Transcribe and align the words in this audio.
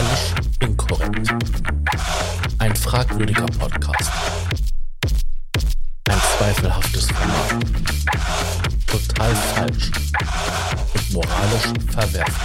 Moralisch 0.00 0.34
inkorrekt. 0.60 1.28
Ein 2.58 2.74
fragwürdiger 2.74 3.44
Podcast. 3.44 4.10
Ein 6.08 6.18
zweifelhaftes 6.38 7.10
Format. 7.10 7.66
Total 8.86 9.34
falsch. 9.34 9.90
Und 10.94 11.12
moralisch 11.12 11.72
verwerflich. 11.90 12.36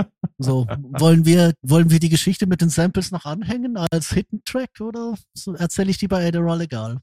So, 0.40 0.68
wollen 0.68 1.24
wir, 1.24 1.52
wollen 1.62 1.90
wir 1.90 1.98
die 1.98 2.10
Geschichte 2.10 2.46
mit 2.46 2.60
den 2.60 2.70
Samples 2.70 3.10
noch 3.10 3.24
anhängen 3.24 3.76
als 3.76 4.12
Hidden 4.12 4.44
Track 4.44 4.80
oder 4.80 5.16
so 5.34 5.54
erzähle 5.54 5.90
ich 5.90 5.98
die 5.98 6.06
bei 6.06 6.28
Adderall 6.28 6.60
egal? 6.60 7.00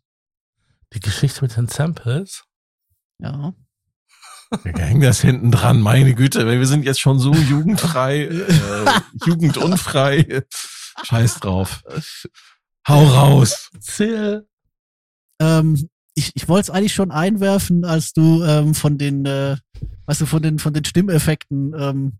Die 0.93 1.02
Geschichte 1.02 1.41
mit 1.41 1.57
den 1.57 1.68
Samples? 1.68 2.46
Ja. 3.20 3.54
Wir 4.64 4.86
hängen 4.86 5.02
das 5.02 5.21
hinten 5.21 5.52
dran, 5.52 5.82
meine 5.82 6.14
Güte, 6.14 6.46
wir 6.46 6.68
sind 6.68 6.86
jetzt 6.86 7.00
schon 7.00 7.20
so 7.20 7.33
jugendfrei, 7.33 8.21
äh, 8.25 8.46
jugendunfrei. 9.25 10.43
Scheiß 11.04 11.39
drauf. 11.39 11.83
Hau 12.87 13.04
raus. 13.04 13.70
Erzähl. 13.73 14.47
Ähm, 15.42 15.89
ich, 16.15 16.32
ich 16.36 16.47
wollte 16.47 16.61
es 16.61 16.70
eigentlich 16.70 16.93
schon 16.93 17.11
einwerfen, 17.11 17.84
als 17.84 18.14
du 18.14 18.43
ähm, 18.43 18.73
von 18.73 18.97
den, 18.97 19.25
äh, 19.25 19.57
weißt 20.06 20.21
du, 20.21 20.25
von 20.25 20.42
den, 20.42 20.59
von 20.59 20.73
den 20.73 20.86
Stimmeffekten 20.86 21.73
ähm, 21.78 22.20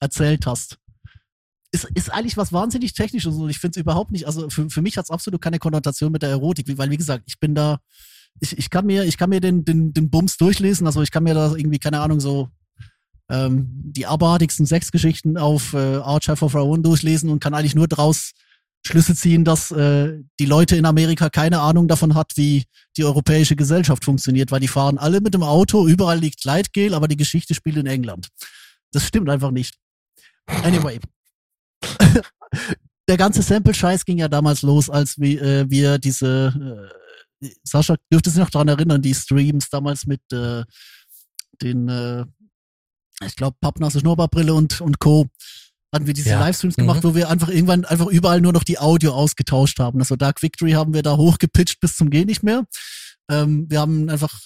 erzählt 0.00 0.46
hast. 0.46 0.78
Ist, 1.70 1.88
ist 1.94 2.10
eigentlich 2.10 2.36
was 2.36 2.52
wahnsinnig 2.52 2.94
Technisches 2.94 3.34
und 3.34 3.50
ich 3.50 3.58
finde 3.58 3.78
es 3.78 3.82
überhaupt 3.82 4.12
nicht, 4.12 4.26
also 4.26 4.48
für, 4.48 4.70
für 4.70 4.80
mich 4.80 4.96
hat 4.96 5.06
es 5.06 5.10
absolut 5.10 5.42
keine 5.42 5.58
Konnotation 5.58 6.12
mit 6.12 6.22
der 6.22 6.30
Erotik, 6.30 6.66
weil 6.78 6.90
wie 6.90 6.96
gesagt, 6.96 7.24
ich 7.26 7.40
bin 7.40 7.54
da, 7.54 7.80
ich, 8.40 8.58
ich 8.58 8.70
kann 8.70 8.86
mir, 8.86 9.04
ich 9.04 9.16
kann 9.16 9.30
mir 9.30 9.40
den, 9.40 9.64
den, 9.64 9.92
den 9.92 10.10
Bums 10.10 10.36
durchlesen, 10.36 10.86
also 10.86 11.02
ich 11.02 11.10
kann 11.10 11.24
mir 11.24 11.34
da 11.34 11.54
irgendwie, 11.54 11.78
keine 11.78 12.00
Ahnung, 12.00 12.20
so 12.20 12.48
ähm, 13.30 13.68
die 13.70 14.06
abartigsten 14.06 14.66
Sexgeschichten 14.66 15.38
auf 15.38 15.72
äh, 15.72 15.96
Archive 15.96 16.44
of 16.44 16.54
Our 16.54 16.64
Own 16.64 16.82
durchlesen 16.82 17.30
und 17.30 17.40
kann 17.40 17.54
eigentlich 17.54 17.74
nur 17.74 17.88
draus 17.88 18.32
Schlüsse 18.86 19.14
ziehen, 19.14 19.44
dass 19.44 19.70
äh, 19.70 20.20
die 20.38 20.44
Leute 20.44 20.76
in 20.76 20.84
Amerika 20.84 21.30
keine 21.30 21.60
Ahnung 21.60 21.88
davon 21.88 22.14
hat, 22.14 22.32
wie 22.36 22.64
die 22.98 23.04
europäische 23.04 23.56
Gesellschaft 23.56 24.04
funktioniert, 24.04 24.50
weil 24.50 24.60
die 24.60 24.68
fahren 24.68 24.98
alle 24.98 25.22
mit 25.22 25.32
dem 25.32 25.42
Auto, 25.42 25.88
überall 25.88 26.18
liegt 26.18 26.42
Gleitgel, 26.42 26.92
aber 26.92 27.08
die 27.08 27.16
Geschichte 27.16 27.54
spielt 27.54 27.76
in 27.76 27.86
England. 27.86 28.28
Das 28.92 29.06
stimmt 29.06 29.30
einfach 29.30 29.50
nicht. 29.50 29.74
Anyway. 30.46 31.00
Der 33.08 33.16
ganze 33.16 33.42
Sample-Scheiß 33.42 34.04
ging 34.04 34.18
ja 34.18 34.28
damals 34.28 34.62
los, 34.62 34.88
als 34.88 35.18
wir, 35.18 35.42
äh, 35.42 35.70
wir 35.70 35.98
diese, 35.98 36.54
äh, 36.54 37.03
Sascha, 37.62 37.96
dürfte 38.12 38.30
sich 38.30 38.38
noch 38.38 38.50
dran 38.50 38.68
erinnern, 38.68 39.02
die 39.02 39.14
Streams 39.14 39.68
damals 39.68 40.06
mit 40.06 40.20
äh, 40.32 40.64
den, 41.62 41.88
äh, 41.88 42.24
ich 43.24 43.36
glaube, 43.36 43.56
Pappnasse 43.60 44.00
Schnurrbartbrille 44.00 44.54
und, 44.54 44.80
und 44.80 44.98
Co. 44.98 45.26
hatten 45.92 46.06
wir 46.06 46.14
diese 46.14 46.30
Ja. 46.30 46.40
Livestreams 46.40 46.76
gemacht, 46.76 47.04
Mhm. 47.04 47.08
wo 47.08 47.14
wir 47.14 47.28
einfach 47.28 47.48
irgendwann 47.48 47.84
einfach 47.84 48.06
überall 48.06 48.40
nur 48.40 48.52
noch 48.52 48.64
die 48.64 48.78
Audio 48.78 49.12
ausgetauscht 49.12 49.78
haben. 49.78 50.00
Also 50.00 50.16
Dark 50.16 50.42
Victory 50.42 50.72
haben 50.72 50.94
wir 50.94 51.02
da 51.02 51.16
hochgepitcht 51.16 51.80
bis 51.80 51.96
zum 51.96 52.10
Geh 52.10 52.24
nicht 52.24 52.42
mehr. 52.42 52.64
Ähm, 53.30 53.66
wir 53.70 53.80
haben 53.80 54.08
einfach 54.10 54.40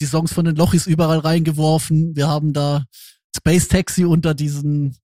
die 0.00 0.06
Songs 0.06 0.32
von 0.32 0.44
den 0.44 0.56
Lochis 0.56 0.86
überall 0.86 1.18
reingeworfen. 1.20 2.14
Wir 2.14 2.28
haben 2.28 2.52
da 2.52 2.84
Space 3.36 3.68
Taxi 3.68 4.04
unter 4.04 4.34
diesen 4.34 4.96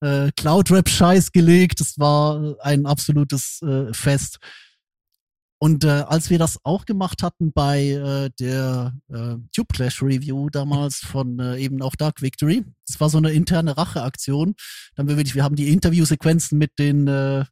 äh, 0.00 0.30
Cloud-Rap-Scheiß 0.36 1.32
gelegt. 1.32 1.80
Das 1.80 1.98
war 1.98 2.56
ein 2.60 2.86
absolutes 2.86 3.60
äh, 3.62 3.92
Fest. 3.92 4.38
Und 5.58 5.84
äh, 5.84 5.88
als 5.88 6.30
wir 6.30 6.38
das 6.38 6.58
auch 6.64 6.84
gemacht 6.84 7.22
hatten 7.22 7.52
bei 7.52 7.90
äh, 7.90 8.30
der 8.38 8.92
äh, 9.08 9.36
Tube 9.54 9.72
Clash 9.72 10.02
Review 10.02 10.50
damals 10.50 10.98
von 10.98 11.38
äh, 11.38 11.56
eben 11.58 11.80
auch 11.80 11.94
Dark 11.96 12.20
Victory, 12.20 12.64
das 12.86 13.00
war 13.00 13.08
so 13.08 13.18
eine 13.18 13.32
interne 13.32 13.76
Racheaktion. 13.76 14.54
Dann 14.94 15.08
wir 15.08 15.16
wirklich, 15.16 15.34
wir 15.34 15.44
haben 15.44 15.56
die 15.56 15.72
Interviewsequenzen 15.72 16.58
mit 16.58 16.78
den 16.78 17.08
äh, 17.08 17.44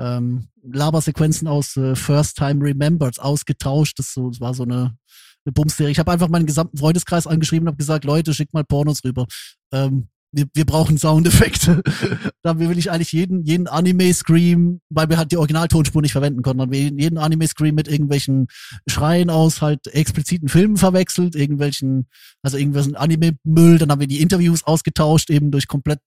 ähm, 0.00 0.48
Labersequenzen 0.62 1.48
aus 1.48 1.76
äh, 1.76 1.94
First 1.94 2.36
Time 2.36 2.64
Remembered 2.64 3.20
ausgetauscht. 3.20 3.98
Das, 3.98 4.12
so, 4.12 4.30
das 4.30 4.40
war 4.40 4.54
so 4.54 4.64
eine, 4.64 4.96
eine 5.44 5.52
Bumsserie. 5.52 5.92
Ich 5.92 5.98
habe 5.98 6.10
einfach 6.12 6.28
meinen 6.28 6.46
gesamten 6.46 6.78
Freundeskreis 6.78 7.26
angeschrieben 7.26 7.66
und 7.66 7.72
habe 7.72 7.78
gesagt, 7.78 8.04
Leute, 8.04 8.34
schickt 8.34 8.54
mal 8.54 8.64
Pornos 8.64 9.04
rüber. 9.04 9.26
Ähm, 9.72 10.08
wir, 10.34 10.46
wir 10.52 10.64
brauchen 10.64 10.98
Soundeffekte. 10.98 11.82
da 12.42 12.58
will 12.58 12.78
ich 12.78 12.90
eigentlich 12.90 13.12
jeden, 13.12 13.42
jeden 13.44 13.68
Anime-Scream, 13.68 14.80
weil 14.90 15.08
wir 15.08 15.16
halt 15.16 15.32
die 15.32 15.36
Originaltonspur 15.36 16.02
nicht 16.02 16.12
verwenden 16.12 16.42
konnten, 16.42 16.62
haben 16.62 16.72
wir 16.72 16.80
jeden 16.80 17.18
Anime-Scream 17.18 17.74
mit 17.74 17.88
irgendwelchen 17.88 18.48
Schreien 18.86 19.30
aus 19.30 19.62
halt 19.62 19.86
expliziten 19.86 20.48
Filmen 20.48 20.76
verwechselt, 20.76 21.34
irgendwelchen, 21.34 22.08
also 22.42 22.56
irgendwelchen 22.56 22.96
Anime-Müll, 22.96 23.78
dann 23.78 23.90
haben 23.90 24.00
wir 24.00 24.08
die 24.08 24.20
Interviews 24.20 24.64
ausgetauscht, 24.64 25.30
eben 25.30 25.50
durch 25.50 25.68
komplett, 25.68 26.00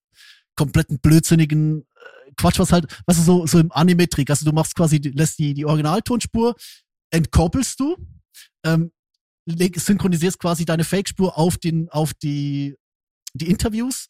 kompletten 0.56 0.98
blödsinnigen 1.00 1.80
äh, 1.80 2.32
Quatsch, 2.36 2.58
was 2.58 2.72
halt, 2.72 2.86
was 3.06 3.18
ist 3.18 3.26
so, 3.26 3.46
so 3.46 3.58
im 3.58 3.72
Anime-Trick, 3.72 4.30
also 4.30 4.44
du 4.44 4.52
machst 4.52 4.74
quasi, 4.74 4.98
lässt 4.98 5.38
die, 5.38 5.54
die 5.54 5.64
Originaltonspur, 5.64 6.54
entkoppelst 7.10 7.80
du, 7.80 7.96
ähm, 8.64 8.92
synchronisierst 9.46 10.38
quasi 10.38 10.64
deine 10.64 10.84
Fake-Spur 10.84 11.38
auf 11.38 11.56
den, 11.56 11.88
auf 11.88 12.12
die, 12.14 12.76
die 13.34 13.48
Interviews 13.48 14.08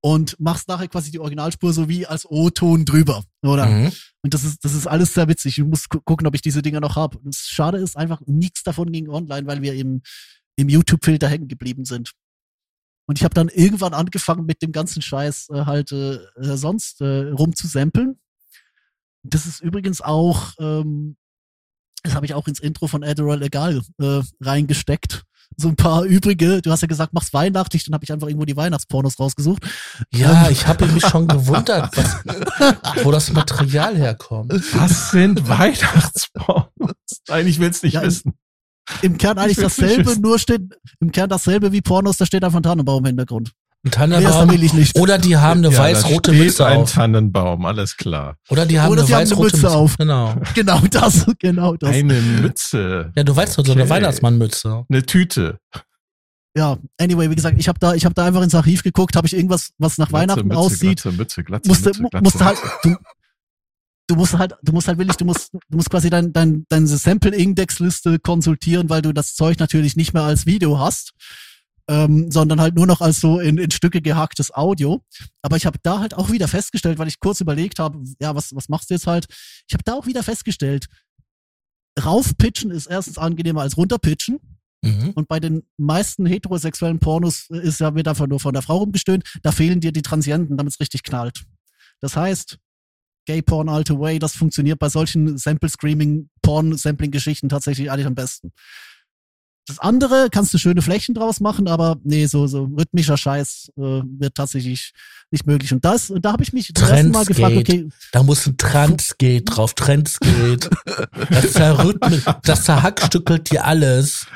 und 0.00 0.38
machst 0.40 0.68
nachher 0.68 0.88
quasi 0.88 1.10
die 1.10 1.20
Originalspur 1.20 1.72
so 1.72 1.88
wie 1.88 2.06
als 2.06 2.26
O-Ton 2.28 2.84
drüber, 2.84 3.24
oder? 3.42 3.66
Mhm. 3.66 3.92
Und 4.22 4.34
das 4.34 4.44
ist, 4.44 4.64
das 4.64 4.74
ist 4.74 4.86
alles 4.86 5.14
sehr 5.14 5.28
witzig. 5.28 5.58
Ich 5.58 5.64
muss 5.64 5.88
gu 5.88 6.00
gucken, 6.00 6.26
ob 6.26 6.34
ich 6.34 6.42
diese 6.42 6.60
Dinger 6.60 6.80
noch 6.80 6.96
habe. 6.96 7.18
Das 7.24 7.46
Schade 7.48 7.78
ist 7.78 7.96
einfach, 7.96 8.20
nichts 8.26 8.64
davon 8.64 8.90
ging 8.90 9.08
online, 9.08 9.46
weil 9.46 9.62
wir 9.62 9.74
im, 9.74 10.02
im 10.56 10.68
YouTube-Filter 10.68 11.28
hängen 11.28 11.48
geblieben 11.48 11.84
sind. 11.84 12.12
Und 13.06 13.18
ich 13.18 13.24
habe 13.24 13.34
dann 13.34 13.48
irgendwann 13.48 13.94
angefangen, 13.94 14.44
mit 14.44 14.62
dem 14.62 14.72
ganzen 14.72 15.02
Scheiß 15.02 15.50
äh, 15.50 15.64
halt 15.66 15.92
äh, 15.92 16.14
äh, 16.14 16.56
sonst 16.56 17.00
äh, 17.00 17.30
rumzusampeln. 17.30 18.18
Das 19.22 19.46
ist 19.46 19.60
übrigens 19.60 20.00
auch, 20.00 20.52
ähm, 20.58 21.16
das 22.02 22.14
habe 22.14 22.26
ich 22.26 22.34
auch 22.34 22.48
ins 22.48 22.58
Intro 22.58 22.88
von 22.88 23.04
Adderall 23.04 23.42
Egal 23.42 23.82
äh, 24.00 24.22
reingesteckt. 24.40 25.22
So 25.56 25.68
ein 25.68 25.76
paar 25.76 26.04
übrige, 26.04 26.62
du 26.62 26.70
hast 26.70 26.80
ja 26.82 26.88
gesagt, 26.88 27.12
mach's 27.12 27.32
weihnachtlich, 27.32 27.84
dann 27.84 27.94
habe 27.94 28.04
ich 28.04 28.12
einfach 28.12 28.26
irgendwo 28.28 28.44
die 28.44 28.56
Weihnachtspornos 28.56 29.18
rausgesucht. 29.18 29.62
Ja, 30.12 30.48
ich 30.50 30.66
habe 30.66 30.86
mich 30.86 31.04
schon 31.06 31.28
gewundert, 31.28 31.96
was, 31.96 33.04
wo 33.04 33.10
das 33.10 33.32
Material 33.32 33.96
herkommt. 33.96 34.52
Was 34.74 35.10
sind 35.10 35.48
Weihnachtspornos? 35.48 36.68
Eigentlich 37.28 37.58
willst 37.60 37.82
du 37.82 37.86
nicht 37.86 37.94
Ja, 37.94 38.02
wissen. 38.02 38.32
Im 39.02 39.16
Kern 39.16 39.38
eigentlich 39.38 39.58
Ich 39.58 39.62
will's 39.62 39.76
dasselbe, 39.76 40.20
nur 40.20 40.38
steht, 40.38 40.62
im 41.00 41.12
Kern 41.12 41.28
dasselbe 41.28 41.72
wie 41.72 41.80
Pornos, 41.80 42.16
da 42.16 42.26
steht 42.26 42.42
einfach 42.44 42.58
ein 42.58 42.64
Tannenbaum 42.64 42.98
im 43.00 43.06
Hintergrund. 43.06 43.52
Ein 43.84 43.88
Nee, 43.88 43.90
das 43.90 43.96
Tannenbaum. 43.96 44.50
will 44.52 44.62
ich 44.62 44.72
nicht. 44.74 44.96
Oder 44.96 45.18
die 45.18 45.36
haben 45.36 45.58
eine 45.64 45.74
Ja, 45.74 45.78
weiß-rote 45.80 46.32
Mütze 46.32 46.64
ein 46.66 46.78
auf. 46.82 46.92
Tannenbaum, 46.92 47.66
alles 47.66 47.96
klar. 47.96 48.36
Oder 48.48 48.64
die 48.64 48.78
haben 48.80 48.92
Oder 48.92 49.00
eine 49.00 49.06
sie 49.08 49.14
haben 49.14 49.20
eine 49.22 49.30
weiß-rote 49.30 49.56
Mütze 49.56 49.70
auf. 49.70 49.96
Genau. 49.98 50.34
Genau 50.54 50.80
das, 50.88 51.26
genau 51.40 51.74
das. 51.76 51.90
Eine 51.90 52.14
Mütze. 52.20 53.10
Ja, 53.16 53.24
du 53.24 53.34
weißt 53.34 53.58
doch, 53.58 53.66
so 53.66 53.72
eine 53.72 53.82
Okay. 53.82 53.90
Weihnachtsmannmütze. 53.90 54.84
Eine 54.88 55.02
Tüte. 55.04 55.58
Ja, 56.56 56.76
anyway, 57.00 57.28
wie 57.30 57.34
gesagt, 57.34 57.56
ich 57.58 57.66
habe 57.66 57.78
da, 57.80 57.94
ich 57.94 58.04
habe 58.04 58.14
da 58.14 58.24
einfach 58.26 58.42
ins 58.42 58.54
Archiv 58.54 58.82
geguckt, 58.84 59.16
habe 59.16 59.26
ich 59.26 59.34
irgendwas, 59.34 59.70
was 59.78 59.98
nach 59.98 60.12
Weihnachten 60.12 60.46
Mütze, 60.46 60.58
aussieht, 60.60 61.02
Glatze, 61.02 61.16
Mütze, 61.16 61.42
Glatze, 61.44 61.68
musste, 61.68 61.88
Mütze, 61.88 62.02
Glatze, 62.02 62.22
musste 62.22 62.44
halt, 62.44 62.58
Mütze. 62.62 62.78
du, 62.84 62.96
du 64.08 64.14
musst 64.16 64.38
halt, 64.38 64.54
du 64.62 64.72
musst 64.72 64.86
halt 64.86 64.98
wirklich, 64.98 65.16
du 65.16 65.24
musst, 65.24 65.50
du 65.54 65.76
musst 65.76 65.88
quasi 65.90 66.10
dein, 66.10 66.32
dein, 66.32 66.66
deine 66.68 66.86
Sample-Index-Liste 66.86 68.18
konsultieren, 68.18 68.90
weil 68.90 69.00
du 69.02 69.12
das 69.14 69.34
Zeug 69.34 69.58
natürlich 69.60 69.96
nicht 69.96 70.12
mehr 70.12 70.24
als 70.24 70.44
Video 70.44 70.78
hast, 70.78 71.14
ähm, 71.92 72.30
sondern 72.30 72.58
halt 72.58 72.74
nur 72.74 72.86
noch 72.86 73.02
als 73.02 73.20
so 73.20 73.38
in, 73.38 73.58
in 73.58 73.70
Stücke 73.70 74.00
gehacktes 74.00 74.54
Audio. 74.54 75.04
Aber 75.42 75.58
ich 75.58 75.66
habe 75.66 75.78
da 75.82 76.00
halt 76.00 76.14
auch 76.14 76.30
wieder 76.30 76.48
festgestellt, 76.48 76.98
weil 76.98 77.08
ich 77.08 77.20
kurz 77.20 77.40
überlegt 77.42 77.78
habe, 77.78 78.02
ja, 78.18 78.34
was, 78.34 78.54
was 78.54 78.70
machst 78.70 78.88
du 78.88 78.94
jetzt 78.94 79.06
halt? 79.06 79.26
Ich 79.68 79.74
habe 79.74 79.84
da 79.84 79.92
auch 79.92 80.06
wieder 80.06 80.22
festgestellt, 80.22 80.86
raufpitchen 82.02 82.70
ist 82.70 82.86
erstens 82.86 83.18
angenehmer 83.18 83.60
als 83.60 83.76
runterpitchen. 83.76 84.38
Mhm. 84.82 85.10
Und 85.10 85.28
bei 85.28 85.38
den 85.38 85.64
meisten 85.76 86.24
heterosexuellen 86.24 86.98
Pornos 86.98 87.50
ist 87.50 87.80
ja 87.80 87.94
wird 87.94 88.08
einfach 88.08 88.26
nur 88.26 88.40
von 88.40 88.54
der 88.54 88.62
Frau 88.62 88.78
rumgestöhnt. 88.78 89.24
Da 89.42 89.52
fehlen 89.52 89.80
dir 89.80 89.92
die 89.92 90.02
Transienten, 90.02 90.56
damit 90.56 90.72
es 90.72 90.80
richtig 90.80 91.02
knallt. 91.02 91.44
Das 92.00 92.16
heißt, 92.16 92.58
Gay 93.26 93.42
Porn 93.42 93.68
all 93.68 93.84
the 93.86 93.98
way, 93.98 94.18
das 94.18 94.34
funktioniert 94.34 94.78
bei 94.78 94.88
solchen 94.88 95.36
Sample-Screaming, 95.36 96.30
Porn-Sampling-Geschichten 96.40 97.50
tatsächlich 97.50 97.90
eigentlich 97.90 98.06
am 98.06 98.14
besten. 98.14 98.52
Das 99.66 99.78
andere 99.78 100.28
kannst 100.30 100.52
du 100.52 100.58
schöne 100.58 100.82
Flächen 100.82 101.14
draus 101.14 101.38
machen, 101.38 101.68
aber 101.68 101.96
nee, 102.02 102.26
so, 102.26 102.48
so 102.48 102.64
rhythmischer 102.64 103.16
Scheiß 103.16 103.70
äh, 103.76 103.80
wird 103.80 104.34
tatsächlich 104.34 104.92
nicht 105.30 105.46
möglich. 105.46 105.72
Und 105.72 105.84
das, 105.84 106.10
und 106.10 106.24
da 106.24 106.32
habe 106.32 106.42
ich 106.42 106.52
mich 106.52 106.72
das 106.74 106.90
erste 106.90 107.08
Mal 107.10 107.24
gefragt, 107.24 107.56
okay, 107.56 107.88
Da 108.10 108.24
muss 108.24 108.46
ein 108.46 108.56
Transgate 108.56 109.44
drauf, 109.44 109.74
Trendsgate. 109.74 110.68
Das 111.30 111.52
zerrhythmisch, 111.52 112.24
das 112.42 112.64
zerhackstückelt 112.64 113.50
dir 113.52 113.64
alles. 113.64 114.26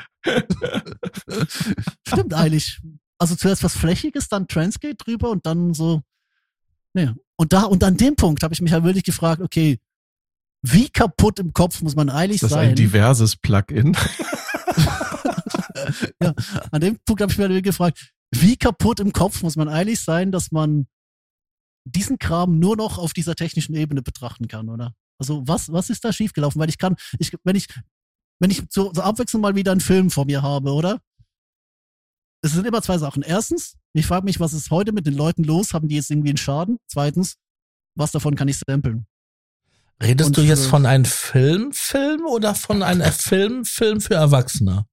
Stimmt 2.07 2.33
eigentlich. 2.33 2.79
Also 3.19 3.35
zuerst 3.35 3.63
was 3.63 3.75
Flächiges, 3.75 4.29
dann 4.29 4.47
Transgate 4.47 4.95
drüber 4.95 5.29
und 5.31 5.45
dann 5.45 5.73
so. 5.73 6.01
Nee. 6.93 7.09
Und 7.35 7.51
da, 7.53 7.63
und 7.63 7.83
an 7.83 7.97
dem 7.97 8.15
Punkt 8.15 8.43
habe 8.43 8.53
ich 8.53 8.61
mich 8.61 8.71
halt 8.71 8.83
wirklich 8.83 9.03
gefragt, 9.03 9.41
okay, 9.41 9.77
wie 10.61 10.89
kaputt 10.89 11.39
im 11.39 11.53
Kopf 11.53 11.81
muss 11.81 11.95
man 11.95 12.09
eigentlich 12.09 12.37
Ist 12.37 12.43
das 12.43 12.51
sein? 12.51 12.69
ein 12.69 12.75
diverses 12.75 13.35
Plugin? 13.35 13.95
ja, 16.21 16.33
an 16.71 16.81
dem 16.81 16.97
Punkt 17.05 17.21
habe 17.21 17.31
ich 17.31 17.37
mir 17.37 17.61
gefragt, 17.61 18.13
wie 18.31 18.57
kaputt 18.57 18.99
im 18.99 19.13
Kopf 19.13 19.41
muss 19.41 19.55
man 19.55 19.69
eigentlich 19.69 20.01
sein, 20.01 20.31
dass 20.31 20.51
man 20.51 20.87
diesen 21.85 22.19
Kram 22.19 22.59
nur 22.59 22.75
noch 22.75 22.97
auf 22.97 23.13
dieser 23.13 23.35
technischen 23.35 23.75
Ebene 23.75 24.01
betrachten 24.01 24.47
kann, 24.47 24.69
oder? 24.69 24.93
Also 25.19 25.47
was, 25.47 25.71
was 25.71 25.89
ist 25.89 26.03
da 26.03 26.13
schiefgelaufen? 26.13 26.59
Weil 26.59 26.69
ich 26.69 26.77
kann, 26.77 26.95
ich, 27.19 27.31
wenn 27.43 27.55
ich, 27.55 27.67
wenn 28.39 28.51
ich 28.51 28.63
so, 28.69 28.93
so 28.93 29.01
abwechselnd 29.01 29.41
mal 29.41 29.55
wieder 29.55 29.71
einen 29.71 29.81
Film 29.81 30.11
vor 30.11 30.25
mir 30.25 30.41
habe, 30.41 30.71
oder? 30.71 31.01
Es 32.43 32.51
sind 32.51 32.67
immer 32.67 32.81
zwei 32.81 32.97
Sachen. 32.97 33.23
Erstens, 33.23 33.77
ich 33.93 34.05
frage 34.05 34.25
mich, 34.25 34.39
was 34.39 34.53
ist 34.53 34.69
heute 34.69 34.91
mit 34.91 35.07
den 35.07 35.15
Leuten 35.15 35.43
los? 35.43 35.73
Haben 35.73 35.87
die 35.87 35.95
jetzt 35.95 36.11
irgendwie 36.11 36.29
einen 36.29 36.37
Schaden? 36.37 36.77
Zweitens, 36.87 37.37
was 37.95 38.11
davon 38.11 38.35
kann 38.35 38.47
ich 38.47 38.59
samplen? 38.59 39.07
Redest 40.01 40.27
Und 40.27 40.37
du 40.37 40.41
jetzt 40.41 40.67
von 40.67 40.85
einem 40.85 41.05
Filmfilm 41.05 42.25
oder 42.27 42.53
von 42.53 42.83
einem 42.83 43.11
Film-Film 43.11 44.01
für 44.01 44.13
Erwachsene? 44.13 44.85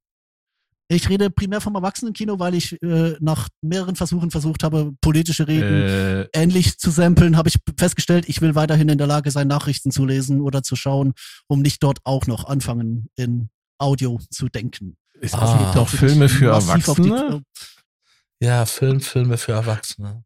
Ich 0.88 1.08
rede 1.08 1.30
primär 1.30 1.60
vom 1.62 1.74
Erwachsenenkino, 1.74 2.38
weil 2.38 2.54
ich 2.54 2.80
äh, 2.82 3.14
nach 3.20 3.48
mehreren 3.62 3.96
Versuchen 3.96 4.30
versucht 4.30 4.62
habe, 4.62 4.92
politische 5.00 5.48
Reden 5.48 5.82
Äh, 5.82 6.28
ähnlich 6.34 6.76
zu 6.78 6.90
samplen, 6.90 7.36
habe 7.38 7.48
ich 7.48 7.56
festgestellt, 7.78 8.28
ich 8.28 8.42
will 8.42 8.54
weiterhin 8.54 8.90
in 8.90 8.98
der 8.98 9.06
Lage 9.06 9.30
sein, 9.30 9.48
Nachrichten 9.48 9.90
zu 9.90 10.04
lesen 10.04 10.42
oder 10.42 10.62
zu 10.62 10.76
schauen, 10.76 11.14
um 11.48 11.62
nicht 11.62 11.82
dort 11.82 12.00
auch 12.04 12.26
noch 12.26 12.44
anfangen, 12.44 13.08
in 13.16 13.48
Audio 13.78 14.20
zu 14.30 14.48
denken. 14.48 14.96
es 15.20 15.32
Ah. 15.32 15.56
gibt 15.58 15.76
doch 15.76 15.88
Filme 15.88 16.28
für 16.28 16.54
auf 16.54 16.64
die- 16.66 16.70
Erwachsene. 16.72 17.42
Ja, 18.40 18.66
Film, 18.66 19.00
Filme 19.00 19.38
für 19.38 19.52
Erwachsene. 19.52 20.22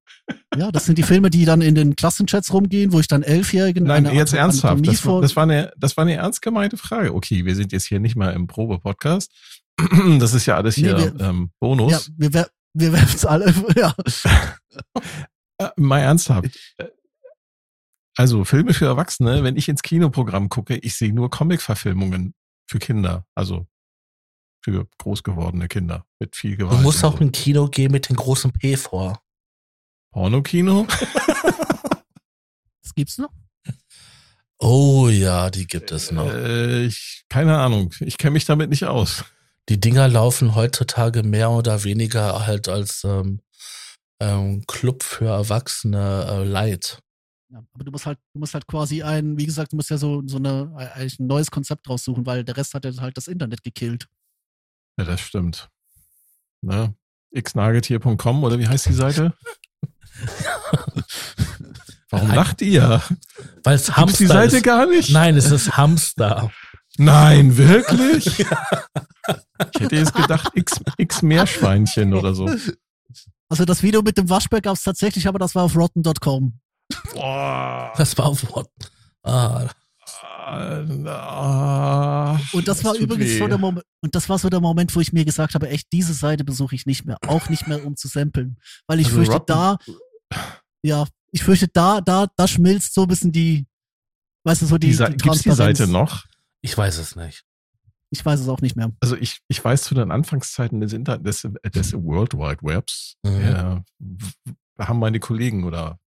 Ja, 0.56 0.72
das 0.72 0.86
sind 0.86 0.98
die 0.98 1.04
Filme, 1.04 1.30
die 1.30 1.44
dann 1.44 1.60
in 1.60 1.76
den 1.76 1.94
Klassenchats 1.94 2.52
rumgehen, 2.52 2.92
wo 2.92 2.98
ich 2.98 3.06
dann 3.06 3.22
Elfjährigen 3.22 3.84
Nein, 3.84 4.06
eine 4.06 4.16
jetzt 4.16 4.32
ernsthaft. 4.34 4.84
Das, 4.86 5.02
das, 5.02 5.36
war 5.36 5.44
eine, 5.44 5.70
das 5.76 5.96
war 5.96 6.02
eine 6.02 6.14
ernst 6.14 6.42
gemeinte 6.42 6.76
Frage. 6.76 7.14
Okay, 7.14 7.44
wir 7.44 7.54
sind 7.54 7.70
jetzt 7.70 7.86
hier 7.86 8.00
nicht 8.00 8.16
mal 8.16 8.32
im 8.32 8.48
Probe-Podcast. 8.48 9.30
Das 10.18 10.34
ist 10.34 10.46
ja 10.46 10.56
alles 10.56 10.76
Nee, 10.76 10.84
hier 10.88 10.96
wir- 10.98 11.20
ähm, 11.20 11.50
Bonus. 11.60 11.92
Ja, 11.92 12.00
wir, 12.16 12.34
wer- 12.34 12.50
wir 12.74 12.92
werfen 12.92 13.14
es 13.16 13.24
alle, 13.24 13.54
ja. 13.76 13.94
Äh, 15.60 15.70
mal 15.76 15.98
ernsthaft. 16.00 16.56
Äh, 16.76 16.86
Also 18.16 18.44
Filme 18.44 18.74
für 18.74 18.86
Erwachsene, 18.86 19.42
wenn 19.42 19.56
ich 19.56 19.68
ins 19.68 19.82
Kinoprogramm 19.82 20.48
gucke, 20.48 20.76
ich 20.76 20.94
sehe 20.96 21.12
nur 21.12 21.30
Comic-Verfilmungen 21.30 22.34
für 22.68 22.78
Kinder. 22.78 23.24
Also 23.34 23.66
für 24.64 24.86
groß 24.98 25.22
gewordene 25.22 25.66
Kinder 25.68 26.04
mit 26.20 26.36
viel 26.36 26.56
Du 26.56 26.66
Gewalt. 26.66 26.82
musst 26.82 27.02
und 27.04 27.10
auch 27.14 27.20
in 27.20 27.28
ein 27.28 27.32
Kino 27.32 27.68
gehen 27.68 27.90
mit 27.92 28.08
dem 28.08 28.16
großen 28.16 28.52
P 28.52 28.76
vor. 28.76 29.20
Pornokino? 30.12 30.86
Das 32.82 32.94
gibt's 32.94 33.18
noch? 33.18 33.32
Oh 34.58 35.08
ja, 35.08 35.50
die 35.50 35.66
gibt 35.66 35.92
es 35.92 36.10
noch. 36.10 36.26
Äh, 36.32 36.86
ich, 36.86 37.24
keine 37.28 37.58
Ahnung. 37.58 37.92
Ich 38.00 38.16
kenne 38.18 38.32
mich 38.32 38.44
damit 38.44 38.70
nicht 38.70 38.84
aus. 38.86 39.24
Die 39.68 39.78
Dinger 39.78 40.08
laufen 40.08 40.54
heutzutage 40.54 41.22
mehr 41.22 41.50
oder 41.50 41.84
weniger 41.84 42.46
halt 42.46 42.68
als 42.68 43.04
ähm, 43.04 43.40
ähm, 44.20 44.64
Club 44.66 45.02
für 45.02 45.26
Erwachsene 45.26 46.26
äh, 46.28 46.44
Light. 46.44 47.00
Ja, 47.50 47.62
aber 47.72 47.84
du 47.84 47.90
musst 47.90 48.06
halt, 48.06 48.18
du 48.32 48.40
musst 48.40 48.54
halt 48.54 48.66
quasi 48.66 49.02
ein, 49.02 49.38
wie 49.38 49.46
gesagt, 49.46 49.72
du 49.72 49.76
musst 49.76 49.90
ja 49.90 49.98
so, 49.98 50.22
so 50.26 50.36
eine, 50.36 50.72
eigentlich 50.76 51.18
ein 51.18 51.26
neues 51.26 51.50
Konzept 51.50 51.88
raussuchen, 51.88 52.26
weil 52.26 52.44
der 52.44 52.56
Rest 52.56 52.74
hat 52.74 52.84
ja 52.84 52.92
halt 52.98 53.16
das 53.16 53.28
Internet 53.28 53.62
gekillt. 53.62 54.06
Ja, 54.98 55.04
das 55.04 55.20
stimmt. 55.20 55.68
Ne? 56.62 56.94
xnagetier.com 57.34 58.44
oder 58.44 58.58
wie 58.58 58.66
heißt 58.66 58.86
die 58.86 58.94
Seite? 58.94 59.34
Warum 62.10 62.30
lacht 62.30 62.62
ihr? 62.62 63.02
Weil 63.62 63.74
es 63.74 63.86
Gibt's 63.86 63.96
Hamster 63.98 64.18
die 64.18 64.26
Seite 64.26 64.56
ist. 64.56 64.62
gar 64.62 64.86
nicht? 64.86 65.10
Nein, 65.10 65.36
es 65.36 65.50
ist 65.50 65.76
Hamster. 65.76 66.50
Nein, 66.96 67.56
wirklich? 67.56 68.46
Ich 69.74 69.80
hätte 69.80 69.96
jetzt 69.96 70.14
gedacht, 70.14 70.50
X, 70.54 70.80
X 70.96 71.22
Meerschweinchen 71.22 72.14
oder 72.14 72.34
so. 72.34 72.48
Also 73.48 73.64
das 73.64 73.82
Video 73.82 74.02
mit 74.02 74.18
dem 74.18 74.28
Waschbär 74.28 74.60
gab's 74.60 74.82
tatsächlich, 74.82 75.26
aber 75.26 75.38
das 75.38 75.54
war 75.54 75.64
auf 75.64 75.74
rotten.com. 75.76 76.58
Boah. 77.14 77.92
Das 77.96 78.16
war 78.18 78.26
auf 78.26 78.48
Wort. 78.54 78.70
Ah, 79.22 79.66
Ah, 80.50 82.38
Und 82.52 82.66
das 82.68 82.82
war 82.84 82.92
tut 82.94 83.02
übrigens 83.02 83.26
weh. 83.32 83.38
so 83.38 83.46
der 83.48 83.58
Moment, 83.58 83.84
und 84.00 84.14
das 84.14 84.28
war 84.30 84.38
so 84.38 84.48
der 84.48 84.60
Moment, 84.60 84.94
wo 84.96 85.00
ich 85.00 85.12
mir 85.12 85.24
gesagt 85.26 85.54
habe, 85.54 85.68
echt, 85.68 85.88
diese 85.92 86.14
Seite 86.14 86.42
besuche 86.44 86.74
ich 86.74 86.86
nicht 86.86 87.04
mehr, 87.04 87.18
auch 87.26 87.48
nicht 87.50 87.66
mehr, 87.68 87.84
um 87.84 87.96
zu 87.96 88.08
samplen. 88.08 88.56
Weil 88.86 89.00
ich 89.00 89.06
Also 89.08 89.16
fürchte, 89.18 89.34
Rotten- 89.34 89.46
da, 89.52 89.76
ja, 90.82 91.06
ich 91.32 91.42
fürchte, 91.42 91.68
da, 91.68 92.00
da, 92.00 92.26
da 92.34 92.48
schmilzt 92.48 92.94
so 92.94 93.02
ein 93.02 93.08
bisschen 93.08 93.32
die, 93.32 93.66
weißt 94.44 94.62
du, 94.62 94.66
so 94.66 94.78
die, 94.78 94.88
Die, 94.90 94.96
die 94.96 95.02
gibt's 95.04 95.18
die 95.42 95.50
Transparenz. 95.50 95.78
Seite 95.78 95.90
noch? 95.90 96.24
ich 96.62 96.76
weiß 96.76 96.96
es 96.98 97.14
nicht. 97.16 97.44
Ich 98.10 98.24
weiß 98.24 98.40
es 98.40 98.48
auch 98.48 98.60
nicht 98.62 98.74
mehr. 98.76 98.90
Also 99.00 99.16
ich, 99.16 99.40
ich 99.48 99.62
weiß 99.62 99.82
zu 99.82 99.94
den 99.94 100.10
Anfangszeiten 100.10 100.80
des 100.80 100.92
Internet, 100.94 101.26
des, 101.26 101.42
des 101.74 101.92
World 101.94 102.34
Wide 102.34 102.62
Webs, 102.62 103.16
Mhm. 103.24 103.40
ja, 103.40 103.84
w- 103.98 104.52
haben 104.78 104.98
meine 104.98 105.20
Kollegen 105.20 105.64
oder 105.64 105.98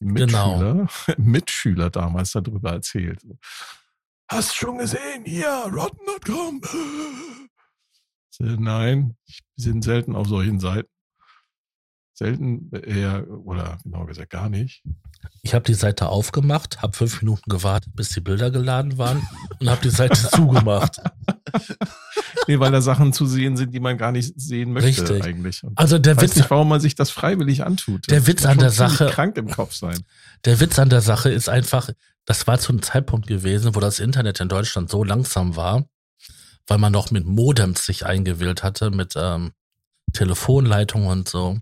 Genau. 0.00 0.58
Mitschüler, 0.74 0.88
Mitschüler 1.18 1.90
damals 1.90 2.32
darüber 2.32 2.72
erzählt. 2.72 3.20
Hast 4.30 4.54
schon 4.54 4.78
gesehen? 4.78 5.24
Hier, 5.24 5.48
rotten.com. 5.72 6.60
Nein, 8.38 9.16
ich 9.26 9.40
bin 9.56 9.82
selten 9.82 10.16
auf 10.16 10.26
solchen 10.28 10.60
Seiten. 10.60 10.88
Selten 12.20 12.70
eher, 12.84 13.26
oder 13.30 13.78
genau 13.82 14.04
gesagt 14.04 14.28
gar 14.28 14.50
nicht. 14.50 14.82
Ich 15.40 15.54
habe 15.54 15.64
die 15.64 15.72
Seite 15.72 16.10
aufgemacht, 16.10 16.82
habe 16.82 16.94
fünf 16.94 17.22
Minuten 17.22 17.48
gewartet, 17.50 17.94
bis 17.96 18.10
die 18.10 18.20
Bilder 18.20 18.50
geladen 18.50 18.98
waren 18.98 19.26
und 19.58 19.70
habe 19.70 19.80
die 19.80 19.88
Seite 19.88 20.28
zugemacht. 20.34 20.98
Nee, 22.46 22.58
weil 22.60 22.72
da 22.72 22.82
Sachen 22.82 23.14
zu 23.14 23.24
sehen 23.24 23.56
sind, 23.56 23.72
die 23.72 23.80
man 23.80 23.96
gar 23.96 24.12
nicht 24.12 24.38
sehen 24.38 24.72
möchte 24.74 25.00
Richtig. 25.00 25.24
eigentlich. 25.24 25.64
Und 25.64 25.78
Also 25.78 25.98
der 25.98 26.20
Witz, 26.20 26.36
nicht, 26.36 26.50
warum 26.50 26.68
man 26.68 26.78
sich 26.80 26.94
das 26.94 27.08
freiwillig 27.10 27.64
antut. 27.64 28.10
Der 28.10 28.18
Das 28.18 28.26
Witz 28.28 28.44
an 28.44 28.58
der 28.58 28.70
Sache- 28.70 29.06
krank 29.06 29.38
im 29.38 29.48
Kopf 29.50 29.72
sein. 29.72 30.04
der 30.44 30.60
Witz 30.60 30.78
an 30.78 30.90
der 30.90 31.00
Sache 31.00 31.30
ist 31.30 31.48
einfach, 31.48 31.88
das 32.26 32.46
war 32.46 32.58
zu 32.58 32.72
einem 32.72 32.82
Zeitpunkt 32.82 33.28
gewesen, 33.28 33.74
wo 33.74 33.80
das 33.80 33.98
Internet 33.98 34.40
in 34.40 34.50
Deutschland 34.50 34.90
so 34.90 35.04
langsam 35.04 35.56
war, 35.56 35.86
weil 36.66 36.76
man 36.76 36.92
noch 36.92 37.10
mit 37.12 37.24
Modems 37.24 37.86
sich 37.86 38.04
eingewählt 38.04 38.62
hatte, 38.62 38.90
mit 38.90 39.14
ähm, 39.16 39.52
Telefonleitungen 40.12 41.08
und 41.08 41.28
so. 41.30 41.58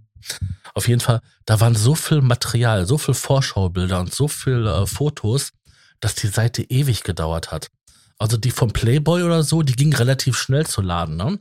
Auf 0.74 0.88
jeden 0.88 1.00
Fall, 1.00 1.20
da 1.46 1.60
waren 1.60 1.74
so 1.74 1.94
viel 1.94 2.20
Material, 2.20 2.86
so 2.86 2.98
viel 2.98 3.14
Vorschaubilder 3.14 4.00
und 4.00 4.14
so 4.14 4.28
viel 4.28 4.66
äh, 4.66 4.86
Fotos, 4.86 5.52
dass 6.00 6.14
die 6.14 6.28
Seite 6.28 6.62
ewig 6.62 7.02
gedauert 7.02 7.50
hat. 7.50 7.68
Also 8.20 8.36
die 8.36 8.50
vom 8.50 8.72
Playboy 8.72 9.22
oder 9.22 9.44
so, 9.44 9.62
die 9.62 9.74
ging 9.74 9.94
relativ 9.94 10.36
schnell 10.36 10.66
zu 10.66 10.82
laden, 10.82 11.16
ne? 11.16 11.38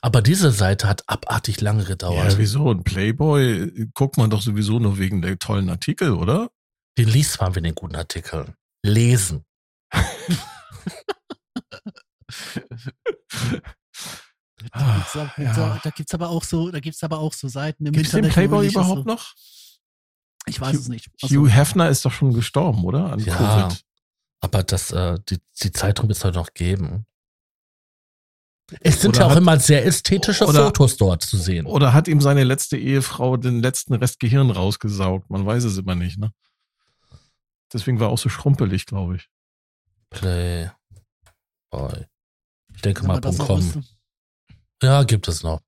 Aber 0.00 0.22
diese 0.22 0.52
Seite 0.52 0.88
hat 0.88 1.02
abartig 1.08 1.60
lange 1.60 1.84
gedauert. 1.84 2.32
Ja, 2.32 2.38
wieso? 2.38 2.70
Ein 2.70 2.84
Playboy 2.84 3.62
äh, 3.62 3.88
guckt 3.94 4.16
man 4.16 4.30
doch 4.30 4.40
sowieso 4.40 4.78
nur 4.78 4.98
wegen 4.98 5.22
der 5.22 5.38
tollen 5.38 5.68
Artikel, 5.68 6.12
oder? 6.12 6.50
Den 6.96 7.08
liest 7.08 7.40
man 7.40 7.52
mit 7.52 7.64
den 7.64 7.74
guten 7.74 7.96
Artikeln. 7.96 8.54
Lesen. 8.84 9.44
Da 14.72 14.94
gibt's, 14.96 15.16
aber- 15.16 15.32
Ah, 15.36 15.42
ja. 15.42 15.52
da, 15.54 15.80
da 15.82 15.90
gibt's 15.90 16.14
aber 16.14 16.28
auch 16.28 16.44
so, 16.44 16.70
da 16.70 16.80
gibt's 16.80 17.02
aber 17.02 17.18
auch 17.18 17.32
so 17.32 17.48
Seiten 17.48 17.86
im 17.86 17.92
Gibt 17.92 18.06
es 18.06 18.12
den 18.12 18.24
Internet. 18.24 18.50
wo 18.50 18.56
Playboy 18.58 18.68
überhaupt 18.68 19.02
so, 19.04 19.08
noch? 19.08 19.34
Ich 20.46 20.60
weiß 20.60 20.74
Hugh- 20.74 20.80
es 20.80 20.88
nicht. 20.88 21.10
Also, 21.22 21.34
Hugh 21.36 21.48
Hefner 21.50 21.88
ist 21.88 22.04
doch 22.04 22.12
schon 22.12 22.32
gestorben, 22.34 22.84
oder? 22.84 23.12
An 23.12 23.18
Ja. 23.20 23.36
Covid. 23.36 23.84
Aber 24.40 24.62
das, 24.62 24.90
äh, 24.90 25.18
die, 25.28 25.38
die 25.62 25.72
Zeitung 25.72 26.08
wird 26.08 26.16
es 26.18 26.24
heute 26.24 26.38
noch 26.38 26.52
geben. 26.54 27.06
Es 28.80 29.00
sind 29.02 29.10
Oder 29.10 29.18
ja 29.20 29.26
auch 29.26 29.30
hat- 29.32 29.38
immer 29.38 29.58
sehr 29.58 29.84
ästhetische 29.84 30.46
oder- 30.46 30.66
Fotos 30.66 30.96
dort 30.96 31.22
zu 31.22 31.36
sehen. 31.36 31.66
Oder 31.66 31.92
hat 31.92 32.06
ihm 32.08 32.20
seine 32.20 32.44
letzte 32.44 32.76
Ehefrau 32.78 33.36
den 33.36 33.60
letzten 33.60 33.94
Rest 33.94 34.20
Gehirn 34.20 34.50
rausgesaugt? 34.50 35.28
Man 35.28 35.44
weiß 35.44 35.64
es 35.64 35.76
immer 35.76 35.94
nicht, 35.96 36.18
ne? 36.18 36.32
Deswegen 37.72 37.98
war 38.00 38.08
er 38.08 38.12
auch 38.12 38.18
so 38.18 38.28
schrumpelig, 38.28 38.86
glaube 38.86 39.16
ich. 39.16 39.28
Playboy. 40.10 40.72
Ich 42.74 42.82
denke 42.82 43.06
mal, 43.06 43.22
auch 43.24 43.38
.com. 43.38 43.84
Ja, 44.82 45.02
gibt 45.02 45.28
es 45.28 45.42
noch. 45.42 45.60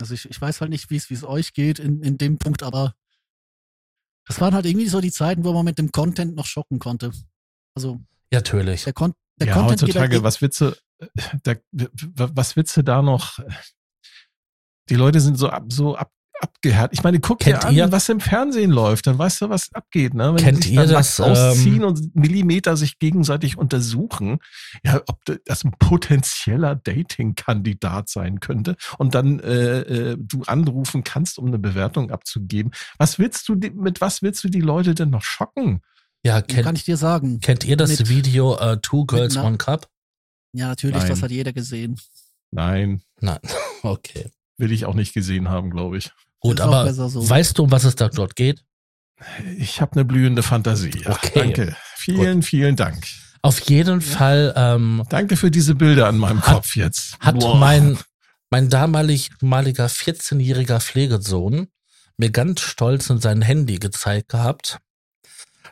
Also 0.00 0.14
ich, 0.14 0.28
ich 0.28 0.40
weiß 0.40 0.60
halt 0.60 0.70
nicht, 0.70 0.90
wie 0.90 0.96
es 0.96 1.08
wie 1.10 1.14
es 1.14 1.24
euch 1.24 1.52
geht 1.52 1.78
in, 1.78 2.02
in 2.02 2.18
dem 2.18 2.38
Punkt, 2.38 2.62
aber 2.62 2.94
das 4.26 4.40
waren 4.40 4.54
halt 4.54 4.66
irgendwie 4.66 4.88
so 4.88 5.00
die 5.00 5.12
Zeiten, 5.12 5.44
wo 5.44 5.52
man 5.52 5.64
mit 5.64 5.78
dem 5.78 5.92
Content 5.92 6.34
noch 6.34 6.46
schocken 6.46 6.78
konnte. 6.78 7.12
Also 7.74 8.00
Ja, 8.32 8.38
natürlich. 8.38 8.84
der, 8.84 8.92
Kon 8.92 9.14
der 9.38 9.48
ja, 9.48 9.54
Content 9.54 9.80
geht 9.80 9.88
heutzutage, 9.88 10.14
halt, 10.16 10.24
was 10.24 10.42
Witze, 10.42 10.76
da, 11.42 11.54
was 11.72 12.56
Witze 12.56 12.82
da 12.82 13.02
noch? 13.02 13.38
Die 14.88 14.96
Leute 14.96 15.20
sind 15.20 15.36
so 15.36 15.48
ab, 15.48 15.72
so 15.72 15.96
ab, 15.96 16.10
abgehärtet. 16.44 16.98
Ich 16.98 17.02
meine, 17.02 17.18
guck 17.20 17.40
dir 17.40 17.52
Kennt 17.52 17.64
an, 17.64 17.74
ihr- 17.74 17.90
was 17.92 18.08
im 18.08 18.20
Fernsehen 18.20 18.70
läuft, 18.70 19.06
dann 19.06 19.18
weißt 19.18 19.40
du, 19.42 19.48
was 19.50 19.72
abgeht, 19.72 20.14
ne? 20.14 20.28
Wenn 20.34 20.36
Kennt 20.36 20.58
die 20.58 20.68
sich 20.68 20.72
ihr 20.72 20.82
dann 20.82 20.90
das, 20.90 21.18
nackt 21.18 21.30
ausziehen 21.30 21.82
ähm, 21.82 21.84
und 21.88 22.14
Millimeter 22.16 22.76
sich 22.76 22.98
gegenseitig 22.98 23.58
untersuchen, 23.58 24.38
ja, 24.84 25.00
ob 25.08 25.20
das 25.46 25.64
ein 25.64 25.72
potenzieller 25.78 26.76
Dating-Kandidat 26.76 28.08
sein 28.08 28.40
könnte 28.40 28.76
und 28.98 29.14
dann 29.14 29.40
äh, 29.40 29.80
äh, 29.80 30.16
du 30.18 30.42
anrufen 30.44 31.04
kannst, 31.04 31.38
um 31.38 31.46
eine 31.46 31.58
Bewertung 31.58 32.10
abzugeben. 32.10 32.72
Was 32.98 33.18
willst 33.18 33.48
du, 33.48 33.54
die- 33.54 33.70
mit 33.70 34.00
was 34.00 34.22
willst 34.22 34.44
du 34.44 34.48
die 34.48 34.60
Leute 34.60 34.94
denn 34.94 35.10
noch 35.10 35.22
schocken? 35.22 35.80
Ja, 36.24 36.40
kann 36.40 36.64
kennt, 36.64 36.78
ich 36.78 36.84
dir 36.84 36.96
sagen. 36.96 37.40
kennt 37.40 37.64
ihr 37.64 37.76
das 37.76 37.98
mit- 37.98 38.08
Video 38.08 38.56
äh, 38.56 38.78
Two 38.80 39.04
Girls, 39.04 39.36
One 39.36 39.58
Cup? 39.58 39.88
Ja, 40.52 40.68
natürlich, 40.68 40.98
Nein. 40.98 41.08
das 41.08 41.22
hat 41.22 41.30
jeder 41.30 41.52
gesehen. 41.52 41.98
Nein. 42.50 43.02
Nein. 43.20 43.40
Okay. 43.82 44.30
will 44.56 44.72
ich 44.72 44.86
auch 44.86 44.94
nicht 44.94 45.12
gesehen 45.12 45.50
haben, 45.50 45.68
glaube 45.70 45.98
ich. 45.98 46.10
Gut, 46.44 46.58
Ist 46.58 46.60
aber 46.60 46.92
so. 46.92 47.28
weißt 47.28 47.56
du, 47.58 47.64
um 47.64 47.70
was 47.70 47.84
es 47.84 47.96
da 47.96 48.08
dort 48.08 48.36
geht? 48.36 48.62
Ich 49.56 49.80
habe 49.80 49.92
eine 49.92 50.04
blühende 50.04 50.42
Fantasie. 50.42 50.90
Ja, 51.02 51.12
Okay. 51.12 51.32
Danke. 51.34 51.76
Vielen, 51.96 52.42
vielen 52.42 52.76
Dank. 52.76 53.02
Auf 53.40 53.60
jeden 53.60 54.00
Fall 54.02 54.52
ähm, 54.56 55.04
Danke 55.08 55.36
für 55.38 55.50
diese 55.50 55.74
Bilder 55.74 56.06
an 56.06 56.18
meinem 56.18 56.42
Hat- 56.42 56.54
Kopf 56.56 56.76
jetzt. 56.76 57.18
hat 57.20 57.38
Boah. 57.40 57.56
mein, 57.56 57.98
mein 58.50 58.68
damaliger 58.68 59.86
14-jähriger 59.86 60.80
Pflegesohn 60.80 61.68
mir 62.18 62.30
ganz 62.30 62.60
stolz 62.60 63.08
in 63.08 63.20
sein 63.20 63.40
Handy 63.42 63.76
gezeigt 63.78 64.28
gehabt. 64.28 64.80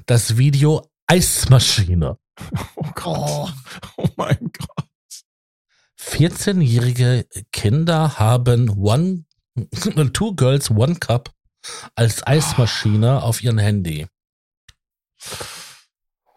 Das 0.06 0.38
Video 0.38 0.90
Eismaschine. 1.06 2.16
Oh 2.76 2.88
Gott. 2.94 3.18
Oh, 3.28 3.48
Oh 3.98 4.08
mein 4.16 4.38
Gott. 4.58 4.86
14-jährige 6.00 7.26
Kinder 7.52 8.18
haben 8.18 8.68
One, 8.70 9.24
Two 10.12 10.34
Girls, 10.34 10.70
One 10.70 10.96
Cup 10.96 11.32
als 11.94 12.26
Eismaschine 12.26 13.22
auf 13.22 13.42
ihrem 13.42 13.58
Handy. 13.58 14.06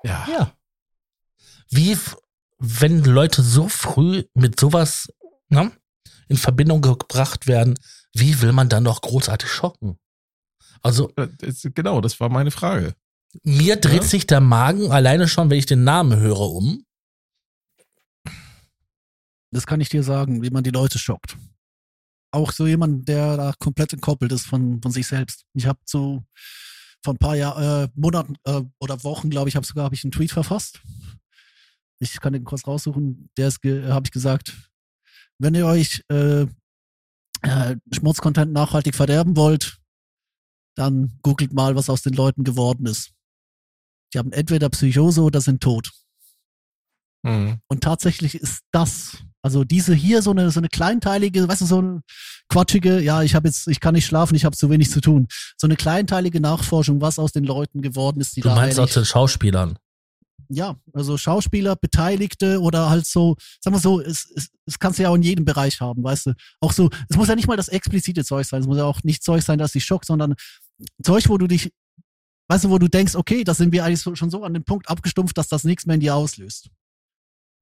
Ja. 0.04 0.28
Ja. 0.30 0.54
Wie, 1.70 1.98
wenn 2.60 3.04
Leute 3.04 3.42
so 3.42 3.68
früh 3.68 4.24
mit 4.34 4.60
sowas 4.60 5.08
ne, 5.50 5.72
in 6.28 6.38
Verbindung 6.38 6.82
gebracht 6.82 7.48
werden, 7.48 7.78
wie 8.14 8.42
will 8.42 8.52
man 8.52 8.70
dann 8.70 8.84
noch 8.84 9.02
großartig 9.02 9.50
schocken? 9.50 9.98
Also 10.82 11.12
Genau, 11.74 12.02
das 12.02 12.20
war 12.20 12.30
meine 12.30 12.52
Frage. 12.52 12.94
mir 13.44 13.78
dreht 13.78 14.04
Ja. 14.04 14.08
sich 14.08 14.28
der 14.28 14.42
Magen 14.42 14.92
alleine 14.92 15.28
schon, 15.28 15.50
wenn 15.50 15.58
ich 15.58 15.66
den 15.66 15.84
Namen 15.84 16.20
höre, 16.20 16.40
um. 16.40 16.86
das 19.52 19.66
kann 19.66 19.82
ich 19.82 19.90
dir 19.90 20.04
sagen, 20.04 20.44
wie 20.44 20.50
man 20.52 20.64
die 20.64 20.70
Leute 20.70 21.00
schockt. 21.00 21.36
Auch 22.36 22.52
so 22.52 22.68
jemand, 22.68 23.08
der 23.08 23.38
da 23.38 23.54
komplett 23.60 23.94
entkoppelt 23.94 24.34
ist 24.34 24.46
von, 24.46 24.82
von 24.82 24.92
sich 24.92 25.08
selbst. 25.08 25.46
Ich 25.54 25.68
habe 25.68 25.80
so 25.86 26.22
vor 27.02 27.14
ein 27.14 27.18
paar 27.18 27.38
Jahr, 27.38 27.84
äh, 27.84 27.88
Monaten 27.96 28.36
äh, 28.44 28.62
oder 28.78 29.04
Wochen, 29.06 29.30
glaube 29.30 29.48
ich, 29.48 29.56
habe 29.56 29.66
sogar 29.66 29.86
hab 29.86 29.94
ich 29.94 30.04
einen 30.04 30.12
Tweet 30.12 30.32
verfasst. 30.32 30.82
Ich 32.00 32.20
kann 32.20 32.34
den 32.34 32.44
kurz 32.44 32.68
raussuchen. 32.68 33.30
Der 33.38 33.48
ist, 33.48 33.64
habe 33.64 34.06
ich 34.06 34.12
gesagt, 34.12 34.54
wenn 35.40 35.56
ihr 35.56 35.66
euch 35.66 36.04
äh, 36.12 36.46
äh, 37.42 37.78
Schmutzcontent 37.94 38.52
nachhaltig 38.52 38.96
verderben 38.96 39.38
wollt, 39.38 39.78
dann 40.76 41.18
googelt 41.22 41.54
mal, 41.54 41.78
was 41.78 41.90
aus 41.90 42.02
den 42.02 42.14
Leuten 42.14 42.44
geworden 42.44 42.86
ist. 42.86 43.14
Die 44.14 44.18
haben 44.18 44.34
entweder 44.34 44.70
Psychose 44.70 45.22
oder 45.22 45.40
sind 45.40 45.64
tot. 45.64 45.92
Mhm. 47.26 47.58
Und 47.68 47.84
tatsächlich 47.84 48.36
ist 48.36 48.60
das, 48.72 49.18
also 49.42 49.64
diese 49.64 49.94
hier 49.94 50.22
so 50.22 50.32
eine 50.32 50.52
so 50.52 50.60
eine 50.60 50.70
kleinteilige, 50.70 51.48
weißt 51.48 51.62
du, 51.62 51.66
so 51.66 51.82
ein 51.82 52.02
quatschige, 52.50 53.00
ja, 53.00 53.24
ich 53.24 53.34
habe 53.36 53.48
jetzt, 53.48 53.68
ich 53.68 53.80
kann 53.80 53.96
nicht 53.96 54.06
schlafen, 54.06 54.36
ich 54.36 54.46
habe 54.46 54.56
zu 54.56 54.70
wenig 54.70 54.92
zu 54.92 55.02
tun. 55.02 55.28
So 55.58 55.68
eine 55.68 55.76
kleinteilige 55.76 56.40
Nachforschung, 56.40 57.02
was 57.02 57.18
aus 57.20 57.32
den 57.32 57.44
Leuten 57.44 57.82
geworden 57.82 58.22
ist, 58.22 58.36
die 58.36 58.42
Du 58.42 58.50
da 58.50 58.56
meinst 58.56 58.80
aus 58.80 58.94
den 58.94 59.06
Schauspielern. 59.06 59.80
ja, 60.50 60.76
also 60.94 61.18
Schauspieler, 61.18 61.76
Beteiligte 61.76 62.62
oder 62.62 62.90
halt 62.90 63.06
so, 63.08 63.36
sag 63.60 63.74
mal 63.74 63.80
so, 63.80 64.00
es, 64.00 64.30
es, 64.36 64.50
es 64.66 64.78
kannst 64.80 65.00
du 65.00 65.04
ja 65.04 65.10
auch 65.10 65.16
in 65.16 65.24
jedem 65.24 65.46
Bereich 65.46 65.82
haben, 65.82 66.04
weißt 66.04 66.28
du. 66.28 66.34
Auch 66.62 66.72
so, 66.72 66.90
es 67.10 67.18
muss 67.18 67.28
ja 67.28 67.36
nicht 67.36 67.48
mal 67.48 67.58
das 67.58 67.68
explizite 67.68 68.24
Zeug 68.24 68.46
sein, 68.46 68.62
es 68.62 68.68
muss 68.68 68.78
ja 68.78 68.86
auch 68.86 69.04
nicht 69.04 69.24
Zeug 69.24 69.42
sein, 69.42 69.58
das 69.58 69.72
dich 69.72 69.86
schockt, 69.86 70.06
sondern 70.06 70.36
Zeug, 71.02 71.30
wo 71.30 71.38
du 71.38 71.48
dich, 71.48 71.72
weißt 72.50 72.66
du, 72.66 72.70
wo 72.70 72.78
du 72.78 72.88
denkst, 72.88 73.16
okay, 73.16 73.44
da 73.44 73.54
sind 73.54 73.72
wir 73.72 73.84
eigentlich 73.84 74.18
schon 74.18 74.30
so 74.30 74.44
an 74.44 74.54
dem 74.54 74.64
Punkt 74.64 74.90
abgestumpft, 74.90 75.38
dass 75.38 75.48
das 75.48 75.64
nichts 75.64 75.86
mehr 75.86 75.96
in 75.96 76.02
dir 76.02 76.16
auslöst. 76.16 76.70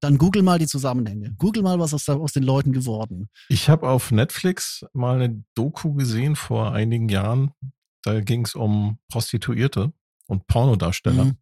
Dann 0.04 0.18
google 0.18 0.44
mal 0.44 0.60
die 0.60 0.68
Zusammenhänge. 0.68 1.34
Google 1.38 1.64
mal, 1.64 1.80
was 1.80 1.94
aus, 1.94 2.10
aus 2.10 2.34
den 2.34 2.44
Leuten 2.44 2.74
geworden. 2.74 3.30
Ich 3.48 3.70
habe 3.70 3.88
auf 3.88 4.12
Netflix 4.12 4.86
mal 4.92 5.22
eine 5.22 5.46
Doku 5.56 5.94
gesehen 5.94 6.36
vor 6.36 6.74
einigen 6.74 7.08
Jahren. 7.08 7.54
Da 8.02 8.20
ging 8.20 8.44
es 8.44 8.54
um 8.54 9.00
Prostituierte 9.10 9.94
und 10.28 10.46
Pornodarsteller. 10.48 11.24
Mhm. 11.24 11.38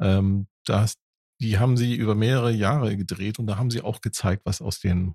Ähm, 0.00 0.46
das, 0.64 0.94
die 1.42 1.58
haben 1.58 1.76
sie 1.76 1.94
über 1.94 2.14
mehrere 2.14 2.52
Jahre 2.52 2.96
gedreht 2.96 3.38
und 3.38 3.46
da 3.46 3.58
haben 3.58 3.70
sie 3.70 3.82
auch 3.82 4.00
gezeigt, 4.00 4.46
was 4.46 4.62
aus 4.62 4.80
den, 4.80 5.14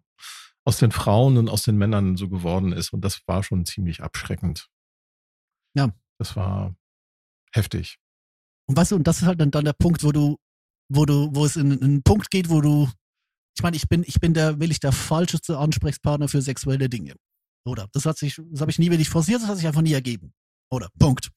aus 0.64 0.78
den 0.78 0.92
Frauen 0.92 1.38
und 1.38 1.50
aus 1.50 1.64
den 1.64 1.78
Männern 1.78 2.18
so 2.18 2.30
geworden 2.30 2.72
ist. 2.72 2.94
Und 2.94 3.04
das 3.04 3.28
war 3.28 3.42
schon 3.42 3.66
ziemlich 3.66 4.04
abschreckend. 4.04 4.70
Ja. 5.74 5.90
Das 6.20 6.36
war 6.36 6.76
heftig. 7.52 7.98
Und 8.68 8.78
weißt 8.78 8.92
du, 8.92 8.96
und 8.96 9.08
das 9.08 9.24
ist 9.24 9.28
halt 9.28 9.42
dann, 9.42 9.50
dann 9.50 9.66
der 9.66 9.74
Punkt, 9.74 10.04
wo 10.04 10.12
du, 10.12 10.38
wo 10.90 11.06
du, 11.06 11.30
wo 11.34 11.46
es 11.46 11.56
in, 11.56 11.72
in 11.72 11.84
einen 11.84 12.04
Punkt 12.04 12.30
geht, 12.30 12.50
wo 12.50 12.62
du, 12.62 12.90
ich 13.56 13.64
meine, 13.64 13.76
ich 13.76 13.88
bin, 13.88 14.04
ich 14.06 14.20
bin 14.20 14.34
der, 14.34 14.60
will 14.60 14.72
ich 14.72 14.80
der 14.80 14.92
falscheste 14.92 15.58
Ansprechpartner 15.58 16.28
für 16.28 16.42
sexuelle 16.42 16.90
Dinge. 16.90 17.16
Oder? 17.66 17.88
Das 17.94 18.06
hat 18.06 18.18
sich, 18.18 18.40
das 18.52 18.62
habe 18.62 18.72
ich 18.72 18.80
nie 18.80 18.90
wirklich 18.90 19.10
forciert, 19.10 19.42
das 19.42 19.50
hat 19.50 19.58
sich 19.58 19.68
einfach 19.68 19.82
nie 19.82 19.94
ergeben. 19.94 20.34
Oder? 20.70 20.90
Punkt. 21.00 21.30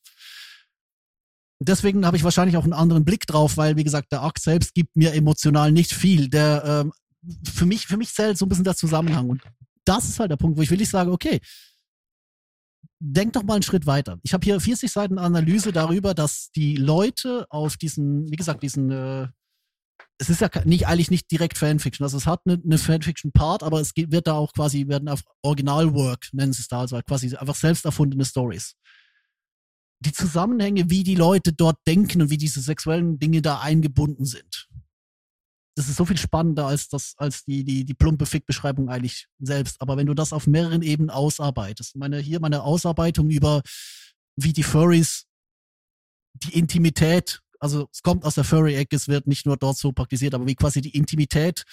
Deswegen 1.58 2.04
habe 2.04 2.16
ich 2.16 2.24
wahrscheinlich 2.24 2.56
auch 2.56 2.64
einen 2.64 2.72
anderen 2.72 3.04
Blick 3.04 3.26
drauf, 3.26 3.56
weil, 3.56 3.76
wie 3.76 3.84
gesagt, 3.84 4.12
der 4.12 4.22
Akt 4.22 4.42
selbst 4.42 4.74
gibt 4.74 4.94
mir 4.96 5.14
emotional 5.14 5.72
nicht 5.72 5.92
viel. 5.92 6.28
Der, 6.28 6.64
ähm, 6.64 6.92
für 7.44 7.64
mich, 7.64 7.86
für 7.86 7.96
mich 7.96 8.12
zählt 8.12 8.36
so 8.36 8.44
ein 8.44 8.48
bisschen 8.48 8.64
der 8.64 8.76
Zusammenhang. 8.76 9.30
Und 9.30 9.42
das 9.84 10.08
ist 10.08 10.20
halt 10.20 10.30
der 10.30 10.36
Punkt, 10.36 10.58
wo 10.58 10.62
ich 10.62 10.70
wirklich 10.70 10.90
sage, 10.90 11.10
okay, 11.10 11.40
denk 12.98 13.32
doch 13.34 13.42
mal 13.42 13.54
einen 13.54 13.62
Schritt 13.62 13.86
weiter. 13.86 14.18
Ich 14.22 14.32
habe 14.32 14.44
hier 14.44 14.58
40 14.60 14.90
Seiten 14.90 15.18
Analyse 15.18 15.72
darüber, 15.72 16.14
dass 16.14 16.50
die 16.54 16.76
Leute 16.76 17.46
auf 17.50 17.76
diesen, 17.76 18.30
wie 18.30 18.36
gesagt, 18.36 18.62
diesen, 18.62 18.90
äh, 18.90 19.28
es 20.18 20.30
ist 20.30 20.40
ja 20.40 20.48
nicht 20.64 20.86
eigentlich 20.86 21.10
nicht 21.10 21.30
direkt 21.30 21.58
Fanfiction. 21.58 22.04
Also 22.04 22.16
es 22.16 22.26
hat 22.26 22.40
eine, 22.46 22.60
eine 22.62 22.78
Fanfiction-Part, 22.78 23.62
aber 23.62 23.80
es 23.80 23.92
geht, 23.92 24.12
wird 24.12 24.26
da 24.26 24.34
auch 24.34 24.52
quasi, 24.52 24.88
werden 24.88 25.08
auf 25.08 25.22
Originalwork, 25.42 26.28
nennen 26.32 26.52
sie 26.52 26.62
es 26.62 26.68
da, 26.68 26.80
also 26.80 26.98
quasi 27.06 27.36
einfach 27.36 27.56
selbst 27.56 27.84
erfundene 27.84 28.24
Stories. 28.24 28.76
Die 30.00 30.12
Zusammenhänge, 30.12 30.90
wie 30.90 31.04
die 31.04 31.14
Leute 31.14 31.52
dort 31.52 31.78
denken 31.86 32.22
und 32.22 32.30
wie 32.30 32.36
diese 32.36 32.60
sexuellen 32.60 33.18
Dinge 33.18 33.42
da 33.42 33.60
eingebunden 33.60 34.24
sind. 34.24 34.68
Das 35.76 35.88
ist 35.88 35.96
so 35.96 36.06
viel 36.06 36.16
spannender 36.16 36.66
als 36.66 36.88
das, 36.88 37.14
als 37.18 37.44
die, 37.44 37.62
die, 37.62 37.84
die 37.84 37.94
plumpe 37.94 38.24
Fick-Beschreibung 38.24 38.88
eigentlich 38.88 39.28
selbst. 39.38 39.80
Aber 39.80 39.96
wenn 39.98 40.06
du 40.06 40.14
das 40.14 40.32
auf 40.32 40.46
mehreren 40.46 40.82
Ebenen 40.82 41.10
ausarbeitest, 41.10 41.96
meine, 41.96 42.18
hier 42.18 42.40
meine 42.40 42.62
Ausarbeitung 42.62 43.28
über, 43.28 43.62
wie 44.36 44.54
die 44.54 44.62
Furries 44.62 45.26
die 46.42 46.58
Intimität, 46.58 47.40
also 47.60 47.88
es 47.92 48.02
kommt 48.02 48.24
aus 48.24 48.34
der 48.34 48.44
Furry-Ecke, 48.44 48.96
es 48.96 49.08
wird 49.08 49.26
nicht 49.26 49.46
nur 49.46 49.56
dort 49.56 49.76
so 49.76 49.92
praktiziert, 49.92 50.34
aber 50.34 50.46
wie 50.46 50.54
quasi 50.54 50.80
die 50.80 50.96
Intimität 50.96 51.64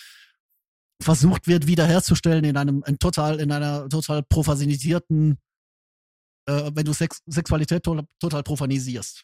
versucht 1.02 1.48
wird 1.48 1.68
wiederherzustellen 1.68 2.44
in 2.44 2.58
einem 2.58 2.84
in 2.88 2.98
total 3.00 3.40
in 3.40 3.52
einer 3.52 3.90
total 3.90 4.24
profanisierten, 4.24 5.38
äh, 6.48 6.72
wenn 6.74 6.86
du 6.86 6.94
Sex, 6.94 7.22
Sexualität 7.28 7.84
to 7.84 8.02
total 8.20 8.44
profanisierst. 8.44 9.24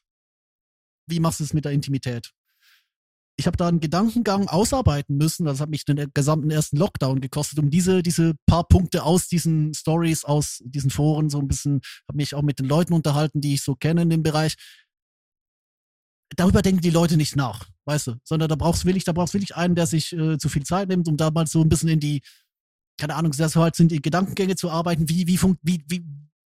Wie 1.08 1.20
machst 1.20 1.40
du 1.40 1.44
es 1.44 1.54
mit 1.54 1.66
der 1.66 1.72
Intimität? 1.72 2.32
Ich 3.40 3.48
habe 3.48 3.56
da 3.56 3.70
einen 3.70 3.80
Gedankengang 3.80 4.50
ausarbeiten 4.50 5.16
müssen, 5.16 5.46
das 5.46 5.62
hat 5.62 5.70
mich 5.70 5.86
den 5.86 6.12
gesamten 6.14 6.52
ersten 6.52 6.76
Lockdown 6.76 7.22
gekostet, 7.22 7.58
um 7.58 7.70
diese 7.70 8.04
diese 8.04 8.34
paar 8.46 8.68
Punkte 8.68 9.04
aus 9.04 9.30
diesen 9.30 9.74
Stories, 9.74 10.26
aus 10.26 10.62
diesen 10.66 10.90
Foren 10.90 11.30
so 11.30 11.40
ein 11.40 11.48
bisschen, 11.48 11.80
habe 12.10 12.18
mich 12.18 12.36
auch 12.36 12.42
mit 12.42 12.60
den 12.60 12.66
Leuten 12.66 12.94
unterhalten, 12.94 13.40
die 13.40 13.54
ich 13.54 13.64
so 13.64 13.76
kenne 13.76 14.02
in 14.02 14.10
dem 14.10 14.24
Bereich, 14.24 14.56
darüber 16.36 16.62
denken 16.62 16.82
die 16.82 16.90
Leute 16.90 17.16
nicht 17.16 17.38
nach, 17.38 17.70
weißt 17.86 18.08
du, 18.08 18.16
sondern 18.26 18.50
da 18.50 18.56
brauchst 18.58 18.84
willig, 18.84 19.06
da 19.06 19.14
brauchst 19.14 19.34
willig 19.34 19.56
einen, 19.56 19.76
der 19.76 19.88
sich 19.88 20.12
äh, 20.12 20.38
zu 20.38 20.50
viel 20.50 20.64
Zeit 20.64 20.90
nimmt, 20.90 21.08
um 21.08 21.16
da 21.16 21.32
mal 21.32 21.48
so 21.48 21.62
ein 21.62 21.70
bisschen 21.70 21.88
in 21.88 22.02
die, 22.02 22.22
keine 23.00 23.16
Ahnung, 23.16 23.32
so 23.32 23.46
halt 23.56 23.78
sind 23.78 23.90
die 23.90 24.02
Gedankengänge 24.02 24.58
zu 24.58 24.70
arbeiten, 24.70 25.08
wie, 25.08 25.28
wie, 25.28 25.38
fun 25.38 25.58
wie, 25.62 25.82
wie, 25.88 26.04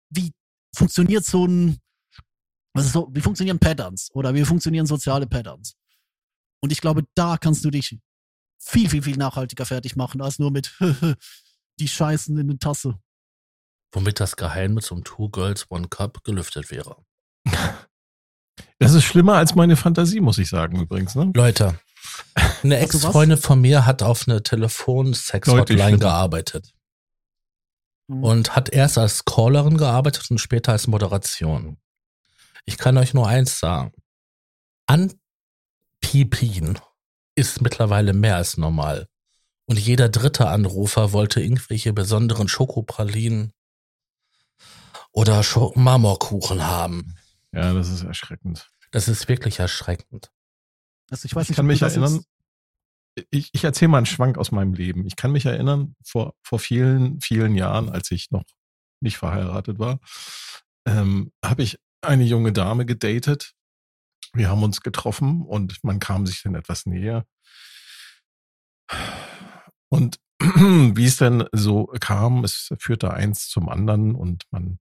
wie 0.09 0.33
funktioniert 0.75 1.23
so 1.23 1.45
ein, 1.45 1.77
ist 2.77 2.91
so, 2.91 3.09
wie 3.13 3.21
funktionieren 3.21 3.59
Patterns 3.59 4.09
oder 4.13 4.33
wie 4.33 4.43
funktionieren 4.43 4.85
soziale 4.85 5.27
Patterns? 5.27 5.77
Und 6.63 6.71
ich 6.71 6.79
glaube, 6.79 7.03
da 7.13 7.37
kannst 7.37 7.65
du 7.65 7.69
dich 7.69 7.99
viel, 8.57 8.89
viel, 8.89 9.03
viel 9.03 9.17
nachhaltiger 9.17 9.65
fertig 9.65 9.97
machen, 9.97 10.21
als 10.21 10.39
nur 10.39 10.49
mit 10.49 10.73
die 11.79 11.89
Scheißen 11.89 12.37
in 12.37 12.47
der 12.47 12.57
Tasse. 12.57 12.97
Womit 13.91 14.21
das 14.21 14.37
Geheimnis 14.37 14.89
um 14.89 15.03
Two 15.03 15.27
Girls, 15.29 15.69
One 15.69 15.89
Cup 15.89 16.23
gelüftet 16.23 16.71
wäre. 16.71 16.97
Das 18.79 18.93
ist 18.93 19.05
schlimmer 19.05 19.35
als 19.35 19.55
meine 19.55 19.77
Fantasie, 19.77 20.19
muss 20.19 20.37
ich 20.37 20.49
sagen, 20.49 20.81
übrigens. 20.81 21.15
Ne? 21.15 21.31
Leute, 21.33 21.79
eine 22.35 22.75
was? 22.75 22.83
Ex-Freundin 22.83 23.37
von 23.37 23.61
mir 23.61 23.85
hat 23.85 24.03
auf 24.03 24.27
eine 24.27 24.43
Telefon-Sex-Hotline 24.43 25.99
gearbeitet. 25.99 26.73
Mhm. 28.07 28.23
und 28.23 28.55
hat 28.55 28.69
erst 28.69 28.97
als 28.97 29.23
Callerin 29.23 29.77
gearbeitet 29.77 30.29
und 30.29 30.39
später 30.39 30.73
als 30.73 30.87
Moderation. 30.87 31.77
Ich 32.65 32.77
kann 32.77 32.97
euch 32.97 33.13
nur 33.13 33.27
eins 33.27 33.57
sagen. 33.57 33.93
Anpipin 36.13 36.77
ist 37.35 37.61
mittlerweile 37.61 38.13
mehr 38.13 38.35
als 38.35 38.57
normal. 38.57 39.07
Und 39.65 39.79
jeder 39.79 40.09
dritte 40.09 40.47
Anrufer 40.47 41.11
wollte 41.11 41.41
irgendwelche 41.41 41.91
besonderen 41.91 42.47
Schokopralinen 42.47 43.51
oder 45.11 45.41
Scho 45.41 45.73
Marmorkuchen 45.75 46.67
haben. 46.67 47.15
Ja, 47.51 47.73
das 47.73 47.89
ist 47.89 48.03
erschreckend. 48.03 48.69
Das 48.91 49.07
ist 49.07 49.27
wirklich 49.27 49.59
erschreckend. 49.59 50.31
Also 51.09 51.25
ich 51.25 51.35
weiß 51.35 51.45
Ich 51.45 51.49
nicht, 51.49 51.55
kann 51.55 51.65
mich 51.65 51.81
erinnern, 51.81 52.23
ich, 53.31 53.49
ich 53.51 53.63
erzähle 53.63 53.89
mal 53.89 53.97
einen 53.97 54.05
Schwank 54.05 54.37
aus 54.37 54.51
meinem 54.51 54.73
Leben. 54.73 55.07
Ich 55.07 55.15
kann 55.15 55.31
mich 55.31 55.45
erinnern, 55.45 55.95
vor, 56.03 56.35
vor 56.43 56.59
vielen, 56.59 57.21
vielen 57.21 57.55
Jahren, 57.55 57.89
als 57.89 58.11
ich 58.11 58.29
noch 58.29 58.43
nicht 58.99 59.17
verheiratet 59.17 59.79
war, 59.79 59.99
ähm, 60.85 61.31
habe 61.43 61.63
ich 61.63 61.79
eine 62.01 62.23
junge 62.23 62.53
Dame 62.53 62.85
gedatet. 62.85 63.53
Wir 64.33 64.49
haben 64.49 64.63
uns 64.63 64.81
getroffen 64.81 65.41
und 65.41 65.83
man 65.83 65.99
kam 65.99 66.25
sich 66.25 66.41
dann 66.43 66.55
etwas 66.55 66.85
näher. 66.85 67.25
Und 69.89 70.19
wie 70.39 71.05
es 71.05 71.17
denn 71.17 71.45
so 71.51 71.85
kam, 71.99 72.43
es 72.43 72.73
führte 72.79 73.13
eins 73.13 73.47
zum 73.47 73.69
anderen 73.69 74.15
und 74.15 74.43
man 74.51 74.79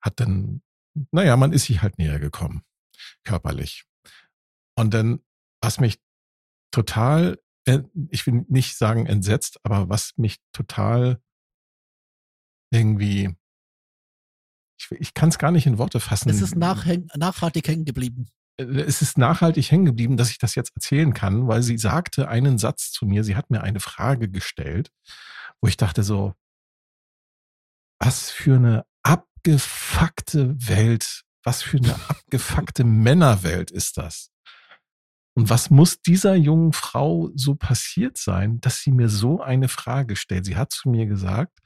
hat 0.00 0.20
dann, 0.20 0.62
naja, 1.10 1.36
man 1.36 1.52
ist 1.52 1.64
sich 1.64 1.82
halt 1.82 1.98
näher 1.98 2.20
gekommen, 2.20 2.62
körperlich. 3.24 3.84
Und 4.76 4.94
dann, 4.94 5.20
was 5.60 5.80
mich 5.80 5.98
total, 6.70 7.40
äh, 7.66 7.80
ich 8.10 8.26
will 8.26 8.44
nicht 8.48 8.76
sagen 8.76 9.06
entsetzt, 9.06 9.58
aber 9.62 9.88
was 9.88 10.16
mich 10.16 10.38
total 10.52 11.20
irgendwie, 12.70 13.36
ich, 14.78 14.90
ich 14.92 15.14
kann 15.14 15.28
es 15.28 15.38
gar 15.38 15.50
nicht 15.50 15.66
in 15.66 15.78
Worte 15.78 16.00
fassen. 16.00 16.28
Es 16.30 16.40
ist 16.40 16.56
nachhaltig 16.56 17.68
hängen 17.68 17.84
geblieben. 17.84 18.26
Äh, 18.56 18.64
es 18.64 19.02
ist 19.02 19.18
nachhaltig 19.18 19.70
hängen 19.70 19.84
geblieben, 19.86 20.16
dass 20.16 20.30
ich 20.30 20.38
das 20.38 20.54
jetzt 20.54 20.72
erzählen 20.74 21.12
kann, 21.14 21.48
weil 21.48 21.62
sie 21.62 21.78
sagte 21.78 22.28
einen 22.28 22.58
Satz 22.58 22.90
zu 22.92 23.06
mir. 23.06 23.24
Sie 23.24 23.36
hat 23.36 23.50
mir 23.50 23.62
eine 23.62 23.80
Frage 23.80 24.28
gestellt, 24.28 24.90
wo 25.60 25.68
ich 25.68 25.76
dachte 25.76 26.02
so, 26.02 26.34
was 27.98 28.30
für 28.30 28.56
eine 28.56 28.84
abgefuckte 29.02 30.54
Welt, 30.68 31.22
was 31.42 31.62
für 31.62 31.78
eine 31.78 31.94
abgefuckte 32.08 32.84
Männerwelt 32.84 33.70
ist 33.70 33.96
das? 33.96 34.30
Und 35.36 35.50
was 35.50 35.68
muss 35.68 36.00
dieser 36.00 36.36
jungen 36.36 36.72
Frau 36.72 37.30
so 37.34 37.56
passiert 37.56 38.18
sein, 38.18 38.60
dass 38.60 38.80
sie 38.80 38.92
mir 38.92 39.08
so 39.08 39.42
eine 39.42 39.68
Frage 39.68 40.14
stellt? 40.14 40.44
Sie 40.44 40.56
hat 40.56 40.70
zu 40.70 40.88
mir 40.88 41.06
gesagt, 41.06 41.58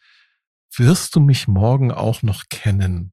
wirst 0.74 1.14
du 1.14 1.20
mich 1.20 1.48
morgen 1.48 1.92
auch 1.92 2.22
noch 2.22 2.44
kennen? 2.48 3.12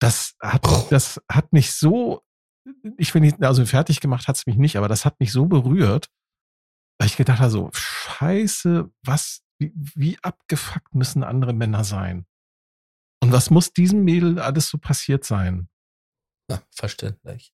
Das 0.00 0.34
hat, 0.40 0.66
das 0.90 1.20
hat 1.30 1.52
mich 1.52 1.72
so 1.72 2.24
ich 2.96 3.12
bin 3.12 3.22
nicht, 3.22 3.42
also 3.42 3.64
fertig 3.66 4.00
gemacht 4.00 4.28
hat 4.28 4.36
es 4.36 4.46
mich 4.46 4.56
nicht, 4.56 4.76
aber 4.76 4.88
das 4.88 5.04
hat 5.04 5.18
mich 5.20 5.32
so 5.32 5.46
berührt, 5.46 6.08
weil 6.98 7.08
ich 7.08 7.16
gedacht 7.16 7.40
habe, 7.40 7.50
so, 7.50 7.70
scheiße, 7.72 8.90
was, 9.02 9.42
wie, 9.58 9.72
wie 9.74 10.18
abgefuckt 10.22 10.94
müssen 10.94 11.24
andere 11.24 11.52
Männer 11.52 11.84
sein? 11.84 12.26
Und 13.22 13.32
was 13.32 13.50
muss 13.50 13.72
diesem 13.72 14.04
Mädel 14.04 14.38
alles 14.38 14.68
so 14.68 14.78
passiert 14.78 15.24
sein? 15.24 15.68
Ja, 16.50 16.62
verständlich. 16.70 17.54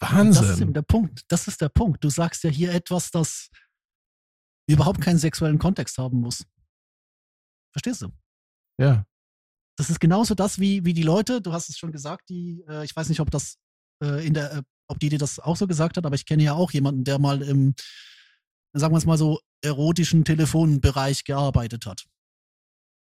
Wahnsinn. 0.00 0.42
Das 0.42 0.50
ist 0.54 0.60
eben 0.60 0.72
der 0.72 0.82
Punkt. 0.82 1.24
Das 1.28 1.48
ist 1.48 1.60
der 1.60 1.68
Punkt. 1.68 2.02
Du 2.02 2.10
sagst 2.10 2.42
ja 2.44 2.50
hier 2.50 2.72
etwas, 2.72 3.10
das 3.10 3.50
überhaupt 4.68 5.00
keinen 5.00 5.18
sexuellen 5.18 5.58
Kontext 5.58 5.98
haben 5.98 6.20
muss. 6.20 6.44
Verstehst 7.72 8.02
du? 8.02 8.08
Ja. 8.78 9.06
Das 9.76 9.90
ist 9.90 10.00
genauso 10.00 10.34
das 10.34 10.58
wie, 10.58 10.84
wie 10.84 10.92
die 10.92 11.02
Leute, 11.02 11.40
du 11.40 11.52
hast 11.52 11.68
es 11.68 11.78
schon 11.78 11.92
gesagt, 11.92 12.28
die, 12.28 12.64
äh, 12.68 12.84
ich 12.84 12.94
weiß 12.94 13.08
nicht, 13.08 13.20
ob 13.20 13.30
das 13.30 13.58
äh, 14.02 14.26
in 14.26 14.34
der, 14.34 14.52
äh, 14.52 14.62
ob 14.88 14.98
die 14.98 15.08
dir 15.08 15.18
das 15.18 15.38
auch 15.38 15.56
so 15.56 15.66
gesagt 15.66 15.96
hat, 15.96 16.04
aber 16.04 16.14
ich 16.14 16.26
kenne 16.26 16.42
ja 16.42 16.54
auch 16.54 16.72
jemanden, 16.72 17.04
der 17.04 17.18
mal 17.18 17.40
im, 17.42 17.74
sagen 18.72 18.92
wir 18.92 18.98
es 18.98 19.06
mal 19.06 19.18
so, 19.18 19.40
erotischen 19.62 20.24
Telefonbereich 20.24 21.24
gearbeitet 21.24 21.86
hat. 21.86 22.04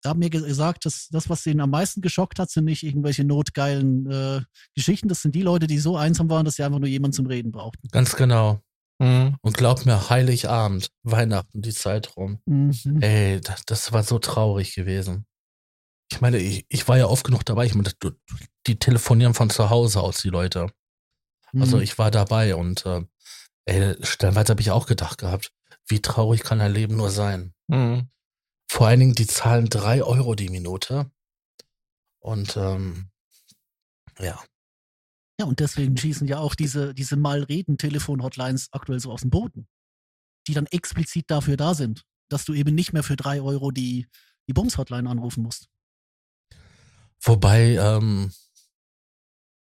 Da 0.02 0.10
haben 0.10 0.20
mir 0.20 0.30
gesagt, 0.30 0.86
dass 0.86 1.08
das, 1.08 1.28
was 1.28 1.44
ihn 1.46 1.60
am 1.60 1.70
meisten 1.70 2.02
geschockt 2.02 2.38
hat, 2.38 2.50
sind 2.50 2.64
nicht 2.64 2.84
irgendwelche 2.84 3.24
notgeilen 3.24 4.08
äh, 4.10 4.40
Geschichten. 4.74 5.08
Das 5.08 5.22
sind 5.22 5.34
die 5.34 5.42
Leute, 5.42 5.66
die 5.66 5.78
so 5.78 5.96
einsam 5.96 6.30
waren, 6.30 6.44
dass 6.44 6.54
sie 6.54 6.62
einfach 6.62 6.78
nur 6.78 6.88
jemanden 6.88 7.14
zum 7.14 7.26
Reden 7.26 7.50
brauchten. 7.50 7.88
Ganz 7.88 8.14
genau. 8.14 8.60
Mhm. 9.00 9.36
Und 9.42 9.56
glaub 9.56 9.84
mir, 9.86 10.08
Heiligabend, 10.08 10.90
Weihnachten, 11.02 11.62
die 11.62 11.72
Zeit 11.72 12.16
rum. 12.16 12.40
Mhm. 12.46 13.00
Ey, 13.00 13.40
das, 13.40 13.64
das, 13.64 13.92
war 13.92 14.02
so 14.04 14.18
traurig 14.18 14.74
gewesen. 14.74 15.26
Ich 16.10 16.20
meine, 16.20 16.38
ich, 16.38 16.64
ich 16.68 16.86
war 16.88 16.96
ja 16.96 17.06
oft 17.06 17.24
genug 17.24 17.44
dabei. 17.44 17.66
Ich 17.66 17.74
meine, 17.74 17.90
die 18.66 18.78
telefonieren 18.78 19.34
von 19.34 19.50
zu 19.50 19.70
Hause 19.70 20.00
aus, 20.00 20.18
die 20.18 20.30
Leute. 20.30 20.70
Also 21.54 21.76
mhm. 21.76 21.82
ich 21.82 21.98
war 21.98 22.10
dabei 22.10 22.54
und 22.54 22.84
äh, 22.86 23.02
ey, 23.64 23.96
stellenweise 24.04 24.50
habe 24.50 24.60
ich 24.60 24.70
auch 24.70 24.86
gedacht 24.86 25.18
gehabt, 25.18 25.52
wie 25.86 26.02
traurig 26.02 26.42
kann 26.42 26.60
ein 26.60 26.72
Leben 26.72 26.96
nur 26.96 27.10
sein. 27.10 27.54
Mhm. 27.68 28.10
Vor 28.70 28.86
allen 28.86 29.00
Dingen, 29.00 29.14
die 29.14 29.26
zahlen 29.26 29.68
drei 29.68 30.02
Euro 30.02 30.34
die 30.34 30.50
Minute. 30.50 31.10
Und 32.20 32.56
ähm, 32.56 33.10
ja. 34.18 34.42
Ja, 35.40 35.46
und 35.46 35.60
deswegen 35.60 35.96
schießen 35.96 36.26
ja 36.26 36.38
auch 36.38 36.54
diese, 36.54 36.92
diese 36.94 37.16
Malreden-Telefon-Hotlines 37.16 38.68
aktuell 38.72 39.00
so 39.00 39.12
aus 39.12 39.22
dem 39.22 39.30
Boden. 39.30 39.68
Die 40.46 40.54
dann 40.54 40.66
explizit 40.66 41.30
dafür 41.30 41.56
da 41.56 41.74
sind, 41.74 42.04
dass 42.28 42.44
du 42.44 42.52
eben 42.52 42.74
nicht 42.74 42.92
mehr 42.92 43.02
für 43.02 43.16
drei 43.16 43.40
Euro 43.40 43.70
die, 43.70 44.08
die 44.48 44.52
Bums-Hotline 44.52 45.08
anrufen 45.08 45.42
musst. 45.42 45.68
Wobei, 47.20 47.76
ähm, 47.76 48.32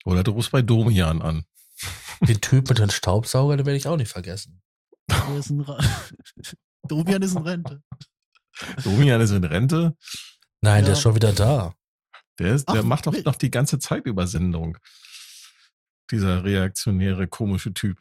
Oder 0.04 0.24
du 0.24 0.32
rufst 0.32 0.52
bei 0.52 0.62
Domian 0.62 1.22
an. 1.22 1.46
Den 2.22 2.42
Typ 2.42 2.70
mit 2.70 2.80
dem 2.80 2.90
Staubsauger, 2.90 3.58
den 3.58 3.66
werde 3.66 3.78
ich 3.78 3.88
auch 3.88 3.98
nicht 3.98 4.12
vergessen. 4.12 4.62
Ist 5.38 5.52
Domian 6.88 7.22
ist 7.22 7.36
in 7.36 7.44
Rente. 7.44 7.82
Domian 8.84 9.22
ist 9.22 9.32
in 9.32 9.44
Rente? 9.44 9.96
Nein, 10.62 10.80
ja. 10.80 10.86
der 10.86 10.94
ist 10.94 11.02
schon 11.02 11.16
wieder 11.16 11.34
da. 11.34 11.74
Der, 12.40 12.54
ist, 12.54 12.68
der 12.70 12.82
Ach, 12.82 12.84
macht 12.84 13.08
doch 13.08 13.24
noch 13.24 13.36
die 13.36 13.52
ganze 13.52 13.80
Zeit 13.80 14.06
Übersendung. 14.06 14.78
Dieser 16.12 16.44
reaktionäre, 16.44 17.28
komische 17.28 17.74
Typ. 17.74 18.00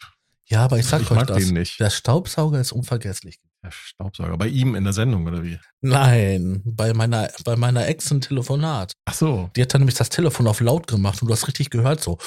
Ja, 0.48 0.64
aber 0.64 0.78
ich 0.78 0.86
sag 0.86 1.02
ich 1.02 1.10
euch 1.10 1.16
mag 1.16 1.26
das. 1.26 1.38
Den 1.38 1.54
nicht. 1.54 1.80
Der 1.80 1.90
Staubsauger 1.90 2.60
ist 2.60 2.72
unvergesslich. 2.72 3.40
Der 3.64 3.72
Staubsauger. 3.72 4.36
Bei 4.36 4.46
ihm 4.46 4.76
in 4.76 4.84
der 4.84 4.92
Sendung, 4.92 5.26
oder 5.26 5.42
wie? 5.42 5.58
Nein, 5.80 6.62
bei 6.64 6.92
meiner, 6.92 7.30
bei 7.44 7.56
meiner 7.56 7.88
Ex 7.88 8.10
ein 8.12 8.20
Telefonat. 8.20 8.92
Ach 9.06 9.14
so. 9.14 9.50
Die 9.56 9.62
hat 9.62 9.74
dann 9.74 9.80
nämlich 9.80 9.96
das 9.96 10.08
Telefon 10.08 10.46
auf 10.46 10.60
laut 10.60 10.86
gemacht 10.86 11.20
und 11.20 11.28
du 11.28 11.32
hast 11.32 11.48
richtig 11.48 11.70
gehört, 11.70 12.00
so. 12.00 12.18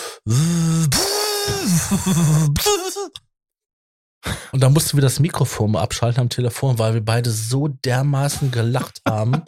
Und 4.52 4.62
dann 4.62 4.74
mussten 4.74 4.98
wir 4.98 5.02
das 5.02 5.20
Mikrofon 5.20 5.76
abschalten 5.76 6.22
am 6.22 6.30
Telefon, 6.30 6.78
weil 6.80 6.94
wir 6.94 7.06
beide 7.06 7.32
so 7.32 7.68
dermaßen 7.68 8.52
gelacht 8.52 9.02
haben. 9.08 9.44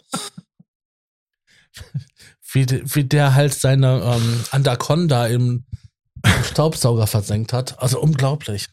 wie, 2.52 2.66
wie 2.66 3.04
der 3.04 3.34
halt 3.34 3.54
seine 3.54 4.00
ähm, 4.02 4.44
Anaconda 4.50 5.26
im 5.26 5.64
Staubsauger 6.44 7.06
versenkt 7.06 7.52
hat. 7.52 7.78
Also 7.80 8.00
unglaublich. 8.00 8.68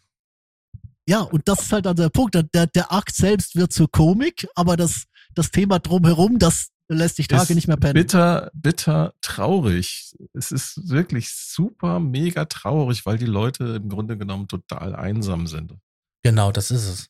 Ja, 1.08 1.22
und 1.22 1.48
das 1.48 1.62
ist 1.62 1.72
halt 1.72 1.86
dann 1.86 1.96
der 1.96 2.10
Punkt. 2.10 2.36
Der, 2.36 2.68
der 2.68 2.92
Akt 2.92 3.16
selbst 3.16 3.56
wird 3.56 3.74
zur 3.74 3.90
Komik, 3.90 4.48
aber 4.56 4.78
das, 4.78 5.06
das 5.34 5.50
Thema 5.50 5.80
drumherum, 5.80 6.38
das 6.38 6.70
lässt 6.96 7.18
sich 7.18 7.28
Tage 7.28 7.56
nicht 7.56 7.68
mehr 7.68 7.78
pennen. 7.78 7.94
Bitter, 7.94 8.50
bitter 8.54 9.14
traurig. 9.22 10.16
Es 10.34 10.52
ist 10.52 10.90
wirklich 10.90 11.32
super, 11.32 12.00
mega 12.00 12.46
traurig, 12.46 13.06
weil 13.06 13.18
die 13.18 13.26
Leute 13.26 13.76
im 13.82 13.90
Grunde 13.90 14.18
genommen 14.18 14.48
total 14.48 14.96
einsam 14.96 15.48
sind. 15.48 15.76
Genau, 16.24 16.52
das 16.52 16.72
ist 16.72 16.88
es. 16.88 17.10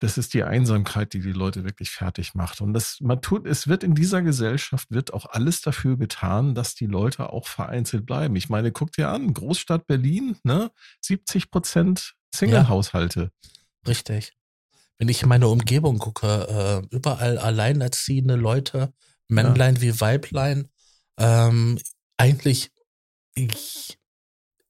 Das 0.00 0.18
ist 0.18 0.34
die 0.34 0.42
Einsamkeit, 0.42 1.14
die 1.14 1.20
die 1.20 1.32
Leute 1.32 1.64
wirklich 1.64 1.90
fertig 1.90 2.34
macht. 2.34 2.60
Und 2.60 2.74
das, 2.74 2.98
man 3.00 3.22
tut, 3.22 3.46
es 3.46 3.66
wird 3.66 3.82
in 3.82 3.94
dieser 3.94 4.20
Gesellschaft 4.20 4.90
wird 4.90 5.14
auch 5.14 5.24
alles 5.24 5.62
dafür 5.62 5.96
getan, 5.96 6.54
dass 6.54 6.74
die 6.74 6.86
Leute 6.86 7.32
auch 7.32 7.46
vereinzelt 7.46 8.04
bleiben. 8.04 8.36
Ich 8.36 8.50
meine, 8.50 8.72
guck 8.72 8.92
dir 8.92 9.08
an, 9.08 9.32
Großstadt 9.32 9.86
Berlin, 9.86 10.36
ne? 10.42 10.70
70 11.00 11.50
Prozent 11.50 12.14
Single-Haushalte. 12.34 13.30
Ja, 13.32 13.50
richtig 13.88 14.36
wenn 14.98 15.08
ich 15.08 15.22
in 15.22 15.28
meine 15.28 15.48
Umgebung 15.48 15.98
gucke, 15.98 16.82
äh, 16.90 16.94
überall 16.94 17.38
alleinerziehende 17.38 18.36
Leute, 18.36 18.92
Männlein 19.28 19.76
ja. 19.76 19.80
wie 19.82 20.00
Weiblein, 20.00 20.68
ähm, 21.18 21.78
eigentlich 22.16 22.70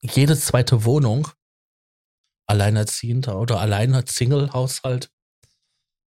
jede 0.01 0.37
zweite 0.37 0.85
Wohnung 0.85 1.29
alleinerziehender 2.47 3.39
oder 3.39 3.61
alleine 3.61 4.05
Single-Haushalt. 4.07 5.11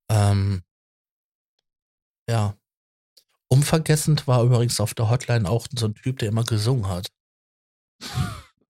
Ähm, 0.10 0.64
ja. 2.28 2.56
Unvergessend 3.48 4.28
war 4.28 4.44
übrigens 4.44 4.80
auf 4.80 4.96
der 4.96 5.10
Hotline 5.10 5.48
auch 5.48 5.68
so 5.78 5.86
ein 5.86 5.94
Typ, 5.94 6.20
der 6.20 6.30
immer 6.30 6.44
gesungen 6.44 6.88
hat. 6.88 7.12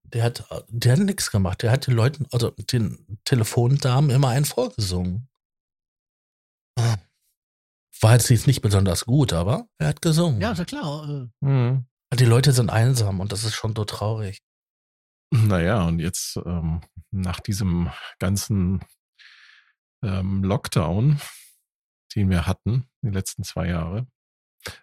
Der 0.04 0.24
hat, 0.24 0.44
der 0.68 0.92
hat 0.92 0.98
nichts 1.00 1.30
gemacht. 1.30 1.62
Der 1.62 1.70
hat 1.70 1.86
den 1.86 1.94
Leuten, 1.94 2.26
also 2.32 2.50
den 2.50 3.18
Telefondamen 3.24 4.10
immer 4.10 4.28
einen 4.28 4.44
vorgesungen. 4.44 5.28
War 8.00 8.12
jetzt 8.12 8.46
nicht 8.46 8.60
besonders 8.60 9.06
gut, 9.06 9.32
aber 9.32 9.66
er 9.78 9.88
hat 9.88 10.02
gesungen. 10.02 10.40
Ja, 10.40 10.52
ist 10.52 10.58
ja 10.58 10.64
klar. 10.64 11.08
Äh. 11.08 11.46
Mhm. 11.46 11.86
Die 12.12 12.26
Leute 12.26 12.52
sind 12.52 12.70
einsam 12.70 13.20
und 13.20 13.32
das 13.32 13.44
ist 13.44 13.54
schon 13.54 13.74
so 13.74 13.84
traurig. 13.84 14.42
Naja, 15.30 15.84
und 15.84 15.98
jetzt 16.00 16.36
ähm, 16.44 16.82
nach 17.10 17.40
diesem 17.40 17.90
ganzen 18.18 18.84
ähm, 20.02 20.44
Lockdown, 20.44 21.20
den 22.14 22.30
wir 22.30 22.46
hatten, 22.46 22.88
die 23.02 23.10
letzten 23.10 23.42
zwei 23.42 23.68
Jahre, 23.68 24.06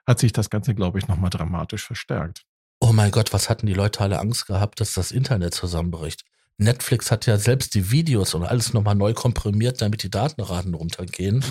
hat 0.05 0.19
sich 0.19 0.33
das 0.33 0.49
Ganze, 0.49 0.75
glaube 0.75 0.99
ich, 0.99 1.07
nochmal 1.07 1.29
dramatisch 1.29 1.85
verstärkt. 1.85 2.43
Oh 2.79 2.91
mein 2.91 3.11
Gott, 3.11 3.33
was 3.33 3.49
hatten 3.49 3.67
die 3.67 3.73
Leute 3.73 4.01
alle 4.01 4.19
Angst 4.19 4.47
gehabt, 4.47 4.81
dass 4.81 4.93
das 4.93 5.11
Internet 5.11 5.53
zusammenbricht? 5.53 6.25
Netflix 6.57 7.11
hat 7.11 7.25
ja 7.27 7.37
selbst 7.37 7.75
die 7.75 7.91
Videos 7.91 8.33
und 8.33 8.43
alles 8.43 8.73
nochmal 8.73 8.95
neu 8.95 9.13
komprimiert, 9.13 9.81
damit 9.81 10.03
die 10.03 10.09
Datenraten 10.11 10.73
runtergehen. 10.73 11.45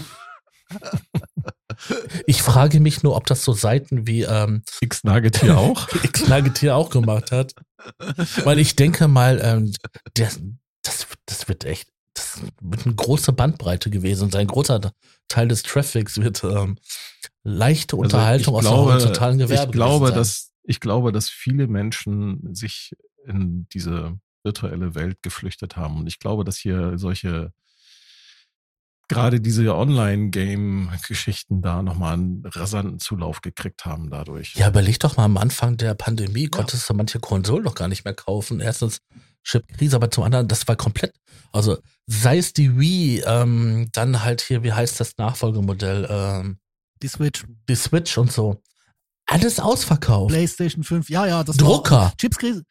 Ich 2.27 2.43
frage 2.43 2.81
mich 2.81 3.03
nur, 3.03 3.17
ob 3.17 3.27
das 3.27 3.43
so 3.43 3.53
Seiten 3.53 4.07
wie 4.07 4.23
ähm, 4.23 4.63
X-Nugget 4.81 5.41
hier 5.41 5.59
auch. 5.59 5.89
X-Nugget 6.03 6.59
hier 6.59 6.77
auch 6.77 6.91
gemacht 6.91 7.33
hat. 7.33 7.55
Weil 8.45 8.59
ich 8.59 8.77
denke 8.77 9.09
mal, 9.09 9.41
ähm, 9.43 9.73
der, 10.17 10.31
das, 10.83 11.07
das 11.27 11.49
wird 11.49 11.65
echt, 11.65 11.89
das 12.15 12.43
wird 12.61 12.85
eine 12.85 12.95
große 12.95 13.33
Bandbreite 13.33 13.89
gewesen 13.89 14.31
sein. 14.31 14.43
Ein 14.43 14.47
großer 14.49 14.93
Teil 15.29 15.49
des 15.49 15.63
Traffics 15.63 16.19
wird 16.19 16.45
ähm, 16.45 16.77
leichte 17.43 17.97
Also 17.97 18.03
Unterhaltung 18.03 18.55
aus 18.57 18.63
glaube, 18.63 18.99
dem 18.99 19.09
totalen 19.09 19.39
Gewerbe. 19.39 19.65
Ich 19.65 19.73
glaube, 19.73 20.13
dass, 20.13 20.53
ich 20.65 20.81
glaube, 20.81 21.13
dass 21.13 21.29
viele 21.29 21.67
Menschen 21.67 22.55
sich 22.55 22.95
in 23.27 23.67
diese 23.73 24.19
virtuelle 24.43 24.95
Welt 24.95 25.23
geflüchtet 25.23 25.77
haben. 25.77 25.99
Und 25.99 26.07
ich 26.07 26.19
glaube, 26.19 26.45
dass 26.45 26.57
hier 26.57 26.99
solche, 26.99 27.53
gerade 29.11 29.41
diese 29.41 29.75
Online-Game-Geschichten 29.75 31.63
da 31.63 31.83
nochmal 31.83 32.15
einen 32.15 32.43
rasanten 32.47 32.99
Zulauf 32.99 33.41
gekriegt 33.43 33.85
haben 33.85 34.11
dadurch. 34.11 34.55
Ja, 34.57 34.69
überleg 34.69 34.99
doch 35.01 35.17
mal, 35.17 35.25
am 35.25 35.37
Anfang 35.37 35.77
der 35.77 35.95
Pandemie 35.95 36.47
konntest 36.47 36.89
du 36.89 36.95
manche 36.95 37.21
Konsolen 37.21 37.65
noch 37.65 37.75
gar 37.75 37.89
nicht 37.89 38.05
mehr 38.05 38.15
kaufen. 38.15 38.61
Erstens 38.61 38.99
Chip-Krise, 39.45 39.97
aber 39.97 40.11
zum 40.11 40.25
anderen, 40.25 40.49
das 40.49 40.67
war 40.69 40.77
komplett, 40.77 41.15
also 41.53 41.79
sei 42.07 42.39
es 42.39 42.53
die 42.53 42.79
Wii, 42.79 43.23
ähm, 43.27 43.89
dann 43.93 44.23
halt 44.23 44.43
hier, 44.43 44.63
wie 44.63 44.73
heißt 44.73 45.01
das 45.01 45.17
Nachfolgemodell, 45.17 46.07
ähm, 46.11 46.59
Die 47.03 47.09
Switch. 47.09 47.45
die 47.69 47.75
Switch 47.75 48.19
und 48.19 48.31
so. 48.33 48.61
Alles 49.27 49.61
ausverkauft. 49.61 50.29
PlayStation 50.31 50.83
5, 50.85 51.09
ja, 51.09 51.25
ja, 51.27 51.45
das 51.45 51.57
Drucker. 51.57 52.13
Chipskrise. 52.19 52.65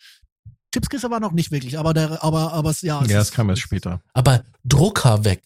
Chipskrise 0.73 1.10
war 1.10 1.19
noch 1.19 1.32
nicht 1.32 1.52
wirklich, 1.52 1.80
aber 1.80 1.93
der, 1.95 2.23
aber, 2.23 2.54
aber 2.54 2.69
es, 2.69 2.82
ja. 2.82 3.04
Ja, 3.06 3.21
ist- 3.21 3.30
es 3.30 3.32
kam 3.32 3.49
erst 3.49 3.62
später. 3.63 4.02
Aber 4.13 4.43
Drucker 4.63 5.23
weg, 5.23 5.41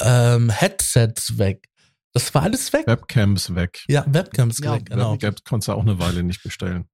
ähm, 0.00 0.50
Headsets 0.50 1.38
weg. 1.38 1.68
Das 2.12 2.34
war 2.34 2.42
alles 2.42 2.72
weg. 2.72 2.86
Webcams 2.86 3.54
weg. 3.54 3.84
Ja, 3.88 4.04
Webcams 4.08 4.58
Ja, 4.58 4.74
weg, 4.74 4.86
genau. 4.86 5.12
Webcams 5.12 5.44
konntest 5.44 5.68
du 5.68 5.72
auch 5.72 5.82
eine 5.82 5.98
Weile 5.98 6.22
nicht 6.22 6.42
bestellen. 6.42 6.88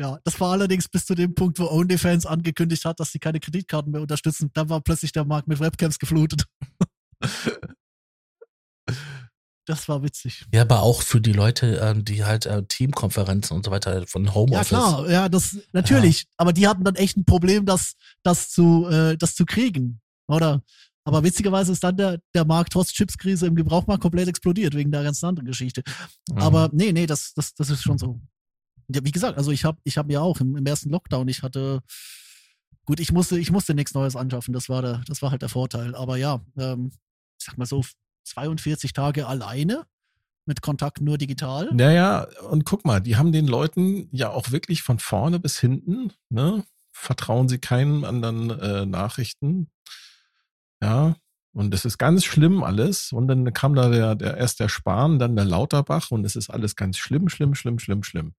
Ja, 0.00 0.18
das 0.24 0.40
war 0.40 0.52
allerdings 0.52 0.88
bis 0.88 1.06
zu 1.06 1.14
dem 1.14 1.34
Punkt, 1.34 1.58
wo 1.58 1.68
OnlyFans 1.70 2.26
angekündigt 2.26 2.84
hat, 2.84 2.98
dass 2.98 3.12
sie 3.12 3.18
keine 3.20 3.38
Kreditkarten 3.40 3.92
mehr 3.92 4.00
unterstützen. 4.00 4.50
Da 4.52 4.68
war 4.68 4.80
plötzlich 4.80 5.12
der 5.12 5.24
Markt 5.24 5.46
mit 5.48 5.60
Webcams 5.60 5.98
geflutet. 5.98 6.44
Das 9.66 9.88
war 9.88 10.02
witzig. 10.02 10.44
Ja, 10.52 10.60
aber 10.60 10.82
auch 10.82 11.00
für 11.00 11.22
die 11.22 11.32
Leute, 11.32 11.76
ähm, 11.82 12.04
die 12.04 12.22
halt 12.24 12.44
äh, 12.44 12.64
Teamkonferenzen 12.66 13.56
und 13.56 13.64
so 13.64 13.70
weiter 13.70 14.06
von 14.06 14.26
Ja, 14.26 14.34
Homeoffice. 14.34 14.68
klar, 14.68 15.08
ja, 15.08 15.28
das 15.30 15.56
natürlich. 15.72 16.26
Aber 16.36 16.52
die 16.52 16.68
hatten 16.68 16.84
dann 16.84 16.96
echt 16.96 17.16
ein 17.16 17.24
Problem, 17.24 17.64
das, 17.64 17.94
das 18.22 18.50
zu, 18.50 18.86
äh, 18.88 19.16
das 19.16 19.34
zu 19.34 19.46
kriegen. 19.46 20.02
Oder? 20.28 20.62
Aber 21.04 21.22
witzigerweise 21.22 21.72
ist 21.72 21.84
dann 21.84 21.96
der, 21.96 22.20
der 22.34 22.44
Markt 22.44 22.72
trotz 22.72 22.92
Chipskrise 22.92 23.46
im 23.46 23.54
Gebrauchmarkt 23.54 24.02
komplett 24.02 24.28
explodiert, 24.28 24.74
wegen 24.74 24.90
der 24.90 25.02
ganzen 25.02 25.26
anderen 25.26 25.46
Geschichte. 25.46 25.82
Mhm. 26.30 26.38
Aber 26.38 26.70
nee, 26.72 26.92
nee, 26.92 27.06
das, 27.06 27.34
das, 27.34 27.54
das 27.54 27.70
ist 27.70 27.82
schon 27.82 27.98
so. 27.98 28.20
Ja, 28.88 29.04
wie 29.04 29.10
gesagt, 29.10 29.36
also 29.38 29.50
ich 29.50 29.64
habe 29.64 29.78
ich 29.84 29.98
hab 29.98 30.10
ja 30.10 30.20
auch 30.20 30.40
im, 30.40 30.56
im 30.56 30.66
ersten 30.66 30.90
Lockdown, 30.90 31.28
ich 31.28 31.42
hatte, 31.42 31.80
gut, 32.86 33.00
ich 33.00 33.12
musste, 33.12 33.38
ich 33.38 33.50
musste 33.50 33.74
nichts 33.74 33.94
Neues 33.94 34.16
anschaffen, 34.16 34.54
das 34.54 34.68
war 34.68 34.82
der, 34.82 35.02
das 35.06 35.20
war 35.22 35.30
halt 35.30 35.42
der 35.42 35.48
Vorteil. 35.48 35.94
Aber 35.94 36.16
ja, 36.16 36.40
ähm, 36.56 36.90
ich 37.38 37.46
sag 37.46 37.58
mal 37.58 37.66
so, 37.66 37.82
42 38.24 38.92
Tage 38.92 39.26
alleine 39.26 39.86
mit 40.46 40.62
Kontakt 40.62 41.00
nur 41.00 41.18
digital. 41.18 41.70
Naja, 41.72 42.28
und 42.50 42.64
guck 42.64 42.84
mal, 42.84 43.00
die 43.00 43.16
haben 43.16 43.32
den 43.32 43.46
Leuten 43.46 44.08
ja 44.10 44.30
auch 44.30 44.50
wirklich 44.50 44.82
von 44.82 44.98
vorne 44.98 45.38
bis 45.38 45.58
hinten, 45.58 46.12
ne? 46.28 46.64
Vertrauen 46.92 47.48
sie 47.48 47.58
keinen 47.58 48.04
anderen 48.04 48.50
äh, 48.50 48.86
Nachrichten. 48.86 49.68
Ja, 50.84 51.16
und 51.52 51.72
es 51.72 51.84
ist 51.84 51.98
ganz 51.98 52.24
schlimm 52.24 52.62
alles. 52.62 53.12
Und 53.12 53.28
dann 53.28 53.52
kam 53.52 53.74
da 53.74 53.88
der, 53.88 54.14
der 54.16 54.36
erst 54.36 54.60
der 54.60 54.68
Spahn, 54.68 55.18
dann 55.18 55.36
der 55.36 55.44
Lauterbach 55.44 56.10
und 56.10 56.24
es 56.24 56.36
ist 56.36 56.50
alles 56.50 56.76
ganz 56.76 56.98
schlimm, 56.98 57.28
schlimm, 57.28 57.54
schlimm, 57.54 57.78
schlimm, 57.78 58.02
schlimm. 58.02 58.34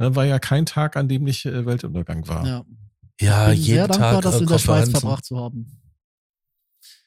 Ne, 0.00 0.16
war 0.16 0.24
ja 0.24 0.38
kein 0.38 0.66
Tag, 0.66 0.96
an 0.96 1.08
dem 1.08 1.22
nicht 1.22 1.44
äh, 1.46 1.66
Weltuntergang 1.66 2.26
war. 2.26 2.46
Ja. 2.46 2.64
Ja, 3.20 3.52
ich 3.52 3.60
bin 3.60 3.64
jeden 3.64 3.76
sehr 3.76 3.88
dankbar, 3.88 4.12
Tag 4.12 4.22
das 4.22 4.34
äh, 4.34 4.38
in 4.40 4.46
der 4.48 4.58
Schweiz 4.58 4.90
verbracht 4.90 5.24
zu 5.24 5.38
haben. 5.38 5.80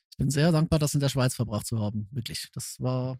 Ich 0.10 0.18
bin 0.18 0.30
sehr 0.30 0.52
dankbar, 0.54 0.80
das 0.80 0.94
in 0.94 1.02
der 1.02 1.10
Schweiz 1.10 1.36
verbracht 1.36 1.68
zu 1.68 1.80
haben. 1.80 2.08
Wirklich. 2.12 2.48
Das 2.54 2.78
war. 2.80 3.20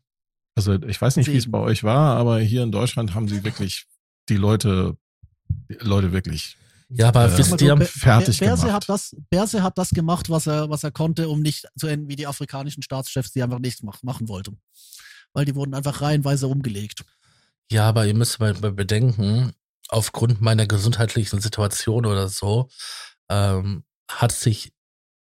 Also 0.56 0.74
ich 0.74 1.02
weiß 1.02 1.18
nicht, 1.18 1.28
wie 1.28 1.38
es 1.38 1.52
bei 1.52 1.60
euch 1.60 1.84
war, 1.84 2.18
aber 2.18 2.40
hier 2.40 2.64
in 2.64 2.72
Deutschland 2.72 3.14
haben 3.14 3.28
sie 3.28 3.44
wirklich 3.44 3.88
die 4.30 4.38
Leute, 4.38 4.98
die 5.50 5.76
Leute 5.82 6.14
wirklich 6.14 6.58
Ja, 6.90 7.10
aber 7.10 7.26
Äh, 7.34 7.38
wisst 7.38 7.62
ihr, 7.62 7.78
fertig 7.86 8.40
Berse 8.40 8.62
gemacht. 8.68 8.74
hat 8.74 8.90
das, 8.90 9.16
Berse 9.30 9.62
hat 9.62 9.78
das 9.78 9.90
gemacht, 9.90 10.30
was 10.30 10.48
er, 10.48 10.70
was 10.70 10.84
er 10.84 10.92
konnte, 10.92 11.28
um 11.28 11.42
nicht 11.42 11.68
zu 11.78 11.88
enden 11.88 12.08
wie 12.08 12.16
die 12.16 12.28
afrikanischen 12.28 12.82
Staatschefs, 12.82 13.32
die 13.34 13.44
einfach 13.44 13.60
nichts 13.60 13.84
mach, 13.84 14.02
machen 14.04 14.28
wollten. 14.30 14.62
Weil 15.34 15.46
die 15.46 15.56
wurden 15.56 15.74
einfach 15.74 16.02
reihenweise 16.02 16.48
umgelegt. 16.48 17.04
ja, 17.70 17.88
aber 17.90 18.06
ihr 18.06 18.14
müsst 18.14 18.40
mal 18.40 18.54
be- 18.54 18.72
bedenken, 18.72 19.52
aufgrund 19.90 20.40
meiner 20.42 20.66
gesundheitlichen 20.66 21.42
Situation 21.42 22.06
oder 22.06 22.30
so, 22.30 22.70
ähm, 23.30 23.84
hat 24.10 24.32
sich 24.32 24.72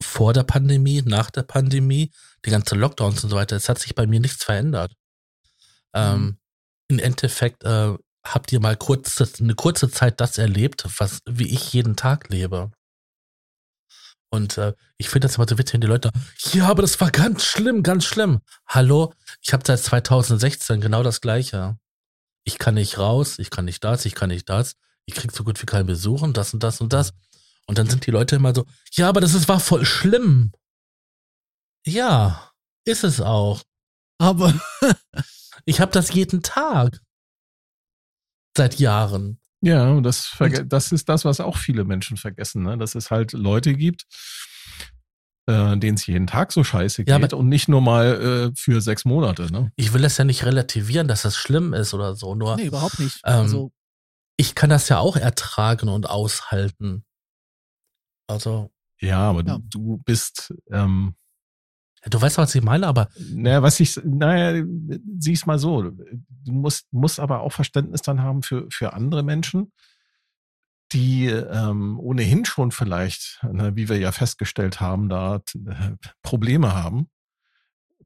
vor 0.01 0.33
der 0.33 0.43
Pandemie, 0.43 1.03
nach 1.05 1.29
der 1.29 1.43
Pandemie, 1.43 2.11
die 2.45 2.49
ganze 2.49 2.75
Lockdowns 2.75 3.23
und 3.23 3.29
so 3.29 3.35
weiter, 3.35 3.55
es 3.55 3.69
hat 3.69 3.77
sich 3.79 3.93
bei 3.95 4.07
mir 4.07 4.19
nichts 4.19 4.43
verändert. 4.43 4.93
Ähm, 5.93 6.21
Mhm. 6.21 6.37
Im 6.89 6.99
Endeffekt 6.99 7.63
äh, 7.63 7.93
habt 8.25 8.51
ihr 8.51 8.59
mal 8.59 8.77
kurz, 8.77 9.21
eine 9.39 9.55
kurze 9.55 9.89
Zeit 9.89 10.19
das 10.19 10.37
erlebt, 10.37 10.85
was 10.97 11.19
wie 11.25 11.53
ich 11.53 11.73
jeden 11.73 11.95
Tag 11.95 12.29
lebe. 12.29 12.71
Und 14.31 14.57
äh, 14.57 14.73
ich 14.97 15.09
finde 15.09 15.27
das 15.27 15.35
immer 15.35 15.47
so 15.47 15.57
witzig, 15.57 15.75
wenn 15.75 15.81
die 15.81 15.87
Leute, 15.87 16.11
ja, 16.53 16.67
aber 16.67 16.81
das 16.81 16.99
war 16.99 17.11
ganz 17.11 17.43
schlimm, 17.43 17.83
ganz 17.83 18.05
schlimm. 18.05 18.41
Hallo, 18.67 19.13
ich 19.41 19.53
habe 19.53 19.63
seit 19.65 19.79
2016 19.79 20.81
genau 20.81 21.03
das 21.03 21.21
Gleiche. 21.21 21.77
Ich 22.43 22.57
kann 22.57 22.73
nicht 22.73 22.97
raus, 22.97 23.37
ich 23.37 23.51
kann 23.51 23.65
nicht 23.65 23.83
das, 23.83 24.05
ich 24.05 24.15
kann 24.15 24.29
nicht 24.29 24.49
das. 24.49 24.75
Ich 25.05 25.13
krieg 25.13 25.31
so 25.31 25.43
gut 25.43 25.61
wie 25.61 25.65
keinen 25.65 25.85
Besuch 25.85 26.21
und 26.21 26.35
das 26.35 26.53
und 26.53 26.63
das 26.63 26.81
und 26.81 26.93
das. 26.93 27.13
Und 27.67 27.77
dann 27.77 27.89
sind 27.89 28.07
die 28.07 28.11
Leute 28.11 28.35
immer 28.35 28.55
so, 28.55 28.65
ja, 28.93 29.07
aber 29.07 29.21
das 29.21 29.33
ist, 29.33 29.47
war 29.47 29.59
voll 29.59 29.85
schlimm. 29.85 30.51
Ja, 31.85 32.51
ist 32.85 33.03
es 33.03 33.21
auch. 33.21 33.61
Aber 34.17 34.53
Ich 35.65 35.79
habe 35.79 35.91
das 35.91 36.13
jeden 36.13 36.43
Tag. 36.43 36.99
Seit 38.55 38.79
Jahren. 38.79 39.39
Ja, 39.61 39.89
und 39.91 40.03
das, 40.03 40.25
verge- 40.27 40.63
das 40.63 40.91
ist 40.91 41.07
das, 41.09 41.23
was 41.25 41.39
auch 41.39 41.57
viele 41.57 41.85
Menschen 41.85 42.17
vergessen, 42.17 42.63
ne? 42.63 42.77
dass 42.77 42.95
es 42.95 43.09
halt 43.11 43.31
Leute 43.31 43.73
gibt, 43.75 44.03
äh, 45.47 45.77
denen 45.77 45.95
es 45.95 46.05
jeden 46.05 46.27
Tag 46.27 46.51
so 46.51 46.63
scheiße 46.63 47.03
Ja, 47.07 47.17
geht 47.17 47.33
aber- 47.33 47.39
und 47.39 47.47
nicht 47.49 47.67
nur 47.69 47.81
mal 47.81 48.51
äh, 48.51 48.55
für 48.55 48.81
sechs 48.81 49.05
Monate. 49.05 49.51
Ne? 49.51 49.71
Ich 49.75 49.93
will 49.93 50.01
das 50.01 50.17
ja 50.17 50.25
nicht 50.25 50.43
relativieren, 50.45 51.07
dass 51.07 51.21
das 51.23 51.35
schlimm 51.37 51.73
ist 51.73 51.93
oder 51.93 52.15
so. 52.15 52.35
Nur 52.35 52.57
nee, 52.57 52.65
überhaupt 52.65 52.99
nicht. 52.99 53.21
Ähm, 53.25 53.33
also, 53.33 53.71
ich 54.37 54.53
kann 54.55 54.69
das 54.69 54.89
ja 54.89 54.99
auch 54.99 55.15
ertragen 55.15 55.87
und 55.89 56.09
aushalten. 56.09 57.05
Also, 58.27 58.71
Ja, 58.99 59.29
aber 59.29 59.43
Ja. 59.45 59.59
du 59.63 59.97
bist, 60.05 60.53
ähm, 60.71 61.15
du 62.05 62.21
weißt, 62.21 62.37
was 62.37 62.55
ich 62.55 62.63
meine, 62.63 62.87
aber 62.87 63.09
naja, 63.33 63.61
was 63.61 63.79
ich, 63.79 63.99
naja, 64.03 64.63
sieh's 65.19 65.45
mal 65.45 65.59
so, 65.59 65.83
du 65.83 66.51
musst, 66.51 66.91
musst 66.91 67.19
aber 67.19 67.41
auch 67.41 67.51
Verständnis 67.51 68.01
dann 68.01 68.21
haben 68.21 68.43
für, 68.43 68.67
für 68.69 68.93
andere 68.93 69.23
Menschen, 69.23 69.71
die 70.91 71.27
ähm, 71.27 71.99
ohnehin 71.99 72.45
schon 72.45 72.71
vielleicht, 72.71 73.39
ne, 73.49 73.75
wie 73.75 73.89
wir 73.89 73.97
ja 73.97 74.11
festgestellt 74.11 74.79
haben, 74.79 75.09
da 75.09 75.37
äh, 75.37 75.95
Probleme 76.21 76.75
haben, 76.75 77.07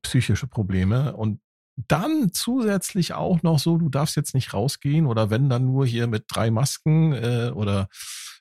psychische 0.02 0.48
Probleme 0.48 1.16
und 1.16 1.42
dann 1.88 2.32
zusätzlich 2.34 3.14
auch 3.14 3.44
noch 3.44 3.60
so, 3.60 3.78
du 3.78 3.90
darfst 3.90 4.16
jetzt 4.16 4.34
nicht 4.34 4.54
rausgehen 4.54 5.06
oder 5.06 5.30
wenn 5.30 5.50
dann 5.50 5.66
nur 5.66 5.86
hier 5.86 6.08
mit 6.08 6.26
drei 6.28 6.50
Masken 6.50 7.14
äh, 7.14 7.52
oder 7.54 7.88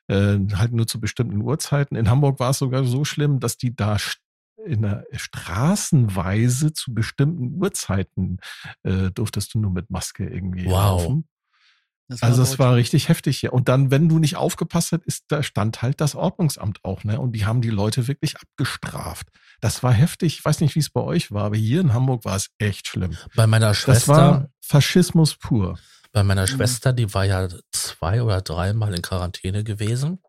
äh, 0.07 0.39
halt 0.55 0.73
nur 0.73 0.87
zu 0.87 1.01
bestimmten 1.01 1.43
Uhrzeiten. 1.43 1.97
In 1.97 2.09
Hamburg 2.09 2.41
war 2.41 2.51
es 2.51 2.59
sogar 2.59 2.85
so 2.85 3.05
schlimm, 3.05 3.41
dass 3.41 3.59
die 3.59 3.77
da 3.77 3.99
in 4.67 4.83
der 4.83 5.05
Straßenweise 5.13 6.73
zu 6.73 6.93
bestimmten 6.95 7.55
Uhrzeiten 7.61 8.39
äh, 8.83 9.11
durftest 9.11 9.55
du 9.55 9.59
nur 9.61 9.71
mit 9.71 9.91
Maske 9.91 10.29
irgendwie 10.29 10.67
Wow. 10.67 11.03
laufen. 11.03 11.29
das 12.09 12.23
Also 12.23 12.43
es 12.43 12.59
war 12.59 12.75
richtig 12.77 13.09
heftig 13.09 13.39
hier. 13.39 13.53
Und 13.53 13.69
dann, 13.69 13.91
wenn 13.91 14.09
du 14.09 14.19
nicht 14.19 14.37
aufgepasst 14.37 14.93
hast, 14.93 15.05
ist, 15.07 15.25
da 15.29 15.43
stand 15.43 15.83
halt 15.83 16.01
das 16.01 16.15
Ordnungsamt 16.15 16.85
auch, 16.85 17.03
ne? 17.05 17.19
Und 17.21 17.33
die 17.33 17.47
haben 17.47 17.61
die 17.63 17.71
Leute 17.71 18.07
wirklich 18.09 18.37
abgestraft. 18.37 19.29
Das 19.61 19.83
war 19.83 19.93
heftig. 19.93 20.39
Ich 20.39 20.45
weiß 20.45 20.61
nicht, 20.61 20.75
wie 20.75 20.81
es 20.81 20.91
bei 20.91 21.01
euch 21.01 21.33
war, 21.33 21.45
aber 21.45 21.57
hier 21.57 21.81
in 21.81 21.93
Hamburg 21.95 22.25
war 22.25 22.37
es 22.37 22.49
echt 22.59 22.87
schlimm. 22.89 23.17
bei 23.35 23.47
meiner 23.47 23.69
Das 23.69 23.79
Schwester, 23.79 24.13
war 24.17 24.49
Faschismus 24.61 25.35
pur. 25.37 25.79
bei 26.13 26.23
meiner 26.23 26.43
Mhm. 26.43 26.47
Schwester, 26.49 26.93
die 26.93 27.13
war 27.13 27.25
ja 27.25 27.49
zwei 27.73 28.23
oder 28.23 28.41
dreimal 28.41 28.95
in 28.95 29.03
Quarantäne 29.03 29.65
gewesen, 29.65 30.21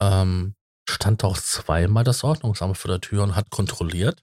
ähm, 0.00 0.54
stand 0.88 1.24
auch 1.24 1.38
zweimal 1.38 2.04
das 2.04 2.24
Ordnungsamt 2.24 2.76
vor 2.76 2.90
der 2.90 3.00
Tür 3.00 3.22
und 3.22 3.36
hat 3.36 3.50
kontrolliert, 3.50 4.22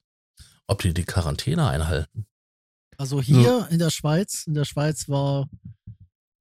ob 0.68 0.82
die 0.82 0.94
die 0.94 1.04
Quarantäne 1.04 1.68
einhalten. 1.68 2.26
Also 2.98 3.22
hier 3.22 3.68
in 3.72 3.80
der 3.80 3.90
Schweiz, 3.90 4.44
in 4.46 4.54
der 4.54 4.66
Schweiz 4.66 5.10
war 5.10 5.50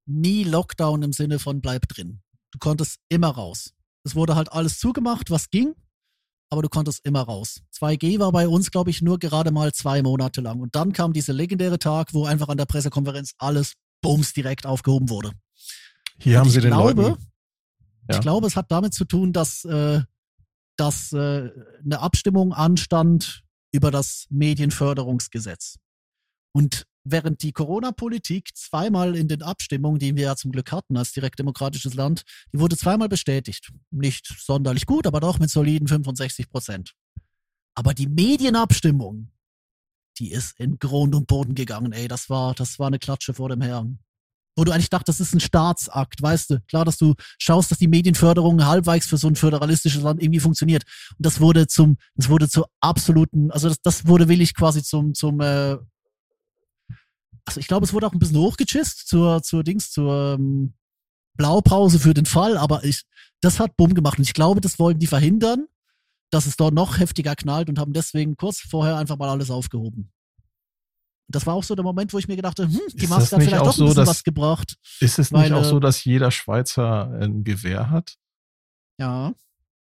nie 0.06 0.44
Lockdown 0.44 1.02
im 1.02 1.12
Sinne 1.12 1.38
von 1.38 1.60
bleib 1.60 1.88
drin. 1.88 2.20
Du 2.50 2.58
konntest 2.58 2.98
immer 3.08 3.28
raus. 3.28 3.72
Es 4.04 4.14
wurde 4.14 4.34
halt 4.34 4.52
alles 4.52 4.78
zugemacht, 4.78 5.30
was 5.30 5.50
ging, 5.50 5.74
aber 6.50 6.62
du 6.62 6.68
konntest 6.68 7.04
immer 7.04 7.22
raus. 7.22 7.62
2G 7.78 8.18
war 8.18 8.32
bei 8.32 8.48
uns, 8.48 8.70
glaube 8.70 8.90
ich, 8.90 9.02
nur 9.02 9.18
gerade 9.18 9.52
mal 9.52 9.72
zwei 9.72 10.02
Monate 10.02 10.40
lang. 10.40 10.60
Und 10.60 10.74
dann 10.74 10.92
kam 10.92 11.12
dieser 11.12 11.32
legendäre 11.32 11.78
Tag, 11.78 12.12
wo 12.12 12.24
einfach 12.24 12.48
an 12.48 12.56
der 12.56 12.66
Pressekonferenz 12.66 13.34
alles 13.38 13.74
bums 14.02 14.32
direkt 14.32 14.66
aufgehoben 14.66 15.08
wurde. 15.08 15.32
Hier 16.18 16.34
Und 16.34 16.40
haben 16.40 16.46
ich 16.48 16.54
sie 16.54 16.60
den 16.60 16.72
glaube, 16.72 17.02
Leuten. 17.02 17.22
Ja. 18.08 18.16
Ich 18.16 18.20
glaube, 18.20 18.46
es 18.46 18.56
hat 18.56 18.70
damit 18.70 18.94
zu 18.94 19.04
tun, 19.04 19.32
dass, 19.32 19.64
äh, 19.64 20.02
dass 20.80 21.12
äh, 21.12 21.50
eine 21.84 22.00
Abstimmung 22.00 22.54
anstand 22.54 23.44
über 23.70 23.90
das 23.90 24.26
Medienförderungsgesetz. 24.30 25.76
Und 26.52 26.86
während 27.04 27.42
die 27.42 27.52
Corona-Politik 27.52 28.56
zweimal 28.56 29.14
in 29.14 29.28
den 29.28 29.42
Abstimmungen, 29.42 29.98
die 29.98 30.16
wir 30.16 30.24
ja 30.24 30.36
zum 30.36 30.52
Glück 30.52 30.72
hatten 30.72 30.96
als 30.96 31.12
direktdemokratisches 31.12 31.94
Land, 31.94 32.22
die 32.52 32.60
wurde 32.60 32.78
zweimal 32.78 33.08
bestätigt. 33.08 33.70
Nicht 33.90 34.26
sonderlich 34.26 34.86
gut, 34.86 35.06
aber 35.06 35.20
doch 35.20 35.38
mit 35.38 35.50
soliden 35.50 35.86
65 35.86 36.48
Prozent. 36.48 36.94
Aber 37.74 37.92
die 37.92 38.08
Medienabstimmung, 38.08 39.30
die 40.18 40.32
ist 40.32 40.58
in 40.58 40.78
Grund 40.78 41.14
und 41.14 41.26
Boden 41.26 41.54
gegangen, 41.54 41.92
ey. 41.92 42.08
Das 42.08 42.30
war, 42.30 42.54
das 42.54 42.78
war 42.78 42.86
eine 42.86 42.98
Klatsche 42.98 43.34
vor 43.34 43.50
dem 43.50 43.60
Herrn. 43.60 44.00
Wo 44.56 44.64
du 44.64 44.72
eigentlich 44.72 44.90
dachtest, 44.90 45.20
das 45.20 45.28
ist 45.28 45.34
ein 45.34 45.40
Staatsakt, 45.40 46.20
weißt 46.20 46.50
du? 46.50 46.60
Klar, 46.68 46.84
dass 46.84 46.98
du 46.98 47.14
schaust, 47.38 47.70
dass 47.70 47.78
die 47.78 47.88
Medienförderung 47.88 48.64
halbwegs 48.66 49.06
für 49.06 49.16
so 49.16 49.28
ein 49.28 49.36
föderalistisches 49.36 50.02
Land 50.02 50.22
irgendwie 50.22 50.40
funktioniert. 50.40 50.84
Und 51.16 51.24
das 51.24 51.40
wurde 51.40 51.66
zum, 51.66 51.96
das 52.14 52.28
wurde 52.28 52.48
zur 52.48 52.68
absoluten, 52.80 53.50
also 53.50 53.68
das, 53.68 53.80
das 53.82 54.06
wurde 54.06 54.28
willig 54.28 54.54
quasi 54.54 54.82
zum, 54.82 55.14
zum, 55.14 55.40
äh, 55.40 55.76
also 57.44 57.60
ich 57.60 57.68
glaube, 57.68 57.86
es 57.86 57.92
wurde 57.92 58.06
auch 58.06 58.12
ein 58.12 58.18
bisschen 58.18 58.38
hochgechist 58.38 59.08
zur, 59.08 59.42
zur 59.42 59.64
Dings, 59.64 59.90
zur 59.90 60.34
ähm, 60.38 60.74
Blaupause 61.36 61.98
für 61.98 62.14
den 62.14 62.26
Fall, 62.26 62.56
aber 62.56 62.84
ich, 62.84 63.04
das 63.40 63.60
hat 63.60 63.76
Bumm 63.76 63.94
gemacht 63.94 64.18
und 64.18 64.24
ich 64.24 64.34
glaube, 64.34 64.60
das 64.60 64.78
wollten 64.78 65.00
die 65.00 65.06
verhindern, 65.06 65.66
dass 66.30 66.46
es 66.46 66.56
dort 66.56 66.74
noch 66.74 66.98
heftiger 66.98 67.34
knallt 67.34 67.68
und 67.68 67.78
haben 67.78 67.92
deswegen 67.92 68.36
kurz 68.36 68.60
vorher 68.60 68.96
einfach 68.96 69.16
mal 69.16 69.30
alles 69.30 69.50
aufgehoben. 69.50 70.12
Das 71.30 71.46
war 71.46 71.54
auch 71.54 71.62
so 71.64 71.74
der 71.74 71.84
Moment, 71.84 72.12
wo 72.12 72.18
ich 72.18 72.28
mir 72.28 72.36
gedacht 72.36 72.58
habe, 72.58 72.68
hm, 72.70 72.80
die 72.92 73.04
Ist 73.04 73.08
Maske 73.10 73.36
hat 73.36 73.42
vielleicht 73.42 73.60
auch 73.62 73.66
doch 73.66 73.72
ein 73.74 73.78
so, 73.78 73.84
bisschen 73.86 73.96
dass- 74.04 74.08
was 74.08 74.24
gebracht. 74.24 74.76
Ist 75.00 75.18
es 75.18 75.32
Weil, 75.32 75.42
nicht 75.44 75.52
auch 75.52 75.62
äh, 75.62 75.68
so, 75.68 75.80
dass 75.80 76.04
jeder 76.04 76.30
Schweizer 76.30 77.10
ein 77.20 77.44
Gewehr 77.44 77.90
hat? 77.90 78.16
Ja. 78.98 79.32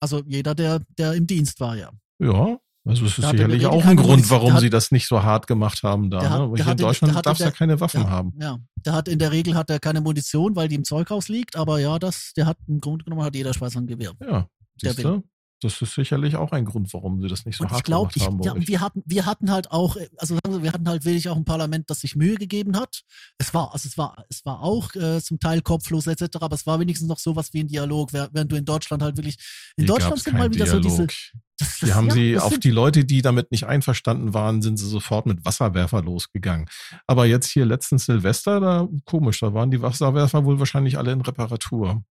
Also 0.01 0.23
jeder, 0.27 0.55
der, 0.55 0.81
der 0.97 1.15
im 1.15 1.27
Dienst 1.27 1.61
war, 1.61 1.77
ja. 1.77 1.91
Ja. 2.21 2.59
Also 2.87 3.05
es 3.05 3.11
ist 3.13 3.19
Der 3.19 3.33
der 3.33 3.39
sicherlich 3.49 3.67
auch 3.67 3.85
ein 3.85 3.97
Grund, 3.97 4.31
warum 4.31 4.47
der 4.47 4.55
hat- 4.55 4.61
sie 4.63 4.71
das 4.71 4.91
nicht 4.93 5.07
so 5.09 5.23
hart 5.23 5.47
gemacht 5.47 5.83
haben 5.83 6.09
da. 6.11 6.21
der 6.21 6.31
hat- 6.31 6.41
ne? 6.41 6.51
Weil 6.51 6.57
der 6.57 6.69
in 6.73 6.77
Deutschland 6.79 7.13
der 7.15 7.19
in 7.19 7.23
darfst 7.23 7.41
du 7.41 7.45
ja 7.45 7.51
der- 7.51 7.59
keine 7.59 7.81
Waffen 7.81 8.03
ja, 8.03 8.09
haben. 8.11 8.33
Ja. 8.41 8.59
Der 8.77 8.93
hat 8.95 9.09
in 9.09 9.19
der 9.19 9.31
Regel 9.33 9.55
hat 9.57 9.69
er 9.69 9.79
keine 9.79 10.01
Munition, 10.01 10.57
weil 10.57 10.69
die 10.69 10.77
im 10.77 10.85
Zeughaus 10.85 11.29
liegt, 11.29 11.57
aber 11.57 11.81
ja, 11.81 11.99
das, 11.99 12.33
der 12.37 12.47
hat 12.47 12.57
im 12.67 12.81
Grunde 12.81 13.05
genommen 13.05 13.23
hat 13.25 13.35
jeder 13.35 13.53
Schweizer 13.53 13.81
ein 13.81 13.87
Gewehr. 13.87 14.13
Ja, 14.21 14.49
Der 14.83 14.93
siehst 14.95 15.05
du? 15.05 15.23
Das 15.61 15.83
ist 15.83 15.95
sicherlich 15.95 16.37
auch 16.37 16.53
ein 16.53 16.65
Grund, 16.65 16.93
warum 16.95 17.21
sie 17.21 17.27
das 17.27 17.45
nicht 17.45 17.57
so 17.57 17.65
Und 17.65 17.71
hart 17.71 17.81
ich 17.81 17.85
glaube, 17.85 18.13
gemacht 18.13 18.29
haben. 18.29 18.39
bei 18.39 18.45
ja, 18.45 18.69
wir 18.69 18.81
hatten, 18.81 19.03
wir 19.07 19.27
hatten 19.27 19.51
halt 19.51 19.73
auch, 19.73 19.97
äh, 19.97 20.09
also 20.17 20.35
sagen 20.35 20.55
wir, 20.55 20.63
wir 20.63 20.73
hatten 20.73 20.89
halt 20.89 21.05
wirklich 21.05 21.29
auch 21.29 21.37
ein 21.37 21.45
Parlament, 21.45 21.91
das 21.91 22.01
sich 22.01 22.15
Mühe 22.15 22.37
gegeben 22.37 22.77
hat. 22.77 23.03
Es 23.39 23.53
war, 23.55 23.73
also 23.73 23.89
es 23.89 23.99
war, 23.99 24.25
es 24.29 24.45
war 24.45 24.63
auch 24.63 24.95
äh, 24.95 25.21
zum 25.21 25.41
Teil 25.41 25.61
kopflos 25.61 26.07
etc., 26.07 26.37
aber 26.41 26.55
es 26.55 26.67
war 26.67 26.79
wenigstens 26.79 27.09
noch 27.09 27.19
sowas 27.19 27.53
wie 27.53 27.61
ein 27.61 27.67
Dialog, 27.67 28.13
während 28.13 28.53
du 28.53 28.57
in 28.57 28.65
Deutschland 28.65 29.03
halt 29.03 29.17
wirklich, 29.17 29.37
in 29.77 29.85
Hier 29.85 29.95
Deutschland 29.95 30.21
sind 30.21 30.39
mal 30.39 30.53
wieder 30.53 30.67
so 30.67 30.79
diese, 30.79 31.07
Dialog. 31.07 31.13
das, 31.59 31.79
Die 31.81 31.93
haben 31.93 32.07
ja, 32.09 32.15
sie 32.15 32.33
das 32.35 32.45
auf 32.45 32.59
die 32.59 32.71
Leute, 32.71 33.05
die 33.05 33.23
damit 33.23 33.51
nicht 33.51 33.67
einverstanden 33.67 34.35
waren, 34.35 34.63
sind 34.63 34.77
sie 34.77 34.89
sofort 34.89 35.27
mit 35.27 35.45
Wasserwerfer 35.45 36.03
losgegangen. 36.03 36.69
Aber 37.09 37.27
jetzt 37.27 37.51
hier 37.51 37.67
letztens 37.67 38.05
Silvester, 38.05 38.61
da 38.61 38.89
komisch, 39.07 39.41
da 39.41 39.53
waren 39.55 39.73
die 39.73 39.83
Wasserwerfer 39.83 40.45
wohl 40.45 40.61
wahrscheinlich 40.61 40.99
alle 40.99 41.11
in 41.11 41.21
Reparatur. 41.21 42.05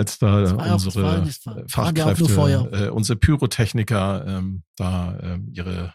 Als 0.00 0.18
da 0.18 0.74
unsere 0.74 1.22
auch 1.22 1.68
Fachkräfte, 1.68 2.68
äh, 2.72 2.88
unsere 2.88 3.18
Pyrotechniker 3.18 4.26
ähm, 4.26 4.62
da 4.76 5.18
ähm, 5.22 5.50
ihre, 5.52 5.94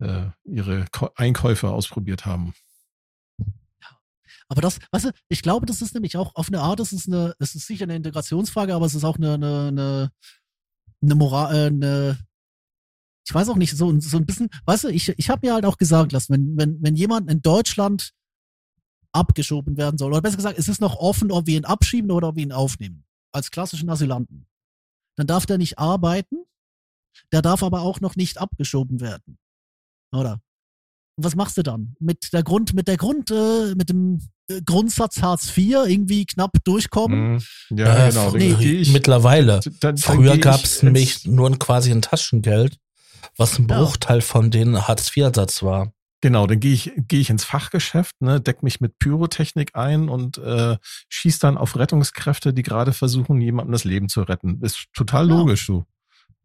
äh, 0.00 0.26
ihre 0.44 0.86
Ko 0.92 1.10
Einkäufe 1.16 1.68
ausprobiert 1.68 2.26
haben. 2.26 2.54
Aber 4.48 4.62
das, 4.62 4.78
weißt 4.92 5.06
du, 5.06 5.10
ich 5.28 5.42
glaube, 5.42 5.66
das 5.66 5.82
ist 5.82 5.94
nämlich 5.94 6.16
auch 6.16 6.34
auf 6.34 6.48
eine 6.48 6.60
Art, 6.60 6.80
das 6.80 6.92
ist 6.92 7.06
eine, 7.06 7.34
es 7.38 7.54
ist 7.54 7.66
sicher 7.66 7.84
eine 7.84 7.96
Integrationsfrage, 7.96 8.74
aber 8.74 8.86
es 8.86 8.94
ist 8.94 9.04
auch 9.04 9.16
eine, 9.16 9.34
eine, 9.34 9.68
eine, 9.68 10.10
eine 11.02 11.14
Moral, 11.14 11.54
äh, 11.54 11.66
eine, 11.66 12.18
ich 13.26 13.34
weiß 13.34 13.50
auch 13.50 13.56
nicht, 13.56 13.76
so, 13.76 14.00
so 14.00 14.16
ein 14.16 14.24
bisschen, 14.24 14.48
weißt 14.64 14.84
du, 14.84 14.88
ich, 14.88 15.10
ich 15.10 15.28
habe 15.28 15.46
mir 15.46 15.52
halt 15.52 15.66
auch 15.66 15.76
gesagt 15.76 16.12
lassen, 16.12 16.32
wenn, 16.32 16.56
wenn, 16.56 16.82
wenn 16.82 16.96
jemand 16.96 17.30
in 17.30 17.42
Deutschland 17.42 18.12
abgeschoben 19.12 19.76
werden 19.76 19.98
soll, 19.98 20.12
oder 20.12 20.22
besser 20.22 20.36
gesagt, 20.36 20.58
es 20.58 20.68
ist 20.68 20.80
noch 20.80 20.96
offen, 20.96 21.30
ob 21.30 21.46
wir 21.46 21.58
ihn 21.58 21.66
abschieben 21.66 22.10
oder 22.10 22.28
ob 22.28 22.36
wir 22.36 22.42
ihn 22.42 22.52
aufnehmen, 22.52 23.04
als 23.32 23.50
klassischen 23.50 23.88
Asylanten, 23.90 24.46
dann 25.16 25.26
darf 25.26 25.46
der 25.46 25.58
nicht 25.58 25.78
arbeiten, 25.78 26.36
der 27.32 27.42
darf 27.42 27.62
aber 27.62 27.82
auch 27.82 28.00
noch 28.00 28.16
nicht 28.16 28.38
abgeschoben 28.38 29.00
werden. 29.00 29.38
Oder? 30.12 30.40
Und 31.16 31.24
was 31.24 31.34
machst 31.34 31.56
du 31.58 31.62
dann? 31.62 31.96
Mit 31.98 32.32
der 32.32 32.42
Grund, 32.44 32.74
mit 32.74 32.86
der 32.86 32.96
Grund, 32.96 33.30
äh, 33.32 33.74
mit 33.74 33.88
dem 33.90 34.20
äh, 34.48 34.62
Grundsatz 34.64 35.20
Hartz 35.20 35.48
IV 35.56 35.70
irgendwie 35.86 36.24
knapp 36.26 36.52
durchkommen? 36.64 37.32
Mhm. 37.70 37.76
Ja, 37.76 38.06
Äh, 38.06 38.10
genau. 38.10 38.30
geh 38.32 38.80
ich, 38.80 38.92
Mittlerweile. 38.92 39.60
dann- 39.60 39.74
dann 39.80 39.96
Früher 39.98 40.38
gab 40.38 40.62
es 40.62 40.82
nämlich 40.82 41.26
nur 41.26 41.50
ein, 41.50 41.58
quasi 41.58 41.90
ein 41.90 42.02
Taschengeld, 42.02 42.78
was 43.36 43.58
ein 43.58 43.66
Ja. 43.68 43.78
Bruchteil 43.82 44.20
von 44.20 44.50
den 44.52 44.86
Hartz-IV-Satz 44.86 45.62
war. 45.64 45.92
Genau, 46.20 46.46
dann 46.48 46.58
gehe 46.58 46.72
ich, 46.72 46.92
gehe 46.96 47.20
ich 47.20 47.30
ins 47.30 47.44
Fachgeschäft, 47.44 48.20
ne, 48.20 48.40
deck 48.40 48.62
mich 48.64 48.80
mit 48.80 48.98
Pyrotechnik 48.98 49.76
ein 49.76 50.08
und 50.08 50.38
äh, 50.38 50.76
schieß 51.08 51.38
dann 51.38 51.56
auf 51.56 51.76
Rettungskräfte, 51.76 52.52
die 52.52 52.64
gerade 52.64 52.92
versuchen, 52.92 53.40
jemandem 53.40 53.72
das 53.72 53.84
Leben 53.84 54.08
zu 54.08 54.22
retten. 54.22 54.60
Ist 54.62 54.86
total 54.92 55.28
Ja. 55.28 55.36
logisch, 55.36 55.66
so. 55.66 55.84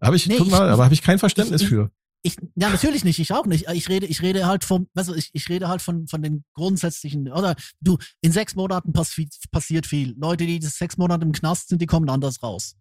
Habe 0.01 0.15
ich, 0.15 0.27
Nee, 0.27 0.35
ich- 0.35 0.45
mal, 0.51 0.67
ich- 0.67 0.73
aber 0.73 0.83
habe 0.83 0.93
ich 0.93 1.01
kein 1.01 1.17
Verständnis 1.17 1.63
ich- 1.63 1.69
für. 1.69 1.89
Ich, 2.25 2.37
ja, 2.55 2.69
natürlich 2.69 3.03
nicht, 3.03 3.19
ich 3.19 3.33
auch 3.33 3.45
nicht. 3.45 3.67
Ich 3.73 3.89
rede, 3.89 4.05
ich 4.05 4.21
rede 4.21 4.45
halt 4.45 4.63
vom, 4.63 4.87
weißt 4.93 5.09
du, 5.09 5.13
ich, 5.15 5.29
ich 5.33 5.49
rede 5.49 5.67
halt 5.67 5.81
von, 5.81 6.07
von 6.07 6.21
den 6.21 6.45
grundsätzlichen, 6.53 7.29
oder 7.29 7.55
du, 7.81 7.97
in 8.21 8.31
sechs 8.31 8.55
Monaten 8.55 8.93
passi 8.93 9.27
passiert 9.51 9.85
viel. 9.87 10.15
Leute, 10.17 10.45
die 10.45 10.61
sechs 10.61 10.95
Monate 10.97 11.25
im 11.25 11.33
Knast 11.33 11.67
sind, 11.67 11.81
die 11.81 11.85
kommen 11.85 12.09
anders 12.09 12.41
raus. 12.41 12.75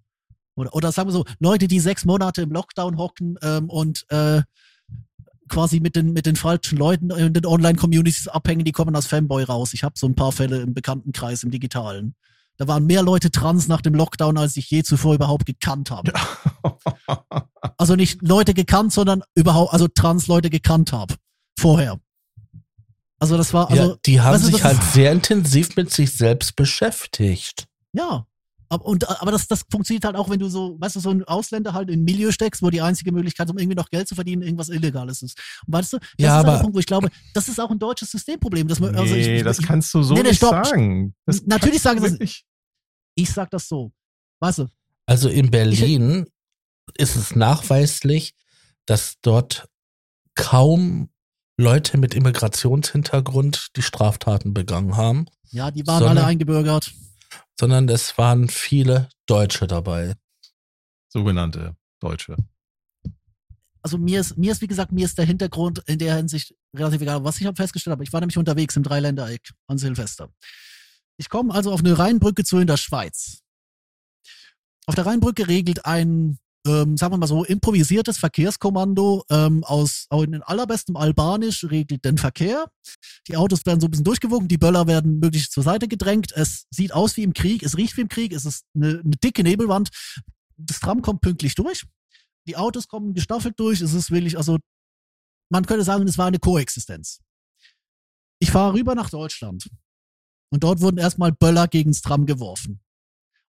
Oder, 0.54 0.72
oder 0.74 0.92
sagen 0.92 1.08
wir 1.08 1.12
so, 1.12 1.24
Leute, 1.40 1.66
die 1.66 1.80
sechs 1.80 2.04
Monate 2.04 2.42
im 2.42 2.50
Lockdown 2.52 2.98
hocken 2.98 3.36
ähm, 3.42 3.68
und 3.68 4.04
äh, 4.10 4.42
quasi 5.48 5.80
mit 5.80 5.96
den, 5.96 6.12
mit 6.12 6.26
den 6.26 6.36
falschen 6.36 6.78
Leuten 6.78 7.10
in 7.10 7.32
den 7.32 7.46
Online-Communities 7.46 8.28
abhängen, 8.28 8.64
die 8.64 8.72
kommen 8.72 8.94
als 8.96 9.06
Fanboy 9.06 9.44
raus. 9.44 9.74
Ich 9.74 9.84
habe 9.84 9.94
so 9.96 10.06
ein 10.06 10.14
paar 10.14 10.32
Fälle 10.32 10.60
im 10.60 10.74
Bekanntenkreis, 10.74 11.42
im 11.42 11.50
Digitalen. 11.50 12.14
Da 12.58 12.68
waren 12.68 12.86
mehr 12.86 13.02
Leute 13.02 13.30
trans 13.30 13.66
nach 13.66 13.80
dem 13.80 13.94
Lockdown, 13.94 14.38
als 14.38 14.56
ich 14.56 14.70
je 14.70 14.82
zuvor 14.82 15.14
überhaupt 15.14 15.46
gekannt 15.46 15.90
habe. 15.90 16.12
Also 17.78 17.96
nicht 17.96 18.22
Leute 18.22 18.54
gekannt, 18.54 18.92
sondern 18.92 19.22
überhaupt, 19.34 19.72
also 19.72 19.88
Trans-Leute 19.88 20.50
gekannt 20.50 20.92
habe. 20.92 21.14
Vorher. 21.58 21.98
Also 23.18 23.36
das 23.36 23.52
war, 23.52 23.70
also, 23.70 23.82
ja, 23.90 23.96
die 24.06 24.20
haben 24.20 24.38
sich 24.38 24.62
halt 24.62 24.80
sehr 24.82 25.10
intensiv 25.10 25.74
mit 25.74 25.92
sich 25.92 26.12
selbst 26.12 26.54
beschäftigt. 26.54 27.66
ja. 27.92 28.26
Aber, 28.72 28.86
und, 28.86 29.06
aber 29.20 29.30
das, 29.32 29.46
das 29.48 29.64
funktioniert 29.70 30.04
halt 30.06 30.16
auch, 30.16 30.30
wenn 30.30 30.38
du 30.38 30.48
so, 30.48 30.76
weißt 30.80 30.96
du, 30.96 31.00
so 31.00 31.10
ein 31.10 31.24
Ausländer 31.24 31.74
halt 31.74 31.90
in 31.90 32.00
ein 32.00 32.04
Milieu 32.04 32.30
steckst, 32.30 32.62
wo 32.62 32.70
die 32.70 32.80
einzige 32.80 33.12
Möglichkeit, 33.12 33.50
um 33.50 33.58
irgendwie 33.58 33.76
noch 33.76 33.90
Geld 33.90 34.08
zu 34.08 34.14
verdienen, 34.14 34.40
irgendwas 34.40 34.70
Illegales 34.70 35.20
ist. 35.20 35.38
Und 35.66 35.74
weißt 35.74 35.92
du, 35.92 35.98
das 35.98 36.08
Ja, 36.16 36.26
ist 36.28 36.32
halt 36.36 36.46
aber- 36.46 36.52
der 36.56 36.62
Punkt, 36.62 36.76
wo 36.76 36.78
ich 36.80 36.86
glaube, 36.86 37.10
das 37.34 37.48
ist 37.48 37.60
auch 37.60 37.70
ein 37.70 37.78
deutsches 37.78 38.10
Systemproblem. 38.10 38.68
Dass 38.68 38.80
man, 38.80 38.96
also 38.96 39.14
ich, 39.14 39.26
nee, 39.26 39.36
ich, 39.38 39.42
das 39.44 39.58
ich, 39.58 39.66
kannst 39.66 39.92
du 39.92 40.02
so 40.02 40.14
Nee, 40.14 40.22
nee, 40.22 40.28
nicht 40.30 40.38
stopp. 40.38 40.64
sagen. 40.64 41.14
Das 41.26 41.42
Natürlich 41.44 41.82
sagen 41.82 42.00
sie- 42.02 42.12
wirklich- 42.12 42.46
ich 43.14 43.30
sag 43.30 43.50
das 43.50 43.68
so. 43.68 43.92
Weißt 44.40 44.60
du, 44.60 44.68
Also 45.04 45.28
in 45.28 45.50
Berlin 45.50 46.24
ist 46.96 47.14
es 47.16 47.36
nachweislich, 47.36 48.34
dass 48.86 49.16
dort 49.20 49.68
kaum 50.34 51.10
Leute 51.58 51.98
mit 51.98 52.14
Immigrationshintergrund 52.14 53.68
die 53.76 53.82
Straftaten 53.82 54.54
begangen 54.54 54.96
haben, 54.96 55.26
ja, 55.50 55.70
die 55.70 55.86
waren 55.86 55.98
Sondern- 55.98 56.16
alle 56.18 56.26
eingebürgert. 56.26 56.90
Sondern 57.58 57.88
es 57.88 58.16
waren 58.18 58.48
viele 58.48 59.08
Deutsche 59.26 59.66
dabei. 59.66 60.14
Sogenannte 61.08 61.76
Deutsche. 62.00 62.36
also 63.82 63.98
mir 63.98 64.20
ist, 64.20 64.36
mir 64.38 64.52
ist, 64.52 64.62
wie 64.62 64.66
gesagt, 64.66 64.92
mir 64.92 65.04
ist 65.04 65.18
der 65.18 65.26
Hintergrund 65.26 65.82
in 65.86 65.98
der 65.98 66.16
Hinsicht 66.16 66.54
relativ 66.74 67.00
egal. 67.02 67.24
Was 67.24 67.40
ich 67.40 67.46
habe 67.46 67.56
festgestellt 67.56 67.92
habe, 67.92 68.04
ich 68.04 68.12
war 68.12 68.20
nämlich 68.20 68.38
unterwegs 68.38 68.76
im 68.76 68.82
Dreiländereck 68.82 69.52
an 69.66 69.78
Silvester. 69.78 70.32
Ich 71.16 71.28
komme 71.28 71.52
also 71.54 71.72
auf 71.72 71.80
eine 71.80 71.98
Rheinbrücke 71.98 72.44
zu 72.44 72.58
in 72.58 72.66
der 72.66 72.76
Schweiz. 72.76 73.42
Auf 74.86 74.94
der 74.94 75.06
Rheinbrücke 75.06 75.48
regelt 75.48 75.84
ein, 75.84 76.38
ähm, 76.66 76.96
sagen 76.96 77.12
wir 77.12 77.18
mal 77.18 77.26
so, 77.26 77.44
improvisiertes 77.44 78.18
Verkehrskommando 78.18 79.24
ähm, 79.30 79.64
aus 79.64 80.06
in 80.10 80.42
allerbestem 80.42 80.96
Albanisch 80.96 81.64
regelt 81.64 82.04
den 82.04 82.18
Verkehr. 82.18 82.66
Die 83.28 83.36
Autos 83.36 83.66
werden 83.66 83.80
so 83.80 83.86
ein 83.86 83.90
bisschen 83.90 84.04
durchgewogen, 84.04 84.48
die 84.48 84.58
Böller 84.58 84.86
werden 84.86 85.18
möglichst 85.18 85.52
zur 85.52 85.62
Seite 85.62 85.88
gedrängt. 85.88 86.32
Es 86.34 86.66
sieht 86.70 86.92
aus 86.92 87.16
wie 87.16 87.22
im 87.22 87.32
Krieg, 87.32 87.62
es 87.62 87.76
riecht 87.76 87.96
wie 87.96 88.02
im 88.02 88.08
Krieg, 88.08 88.32
es 88.32 88.44
ist 88.44 88.64
eine, 88.74 89.00
eine 89.04 89.16
dicke 89.22 89.42
Nebelwand. 89.42 89.90
Das 90.56 90.80
Tram 90.80 91.02
kommt 91.02 91.20
pünktlich 91.20 91.54
durch 91.54 91.84
die 92.46 92.56
Autos 92.56 92.88
kommen 92.88 93.14
gestaffelt 93.14 93.58
durch. 93.58 93.80
Es 93.80 93.92
ist 93.92 94.10
wirklich, 94.10 94.36
also 94.36 94.58
man 95.50 95.66
könnte 95.66 95.84
sagen, 95.84 96.06
es 96.06 96.18
war 96.18 96.26
eine 96.26 96.38
Koexistenz. 96.38 97.20
Ich 98.40 98.50
fahre 98.50 98.74
rüber 98.74 98.94
nach 98.94 99.10
Deutschland 99.10 99.68
und 100.50 100.64
dort 100.64 100.80
wurden 100.80 100.98
erstmal 100.98 101.32
Böller 101.32 101.68
gegens 101.68 102.00
Tram 102.02 102.26
geworfen. 102.26 102.80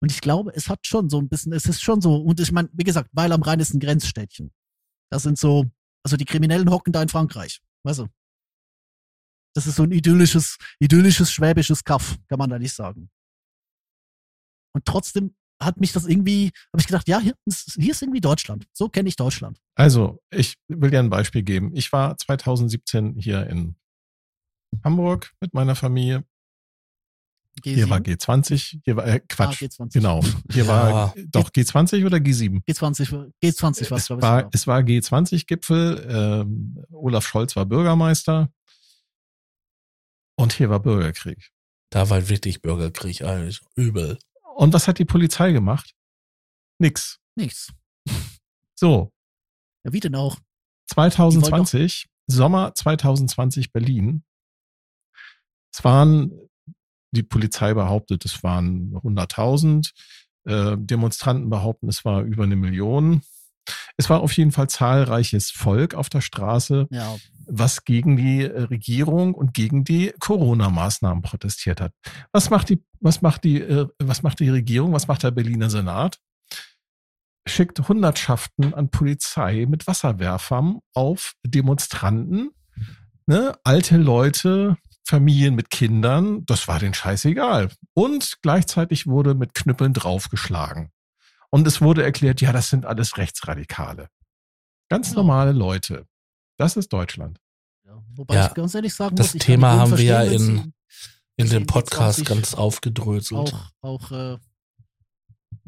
Und 0.01 0.11
ich 0.11 0.21
glaube, 0.21 0.51
es 0.55 0.69
hat 0.69 0.85
schon 0.85 1.09
so 1.09 1.19
ein 1.19 1.29
bisschen, 1.29 1.51
es 1.53 1.65
ist 1.65 1.81
schon 1.81 2.01
so, 2.01 2.15
und 2.15 2.39
ich 2.39 2.51
meine, 2.51 2.69
wie 2.73 2.83
gesagt, 2.83 3.09
weil 3.11 3.31
am 3.31 3.41
Rhein 3.41 3.59
ist 3.59 3.73
ein 3.73 3.79
Grenzstädtchen. 3.79 4.51
Das 5.11 5.23
sind 5.23 5.37
so, 5.37 5.65
also 6.03 6.15
die 6.15 6.25
Kriminellen 6.25 6.69
hocken 6.69 6.93
da 6.93 7.01
in 7.01 7.09
Frankreich, 7.09 7.61
weißt 7.83 7.99
du. 7.99 8.07
Das 9.55 9.67
ist 9.67 9.75
so 9.75 9.83
ein 9.83 9.91
idyllisches, 9.91 10.57
idyllisches 10.79 11.31
schwäbisches 11.31 11.83
Kaff, 11.83 12.17
kann 12.29 12.39
man 12.39 12.49
da 12.49 12.59
nicht 12.59 12.73
sagen. 12.73 13.09
Und 14.73 14.85
trotzdem 14.85 15.35
hat 15.61 15.77
mich 15.79 15.91
das 15.91 16.05
irgendwie, 16.05 16.51
habe 16.71 16.79
ich 16.79 16.87
gedacht, 16.87 17.07
ja, 17.07 17.19
hier 17.19 17.33
hier 17.75 17.91
ist 17.91 18.01
irgendwie 18.01 18.21
Deutschland. 18.21 18.67
So 18.71 18.87
kenne 18.87 19.09
ich 19.09 19.15
Deutschland. 19.15 19.59
Also, 19.75 20.21
ich 20.29 20.55
will 20.69 20.91
dir 20.91 20.99
ein 20.99 21.09
Beispiel 21.09 21.43
geben. 21.43 21.75
Ich 21.75 21.91
war 21.91 22.17
2017 22.17 23.15
hier 23.17 23.47
in 23.47 23.75
Hamburg 24.83 25.33
mit 25.41 25.53
meiner 25.53 25.75
Familie. 25.75 26.23
G7? 27.59 27.75
Hier 27.75 27.89
war 27.89 27.99
G20, 27.99 28.79
hier 28.83 28.95
war, 28.95 29.07
äh, 29.07 29.19
Quatsch, 29.27 29.61
Ah, 29.61 29.65
G20. 29.65 29.93
genau. 29.93 30.21
Hier 30.51 30.63
Ja. 30.65 30.67
war 30.69 31.15
doch 31.31 31.49
G20 31.51 32.05
oder 32.05 32.17
G7? 32.17 32.61
G20, 32.65 33.31
G20 33.41 33.91
war 33.91 33.97
es, 33.97 34.03
es, 34.03 34.07
glaube 34.07 34.19
ich. 34.19 34.23
war, 34.23 34.37
sogar. 34.39 34.49
es 34.53 34.67
war 34.67 34.79
G20-Gipfel. 34.81 36.07
Ähm, 36.09 36.85
Olaf 36.91 37.27
Scholz 37.27 37.55
war 37.55 37.65
Bürgermeister. 37.65 38.51
Und 40.37 40.53
hier 40.53 40.69
war 40.69 40.79
Bürgerkrieg. 40.79 41.51
Da 41.91 42.09
war 42.09 42.29
wirklich 42.29 42.61
Bürgerkrieg 42.61 43.21
eigentlich 43.23 43.61
übel. 43.75 44.17
Und 44.55 44.73
was 44.73 44.87
hat 44.87 44.99
die 44.99 45.05
Polizei 45.05 45.51
gemacht? 45.51 45.93
Nix. 46.79 47.19
Nichts. 47.35 47.71
So, 48.75 49.11
Ja, 49.85 49.91
wie 49.93 49.99
denn 49.99 50.15
auch? 50.15 50.37
2020, 50.91 52.07
Sommer 52.27 52.73
2020 52.75 53.71
Berlin. 53.71 54.23
Es 55.73 55.83
waren, 55.83 56.31
die 57.11 57.23
Polizei 57.23 57.73
behauptet, 57.73 58.25
es 58.25 58.43
waren 58.43 58.93
100.000. 58.95 59.91
Äh, 60.45 60.77
Demonstranten 60.77 61.49
behaupten, 61.49 61.89
es 61.89 62.05
war 62.05 62.21
über 62.21 62.43
eine 62.43 62.55
Million. 62.55 63.21
Es 63.97 64.09
war 64.09 64.21
auf 64.21 64.31
jeden 64.33 64.51
Fall 64.51 64.69
zahlreiches 64.69 65.51
Volk 65.51 65.93
auf 65.93 66.09
der 66.09 66.21
Straße, 66.21 66.87
Ja, 66.89 67.17
was 67.49 67.83
gegen 67.83 68.15
die 68.15 68.43
äh, 68.43 68.61
Regierung 68.63 69.33
und 69.33 69.53
gegen 69.53 69.83
die 69.83 70.13
Corona-Maßnahmen 70.19 71.21
protestiert 71.21 71.81
hat. 71.81 71.93
Was 72.31 72.49
macht 72.49 72.69
die, 72.69 72.83
was 72.99 73.21
macht 73.21 73.43
die, 73.43 73.61
äh, 73.61 73.87
was 73.99 74.23
macht 74.23 74.39
die 74.39 74.49
Regierung? 74.49 74.93
Was 74.93 75.07
macht 75.07 75.23
der 75.23 75.31
Berliner 75.31 75.69
Senat? 75.69 76.19
Schickt 77.47 77.79
Hundertschaften 77.87 78.73
an 78.73 78.89
Polizei 78.89 79.65
mit 79.67 79.87
Wasserwerfern 79.87 80.79
auf 80.93 81.33
Demonstranten, 81.43 82.51
ne? 83.25 83.57
alte 83.63 83.97
Leute, 83.97 84.77
Familien 85.09 85.55
mit 85.55 85.69
Kindern, 85.69 86.45
das 86.45 86.67
war 86.67 86.79
denen 86.79 86.93
scheißegal. 86.93 87.71
Und 87.93 88.37
gleichzeitig 88.41 89.07
wurde 89.07 89.33
mit 89.35 89.53
Knüppeln 89.53 89.93
draufgeschlagen. 89.93 90.91
Und 91.49 91.65
es 91.67 91.81
wurde 91.81 92.03
erklärt, 92.03 92.41
ja, 92.41 92.51
das 92.53 92.69
sind 92.69 92.85
alles 92.85 93.17
Rechtsradikale. 93.17 94.09
Ganz 94.89 95.09
Ja. 95.09 95.15
normale 95.15 95.51
Leute. 95.51 96.05
Das 96.57 96.77
ist 96.77 96.93
Deutschland. 96.93 97.39
ja. 97.85 98.01
Wobei 98.15 98.35
Ja, 98.35 98.47
ich 98.47 98.53
ganz 98.53 98.75
ehrlich 98.75 98.93
sagen 98.93 99.15
das 99.15 99.33
muss, 99.33 99.41
kann 99.41 99.45
Thema 99.45 99.71
haben 99.73 99.97
wir 99.97 100.03
ja 100.05 100.21
in- 100.23 100.73
In 101.37 101.49
dem 101.49 101.65
Podcast 101.65 102.17
20 102.19 102.25
ganz 102.27 102.53
aufgedröselt. 102.53 103.53
auch, 103.53 103.71
auch 103.81 104.11
äh, 104.11 104.37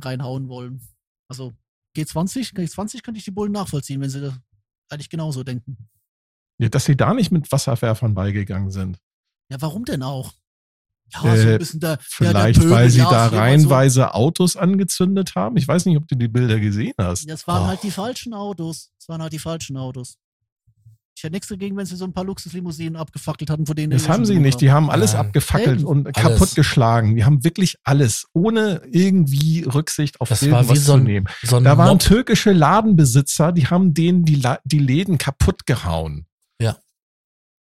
reinhauen 0.01 0.49
wollen. 0.49 0.81
Also 1.29 1.53
G20, 1.97 2.53
G20 2.53 3.03
könnte 3.03 3.17
ich 3.19 3.23
die 3.25 3.31
Bullen 3.31 3.51
nachvollziehen, 3.53 4.01
wenn 4.01 4.09
sie 4.09 4.21
da 4.21 4.37
eigentlich 4.89 5.09
genauso 5.09 5.43
denken. 5.43 5.89
Ja, 6.59 6.69
dass 6.69 6.85
sie 6.85 6.95
da 6.97 7.13
nicht 7.13 7.31
mit 7.31 7.51
Wasserwerfern 7.51 8.13
beigegangen 8.13 8.69
sind. 8.71 8.99
Ja, 9.51 9.57
warum 9.61 9.85
denn 9.85 10.01
auch? 10.01 10.31
Ja, 11.13 11.19
so 11.21 11.27
Äh, 11.27 11.53
ein 11.53 11.59
bisschen 11.59 11.79
der, 11.81 11.97
Vielleicht, 12.01 12.33
der, 12.57 12.63
der 12.63 12.69
weil 12.71 12.77
Pöbel, 12.77 12.89
sie 12.89 12.99
ja, 12.99 13.09
da 13.09 13.27
reihenweise 13.27 14.13
Autos 14.13 14.55
angezündet 14.55 15.33
haben. 15.35 15.57
Ich 15.57 15.67
weiß 15.67 15.85
nicht, 15.85 15.97
ob 15.97 16.07
du 16.07 16.15
die 16.15 16.29
Bilder 16.29 16.59
gesehen 16.59 16.93
hast. 16.97 17.23
So. 17.23 17.27
Das 17.27 17.45
waren 17.47 17.63
Oh. 17.63 17.67
halt 17.67 17.83
die 17.83 17.91
falschen 17.91 18.33
Autos. 18.33 18.91
Das 18.97 19.09
waren 19.09 19.21
halt 19.21 19.33
die 19.33 19.39
falschen 19.39 19.75
Autos. 19.75 20.15
Ich 21.17 21.23
hätte 21.23 21.33
nichts 21.33 21.49
dagegen, 21.49 21.75
wenn 21.77 21.85
sie 21.85 21.97
so 21.97 22.05
ein 22.05 22.13
paar 22.13 22.23
Luxuslimousinen 22.23 22.95
abgefackelt 22.95 23.49
hatten, 23.49 23.65
von 23.67 23.75
denen 23.75 23.91
Das 23.91 24.07
haben 24.09 24.25
sie 24.25 24.39
nicht. 24.39 24.59
Die 24.61 24.71
haben 24.71 24.89
alles 24.89 25.11
Nein. 25.13 25.25
abgefackelt 25.27 25.79
Eben. 25.81 25.85
und 25.87 26.07
Alles. 26.07 26.15
kaputtgeschlagen. 26.39 27.15
Die 27.15 27.25
haben 27.25 27.43
wirklich 27.43 27.75
alles, 27.83 28.25
ohne 28.33 28.81
irgendwie 28.89 29.63
Rücksicht 29.63 30.19
auf 30.21 30.29
Das 30.29 30.41
war 30.49 30.59
irgendwas 30.61 30.77
wie 30.77 30.79
so 30.79 30.93
zu 30.93 30.97
ein- 30.99 31.03
nehmen. 31.03 31.27
So 31.43 31.57
ein 31.57 31.63
Da 31.65 31.77
waren 31.77 31.89
Mob. 31.89 31.99
türkische 31.99 32.53
Ladenbesitzer, 32.53 33.51
die 33.51 33.67
haben 33.67 33.93
denen 33.93 34.23
die, 34.23 34.35
La 34.35 34.59
die 34.63 34.79
Läden 34.79 35.17
kaputt 35.17 35.65
gehauen. 35.67 36.25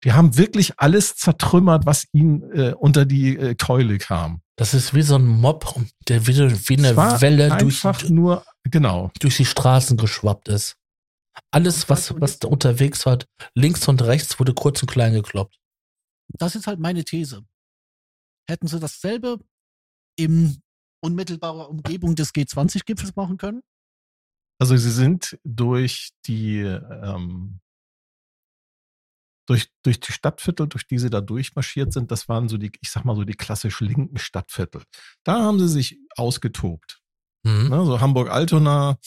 Die 0.04 0.12
haben 0.12 0.36
wirklich 0.36 0.78
alles 0.78 1.16
zertrümmert, 1.16 1.86
was 1.86 2.04
ihnen 2.12 2.42
äh, 2.52 2.72
unter 2.74 3.04
die 3.04 3.36
äh, 3.36 3.54
Keule 3.54 3.98
kam. 3.98 4.42
Das 4.56 4.74
ist 4.74 4.94
wie 4.94 5.02
so 5.02 5.16
ein 5.16 5.26
Mob, 5.26 5.74
der 6.08 6.26
wie, 6.26 6.36
wie 6.36 6.78
eine 6.78 6.96
Welle 6.96 7.56
durch, 7.58 7.82
nur, 8.08 8.44
genau. 8.64 9.10
durch 9.20 9.36
die 9.36 9.44
Straßen 9.44 9.96
geschwappt 9.96 10.48
ist. 10.48 10.76
Alles, 11.50 11.88
was, 11.88 12.20
was 12.20 12.38
da 12.38 12.48
unterwegs 12.48 13.06
war, 13.06 13.18
links 13.54 13.86
und 13.88 14.02
rechts, 14.02 14.38
wurde 14.38 14.54
kurz 14.54 14.82
und 14.82 14.90
klein 14.90 15.12
gekloppt. 15.12 15.58
Das 16.38 16.54
ist 16.54 16.66
halt 16.66 16.80
meine 16.80 17.04
These. 17.04 17.44
Hätten 18.48 18.66
sie 18.66 18.80
dasselbe 18.80 19.38
in 20.16 20.60
unmittelbarer 21.00 21.68
Umgebung 21.68 22.14
des 22.14 22.34
G20-Gipfels 22.34 23.14
machen 23.14 23.36
können? 23.36 23.62
Also 24.60 24.76
sie 24.76 24.90
sind 24.90 25.38
durch 25.44 26.10
die 26.26 26.58
ähm, 26.58 27.60
durch, 29.48 29.70
durch 29.82 29.98
die 29.98 30.12
Stadtviertel, 30.12 30.68
durch 30.68 30.86
die 30.86 30.98
sie 30.98 31.08
da 31.08 31.22
durchmarschiert 31.22 31.92
sind, 31.92 32.10
das 32.10 32.28
waren 32.28 32.48
so 32.48 32.58
die, 32.58 32.70
ich 32.80 32.90
sag 32.90 33.04
mal 33.04 33.16
so 33.16 33.24
die 33.24 33.34
klassisch 33.34 33.80
linken 33.80 34.18
Stadtviertel. 34.18 34.82
Da 35.24 35.40
haben 35.42 35.58
sie 35.58 35.68
sich 35.68 35.98
ausgetobt. 36.16 37.00
Mhm. 37.44 37.68
Ne? 37.68 37.86
So 37.86 38.00
Hamburg-Altona, 38.00 38.98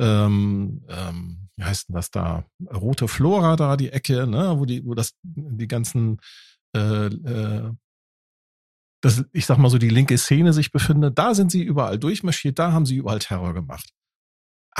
ähm, 0.00 0.84
ähm, 0.88 1.48
wie 1.56 1.64
heißt 1.64 1.88
denn 1.88 1.94
das 1.94 2.10
da? 2.10 2.44
Rote 2.72 3.06
Flora 3.06 3.54
da, 3.54 3.76
die 3.76 3.90
Ecke, 3.90 4.26
ne? 4.26 4.54
wo 4.58 4.64
die, 4.64 4.84
wo 4.84 4.94
das, 4.94 5.14
die 5.22 5.68
ganzen 5.68 6.20
äh, 6.74 7.06
äh, 7.06 7.72
das, 9.00 9.24
ich 9.32 9.46
sag 9.46 9.58
mal 9.58 9.70
so, 9.70 9.78
die 9.78 9.90
linke 9.90 10.18
Szene 10.18 10.52
sich 10.52 10.72
befindet, 10.72 11.16
da 11.16 11.32
sind 11.32 11.52
sie 11.52 11.62
überall 11.62 12.00
durchmarschiert, 12.00 12.58
da 12.58 12.72
haben 12.72 12.84
sie 12.84 12.96
überall 12.96 13.20
Terror 13.20 13.54
gemacht 13.54 13.92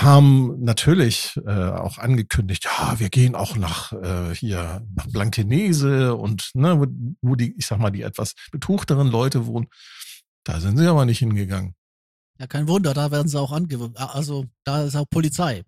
haben 0.02 0.60
natürlich 0.62 1.38
äh, 1.46 1.50
auch 1.70 1.98
angekündigt, 1.98 2.64
ja, 2.64 2.98
wir 2.98 3.08
gehen 3.10 3.34
auch 3.34 3.56
nach 3.56 3.92
äh, 3.92 4.34
hier 4.34 4.86
nach 4.94 5.06
Blankenese 5.06 6.14
und 6.14 6.50
ne, 6.54 6.80
wo, 6.80 6.86
wo 7.22 7.34
die, 7.34 7.54
ich 7.56 7.66
sag 7.66 7.78
mal, 7.78 7.90
die 7.90 8.02
etwas 8.02 8.34
betuchteren 8.52 9.08
Leute 9.08 9.46
wohnen. 9.46 9.66
Da 10.44 10.60
sind 10.60 10.78
sie 10.78 10.86
aber 10.86 11.04
nicht 11.04 11.18
hingegangen. 11.18 11.74
Ja, 12.38 12.46
kein 12.46 12.68
Wunder, 12.68 12.94
da 12.94 13.10
werden 13.10 13.28
sie 13.28 13.38
auch 13.40 13.52
ange... 13.52 13.90
Also, 13.96 14.46
da 14.64 14.84
ist 14.84 14.94
auch 14.96 15.06
Polizei. 15.10 15.64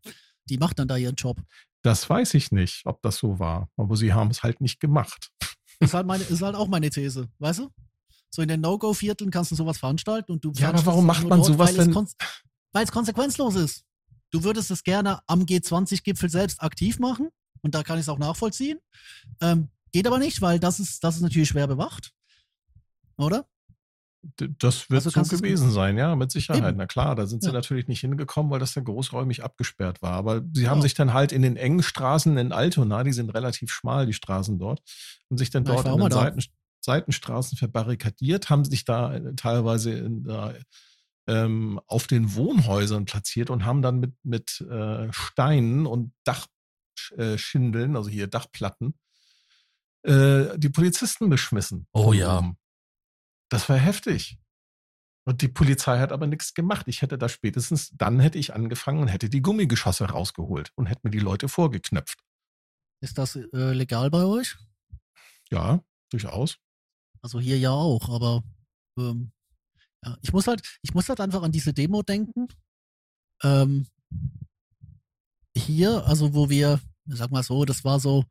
Die 0.46 0.58
macht 0.58 0.78
dann 0.78 0.88
da 0.88 0.96
ihren 0.96 1.16
Job. 1.16 1.40
Das 1.82 2.08
weiß 2.08 2.34
ich 2.34 2.52
nicht, 2.52 2.82
ob 2.84 3.02
das 3.02 3.16
so 3.16 3.38
war, 3.38 3.68
aber 3.76 3.96
sie 3.96 4.12
haben 4.12 4.30
es 4.30 4.42
halt 4.42 4.60
nicht 4.60 4.80
gemacht. 4.80 5.30
Ist 5.82 5.94
halt, 5.94 6.06
meine, 6.06 6.22
ist 6.24 6.42
halt 6.42 6.54
auch 6.56 6.68
meine 6.68 6.90
These, 6.90 7.26
weißt 7.38 7.60
du? 7.60 7.70
So 8.28 8.42
in 8.42 8.48
den 8.48 8.60
No-Go-Vierteln 8.60 9.30
kannst 9.30 9.50
du 9.50 9.54
sowas 9.54 9.78
veranstalten 9.78 10.30
und 10.32 10.44
du 10.44 10.52
Ja, 10.54 10.68
aber 10.68 10.84
warum 10.84 11.06
macht 11.06 11.26
man 11.26 11.38
dort, 11.38 11.46
sowas 11.46 11.74
denn- 11.74 11.94
Weil 12.72 12.84
es 12.84 12.92
konsequenzlos 12.92 13.54
ist. 13.54 13.82
Du 14.30 14.44
würdest 14.44 14.70
es 14.70 14.84
gerne 14.84 15.20
am 15.26 15.42
G20-Gipfel 15.42 16.30
selbst 16.30 16.62
aktiv 16.62 16.98
machen 16.98 17.28
und 17.62 17.74
da 17.74 17.82
kann 17.82 17.96
ich 17.98 18.02
es 18.02 18.08
auch 18.08 18.18
nachvollziehen. 18.18 18.78
Ähm, 19.40 19.68
geht 19.92 20.06
aber 20.06 20.18
nicht, 20.18 20.40
weil 20.40 20.58
das 20.60 20.80
ist, 20.80 21.02
das 21.04 21.16
ist 21.16 21.22
natürlich 21.22 21.48
schwer 21.48 21.66
bewacht. 21.66 22.12
Oder? 23.16 23.46
Das 24.58 24.90
wird 24.90 25.04
Also 25.06 25.22
so 25.24 25.36
gewesen 25.36 25.70
sein, 25.70 25.96
ja, 25.96 26.14
mit 26.14 26.30
Sicherheit. 26.30 26.62
Eben. 26.62 26.76
Na 26.76 26.86
klar, 26.86 27.16
da 27.16 27.26
sind 27.26 27.42
sie 27.42 27.48
Ja. 27.48 27.54
natürlich 27.54 27.88
nicht 27.88 28.00
hingekommen, 28.00 28.52
weil 28.52 28.60
das 28.60 28.74
dann 28.74 28.84
großräumig 28.84 29.42
abgesperrt 29.42 30.02
war. 30.02 30.12
Aber 30.12 30.42
sie 30.52 30.68
haben 30.68 30.78
Ja. 30.78 30.82
sich 30.82 30.94
dann 30.94 31.14
halt 31.14 31.32
in 31.32 31.40
den 31.42 31.56
engen 31.56 31.82
Straßen 31.82 32.36
in 32.36 32.52
Altona, 32.52 33.02
die 33.02 33.12
sind 33.14 33.30
relativ 33.30 33.72
schmal, 33.72 34.04
die 34.06 34.12
Straßen 34.12 34.58
dort, 34.58 34.82
haben 35.30 35.38
sich 35.38 35.48
dann 35.50 35.64
dort 35.64 35.86
in 35.86 35.98
den. 35.98 36.10
Seiten, 36.10 36.42
Seitenstraßen 36.82 37.58
verbarrikadiert, 37.58 38.48
haben 38.50 38.64
sich 38.64 38.84
da 38.84 39.14
äh, 39.14 39.34
teilweise 39.36 39.92
in, 39.92 40.24
da, 40.24 40.54
ähm, 41.26 41.80
auf 41.86 42.06
den 42.06 42.34
Wohnhäusern 42.34 43.04
platziert 43.04 43.50
und 43.50 43.64
haben 43.64 43.82
dann 43.82 44.00
mit, 44.00 44.14
mit 44.22 44.60
äh, 44.62 45.12
Steinen 45.12 45.86
und 45.86 46.12
Dachschindeln, 46.24 47.96
also 47.96 48.10
hier 48.10 48.26
Dachplatten, 48.26 48.98
äh, 50.02 50.58
die 50.58 50.70
Polizisten 50.70 51.28
beschmissen. 51.28 51.86
Oh 51.92 52.12
ja. 52.12 52.54
Das 53.50 53.68
war 53.68 53.76
heftig. 53.76 54.38
Und 55.26 55.42
die 55.42 55.48
Polizei 55.48 55.98
hat 55.98 56.12
aber 56.12 56.26
nichts 56.26 56.54
gemacht. 56.54 56.86
Ich 56.88 57.02
hätte 57.02 57.18
da 57.18 57.28
spätestens, 57.28 57.90
dann 57.90 58.20
hätte 58.20 58.38
ich 58.38 58.54
angefangen 58.54 59.00
und 59.00 59.08
hätte 59.08 59.28
die 59.28 59.42
Gummigeschosse 59.42 60.06
rausgeholt 60.06 60.72
und 60.76 60.86
hätte 60.86 61.02
mir 61.04 61.10
die 61.10 61.18
Leute 61.18 61.48
vorgeknöpft. 61.48 62.20
Ist 63.02 63.18
das 63.18 63.36
äh, 63.36 63.72
legal 63.72 64.10
bei 64.10 64.24
euch? 64.24 64.56
Ja, 65.50 65.82
durchaus. 66.10 66.58
Also 67.22 67.38
hier 67.38 67.58
ja 67.58 67.70
auch, 67.70 68.08
aber 68.08 68.42
ähm, 68.98 69.32
ja, 70.04 70.16
ich 70.22 70.32
muss 70.32 70.46
halt, 70.46 70.62
ich 70.82 70.94
muss 70.94 71.08
halt 71.08 71.20
einfach 71.20 71.42
an 71.42 71.52
diese 71.52 71.72
Demo 71.72 72.02
denken. 72.02 72.48
Ähm, 73.42 73.86
hier, 75.56 76.06
also 76.06 76.34
wo 76.34 76.48
wir, 76.48 76.80
sag 77.06 77.30
mal 77.30 77.42
so, 77.42 77.64
das 77.64 77.84
war 77.84 78.00
so, 78.00 78.24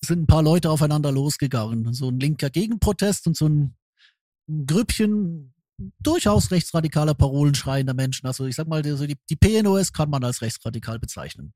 sind 0.00 0.22
ein 0.22 0.26
paar 0.26 0.42
Leute 0.42 0.70
aufeinander 0.70 1.12
losgegangen. 1.12 1.92
So 1.94 2.08
ein 2.08 2.20
linker 2.20 2.50
Gegenprotest 2.50 3.26
und 3.26 3.36
so 3.36 3.48
ein, 3.48 3.76
ein 4.48 4.66
Grüppchen 4.66 5.54
durchaus 6.00 6.50
rechtsradikale 6.50 7.14
Parolen 7.14 7.54
schreiender 7.54 7.94
Menschen. 7.94 8.26
Also 8.26 8.46
ich 8.46 8.56
sag 8.56 8.68
mal, 8.68 8.82
also 8.84 9.06
die, 9.06 9.16
die 9.28 9.36
PNOS 9.36 9.92
kann 9.92 10.10
man 10.10 10.24
als 10.24 10.42
rechtsradikal 10.42 10.98
bezeichnen. 10.98 11.54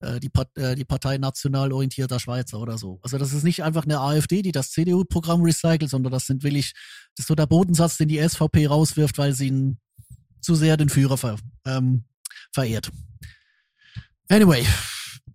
Äh, 0.00 0.20
die, 0.20 0.28
Part, 0.28 0.56
äh, 0.56 0.74
die 0.74 0.84
Partei 0.84 1.18
National 1.18 1.72
Orientierter 1.72 2.18
Schweizer 2.20 2.58
oder 2.60 2.78
so. 2.78 2.98
Also 3.02 3.18
das 3.18 3.32
ist 3.32 3.44
nicht 3.44 3.62
einfach 3.62 3.84
eine 3.84 4.00
AfD, 4.00 4.42
die 4.42 4.52
das 4.52 4.70
CDU-Programm 4.72 5.42
recycelt, 5.42 5.90
sondern 5.90 6.12
das 6.12 6.26
sind 6.26 6.42
wirklich, 6.42 6.72
das 7.16 7.24
ist 7.24 7.28
so 7.28 7.34
der 7.34 7.46
Bodensatz, 7.46 7.96
den 7.96 8.08
die 8.08 8.18
SVP 8.18 8.66
rauswirft, 8.66 9.18
weil 9.18 9.32
sie 9.34 9.48
ihn 9.48 9.78
zu 10.40 10.54
sehr 10.54 10.76
den 10.76 10.88
Führer 10.88 11.16
ver, 11.16 11.36
ähm, 11.64 12.04
verehrt. 12.52 12.90
Anyway, 14.28 14.66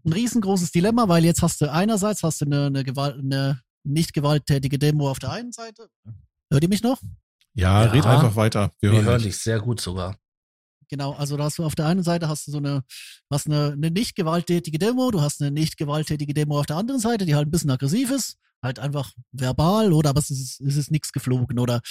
ein 0.05 0.13
riesengroßes 0.13 0.71
Dilemma, 0.71 1.07
weil 1.07 1.25
jetzt 1.25 1.41
hast 1.41 1.61
du 1.61 1.71
einerseits 1.71 2.23
hast 2.23 2.41
du 2.41 2.45
eine, 2.45 2.67
eine, 2.67 2.83
Gewalt, 2.83 3.17
eine 3.19 3.61
nicht 3.83 4.13
gewalttätige 4.13 4.77
Demo 4.77 5.09
auf 5.09 5.19
der 5.19 5.31
einen 5.31 5.51
Seite. 5.51 5.89
Hört 6.51 6.63
ihr 6.63 6.69
mich 6.69 6.83
noch? 6.83 6.99
Ja, 7.53 7.85
Ja. 7.85 7.91
red 7.91 8.05
einfach 8.05 8.35
weiter. 8.35 8.71
Wir, 8.79 8.91
Wir 8.91 9.03
hören 9.03 9.21
dich 9.21 9.37
sehr 9.37 9.59
gut 9.59 9.81
sogar. 9.81 10.17
Genau, 10.89 11.13
also 11.13 11.37
da 11.37 11.45
hast 11.45 11.59
du 11.59 11.63
auf 11.63 11.75
der 11.75 11.85
einen 11.85 12.03
Seite 12.03 12.27
hast 12.27 12.47
du 12.47 12.51
so 12.51 12.57
eine, 12.57 12.83
was 13.29 13.45
eine, 13.45 13.73
eine 13.73 13.91
nicht 13.91 14.15
gewalttätige 14.15 14.79
Demo, 14.79 15.11
du 15.11 15.21
hast 15.21 15.41
eine 15.41 15.51
nicht 15.51 15.77
gewalttätige 15.77 16.33
Demo 16.33 16.59
auf 16.59 16.65
der 16.65 16.77
anderen 16.77 16.99
Seite, 16.99 17.25
die 17.25 17.35
halt 17.35 17.47
ein 17.47 17.51
bisschen 17.51 17.69
aggressiv 17.69 18.09
ist, 18.09 18.37
halt 18.63 18.79
einfach 18.79 19.13
verbal 19.31 19.93
oder 19.93 20.09
aber 20.09 20.19
es 20.19 20.31
ist, 20.31 20.59
es 20.59 20.75
ist 20.75 20.91
nichts 20.91 21.11
geflogen 21.11 21.59
oder 21.59 21.81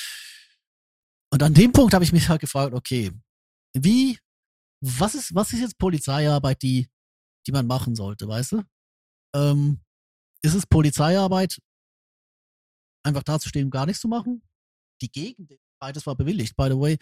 und 1.30 1.42
an 1.42 1.54
dem 1.54 1.72
Punkt 1.72 1.94
habe 1.94 2.04
ich 2.04 2.12
mich 2.12 2.28
halt 2.28 2.40
gefragt, 2.40 2.74
okay, 2.74 3.12
wie, 3.74 4.18
was 4.80 5.14
ist, 5.14 5.34
was 5.34 5.52
ist 5.52 5.60
jetzt 5.60 5.78
Polizeiarbeit, 5.78 6.62
die, 6.62 6.88
die 7.46 7.52
man 7.52 7.66
machen 7.66 7.94
sollte, 7.94 8.26
weißt 8.26 8.52
du? 8.52 8.62
Ähm, 9.36 9.80
ist 10.42 10.54
es 10.54 10.66
Polizeiarbeit, 10.66 11.60
einfach 13.04 13.22
dazustehen 13.22 13.66
und 13.66 13.70
gar 13.70 13.86
nichts 13.86 14.00
zu 14.00 14.08
machen? 14.08 14.42
Die 15.02 15.10
Gegend, 15.10 15.52
beides 15.78 16.06
war 16.06 16.16
bewilligt, 16.16 16.56
by 16.56 16.68
the 16.70 16.78
way, 16.78 16.98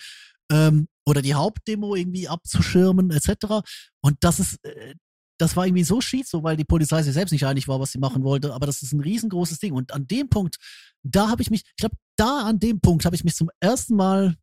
ähm, 0.50 0.88
oder 1.06 1.22
die 1.22 1.34
Hauptdemo 1.34 1.94
irgendwie 1.94 2.28
abzuschirmen, 2.28 3.10
etc. 3.10 3.62
Und 4.00 4.16
das 4.20 4.40
ist, 4.40 4.64
äh, 4.64 4.94
das 5.38 5.56
war 5.56 5.66
irgendwie 5.66 5.84
so 5.84 6.00
schief, 6.00 6.26
so 6.26 6.42
weil 6.42 6.56
die 6.56 6.64
Polizei 6.64 7.02
sich 7.02 7.14
selbst 7.14 7.32
nicht 7.32 7.46
einig 7.46 7.68
war, 7.68 7.78
was 7.78 7.92
sie 7.92 7.98
machen 7.98 8.24
wollte. 8.24 8.54
Aber 8.54 8.66
das 8.66 8.82
ist 8.82 8.92
ein 8.92 9.00
riesengroßes 9.00 9.58
Ding. 9.58 9.72
Und 9.72 9.92
an 9.92 10.06
dem 10.06 10.28
Punkt, 10.28 10.56
da 11.02 11.28
habe 11.28 11.42
ich 11.42 11.50
mich, 11.50 11.62
ich 11.64 11.76
glaube, 11.76 11.96
da 12.16 12.46
an 12.46 12.58
dem 12.58 12.80
Punkt 12.80 13.04
habe 13.04 13.16
ich 13.16 13.24
mich 13.24 13.34
zum 13.34 13.50
ersten 13.60 13.96
Mal 13.96 14.36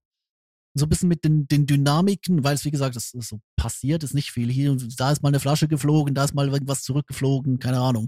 so 0.76 0.86
ein 0.86 0.90
bisschen 0.90 1.10
mit 1.10 1.24
den, 1.24 1.48
den 1.48 1.66
Dynamiken, 1.66 2.44
weil 2.44 2.56
es 2.56 2.66
wie 2.66 2.72
gesagt, 2.72 2.96
das 2.96 3.14
ist 3.14 3.30
so 3.30 3.40
passiert, 3.56 4.04
ist 4.04 4.16
nicht 4.16 4.32
viel. 4.32 4.50
Hier 4.52 4.72
und 4.72 5.00
da 5.00 5.12
ist 5.12 5.22
mal 5.22 5.30
eine 5.30 5.40
Flasche 5.40 5.68
geflogen, 5.68 6.16
da 6.16 6.24
ist 6.24 6.34
mal 6.34 6.50
irgendwas 6.50 6.84
zurückgeflogen, 6.84 7.60
keine 7.60 7.80
Ahnung. 7.80 8.08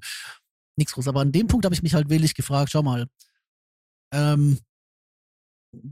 Nichts 0.78 0.94
groß. 0.94 1.08
Aber 1.08 1.22
an 1.22 1.32
dem 1.32 1.48
Punkt 1.48 1.66
habe 1.66 1.76
ich 1.76 1.84
mich 1.84 1.94
halt 1.94 2.10
willig 2.10 2.34
gefragt, 2.34 2.72
schau 2.72 2.82
mal, 2.82 3.08
ähm, 4.14 4.60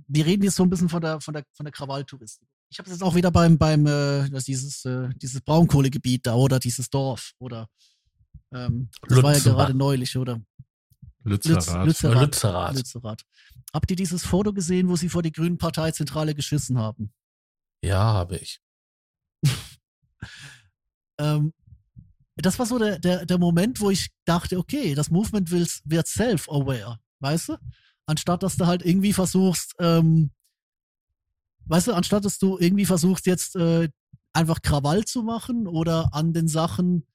wir 0.08 0.26
reden 0.26 0.44
jetzt 0.44 0.56
so 0.56 0.64
ein 0.64 0.70
bisschen 0.70 0.90
von 0.90 1.02
der, 1.02 1.22
von 1.22 1.34
der, 1.34 1.46
von 1.54 1.66
der 1.66 1.74
Krawalltouristik. 1.74 2.48
Ich 2.70 2.80
habe 2.80 2.90
es 2.90 2.96
jetzt 2.96 3.04
auch 3.04 3.16
wieder 3.16 3.32
beim, 3.32 3.58
beim, 3.58 3.86
äh, 3.86 4.30
das 4.30 4.46
dieses, 4.46 4.84
äh, 4.86 5.10
dieses 5.16 5.42
Braunkohlegebiet 5.42 6.26
da 6.26 6.36
oder 6.36 6.60
dieses 6.60 6.90
Dorf 6.90 7.34
oder 7.40 7.68
ähm, 8.54 8.90
das 9.08 9.22
war 9.22 9.32
ja 9.32 9.38
Lützerath. 9.38 9.58
gerade 9.58 9.74
neulich, 9.74 10.18
oder? 10.18 10.42
Lütz, 11.24 11.46
Lützerath. 11.46 11.88
Lützerath. 11.88 12.22
Lützerath. 12.22 12.76
Lützerath. 12.76 13.22
Habt 13.74 13.90
ihr 13.90 13.96
dieses 13.96 14.26
Foto 14.26 14.54
gesehen, 14.54 14.90
wo 14.90 14.96
sie 14.96 15.10
vor 15.10 15.22
die 15.22 15.32
Grünen 15.32 15.58
Parteizentrale 15.58 16.36
geschissen 16.36 16.78
haben? 16.78 17.14
Ja, 17.84 18.02
habe 18.02 18.38
ich. 18.38 18.62
ähm, 21.18 21.54
das 22.36 22.60
war 22.60 22.66
so 22.66 22.78
der, 22.78 23.00
der, 23.00 23.26
der 23.26 23.38
Moment, 23.38 23.80
wo 23.80 23.90
ich 23.90 24.10
dachte, 24.26 24.58
okay, 24.58 24.96
das 24.96 25.10
Movement 25.10 25.52
will, 25.52 25.68
wird 25.86 26.08
self-aware, 26.08 27.00
weißt 27.20 27.50
du? 27.50 27.58
Anstatt 28.06 28.43
dass 28.43 28.58
du 28.58 28.66
halt 28.66 28.86
irgendwie 28.86 29.14
versuchst, 29.14 29.76
ähm, 29.80 30.32
weißt 31.66 31.88
du, 31.88 31.93
anstatt 31.93 32.26
dass 32.26 32.38
du 32.38 32.58
irgendwie 32.58 32.86
versuchst, 32.86 33.26
jetzt 33.26 33.56
äh, 33.56 33.89
einfach 34.34 34.62
Krawall 34.62 35.06
zu 35.06 35.24
machen 35.24 35.68
oder 35.68 36.14
an 36.14 36.34
den 36.34 36.47
Sachen, 36.47 37.06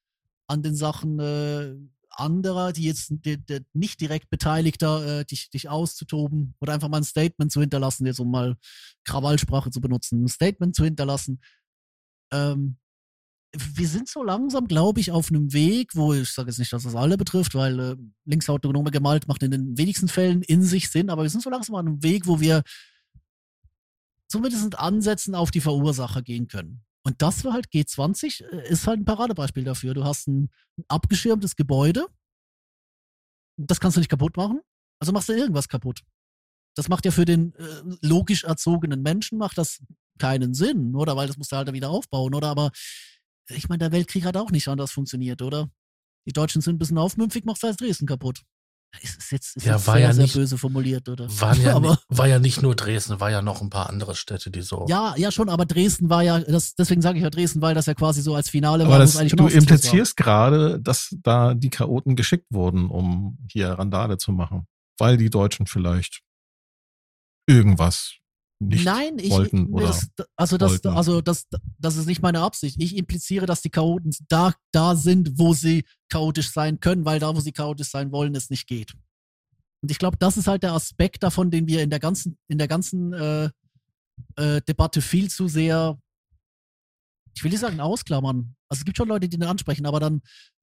an 0.47 0.63
den 0.63 0.75
Sachen 0.75 1.19
äh, 1.19 1.75
anderer, 2.11 2.73
die 2.73 2.85
jetzt 2.85 3.11
die, 3.11 3.37
die 3.39 3.61
nicht 3.73 4.01
direkt 4.01 4.31
Beteiligter, 4.31 5.21
äh, 5.21 5.25
dich, 5.25 5.51
dich 5.51 5.69
auszutoben 5.69 6.55
oder 6.61 6.73
einfach 6.73 6.89
mal 6.89 6.99
ein 6.99 7.05
Statement 7.05 7.53
zu 7.53 7.61
hinterlassen, 7.61 8.07
jetzt 8.07 8.21
um 8.21 8.31
mal 8.31 8.57
Krawallsprache 9.05 9.71
zu 9.71 9.81
benutzen, 9.81 10.25
ein 10.25 10.29
Statement 10.29 10.75
zu 10.75 10.85
hinterlassen. 10.85 11.41
Ähm, 12.33 12.79
wir 13.53 13.89
sind 13.89 14.09
so 14.09 14.23
langsam, 14.23 14.67
glaube 14.67 15.01
ich, 15.01 15.11
auf 15.11 15.31
einem 15.31 15.53
Weg, 15.53 15.95
wo 15.95 16.13
ich 16.13 16.31
sage 16.31 16.51
jetzt 16.51 16.59
nicht, 16.59 16.73
dass 16.73 16.83
das 16.83 16.95
alle 16.95 17.17
betrifft, 17.17 17.55
weil 17.55 17.81
äh, 17.81 17.97
linksautonome 18.25 18.91
Gewalt 18.91 19.27
macht 19.27 19.43
in 19.43 19.51
den 19.51 19.79
wenigsten 19.79 20.09
Fällen 20.09 20.43
in 20.43 20.63
sich 20.63 20.91
Sinn, 20.91 21.09
aber 21.09 21.23
wir 21.23 21.31
sind 21.31 21.43
so 21.43 21.51
langsam 21.51 21.75
auf 21.75 21.81
einem 21.81 22.03
Weg, 22.03 22.27
wo 22.27 22.41
wir 22.41 22.63
zumindest 24.29 24.79
Ansätzen 24.79 25.35
auf 25.35 25.51
die 25.51 25.63
Verursacher 25.63 26.23
gehen 26.23 26.49
können. 26.49 26.85
Und 27.05 27.23
das 27.23 27.43
war 27.45 27.55
halt 27.55 27.69
G20, 27.69 28.45
äh, 28.45 28.69
ist 28.69 28.87
halt 28.87 29.01
ein 29.01 29.07
Paradebeispiel 29.07 29.65
dafür. 29.65 29.95
Du 29.95 30.05
hast 30.05 30.29
ein, 30.29 30.51
ein 30.77 30.85
abgeschirmtes 30.89 31.57
Gebäude, 31.57 32.07
das 33.57 33.81
kannst 33.81 33.97
du 33.97 34.01
nicht 34.01 34.11
kaputt 34.11 34.37
machen, 34.37 34.61
also 35.01 35.13
machst 35.13 35.29
du 35.31 35.33
irgendwas 35.33 35.69
kaputt. 35.69 36.03
Das 36.77 36.89
macht 36.89 37.07
ja 37.07 37.11
für 37.11 37.25
den 37.25 37.55
äh, 37.55 37.97
logisch 38.03 38.45
erzogenen 38.45 39.03
Menschen 39.03 39.39
macht 39.39 39.57
das 39.57 39.81
keinen 40.19 40.53
Sinn, 40.53 40.95
oder? 40.95 41.17
Weil 41.17 41.29
das 41.29 41.39
musst 41.39 41.51
du 41.51 41.57
halt 41.57 41.73
wieder 41.73 41.91
aufbauen, 41.91 42.35
oder? 42.35 42.49
Aber 42.49 42.71
ich 43.51 43.69
meine, 43.69 43.79
der 43.79 43.93
Weltkrieg 43.93 44.25
hat 44.25 44.37
auch 44.37 44.51
nicht 44.51 44.69
anders 44.69 44.91
funktioniert, 44.93 45.43
oder? 45.43 45.69
Die 46.27 46.33
Deutschen 46.33 46.61
sind 46.63 46.77
ein 46.77 46.79
bisschen 46.79 46.99
aufmümpfig, 46.99 47.45
macht 47.45 47.63
heißt 47.63 47.81
Dresden 47.81 48.07
kaputt. 48.07 48.43
Es 49.03 49.17
ist 49.17 49.33
jetzt, 49.33 49.57
ist 49.57 49.67
Ja, 49.67 49.75
jetzt 49.75 49.87
war 49.87 49.95
sehr, 49.97 50.03
ja 50.03 50.13
sehr 50.15 50.23
nicht- 50.25 50.35
böse 50.35 50.57
formuliert, 50.57 51.09
oder? 51.11 51.29
Waren 51.41 51.61
ja, 51.61 51.77
aber, 51.77 51.99
war 52.09 52.27
ja 52.27 52.39
nicht 52.39 52.63
nur 52.63 52.75
Dresden, 52.75 53.21
war 53.21 53.31
ja 53.31 53.43
noch 53.43 53.61
ein 53.61 53.69
paar 53.69 53.89
andere 53.91 54.15
Städte, 54.15 54.51
die 54.51 54.63
so. 54.63 54.87
ja, 54.89 55.15
ja, 55.17 55.31
schon, 55.31 55.49
aber 55.51 55.67
Dresden 55.67 56.09
war 56.09 56.23
ja, 56.23 56.41
das, 56.41 56.75
deswegen 56.75 57.03
sage 57.03 57.19
ich 57.19 57.23
ja 57.25 57.31
Dresden, 57.31 57.61
weil 57.61 57.75
das 57.75 57.85
ja 57.87 57.95
quasi 57.95 58.23
so 58.23 58.35
als 58.35 58.49
Finale 58.49 58.85
Aber 58.85 58.93
war. 58.95 58.99
das, 58.99 59.17
eigentlich 59.17 59.37
du 59.37 59.47
implizierst 59.47 60.17
gerade, 60.17 60.81
dass 60.81 61.15
da 61.23 61.53
die 61.55 61.69
Chaoten 61.71 62.17
geschickt 62.17 62.47
wurden, 62.51 62.89
um 62.89 63.39
hier 63.51 63.71
Randale 63.73 64.17
zu 64.17 64.33
machen. 64.33 64.67
Weil 64.99 65.17
die 65.19 65.31
Deutschen 65.31 65.67
vielleicht 65.67 66.23
irgendwas 67.47 68.17
nicht 68.61 68.85
Nein, 68.85 69.19
ich, 69.19 69.31
wollten 69.31 69.73
oder 69.73 69.87
das, 69.87 70.11
also 70.37 70.59
das, 70.59 70.73
wollten. 70.73 70.89
also 70.89 71.21
das, 71.21 71.47
das 71.79 71.97
ist 71.97 72.07
nicht 72.07 72.23
meine 72.23 72.41
Absicht. 72.41 72.77
Ich 72.81 72.97
impliziere, 72.97 73.47
dass 73.47 73.63
die 73.63 73.71
Chaoten 73.71 74.11
da, 74.29 74.53
da 74.73 74.97
sind, 74.97 75.39
wo 75.39 75.55
sie 75.55 75.85
chaotisch 76.09 76.51
sein 76.51 76.81
können, 76.81 77.05
weil 77.05 77.21
da, 77.21 77.35
wo 77.37 77.41
sie 77.41 77.53
chaotisch 77.53 77.91
sein 77.91 78.11
wollen, 78.11 78.35
es 78.35 78.51
nicht 78.51 78.67
geht. 78.67 78.95
Und 79.81 79.93
ich 79.93 79.99
glaube, 79.99 80.17
das 80.19 80.37
ist 80.37 80.49
halt 80.49 80.65
der 80.65 80.73
Aspekt 80.73 81.23
davon, 81.23 81.53
den 81.53 81.69
wir 81.69 81.83
in 81.83 81.91
der 81.91 82.01
ganzen, 82.01 82.37
in 82.49 82.59
der 82.59 82.67
ganzen 82.67 83.13
äh, 83.13 83.51
äh, 84.35 84.61
Debatte 84.63 85.03
viel 85.03 85.31
zu 85.31 85.47
sehr, 85.47 85.97
ich 87.37 87.45
will 87.45 87.53
nicht 87.53 87.61
sagen 87.61 87.81
ausklammern. 87.81 88.57
Also 88.69 88.81
es 88.81 88.85
gibt 88.85 88.97
schon 88.97 89.09
Leute, 89.09 89.29
die 89.29 89.39
den 89.39 89.49
ansprechen, 89.49 89.87
aber 89.87 90.01
dann, 90.01 90.21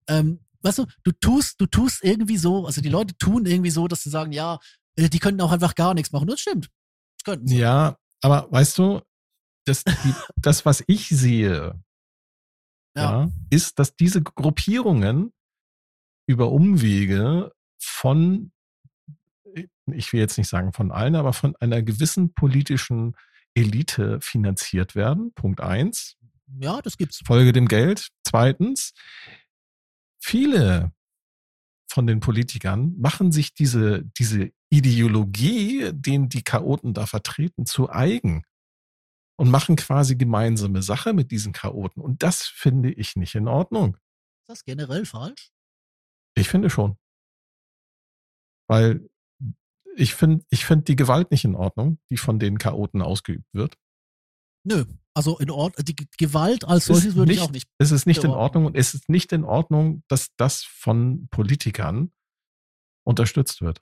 ähm, 0.10 0.42
weißt 0.64 0.80
du, 0.80 0.86
du 1.04 1.14
tust, 1.14 1.62
du 1.62 1.66
tust 1.66 2.04
irgendwie 2.04 2.38
so, 2.38 2.66
also 2.66 2.82
die 2.82 2.90
Leute 2.90 3.18
tun 3.18 3.46
irgendwie 3.46 3.72
so, 3.72 3.88
dass 3.88 4.04
sie 4.04 4.10
sagen, 4.10 4.34
ja, 4.34 4.60
äh, 4.98 5.08
die 5.08 5.20
könnten 5.20 5.40
auch 5.40 5.52
einfach 5.54 5.76
gar 5.76 5.94
nichts 5.94 6.12
machen. 6.12 6.28
Das 6.28 6.42
stimmt. 6.42 6.70
Sie. 7.46 7.58
Ja, 7.58 7.98
aber 8.22 8.48
weißt 8.52 8.78
du, 8.78 9.02
das, 9.66 9.84
die, 9.84 10.14
das 10.38 10.66
was 10.66 10.84
ich 10.88 11.10
sehe, 11.10 11.80
Ja. 12.96 13.22
ja. 13.24 13.32
ist, 13.50 13.80
dass 13.80 13.96
diese 13.96 14.22
Gruppierungen 14.22 15.34
über 16.28 16.52
Umwege 16.52 17.52
von, 17.80 18.52
ich 19.92 20.12
will 20.14 20.20
jetzt 20.20 20.38
nicht 20.38 20.50
sagen 20.50 20.74
von 20.74 20.92
allen, 20.92 21.16
aber 21.16 21.34
von 21.34 21.56
einer 21.58 21.82
gewissen 21.82 22.34
politischen 22.34 23.16
Elite 23.54 24.20
finanziert 24.22 24.96
werden. 24.96 25.34
Punkt 25.34 25.62
eins. 25.62 26.18
Ja, 26.60 26.82
das 26.82 26.98
gibt's. 26.98 27.22
Folge 27.26 27.54
dem 27.54 27.68
Geld. 27.68 28.10
Zweitens, 28.24 28.94
viele 30.20 30.92
von 31.90 32.06
den 32.08 32.20
Politikern 32.20 32.96
machen 32.98 33.32
sich 33.32 33.54
diese, 33.54 34.04
diese 34.18 34.52
Ideologie, 34.78 35.92
den 35.94 36.30
die 36.30 36.44
Chaoten 36.44 36.94
da 36.94 37.06
vertreten, 37.06 37.66
zu 37.66 37.90
eigen 37.90 38.44
und 39.38 39.50
machen 39.50 39.76
quasi 39.76 40.16
gemeinsame 40.16 40.82
Sache 40.82 41.14
mit 41.14 41.32
diesen 41.32 41.54
Chaoten. 41.54 42.02
Und 42.02 42.24
das 42.24 42.44
finde 42.44 42.92
ich 42.92 43.16
nicht 43.16 43.36
in 43.36 43.48
Ordnung. 43.48 43.96
Ist 44.42 44.50
das 44.50 44.66
generell 44.66 45.06
falsch? 45.06 45.50
Ich 46.36 46.50
finde 46.50 46.70
schon. 46.70 46.98
Weil 48.68 49.10
ich 49.96 50.14
finde, 50.14 50.46
ich 50.50 50.66
finde 50.66 50.86
die 50.86 50.96
Gewalt 50.96 51.32
nicht 51.32 51.46
in 51.46 51.56
Ordnung, 51.56 52.00
die 52.10 52.18
von 52.18 52.40
den 52.40 52.58
Chaoten 52.58 53.02
ausgeübt 53.02 53.48
wird. 53.54 53.78
Nö. 54.66 54.86
Also 55.14 55.38
in 55.38 55.50
Ordnung, 55.52 55.86
die 55.86 55.96
Gewalt 56.18 56.66
als 56.66 56.86
solches 56.86 57.16
würde 57.16 57.32
ich 57.32 57.40
nicht- 57.40 57.48
auch 57.48 57.52
nicht. 57.52 57.70
Es 57.78 57.92
ist 57.92 58.06
nicht 58.06 58.24
in. 58.24 58.32
Ordnung 58.32 58.66
und 58.66 58.76
es 58.76 58.94
ist 58.94 59.08
nicht 59.08 59.32
in 59.32 59.46
Ordnung, 59.46 60.04
dass 60.10 60.36
das 60.36 60.64
von 60.64 61.28
Politikern 61.30 62.12
unterstützt 63.06 63.62
wird. 63.62 63.82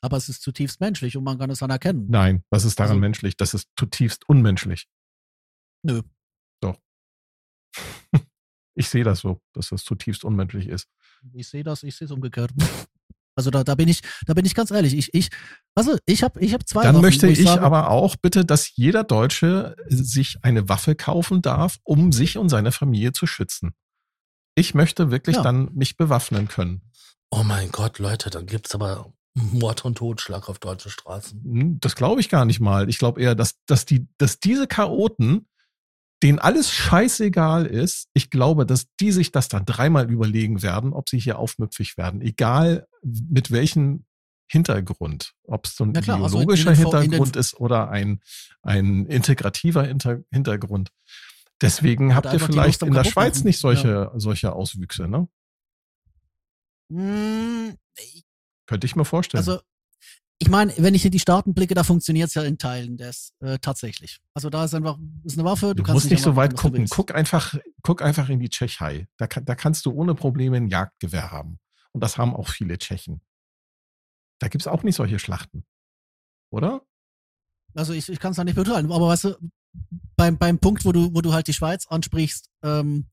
Aber 0.00 0.16
es 0.16 0.28
ist 0.28 0.42
zutiefst 0.42 0.80
menschlich 0.80 1.16
und 1.16 1.24
man 1.24 1.38
kann 1.38 1.50
es 1.50 1.62
anerkennen. 1.62 2.06
Nein, 2.08 2.44
was 2.50 2.64
ist 2.64 2.78
daran 2.78 2.92
Also- 2.92 3.00
menschlich? 3.00 3.36
Das 3.36 3.54
ist 3.54 3.68
zutiefst 3.76 4.28
unmenschlich. 4.28 4.86
Nö. 5.82 6.02
Doch. 6.60 6.78
ich 8.74 8.88
sehe 8.88 9.04
das 9.04 9.20
so, 9.20 9.40
dass 9.54 9.68
das 9.70 9.84
zutiefst 9.84 10.24
unmenschlich 10.24 10.68
ist. 10.68 10.88
Ich 11.32 11.48
sehe 11.48 11.64
das, 11.64 11.82
ich 11.82 11.96
sehe 11.96 12.06
es 12.06 12.12
umgekehrt. 12.12 12.52
Also 13.36 13.50
da, 13.50 13.62
da 13.62 13.74
bin 13.76 13.88
ich, 13.88 14.00
da 14.26 14.34
bin 14.34 14.44
ich 14.44 14.54
ganz 14.54 14.70
ehrlich. 14.72 14.94
Ich, 14.96 15.14
ich, 15.14 15.30
also 15.76 15.96
ich 16.06 16.22
habe, 16.24 16.40
ich 16.40 16.54
habe 16.54 16.64
zwei. 16.64 16.82
Dann 16.82 16.94
Waffen, 16.96 17.02
möchte 17.04 17.28
wo 17.28 17.30
ich, 17.30 17.42
sage, 17.44 17.62
aber 17.62 17.88
auch 17.90 18.16
bitte, 18.16 18.44
dass 18.44 18.74
jeder 18.76 19.04
Deutsche 19.04 19.76
sich 19.88 20.38
eine 20.42 20.68
Waffe 20.68 20.96
kaufen 20.96 21.40
darf, 21.42 21.78
um 21.84 22.10
sich 22.12 22.36
und 22.36 22.48
seine 22.48 22.72
Familie 22.72 23.12
zu 23.12 23.26
schützen. 23.26 23.74
Ich 24.56 24.74
möchte 24.74 25.12
wirklich 25.12 25.36
Ja. 25.36 25.42
dann 25.42 25.72
mich 25.74 25.96
bewaffnen 25.96 26.48
können. 26.48 26.82
Oh 27.30 27.44
mein 27.44 27.70
Gott, 27.70 28.00
Leute, 28.00 28.30
dann 28.30 28.46
gibt's 28.46 28.74
aber 28.74 29.12
Mord 29.52 29.84
und 29.84 29.98
Totschlag 29.98 30.48
auf 30.48 30.58
deutschen 30.58 30.90
Straßen. 30.90 31.42
Hm, 31.42 31.78
Das 31.80 31.94
glaube 31.96 32.20
ich 32.20 32.28
gar 32.28 32.44
nicht 32.44 32.60
mal. 32.60 32.88
Ich 32.88 32.98
glaube 32.98 33.20
eher, 33.20 33.34
dass, 33.34 33.54
dass, 33.66 33.84
die, 33.84 34.06
dass 34.18 34.40
diese 34.40 34.66
Chaoten, 34.66 35.46
denen 36.22 36.38
alles 36.38 36.72
scheißegal 36.72 37.66
ist, 37.66 38.08
ich 38.12 38.30
glaube, 38.30 38.66
dass 38.66 38.86
die 39.00 39.12
sich 39.12 39.30
das 39.32 39.48
dann 39.48 39.64
dreimal 39.64 40.10
überlegen 40.10 40.62
werden, 40.62 40.92
ob 40.92 41.08
sie 41.08 41.18
hier 41.18 41.38
aufmüpfig 41.38 41.96
werden. 41.96 42.20
Egal 42.20 42.86
mit 43.02 43.50
welchem 43.50 44.04
Hintergrund. 44.50 45.34
Ob 45.44 45.66
es 45.66 45.76
so 45.76 45.84
ein 45.84 45.94
Ja 45.94 46.00
klar, 46.00 46.22
also 46.22 46.38
ideologischer 46.38 46.72
den- 46.72 46.76
Hintergrund 46.78 47.36
ist 47.36 47.54
oder 47.60 47.90
ein, 47.90 48.20
ein 48.62 49.06
integrativer 49.06 49.84
Hinter 49.84 50.20
Hintergrund. 50.32 50.90
Deswegen 51.60 52.14
habt 52.14 52.32
ihr 52.32 52.40
vielleicht 52.40 52.82
in 52.82 52.92
der. 52.94 53.04
Schweiz 53.04 53.44
nicht 53.44 53.58
solche, 53.58 54.10
solche 54.16 54.52
Auswüchse, 54.52 55.06
ne? 55.08 55.28
Könnte 58.68 58.86
ich 58.86 58.94
mir 58.94 59.06
vorstellen. 59.06 59.40
Also, 59.40 59.60
ich 60.38 60.48
meine, 60.48 60.72
wenn 60.76 60.94
ich 60.94 61.04
in 61.04 61.10
die 61.10 61.18
Staaten 61.18 61.54
blicke, 61.54 61.74
da 61.74 61.82
funktioniert's 61.82 62.34
ja 62.34 62.42
in 62.42 62.58
Teilen 62.58 62.96
des 62.96 63.32
äh, 63.40 63.58
tatsächlich. 63.58 64.20
Also 64.34 64.50
da 64.50 64.64
ist 64.64 64.74
einfach 64.74 64.98
ist 65.24 65.36
eine 65.36 65.48
Waffe. 65.48 65.68
Du, 65.68 65.74
Du 65.74 65.82
kannst 65.82 65.94
musst 65.94 66.10
nicht 66.10 66.22
so 66.22 66.36
weit 66.36 66.52
machen, 66.52 66.70
gucken. 66.70 66.86
Guck 66.88 67.12
einfach, 67.12 67.54
guck 67.82 68.02
einfach 68.02 68.28
in 68.28 68.38
die 68.38 68.50
Tschechei. 68.50 69.08
Da, 69.16 69.26
kann, 69.26 69.44
da 69.44 69.56
kannst 69.56 69.84
du 69.86 69.90
ohne 69.90 70.14
Probleme 70.14 70.58
ein 70.58 70.68
Jagdgewehr 70.68 71.32
haben. 71.32 71.58
Und 71.92 72.04
das 72.04 72.18
haben 72.18 72.36
auch 72.36 72.48
viele 72.48 72.78
Tschechen. 72.78 73.20
Da 74.38 74.46
gibt's 74.46 74.68
auch 74.68 74.84
nicht 74.84 74.94
solche 74.94 75.18
Schlachten. 75.18 75.64
Oder? 76.50 76.82
Also 77.74 77.92
ich, 77.92 78.08
ich 78.08 78.20
kann 78.20 78.30
es 78.30 78.36
da 78.36 78.44
nicht 78.44 78.54
beurteilen. 78.54 78.92
Aber 78.92 79.08
weißt 79.08 79.24
du, 79.24 79.36
beim, 80.14 80.38
beim 80.38 80.60
Punkt, 80.60 80.84
wo 80.84 80.92
du, 80.92 81.12
wo 81.14 81.20
du 81.20 81.32
halt 81.32 81.48
die 81.48 81.54
Schweiz 81.54 81.86
ansprichst, 81.88 82.48
ähm, 82.62 83.10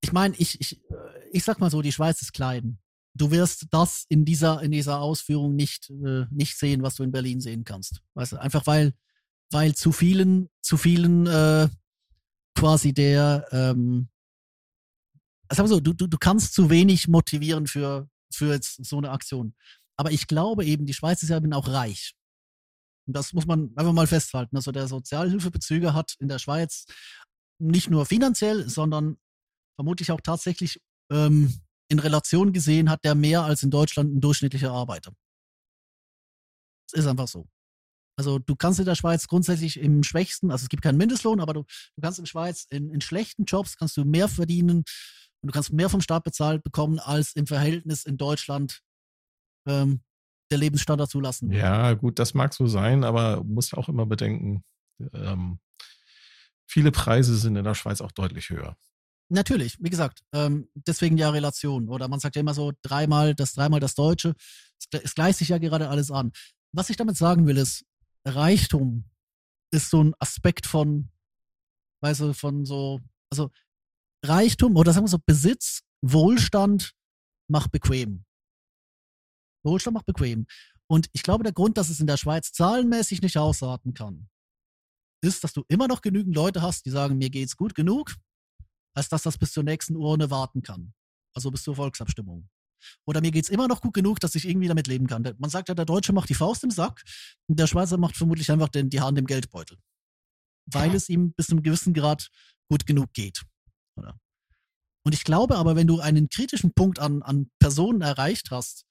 ich 0.00 0.12
meine, 0.12 0.36
ich, 0.36 0.60
ich, 0.60 0.80
äh, 0.90 0.94
ich 1.32 1.42
sag 1.42 1.58
mal 1.58 1.70
so, 1.70 1.82
die 1.82 1.92
Schweiz 1.92 2.22
ist 2.22 2.32
klein. 2.32 2.78
Du 3.14 3.30
wirst 3.30 3.66
das 3.70 4.04
in 4.08 4.24
dieser, 4.24 4.62
in 4.62 4.70
dieser 4.70 5.00
Ausführung 5.00 5.56
nicht, 5.56 5.90
äh, 5.90 6.26
nicht 6.30 6.56
sehen, 6.56 6.82
was 6.82 6.94
du 6.94 7.02
in 7.02 7.10
Berlin 7.10 7.40
sehen 7.40 7.64
kannst. 7.64 8.00
Weißt 8.14 8.32
du, 8.32 8.36
einfach 8.40 8.66
weil, 8.66 8.94
weil 9.50 9.74
zu 9.74 9.92
vielen, 9.92 10.48
zu 10.60 10.76
vielen 10.76 11.26
äh, 11.26 11.68
quasi 12.54 12.92
der, 12.92 13.46
ähm, 13.50 14.08
sag 15.50 15.58
mal 15.64 15.68
so, 15.68 15.80
du, 15.80 15.92
du, 15.92 16.06
du 16.06 16.18
kannst 16.18 16.54
zu 16.54 16.70
wenig 16.70 17.08
motivieren 17.08 17.66
für, 17.66 18.08
für 18.32 18.52
jetzt 18.52 18.84
so 18.84 18.98
eine 18.98 19.10
Aktion. 19.10 19.54
Aber 19.96 20.12
ich 20.12 20.26
glaube 20.26 20.64
eben, 20.64 20.86
die 20.86 20.94
Schweiz 20.94 21.22
ist 21.22 21.30
ja 21.30 21.36
eben 21.36 21.52
auch 21.52 21.68
reich. 21.68 22.14
Und 23.06 23.14
das 23.14 23.32
muss 23.32 23.46
man 23.46 23.72
einfach 23.74 23.92
mal 23.92 24.06
festhalten. 24.06 24.54
Also 24.54 24.70
der 24.70 24.86
Sozialhilfebezüger 24.86 25.94
hat 25.94 26.14
in 26.20 26.28
der 26.28 26.38
Schweiz 26.38 26.84
nicht 27.58 27.90
nur 27.90 28.06
finanziell, 28.06 28.68
sondern 28.68 29.16
vermutlich 29.76 30.12
auch 30.12 30.20
tatsächlich 30.20 30.80
ähm, 31.10 31.60
in 31.88 31.98
Relation 31.98 32.52
gesehen 32.52 32.90
hat 32.90 33.04
der 33.04 33.14
mehr 33.14 33.42
als 33.42 33.62
in 33.62 33.70
Deutschland 33.70 34.14
ein 34.14 34.20
durchschnittlicher 34.20 34.70
Arbeiter. 34.70 35.12
Es 36.92 37.00
ist 37.00 37.06
einfach 37.06 37.28
so. 37.28 37.48
Also 38.18 38.38
du 38.38 38.56
kannst 38.56 38.80
in 38.80 38.86
der 38.86 38.96
Schweiz 38.96 39.28
grundsätzlich 39.28 39.78
im 39.78 40.02
schwächsten, 40.02 40.50
also 40.50 40.64
es 40.64 40.68
gibt 40.68 40.82
keinen 40.82 40.98
Mindestlohn, 40.98 41.40
aber 41.40 41.54
du, 41.54 41.62
du 41.62 42.02
kannst 42.02 42.18
in 42.18 42.24
der 42.24 42.28
Schweiz 42.30 42.66
in, 42.68 42.90
in 42.90 43.00
schlechten 43.00 43.44
Jobs 43.44 43.76
kannst 43.76 43.96
du 43.96 44.04
mehr 44.04 44.28
verdienen 44.28 44.78
und 45.40 45.48
du 45.48 45.52
kannst 45.52 45.72
mehr 45.72 45.88
vom 45.88 46.00
Staat 46.00 46.24
bezahlt 46.24 46.64
bekommen, 46.64 46.98
als 46.98 47.36
im 47.36 47.46
Verhältnis 47.46 48.04
in 48.04 48.16
Deutschland 48.16 48.80
ähm, 49.68 50.00
der 50.50 50.58
Lebensstandard 50.58 51.10
zulassen. 51.10 51.52
Ja, 51.52 51.94
gut, 51.94 52.18
das 52.18 52.34
mag 52.34 52.52
so 52.54 52.66
sein, 52.66 53.04
aber 53.04 53.44
musst 53.44 53.76
auch 53.76 53.88
immer 53.88 54.06
bedenken, 54.06 54.64
ähm, 55.12 55.60
viele 56.66 56.90
Preise 56.90 57.36
sind 57.36 57.54
in 57.54 57.64
der 57.64 57.74
Schweiz 57.74 58.00
auch 58.00 58.12
deutlich 58.12 58.50
höher. 58.50 58.76
Natürlich, 59.30 59.76
wie 59.80 59.90
gesagt, 59.90 60.22
ähm, 60.32 60.68
deswegen 60.74 61.18
ja 61.18 61.30
Relation. 61.30 61.88
Oder 61.88 62.08
man 62.08 62.20
sagt 62.20 62.36
ja 62.36 62.40
immer 62.40 62.54
so, 62.54 62.72
dreimal 62.82 63.34
das, 63.34 63.52
dreimal 63.52 63.80
das 63.80 63.94
Deutsche. 63.94 64.34
Es, 64.78 65.00
es 65.02 65.14
gleicht 65.14 65.38
sich 65.38 65.48
ja 65.48 65.58
gerade 65.58 65.88
alles 65.90 66.10
an. 66.10 66.32
Was 66.72 66.88
ich 66.90 66.96
damit 66.96 67.16
sagen 67.16 67.46
will, 67.46 67.58
ist, 67.58 67.84
Reichtum 68.24 69.04
ist 69.70 69.90
so 69.90 70.02
ein 70.02 70.14
Aspekt 70.18 70.66
von, 70.66 71.10
weißt 72.00 72.20
du, 72.20 72.32
von 72.32 72.64
so, 72.64 73.00
also 73.30 73.50
Reichtum 74.24 74.76
oder 74.76 74.92
sagen 74.92 75.04
wir 75.04 75.10
so, 75.10 75.18
Besitz, 75.24 75.82
Wohlstand 76.00 76.94
macht 77.48 77.70
bequem. 77.70 78.24
Wohlstand 79.62 79.94
macht 79.94 80.06
bequem. 80.06 80.46
Und 80.86 81.08
ich 81.12 81.22
glaube, 81.22 81.44
der 81.44 81.52
Grund, 81.52 81.76
dass 81.76 81.90
es 81.90 82.00
in 82.00 82.06
der 82.06 82.16
Schweiz 82.16 82.52
zahlenmäßig 82.52 83.20
nicht 83.20 83.36
ausarten 83.36 83.92
kann, 83.92 84.28
ist, 85.20 85.44
dass 85.44 85.52
du 85.52 85.64
immer 85.68 85.88
noch 85.88 86.00
genügend 86.00 86.34
Leute 86.34 86.62
hast, 86.62 86.86
die 86.86 86.90
sagen, 86.90 87.18
mir 87.18 87.28
geht's 87.28 87.56
gut 87.56 87.74
genug, 87.74 88.14
als 88.98 89.08
dass 89.08 89.22
das 89.22 89.38
bis 89.38 89.52
zur 89.52 89.62
nächsten 89.62 89.96
Urne 89.96 90.30
warten 90.30 90.62
kann. 90.62 90.92
Also 91.32 91.52
bis 91.52 91.62
zur 91.62 91.76
Volksabstimmung. 91.76 92.48
Oder 93.06 93.20
mir 93.20 93.30
geht's 93.30 93.48
immer 93.48 93.68
noch 93.68 93.80
gut 93.80 93.94
genug, 93.94 94.18
dass 94.18 94.34
ich 94.34 94.46
irgendwie 94.46 94.66
damit 94.66 94.88
leben 94.88 95.06
kann. 95.06 95.22
Man 95.38 95.50
sagt 95.50 95.68
ja, 95.68 95.74
der 95.74 95.84
Deutsche 95.84 96.12
macht 96.12 96.28
die 96.28 96.34
Faust 96.34 96.64
im 96.64 96.70
Sack 96.70 97.02
und 97.46 97.58
der 97.58 97.68
Schweizer 97.68 97.96
macht 97.96 98.16
vermutlich 98.16 98.50
einfach 98.50 98.68
den, 98.68 98.90
die 98.90 99.00
Hand 99.00 99.16
im 99.16 99.26
Geldbeutel. 99.26 99.78
Weil 100.66 100.94
es 100.94 101.08
ihm 101.08 101.32
bis 101.32 101.46
zu 101.46 101.52
einem 101.52 101.62
gewissen 101.62 101.94
Grad 101.94 102.28
gut 102.68 102.86
genug 102.86 103.12
geht. 103.12 103.44
Oder? 103.96 104.18
Und 105.04 105.14
ich 105.14 105.24
glaube 105.24 105.56
aber, 105.56 105.76
wenn 105.76 105.86
du 105.86 106.00
einen 106.00 106.28
kritischen 106.28 106.74
Punkt 106.74 106.98
an, 106.98 107.22
an 107.22 107.50
Personen 107.60 108.02
erreicht 108.02 108.50
hast, 108.50 108.84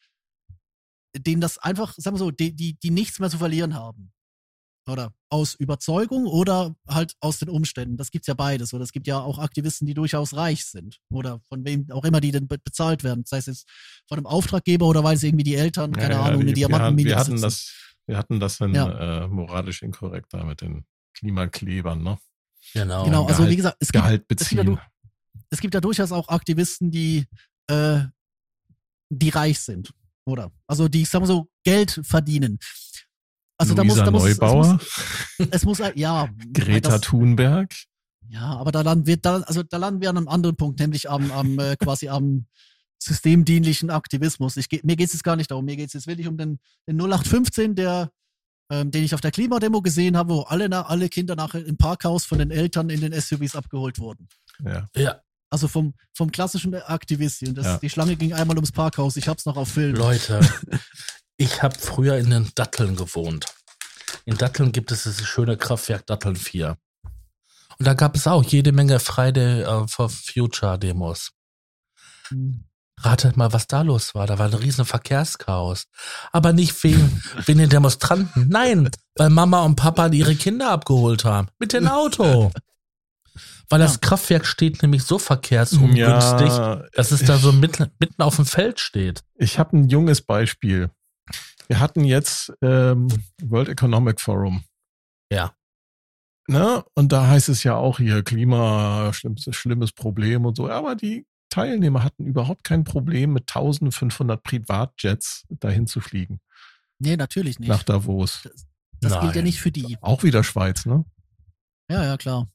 denen 1.15 1.41
das 1.41 1.57
einfach, 1.57 1.93
sagen 1.97 2.15
wir 2.15 2.19
so, 2.19 2.31
die, 2.31 2.55
die, 2.55 2.79
die 2.79 2.91
nichts 2.91 3.19
mehr 3.19 3.29
zu 3.29 3.37
verlieren 3.37 3.73
haben. 3.73 4.13
Oder 4.87 5.13
aus 5.29 5.53
Überzeugung 5.55 6.25
oder 6.27 6.75
halt 6.87 7.13
aus 7.19 7.39
den 7.39 7.49
Umständen. 7.49 7.97
Das 7.97 8.09
gibt's 8.11 8.27
ja 8.27 8.33
beides. 8.33 8.73
Oder 8.73 8.83
es 8.83 8.91
gibt 8.93 9.05
ja 9.07 9.19
auch 9.19 9.37
Aktivisten, 9.39 9.85
die 9.85 9.93
durchaus 9.93 10.33
reich 10.33 10.65
sind. 10.65 10.99
Oder 11.09 11.41
von 11.49 11.65
wem 11.65 11.91
auch 11.91 12.05
immer 12.05 12.21
die 12.21 12.31
denn 12.31 12.47
be- 12.47 12.57
bezahlt 12.59 13.03
werden. 13.03 13.23
Sei 13.25 13.37
es 13.39 13.47
jetzt 13.47 13.67
von 14.07 14.17
einem 14.17 14.25
Auftraggeber 14.27 14.85
oder 14.85 15.03
weil 15.03 15.17
sie 15.17 15.27
irgendwie 15.27 15.43
die 15.43 15.55
Eltern, 15.55 15.91
keine 15.91 16.13
Ja, 16.13 16.19
ja, 16.21 16.25
Ahnung, 16.25 16.41
eine 16.41 16.53
die- 16.53 16.61
wir, 16.61 16.65
hatten- 16.65 16.71
Diamantenmine 16.73 17.09
wir 17.09 17.17
hatten 17.19 17.41
das, 17.41 17.73
wir 18.05 18.17
hatten 18.17 18.39
das 18.39 18.59
in 18.61 18.73
Ja. 18.73 19.23
äh, 19.25 19.27
moralisch 19.27 19.81
inkorrekt 19.81 20.33
da 20.33 20.43
mit 20.45 20.61
den 20.61 20.85
Klimaklebern, 21.15 22.01
ne? 22.01 22.17
Genau. 22.73 23.03
Genau, 23.05 23.25
also 23.25 23.39
Gehalt- 23.43 23.51
wie 23.51 23.55
gesagt, 23.57 23.77
es 23.79 23.87
gibt, 23.91 24.03
Gehalt 24.03 24.25
es 24.29 24.49
gibt, 24.49 24.51
ja, 24.53 24.63
beziehen. 24.63 24.79
es 25.49 25.59
gibt 25.59 25.73
ja 25.73 25.81
durchaus 25.81 26.11
auch 26.13 26.29
Aktivisten, 26.29 26.91
die, 26.91 27.25
äh, 27.67 28.01
die 29.09 29.29
reich 29.29 29.59
sind, 29.59 29.91
oder? 30.25 30.51
Also 30.67 30.87
die, 30.87 31.05
sagen 31.05 31.23
wir 31.23 31.27
so, 31.27 31.49
Geld 31.63 31.99
verdienen. 32.03 32.59
Also 33.57 33.73
Luisa 33.73 34.05
da 34.05 34.11
muss, 34.11 34.23
da 34.23 34.45
Neubauer, 34.45 34.73
muss, 34.73 34.81
es 35.37 35.39
muss, 35.39 35.49
es 35.51 35.65
muss 35.65 35.95
ja, 35.95 36.29
Greta 36.53 36.91
das, 36.91 37.01
Thunberg. 37.01 37.73
ja, 38.29 38.55
aber 38.55 38.71
da 38.71 38.81
landen 38.81 39.07
wir, 39.07 39.17
da, 39.17 39.41
also 39.41 39.63
da 39.63 39.77
landen 39.77 40.01
wir 40.01 40.09
an 40.09 40.17
einem 40.17 40.27
anderen 40.27 40.55
Punkt, 40.55 40.79
nämlich 40.79 41.09
am, 41.09 41.31
am 41.31 41.57
äh, 41.59 41.75
quasi 41.75 42.07
am 42.09 42.45
systemdienlichen 42.99 43.89
Aktivismus. 43.89 44.57
Ich, 44.57 44.67
mir 44.83 44.95
geht 44.95 45.07
es 45.07 45.13
jetzt 45.13 45.23
gar 45.23 45.35
nicht 45.35 45.51
darum, 45.51 45.65
mir 45.65 45.75
geht 45.75 45.87
es 45.87 45.93
jetzt 45.93 46.07
wirklich 46.07 46.27
um 46.27 46.37
den, 46.37 46.59
den 46.87 46.97
0815, 46.99 47.75
der, 47.75 48.11
ähm, 48.71 48.91
den 48.91 49.03
ich 49.03 49.13
auf 49.13 49.21
der 49.21 49.31
Klimademo 49.31 49.81
gesehen 49.81 50.17
habe, 50.17 50.33
wo 50.33 50.41
alle, 50.41 50.69
na, 50.69 50.83
alle 50.85 51.09
Kinder 51.09 51.35
nachher 51.35 51.65
im 51.65 51.77
Parkhaus 51.77 52.25
von 52.25 52.39
den 52.39 52.51
Eltern 52.51 52.89
in 52.89 53.01
den 53.01 53.19
SUVs 53.19 53.55
abgeholt 53.55 53.99
wurden. 53.99 54.27
Ja. 54.63 54.87
Ja, 54.95 55.21
Also 55.49 55.67
vom, 55.67 55.93
vom 56.13 56.31
klassischen 56.31 56.73
Aktivisten. 56.75 57.55
Das, 57.55 57.65
Ja. 57.65 57.77
Die 57.77 57.89
Schlange 57.89 58.15
ging 58.15 58.33
einmal 58.33 58.57
ums 58.57 58.71
Parkhaus. 58.71 59.15
Ich 59.15 59.27
hab's 59.27 59.45
noch 59.45 59.57
auf 59.57 59.69
Film. 59.69 59.95
Leute, 59.95 60.39
ich 61.37 61.61
habe 61.63 61.77
früher 61.77 62.17
in 62.17 62.29
den 62.29 62.51
Datteln 62.55 62.95
gewohnt. 62.95 63.45
In 64.25 64.37
Datteln 64.37 64.71
gibt 64.71 64.91
es 64.91 65.03
das 65.03 65.21
schöne 65.21 65.57
Kraftwerk 65.57 66.05
Datteln 66.05 66.35
4. 66.35 66.77
Und 67.79 67.87
da 67.87 67.93
gab 67.93 68.15
es 68.15 68.27
auch 68.27 68.43
jede 68.43 68.71
Menge 68.71 68.99
Friday 68.99 69.61
äh, 69.61 69.87
for 69.87 70.09
Future 70.09 70.79
Demos. 70.79 71.31
Hm. 72.29 72.63
Ratet 72.99 73.37
mal, 73.37 73.53
was 73.53 73.67
da 73.67 73.83
los 73.83 74.15
war. 74.15 74.25
Da 74.25 74.39
war 74.39 74.47
ein 74.47 74.53
riesen 74.55 74.83
Verkehrschaos. 74.83 75.85
Aber 76.31 76.51
nicht 76.51 76.83
wegen, 76.83 77.21
wegen 77.45 77.59
den 77.59 77.69
Demonstranten. 77.69 78.47
Nein, 78.49 78.89
weil 79.15 79.29
Mama 79.29 79.63
und 79.63 79.75
Papa 79.75 80.07
ihre 80.07 80.35
Kinder 80.35 80.71
abgeholt 80.71 81.23
haben. 81.23 81.49
Mit 81.59 81.73
dem 81.73 81.87
Auto. 81.87 82.51
Weil 83.69 83.79
das. 83.79 84.01
Kraftwerk 84.01 84.45
steht 84.47 84.81
nämlich 84.81 85.03
so 85.03 85.19
verkehrsungünstig, 85.19 86.47
Ja, 86.47 86.83
dass 86.93 87.11
es 87.11 87.23
da 87.25 87.37
so 87.37 87.51
mitten, 87.51 87.91
mitten 87.99 88.21
auf 88.21 88.37
dem 88.37 88.45
Feld 88.45 88.79
steht. 88.79 89.23
Ich 89.35 89.59
habe 89.59 89.77
ein 89.77 89.89
junges 89.89 90.21
Beispiel. 90.21 90.89
Wir 91.67 91.79
hatten 91.79 92.03
jetzt 92.03 92.53
ähm, 92.61 93.07
World 93.43 93.69
Economic 93.69 94.21
Forum. 94.21 94.63
Ja. 95.31 95.53
Ne? 96.47 96.83
Und 96.93 97.11
da 97.11 97.27
heißt 97.27 97.49
es 97.49 97.63
ja 97.63 97.75
auch 97.75 97.97
hier 97.97 98.23
Klima, 98.23 99.11
schlimmes, 99.13 99.47
schlimmes 99.51 99.91
Problem 99.91 100.45
und 100.45 100.55
so. 100.55 100.69
Aber 100.69 100.95
die 100.95 101.27
Teilnehmer 101.49 102.03
hatten 102.03 102.25
überhaupt 102.25 102.63
kein 102.63 102.83
Problem, 102.83 103.33
mit 103.33 103.49
1500 103.49 104.41
Privatjets 104.41 105.45
dahin 105.49 105.87
zu 105.87 105.99
fliegen. 105.99 106.39
Nee, 106.99 107.17
natürlich 107.17 107.59
nicht. 107.59 107.69
Nach 107.69 107.83
Davos. 107.83 108.49
das 109.01 109.19
gilt 109.19 109.35
ja 109.35 109.41
nicht 109.41 109.59
für 109.59 109.71
die. 109.71 109.97
Auch 110.01 110.23
wieder 110.23 110.43
Schweiz, 110.43 110.85
ne? 110.85 111.05
Ja, 111.89 112.03
ja, 112.03 112.17
klar. 112.17 112.47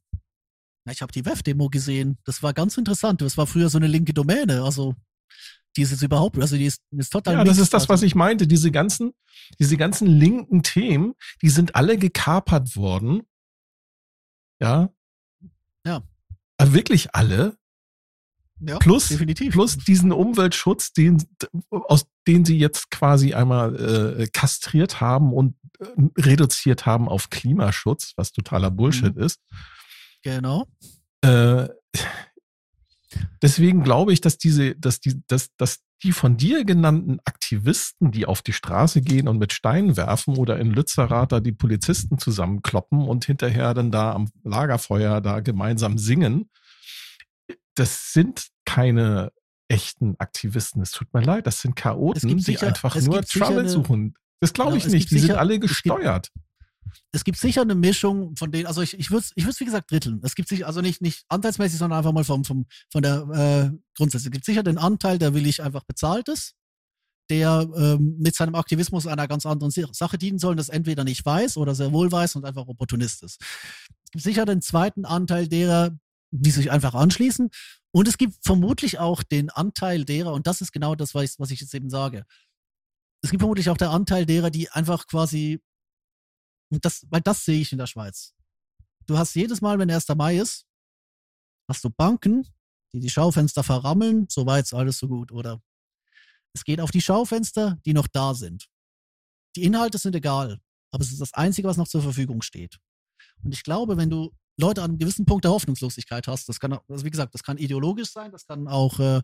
Ich 0.91 1.01
habe 1.01 1.13
die 1.13 1.25
WEF-Demo 1.25 1.69
gesehen. 1.69 2.19
Das 2.25 2.43
war 2.43 2.53
ganz 2.53 2.77
interessant. 2.77 3.21
Das 3.23 3.37
war 3.39 3.47
früher 3.47 3.69
so 3.69 3.79
eine 3.79 3.87
linke 3.87 4.13
Domäne. 4.13 4.63
Also 4.65 4.95
Die 5.77 5.83
ist 5.83 5.91
jetzt 5.91 6.03
überhaupt, 6.03 6.39
also 6.39 6.57
die 6.57 6.67
ist, 6.67 6.83
die 6.91 6.99
ist 6.99 7.11
total. 7.11 7.35
Ja, 7.35 7.45
das 7.45 7.59
ist 7.59 7.73
das, 7.73 7.89
was 7.89 8.03
ich 8.03 8.15
meinte. 8.15 8.47
Diese 8.47 8.71
ganzen, 8.71 9.13
diese 9.59 9.77
ganzen 9.77 10.07
linken 10.07 10.63
Themen, 10.63 11.15
die 11.41 11.49
sind 11.49 11.75
alle 11.75 11.97
gekapert 11.97 12.77
worden. 12.77 13.23
Ja. 14.61 14.91
Ja. 15.87 16.03
Aber 16.59 16.75
wirklich 16.75 17.15
alle. 17.15 17.57
Ja, 18.65 18.79
Plus, 18.79 19.09
definitiv. 19.09 19.53
plus 19.53 19.77
diesen 19.77 20.13
Umweltschutz, 20.13 20.93
den, 20.93 21.21
aus 21.71 22.07
den 22.29 22.45
sie 22.45 22.59
jetzt 22.59 22.91
quasi 22.91 23.35
einmal 23.35 24.21
äh, 24.21 24.27
kastriert 24.29 25.01
haben 25.01 25.33
und 25.33 25.57
äh, 25.81 25.87
reduziert 26.17 26.87
haben 26.87 27.09
auf 27.09 27.29
Klimaschutz, 27.29 28.13
was 28.17 28.31
totaler 28.31 28.71
Bullshit 28.71 29.17
ist. 29.17 29.41
Genau. 30.23 30.69
Äh, 31.23 31.69
deswegen 33.43 33.83
glaube 33.83 34.13
ich, 34.13 34.21
dass 34.21 34.39
diese, 34.39 34.75
dass 34.77 35.01
die, 35.01 35.21
dass, 35.27 35.49
dass 35.57 35.81
die 36.03 36.13
von 36.13 36.37
dir 36.37 36.65
genannten 36.65 37.19
Aktivisten, 37.25 38.11
die 38.11 38.27
auf 38.27 38.43
die 38.43 38.53
Straße 38.53 39.03
gehen 39.03 39.29
und 39.29 39.39
mit 39.39 39.53
Steinen 39.53 39.97
werfen 39.97 40.37
oder 40.37 40.59
in 40.59 40.71
Lützerath 40.73 41.31
da 41.33 41.41
die 41.41 41.53
Polizisten 41.53 42.19
zusammenkloppen 42.19 43.03
und 43.07 43.25
hinterher 43.25 43.73
dann 43.75 43.91
da 43.93 44.13
am 44.13 44.29
Lagerfeuer 44.43 45.21
da 45.21 45.41
gemeinsam 45.41 45.99
singen, 45.99 46.51
das 47.75 48.13
sind 48.13 48.49
keine 48.65 49.33
echten 49.69 50.17
Aktivisten. 50.19 50.83
Es 50.83 50.91
tut 50.91 51.13
mir 51.15 51.23
leid, 51.23 51.47
das 51.47 51.61
sind 51.61 51.77
Chaoten, 51.77 52.29
gibt 52.29 52.41
die 52.41 52.45
sicher- 52.45 52.67
einfach 52.67 52.95
nur 52.97 53.23
sicher 53.23 53.45
Trouble 53.45 53.61
eine- 53.61 53.69
suchen. 53.69 54.15
Das 54.41 54.53
glaube 54.53 54.73
Genau, 54.73 54.85
ich 54.87 54.93
nicht. 54.93 55.11
Die 55.11 55.19
sind 55.19 55.29
sicher- 55.29 55.39
alle 55.39 55.55
es 55.55 55.61
gibt- 55.61 55.69
gesteuert. 55.71 56.29
Es 57.13 57.25
gibt 57.25 57.39
sicher 57.39 57.63
eine 57.63 57.75
Mischung 57.75 58.37
von 58.37 58.51
denen, 58.53 58.67
also 58.67 58.83
ich, 58.83 58.99
ich 58.99 59.11
würde 59.11 59.25
es, 59.25 59.33
ich 59.35 59.61
wie 59.61 59.65
gesagt, 59.65 59.91
dritteln. 59.91 60.21
Es 60.23 60.35
gibt 60.35 60.49
sich 60.49 60.67
also 60.67 60.81
nicht, 60.81 61.01
nicht 61.01 61.25
anteilsmäßig, 61.29 61.79
sondern 61.79 61.99
einfach 61.99 62.13
mal 62.13 62.25
vom, 62.25 62.45
vom, 62.45 62.67
von 62.91 63.03
der 63.03 63.71
äh, 63.73 63.79
Grundsätze. 63.97 64.29
Es 64.29 64.33
gibt 64.33 64.45
sicher 64.45 64.63
den 64.63 64.79
Anteil, 64.79 65.19
der 65.19 65.35
willig 65.35 65.63
einfach 65.63 65.85
bezahlt 65.85 66.29
ist, 66.29 66.55
der 67.31 67.69
ähm, 67.77 68.17
mit 68.19 68.35
seinem 68.35 68.55
Aktivismus 68.55 69.07
einer 69.07 69.29
ganz 69.29 69.47
anderen 69.47 69.71
Sache 69.71 70.19
dienen 70.19 70.39
soll 70.39 70.57
das 70.57 70.69
entweder 70.69 71.05
nicht 71.05 71.25
weiß 71.25 71.57
oder 71.57 71.75
sehr 71.75 71.93
wohl 71.93 72.11
weiß 72.11 72.37
und 72.37 72.45
einfach 72.45 72.67
Opportunist 72.67 73.23
ist. 73.23 73.41
Es 73.41 74.11
gibt 74.11 74.25
sicher 74.25 74.45
den 74.45 74.61
zweiten 74.61 75.05
Anteil 75.05 75.49
derer, 75.49 75.97
die 76.33 76.51
sich 76.51 76.71
einfach 76.71 76.95
anschließen. 76.95 77.51
Und 77.93 78.09
es 78.09 78.19
gibt 78.19 78.35
vermutlich 78.43 78.99
auch 78.99 79.23
den 79.23 79.51
Anteil 79.51 80.05
derer, 80.05 80.33
und 80.33 80.47
das 80.47 80.61
ist 80.63 80.73
genau 80.73 80.95
das, 80.95 81.15
was 81.15 81.25
ich, 81.25 81.39
was 81.39 81.51
ich 81.51 81.61
jetzt 81.61 81.75
eben 81.75 81.91
sage. 81.91 82.25
Es 83.23 83.31
gibt 83.31 83.43
vermutlich 83.43 83.71
auch 83.71 83.77
der 83.77 83.91
Anteil 83.91 84.27
derer, 84.27 84.51
die 84.51 84.71
einfach 84.71 85.07
quasi, 85.07 85.61
und 86.73 86.85
das, 86.85 87.07
weil 87.11 87.21
das 87.21 87.45
sehe 87.45 87.61
ich 87.61 87.73
in 87.73 87.79
der 87.79 87.87
Schweiz. 87.87 88.35
Du 89.07 89.19
hast 89.19 89.35
jedes 89.35 89.61
Mal, 89.61 89.79
wenn 89.79 89.91
1. 89.91 90.09
Mai 90.17 90.39
ist, 90.39 90.67
hast 91.69 91.85
du 91.85 91.91
Banken, 91.91 92.47
die 92.93 93.01
die 93.01 93.11
Schaufenster 93.11 93.63
verrammeln, 93.63 94.27
soweit 94.29 94.65
ist 94.65 94.75
alles 94.75 94.99
so 94.99 95.09
gut, 95.09 95.33
oder? 95.33 95.61
Es 96.55 96.65
geht 96.65 96.81
auf 96.81 96.91
die 96.91 97.01
Schaufenster, 97.01 97.79
die 97.87 97.95
noch 97.95 98.07
da 98.07 98.35
sind. 98.35 98.69
Die 99.57 99.65
Inhalte 99.65 99.99
sind 99.99 100.15
egal, 100.15 100.61
aber 100.91 101.03
es 101.03 101.11
ist 101.13 101.21
das 101.21 101.33
Einzige, 101.35 101.69
was 101.69 101.77
noch 101.77 101.89
zur 101.89 102.03
Verfügung 102.03 102.43
steht. 102.43 102.79
Und 103.43 103.53
ich 103.55 103.63
glaube, 103.63 103.97
wenn 103.97 104.11
du 104.11 104.33
Leute 104.59 104.83
an 104.83 104.91
einem 104.91 104.99
gewissen 104.99 105.25
Punkt 105.25 105.45
der 105.45 105.51
Hoffnungslosigkeit 105.53 106.27
hast, 106.29 106.49
das 106.49 106.61
kann, 106.61 106.73
auch- 106.75 106.85
also 106.89 107.05
wie 107.05 107.11
gesagt, 107.11 107.35
das 107.35 107.43
kann 107.43 107.57
ideologisch 107.57 108.11
sein, 108.13 108.31
das 108.31 108.47
kann 108.47 108.69
auch 108.69 108.99
äh, 108.99 109.23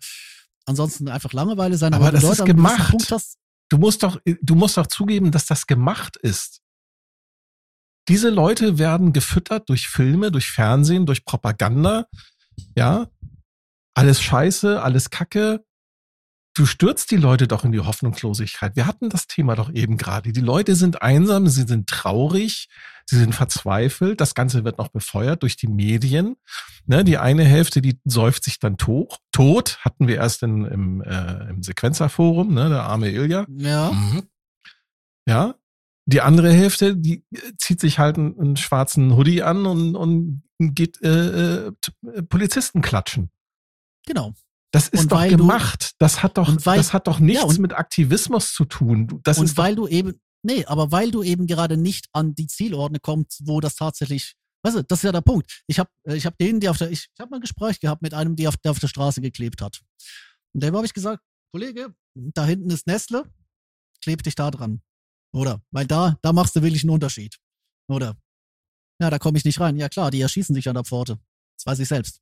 ansonsten 0.65 1.09
einfach 1.09 1.33
Langeweile 1.33 1.77
sein, 1.77 1.93
Aber 1.95 2.07
du 2.07 2.13
das 2.13 2.23
Leute 2.23 2.43
ist 2.43 2.47
gemacht. 2.47 2.91
Punkt 2.91 3.11
hast, 3.13 3.39
Du 3.71 3.77
musst 3.77 4.03
doch, 4.03 4.19
du 4.25 4.55
musst 4.55 4.79
doch 4.79 4.87
zugeben, 4.87 5.31
dass 5.31 5.45
das 5.45 5.67
gemacht 5.67 6.17
ist. 6.17 6.63
Diese 8.09 8.31
Leute 8.31 8.79
werden 8.79 9.13
gefüttert 9.13 9.69
durch 9.69 9.89
Filme, 9.89 10.31
durch 10.31 10.51
Fernsehen, 10.51 11.07
durch 11.07 11.25
Propaganda. 11.25 12.07
Ja. 12.77 13.09
Alles 13.95 14.23
Scheiße, 14.23 14.83
alles 14.83 15.11
Kacke. 15.11 15.65
Du 16.55 16.67
stürzt 16.67 17.11
die 17.11 17.17
Leute 17.17 17.47
doch 17.47 17.65
in 17.65 17.73
die 17.73 17.81
Hoffnungslosigkeit. 17.81 18.75
Wir 18.75 18.87
hatten 18.87 19.11
das 19.11 19.27
Thema 19.27 19.55
doch 19.55 19.71
eben 19.73 19.97
gerade. 19.97 20.33
Die 20.33 20.41
Leute 20.41 20.75
sind 20.75 21.03
einsam, 21.03 21.47
sie 21.47 21.63
sind 21.63 21.89
traurig, 21.89 22.69
sie 23.07 23.17
sind 23.17 23.35
verzweifelt. 23.35 24.21
Das 24.21 24.35
Ganze 24.35 24.65
wird 24.65 24.79
noch 24.79 24.89
befeuert 24.89 25.43
durch 25.43 25.57
die 25.57 25.69
Medien. 25.69 26.37
Ne, 26.87 27.05
die 27.05 27.19
eine 27.19 27.45
Hälfte, 27.45 27.81
die 27.81 28.01
säuft 28.05 28.43
sich 28.43 28.59
dann 28.59 28.77
tot. 28.77 29.19
Tot 29.31 29.79
hatten 29.85 30.09
wir 30.09 30.17
erst 30.17 30.43
in, 30.43 30.65
im, 30.65 31.03
äh, 31.03 31.51
im 31.51 31.63
Sequenzerforum, 31.63 32.55
ne, 32.55 32.69
der 32.71 32.83
arme 32.85 33.11
Ilja. 33.11 33.47
ja, 33.49 33.93
Mhm. 33.93 34.23
Ja. 35.29 35.55
Die 36.11 36.21
andere 36.23 36.51
Hälfte, 36.53 36.97
die 36.97 37.25
äh, 37.35 37.53
zieht 37.59 37.81
sich 37.81 37.99
halt 37.99 38.17
einen, 38.17 38.39
einen 38.41 38.57
schwarzen 38.57 39.15
Hoodie 39.17 39.43
an 39.43 39.67
und, 39.67 39.95
und 39.95 40.43
geht 40.59 41.01
äh, 41.03 41.67
äh, 41.67 41.73
Polizisten 42.29 42.81
klatschen. 42.83 43.31
genau. 44.07 44.33
Das 44.71 44.89
ist 44.89 45.05
Und 45.05 45.13
doch 45.13 45.17
weil 45.19 45.31
du- 45.31 45.37
gemacht. 45.39 45.93
das 45.99 46.23
hat 46.23 46.37
doch, 46.37 46.55
weil- 46.67 46.77
das 46.77 46.93
hat 46.93 47.07
doch 47.07 47.21
nichts 47.21 47.41
Ja, 47.43 47.49
und- 47.49 47.59
mit 47.59 47.73
Aktivismus 47.73 48.53
zu 48.53 48.67
tun. 48.67 49.21
Das 49.23 49.39
und 49.39 49.47
ist 49.47 49.57
doch, 49.57 49.63
weil 49.65 49.75
du 49.75 49.87
eben, 49.89 50.21
nee, 50.43 50.65
aber 50.67 50.93
weil 50.93 51.11
du 51.11 51.23
eben 51.23 51.47
gerade 51.47 51.79
nicht 51.79 52.07
an 52.13 52.35
die 52.35 52.47
Zielordne 52.49 53.01
kommst, 53.01 53.47
wo 53.47 53.61
das 53.61 53.77
tatsächlich, 53.77 54.35
weißt 54.63 54.77
du, 54.77 54.83
das 54.85 54.99
ist 54.99 55.03
ja 55.05 55.13
der 55.13 55.23
Punkt. 55.23 55.63
Ich 55.69 55.79
habe 55.79 55.89
ich 56.05 56.27
hab 56.27 56.37
den, 56.37 56.61
die 56.61 56.69
auf 56.69 56.77
der, 56.77 56.91
ich, 56.91 57.09
ich 57.15 57.19
habe 57.21 57.31
mal 57.31 57.37
ein 57.39 57.41
Gespräch 57.41 57.81
gehabt 57.81 58.03
mit 58.03 58.13
einem, 58.13 58.37
der 58.37 58.51
auf, 58.51 58.59
der 58.59 58.73
auf 58.73 58.79
der 58.79 58.89
Straße 58.89 59.23
geklebt 59.23 59.63
hat. 59.63 59.81
Und 60.53 60.63
dem 60.63 60.77
habe 60.77 60.85
ich 60.85 60.93
gesagt, 60.93 61.23
Kollege, 61.51 61.95
da 62.15 62.45
hinten 62.45 62.69
ist 62.69 62.87
Nestle, 62.87 63.25
kleb 64.03 64.23
dich 64.23 64.35
da 64.35 64.51
dran. 64.51 64.83
Oder? 65.33 65.63
Weil 65.71 65.87
da, 65.87 66.19
da 66.23 66.33
machst 66.33 66.57
du 66.57 66.63
wirklich 66.63 66.83
einen 66.83 66.91
Unterschied. 66.91 67.39
Oder? 67.89 68.17
Ja, 69.01 69.11
da 69.11 69.19
komme 69.19 69.39
ich 69.39 69.45
nicht 69.45 69.61
rein. 69.61 69.77
Ja 69.77 69.89
klar, 69.89 70.11
die 70.11 70.21
erschießen 70.21 70.55
sich 70.55 70.69
an 70.69 70.75
der 70.75 70.85
Pforte. 70.85 71.19
Das 71.57 71.67
weiß 71.67 71.79
ich 71.81 71.89
selbst. 71.89 72.21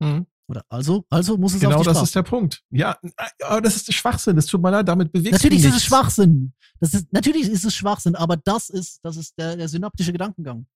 Mhm. 0.00 0.26
Oder? 0.48 0.64
Also, 0.68 1.04
also 1.10 1.36
muss 1.36 1.54
es 1.54 1.60
genau 1.60 1.76
auf 1.76 1.82
die 1.82 1.88
das 1.88 2.02
ist 2.02 2.14
der 2.14 2.22
Punkt. 2.22 2.62
Ja, 2.70 2.98
aber 3.42 3.60
das 3.60 3.76
ist 3.76 3.92
Schwachsinn. 3.92 4.36
Das 4.36 4.46
tut 4.46 4.62
mir 4.62 4.70
leid, 4.70 4.86
damit 4.86 5.10
bewegst 5.10 5.32
Natürlich 5.32 5.64
ist 5.64 5.76
es 5.76 5.84
Schwachsinn. 5.84 6.52
Das 6.78 6.94
ist, 6.94 7.12
natürlich 7.12 7.48
ist 7.48 7.64
es 7.64 7.74
Schwachsinn, 7.74 8.14
aber 8.14 8.36
das 8.36 8.68
ist, 8.68 9.00
das 9.04 9.16
ist 9.16 9.36
der, 9.38 9.56
der 9.56 9.68
synaptische 9.68 10.12
Gedankengang. 10.12 10.66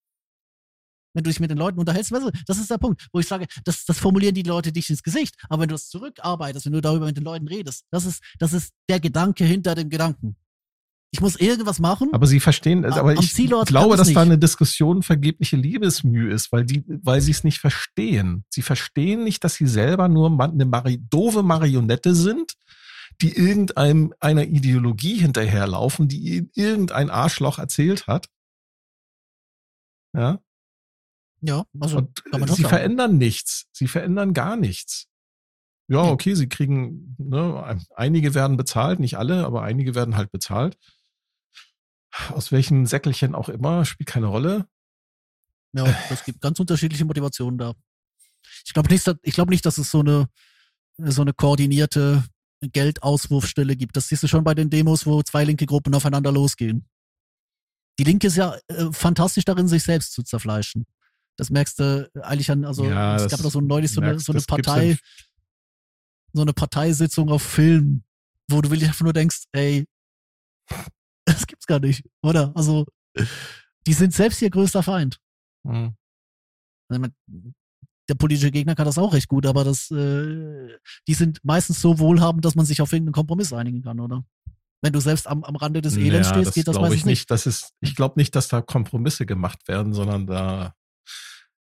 Wenn 1.13 1.23
du 1.23 1.29
dich 1.29 1.39
mit 1.39 1.51
den 1.51 1.57
Leuten 1.57 1.79
unterhältst, 1.79 2.11
weißt 2.11 2.25
du, 2.25 2.31
das 2.45 2.57
ist 2.57 2.71
der 2.71 2.77
Punkt, 2.77 3.07
wo 3.11 3.19
ich 3.19 3.27
sage, 3.27 3.45
das, 3.65 3.85
das 3.85 3.99
formulieren 3.99 4.33
die 4.33 4.43
Leute 4.43 4.71
dich 4.71 4.89
ins 4.89 5.03
Gesicht. 5.03 5.35
Aber 5.49 5.61
wenn 5.61 5.69
du 5.69 5.75
es 5.75 5.89
zurückarbeitest, 5.89 6.65
wenn 6.65 6.73
du 6.73 6.81
darüber 6.81 7.05
mit 7.05 7.17
den 7.17 7.23
Leuten 7.23 7.47
redest, 7.47 7.85
das 7.91 8.05
ist, 8.05 8.23
das 8.39 8.53
ist 8.53 8.73
der 8.89 8.99
Gedanke 8.99 9.43
hinter 9.43 9.75
dem 9.75 9.89
Gedanken. 9.89 10.37
Ich 11.13 11.19
muss 11.19 11.35
irgendwas 11.35 11.79
machen. 11.79 12.09
Aber 12.13 12.25
sie 12.25 12.39
verstehen, 12.39 12.85
Am- 12.85 12.93
aber 12.93 13.13
ich 13.13 13.33
glaube, 13.65 13.97
dass 13.97 14.07
da 14.07 14.11
nicht. 14.11 14.17
eine 14.17 14.37
Diskussion 14.37 15.03
vergebliche 15.03 15.57
Liebesmühe 15.57 16.31
ist, 16.33 16.51
weil 16.53 16.63
die, 16.65 16.83
weil 16.87 17.19
sie 17.19 17.31
es 17.31 17.43
nicht 17.43 17.59
verstehen. 17.59 18.45
Sie 18.49 18.61
verstehen 18.61 19.23
nicht, 19.25 19.43
dass 19.43 19.55
sie 19.55 19.67
selber 19.67 20.07
nur 20.07 20.27
eine 20.41 20.65
Mari 20.65 20.99
doofe 21.09 21.43
Marionette 21.43 22.15
sind, 22.15 22.53
die 23.21 23.35
irgendeinem 23.35 24.13
einer 24.21 24.45
Ideologie 24.45 25.17
hinterherlaufen, 25.17 26.07
die 26.07 26.19
ihnen 26.37 26.51
irgendein 26.55 27.09
Arschloch 27.09 27.59
erzählt 27.59 28.07
hat. 28.07 28.27
Ja. 30.13 30.39
ja, 31.41 31.65
also 31.79 31.97
Und 31.99 32.21
äh, 32.33 32.39
sie 32.39 32.61
sagen. 32.63 32.69
verändern 32.69 33.17
nichts. 33.17 33.67
Sie 33.73 33.87
verändern 33.87 34.33
gar 34.33 34.55
nichts. 34.55 35.07
Ja, 35.89 36.03
Nee. 36.03 36.09
okay, 36.11 36.35
sie 36.35 36.47
kriegen, 36.47 37.15
ne, 37.17 37.77
einige 37.95 38.33
werden 38.33 38.55
bezahlt, 38.55 38.99
nicht 39.01 39.17
alle, 39.17 39.45
aber 39.45 39.61
einige 39.63 39.93
werden 39.93 40.15
halt 40.15 40.31
bezahlt. 40.31 40.77
Aus 42.29 42.51
welchem 42.51 42.85
Säckelchen 42.85 43.35
auch 43.35 43.49
immer, 43.49 43.85
spielt 43.85 44.09
keine 44.09 44.27
Rolle. 44.27 44.67
Ja, 45.73 45.85
es 46.09 46.23
gibt 46.25 46.41
ganz 46.41 46.59
unterschiedliche 46.59 47.05
Motivationen 47.05 47.57
da. 47.57 47.73
Ich 48.65 48.73
glaube 48.73 48.89
nicht, 48.91 49.07
dass- 49.07 49.15
ich 49.21 49.33
glaube 49.33 49.51
nicht, 49.51 49.65
dass 49.65 49.77
es 49.77 49.89
so 49.91 50.01
eine, 50.01 50.27
so 50.97 51.21
eine 51.21 51.33
koordinierte 51.33 52.23
Geldauswurfstelle 52.61 53.75
gibt. 53.75 53.95
Das 53.95 54.07
siehst 54.07 54.23
du 54.23 54.27
schon 54.27 54.43
bei 54.43 54.53
den 54.53 54.69
Demos, 54.69 55.05
wo 55.05 55.23
zwei 55.23 55.45
linke 55.45 55.65
Gruppen 55.65 55.95
aufeinander 55.95 56.31
losgehen. 56.31 56.85
Die 57.97 58.03
Linke 58.03 58.27
ist 58.27 58.35
ja 58.37 58.57
äh, 58.67 58.91
fantastisch 58.91 59.45
darin, 59.45 59.67
sich 59.67 59.83
selbst 59.83 60.13
zu 60.13 60.23
zerfleischen. 60.23 60.85
Das 61.37 61.49
merkst 61.49 61.79
du 61.79 62.11
eigentlich 62.21 62.51
an, 62.51 62.65
also 62.65 62.83
Ja, 62.85 63.15
es 63.15 63.31
gab 63.31 63.41
doch 63.41 63.51
so 63.51 63.61
neulich 63.61 63.91
so 63.91 64.01
eine, 64.01 64.11
merkst- 64.17 64.25
so 64.25 64.31
eine 64.33 64.39
das 64.41 64.47
gibt's 64.47 64.65
Partei, 64.67 64.97
so 66.33 66.41
eine 66.41 66.53
Parteisitzung 66.53 67.29
auf 67.29 67.41
Film, 67.41 68.03
wo 68.49 68.61
du 68.61 68.69
wirklich 68.69 68.89
einfach 68.89 69.03
nur 69.05 69.13
denkst, 69.13 69.43
ey, 69.53 69.85
das 71.25 71.47
gibt's 71.47 71.67
gar 71.67 71.79
nicht, 71.79 72.03
oder? 72.21 72.51
Also, 72.55 72.85
die 73.87 73.93
sind 73.93 74.13
selbst 74.13 74.41
ihr 74.41 74.49
größter 74.49 74.83
Feind. 74.83 75.19
Hm. 75.65 75.95
Also, 76.89 77.01
mein, 77.01 77.13
der 78.09 78.15
politische 78.15 78.51
Gegner 78.51 78.75
kann 78.75 78.85
das 78.85 78.97
auch 78.97 79.13
recht 79.13 79.29
gut, 79.29 79.45
aber 79.45 79.63
das, 79.63 79.89
äh, 79.91 80.77
die 81.07 81.13
sind 81.13 81.39
meistens 81.43 81.81
so 81.81 81.99
wohlhabend, 81.99 82.43
dass 82.43 82.55
man 82.55 82.65
sich 82.65 82.81
auf 82.81 82.91
irgendeinen 82.91 83.13
Kompromiss 83.13 83.53
einigen 83.53 83.81
kann, 83.81 83.99
oder? 83.99 84.25
Wenn 84.81 84.93
du 84.93 84.99
selbst 84.99 85.27
am, 85.27 85.43
am 85.43 85.55
Rande 85.55 85.81
des 85.81 85.95
Elends 85.95 86.29
Ja, 86.29 86.35
stehst, 86.35 86.53
geht 86.55 86.67
das 86.67 86.75
meistens 86.75 86.99
ich 86.99 87.05
nicht. 87.05 87.19
nicht. 87.19 87.31
Das 87.31 87.45
ist, 87.45 87.73
ich 87.81 87.95
glaube 87.95 88.19
nicht, 88.19 88.35
dass 88.35 88.47
da 88.47 88.61
Kompromisse 88.61 89.25
gemacht 89.25 89.67
werden, 89.67 89.93
sondern 89.93 90.25
da, 90.25 90.73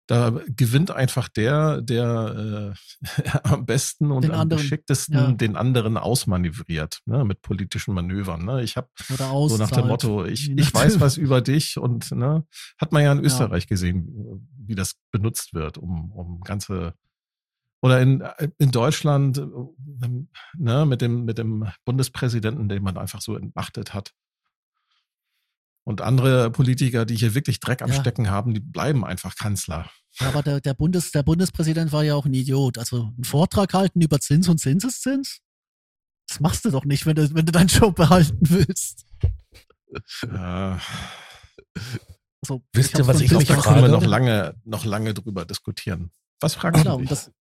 da 0.08 0.42
gewinnt 0.48 0.90
einfach 0.90 1.28
der, 1.28 1.82
der 1.82 2.74
äh, 3.04 3.30
am 3.44 3.66
besten 3.66 4.12
und 4.12 4.24
Den 4.24 4.32
am 4.32 4.42
anderen, 4.42 4.62
geschicktesten 4.62 5.16
ja. 5.16 5.32
den 5.32 5.56
anderen 5.58 5.98
ausmanövriert, 5.98 7.02
ne, 7.06 7.26
mit 7.26 7.42
politischen 7.42 7.94
Manövern. 7.94 8.46
Ne. 8.46 8.64
Ich 8.64 8.78
habe 8.78 8.88
so 8.98 9.58
nach 9.58 9.70
dem. 9.70 9.88
Motto, 9.88 10.26
ich, 10.26 10.50
ich 10.50 10.74
weiß 10.74 11.00
was 11.00 11.18
über 11.18 11.42
dich 11.42 11.78
und 11.78 12.12
ne, 12.12 12.46
hat 12.78 12.92
man 12.92 13.04
ja 13.04 13.12
in 13.12 13.20
Ja. 13.20 13.26
Österreich 13.26 13.68
gesehen, 13.68 14.48
wie 14.58 14.76
das 14.76 14.96
benutzt 15.12 15.54
wird, 15.54 15.78
um, 15.78 16.12
um 16.12 16.40
ganze 16.42 16.94
Oder 17.82 18.02
in, 18.02 18.24
in 18.58 18.72
Deutschland 18.72 19.38
äh, 19.38 20.08
ne, 20.58 20.86
mit, 20.86 21.02
dem, 21.02 21.26
mit 21.26 21.38
dem 21.38 21.68
Bundespräsidenten, 21.86 22.70
den 22.70 22.82
man 22.82 22.98
einfach 22.98 23.22
so 23.22 23.36
entmachtet 23.36 23.94
hat. 23.94 24.14
Und 25.88 26.02
andere 26.02 26.52
Politiker, 26.52 27.06
die 27.06 27.16
hier 27.16 27.34
wirklich 27.34 27.62
Dreck 27.62 27.82
am 27.82 27.90
Ja. 27.90 27.96
Stecken 28.02 28.30
haben, 28.30 28.54
die 28.54 28.60
bleiben 28.60 29.06
einfach 29.06 29.38
Kanzler. 29.38 29.90
Ja, 30.20 30.28
aber 30.28 30.44
der, 30.44 30.60
der, 30.60 30.74
Bundes, 30.74 31.12
der 31.12 31.24
Bundespräsident 31.24 31.94
war 31.94 32.04
ja 32.04 32.14
auch 32.16 32.26
ein 32.26 32.34
Idiot. 32.34 32.78
Also 32.78 33.04
einen 33.16 33.24
Vortrag 33.24 33.74
halten 33.74 34.02
über 34.02 34.20
Zins 34.20 34.50
und 34.50 34.58
Zinseszins? 34.58 35.40
Das 36.28 36.42
machst 36.42 36.66
du 36.66 36.72
doch 36.72 36.84
nicht, 36.84 37.06
wenn 37.06 37.16
du, 37.16 37.34
wenn 37.34 37.46
du 37.46 37.54
deinen 37.54 37.68
Job 37.70 37.96
behalten 37.96 38.38
willst. 38.42 39.06
Ja, 40.24 40.82
Also, 42.42 42.62
Wisst 42.74 42.98
ihr, 42.98 43.08
was 43.08 43.22
ich 43.22 43.32
mich 43.32 43.48
da 43.48 43.56
können 43.56 43.76
wir 43.78 43.88
frage? 43.88 43.92
noch 43.94 44.04
lange, 44.06 44.56
noch 44.66 44.84
lange 44.84 45.14
drüber 45.14 45.46
diskutieren. 45.46 46.12
Was 46.42 46.56
fragst 46.56 46.84
Genau, 46.84 46.96
du 46.96 47.02
und 47.04 47.10
dich? 47.10 47.10
das, 47.12 47.32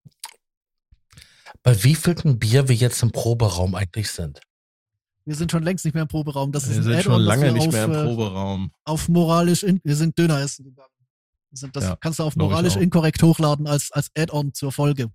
Bei 1.65 1.83
wievielten 1.83 2.39
Bier 2.39 2.69
wir 2.69 2.77
jetzt 2.77 3.03
im 3.03 3.11
Proberaum 3.11 3.75
eigentlich 3.75 4.09
sind? 4.13 4.41
Wir 5.27 5.35
sind 5.35 5.51
schon 5.51 5.63
längst 5.63 5.85
nicht 5.85 5.95
mehr 5.95 6.03
im 6.05 6.09
Proberaum. 6.09 6.53
Das 6.53 6.65
ist 6.69 6.77
Wir 6.77 6.83
sind 6.85 7.03
schon 7.03 7.21
lange 7.21 7.53
nicht 7.53 7.67
auf, 7.67 7.73
mehr 7.73 7.85
im 7.85 7.93
äh, 7.93 8.05
Proberaum. 8.05 8.71
auf 8.85 9.09
moralisch, 9.09 9.63
in, 9.65 9.81
wir 9.85 9.97
sind 9.97 10.19
Döner 10.19 10.41
essen 10.41 10.65
gegangen. 10.65 10.89
Das 11.73 11.85
Ja, 11.85 11.97
kannst 11.97 12.19
du 12.19 12.23
auf 12.23 12.37
moralisch 12.37 12.77
inkorrekt 12.77 13.23
hochladen 13.23 13.67
als, 13.67 13.91
als 13.93 14.11
Add-on 14.17 14.53
zur 14.55 14.73
Folge. 14.73 15.11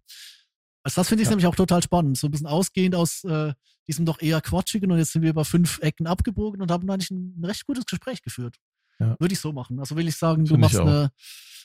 Also 0.84 1.02
das 1.02 1.08
finde 1.08 1.22
ich 1.22 1.28
Ja. 1.28 1.32
nämlich 1.32 1.46
auch 1.46 1.56
total 1.56 1.82
spannend. 1.84 2.18
So 2.18 2.28
ein 2.28 2.32
bisschen 2.32 2.48
ausgehend 2.48 2.96
aus 2.96 3.24
äh, 3.24 3.54
diesem 3.88 4.06
doch 4.06 4.22
eher 4.22 4.42
quatschigen 4.42 4.92
und 4.92 4.98
jetzt 4.98 5.12
sind 5.14 5.22
wir 5.22 5.30
über 5.30 5.46
fünf 5.46 5.80
Ecken 5.82 6.08
abgebogen 6.08 6.62
und 6.62 6.72
haben 6.72 6.90
eigentlich 6.90 7.12
ein, 7.12 7.40
ein 7.40 7.46
recht 7.46 7.66
gutes 7.66 7.86
Gespräch 7.86 8.22
geführt. 8.22 8.56
Ja. 9.00 9.16
Würde 9.20 9.34
ich 9.34 9.40
so 9.40 9.52
machen. 9.54 9.80
Also 9.80 9.96
will 9.96 10.08
ich 10.08 10.16
sagen, 10.18 10.46
du 10.46 10.54
Finde 10.54 10.68
ich 10.68 10.74
machst 10.74 10.80
eine, 10.88 11.12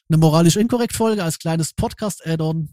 eine 0.08 0.18
moralisch 0.18 0.56
inkorrekt 0.56 0.94
Folge 0.94 1.24
als 1.24 1.38
kleines 1.38 1.72
Podcast-Add-on, 1.74 2.68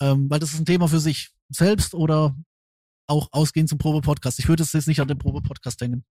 ähm, 0.00 0.28
weil 0.30 0.38
das 0.38 0.52
ist 0.52 0.60
ein 0.60 0.66
Thema 0.66 0.88
für 0.88 1.00
sich 1.00 1.30
selbst 1.50 1.94
oder 1.94 2.36
auch 3.08 3.28
ausgehend 3.32 3.68
zum 3.68 3.78
Probe-Podcast. 3.78 4.38
Ich 4.38 4.48
würde 4.48 4.62
es 4.62 4.72
jetzt 4.72 4.88
nicht 4.88 5.00
an 5.00 5.08
den 5.08 5.18
Probe-Podcast 5.18 5.80
hängen. 5.80 6.04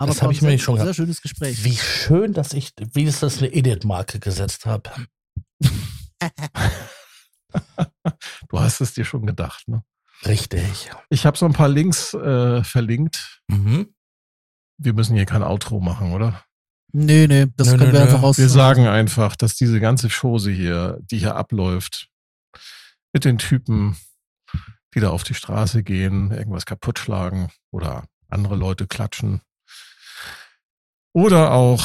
Aber 0.00 0.08
Das 0.08 0.18
hab 0.18 0.26
war 0.26 0.30
ich 0.32 0.40
ein 0.42 0.44
mir 0.44 0.50
sehr, 0.52 0.58
schon 0.58 0.76
sehr 0.76 0.84
gehabt. 0.84 0.96
schönes 0.96 1.20
Gespräch. 1.22 1.64
Wie 1.64 1.76
schön, 1.76 2.32
dass 2.32 2.52
ich 2.52 2.72
wenigstens 2.94 3.38
eine 3.38 3.52
Edit-Marke 3.52 4.20
gesetzt 4.20 4.64
habe. 4.66 4.90
Du 8.48 8.60
hast 8.60 8.80
es 8.80 8.94
dir 8.94 9.04
schon 9.04 9.26
gedacht, 9.26 9.66
ne? 9.68 9.82
Richtig. 10.26 10.90
Ich 11.10 11.26
habe 11.26 11.36
so 11.38 11.46
ein 11.46 11.52
paar 11.52 11.68
Links 11.68 12.12
äh, 12.14 12.62
verlinkt. 12.64 13.40
Mhm. 13.48 13.94
Wir 14.78 14.92
müssen 14.92 15.14
hier 15.16 15.26
kein 15.26 15.42
Outro 15.42 15.80
machen, 15.80 16.12
oder? 16.12 16.44
Nee, 16.92 17.26
nee, 17.26 17.46
das 17.56 17.68
Nö, 17.68 17.78
können 17.78 17.90
nö, 17.90 17.98
wir 17.98 18.00
nö. 18.00 18.06
einfach 18.06 18.22
aus. 18.22 18.38
Wir 18.38 18.48
sagen 18.48 18.86
einfach, 18.86 19.36
dass 19.36 19.54
diese 19.54 19.78
ganze 19.80 20.08
Chose 20.08 20.50
hier, 20.50 20.98
die 21.02 21.18
hier 21.18 21.34
abläuft, 21.36 22.08
mit 23.12 23.24
den 23.24 23.38
Typen, 23.38 23.96
die 24.94 25.00
da 25.00 25.10
auf 25.10 25.22
die 25.24 25.34
Straße 25.34 25.82
gehen, 25.82 26.30
irgendwas 26.32 26.66
kaputt 26.66 26.98
schlagen 26.98 27.50
oder 27.70 28.04
andere 28.28 28.56
Leute 28.56 28.86
klatschen. 28.86 29.42
Oder 31.12 31.52
auch, 31.52 31.84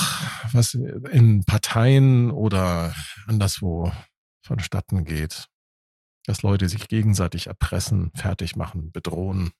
was 0.51 0.73
in 0.73 1.43
Parteien 1.45 2.29
oder 2.31 2.93
anderswo 3.25 3.91
vonstatten 4.45 5.05
geht, 5.05 5.47
dass 6.25 6.41
Leute 6.43 6.69
sich 6.69 6.87
gegenseitig 6.87 7.47
erpressen, 7.47 8.11
fertig 8.15 8.55
machen, 8.55 8.91
bedrohen. 8.91 9.51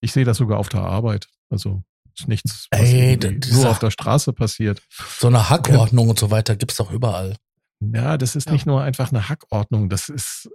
Ich 0.00 0.12
sehe 0.12 0.24
das 0.24 0.36
sogar 0.36 0.58
auf 0.58 0.68
der 0.68 0.82
Arbeit. 0.82 1.28
Also 1.50 1.82
ist 2.18 2.28
nichts, 2.28 2.68
was 2.70 2.80
Ey, 2.80 3.18
nur 3.52 3.70
auf 3.70 3.78
der 3.78 3.90
Straße 3.90 4.32
passiert. 4.32 4.82
So 5.18 5.26
eine 5.26 5.50
Hackordnung 5.50 6.08
und 6.10 6.18
so 6.18 6.30
weiter 6.30 6.56
gibt's 6.56 6.76
doch 6.76 6.90
überall. 6.90 7.36
Ja, 7.80 8.16
das 8.16 8.36
ist 8.36 8.46
Ja. 8.46 8.52
nicht 8.52 8.66
nur 8.66 8.82
einfach 8.82 9.10
eine 9.10 9.28
Hackordnung, 9.28 9.88
das 9.90 10.08
ist, 10.08 10.48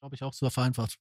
glaube 0.00 0.14
ich, 0.14 0.22
auch 0.22 0.32
so 0.32 0.48
vereinfacht. 0.48 0.96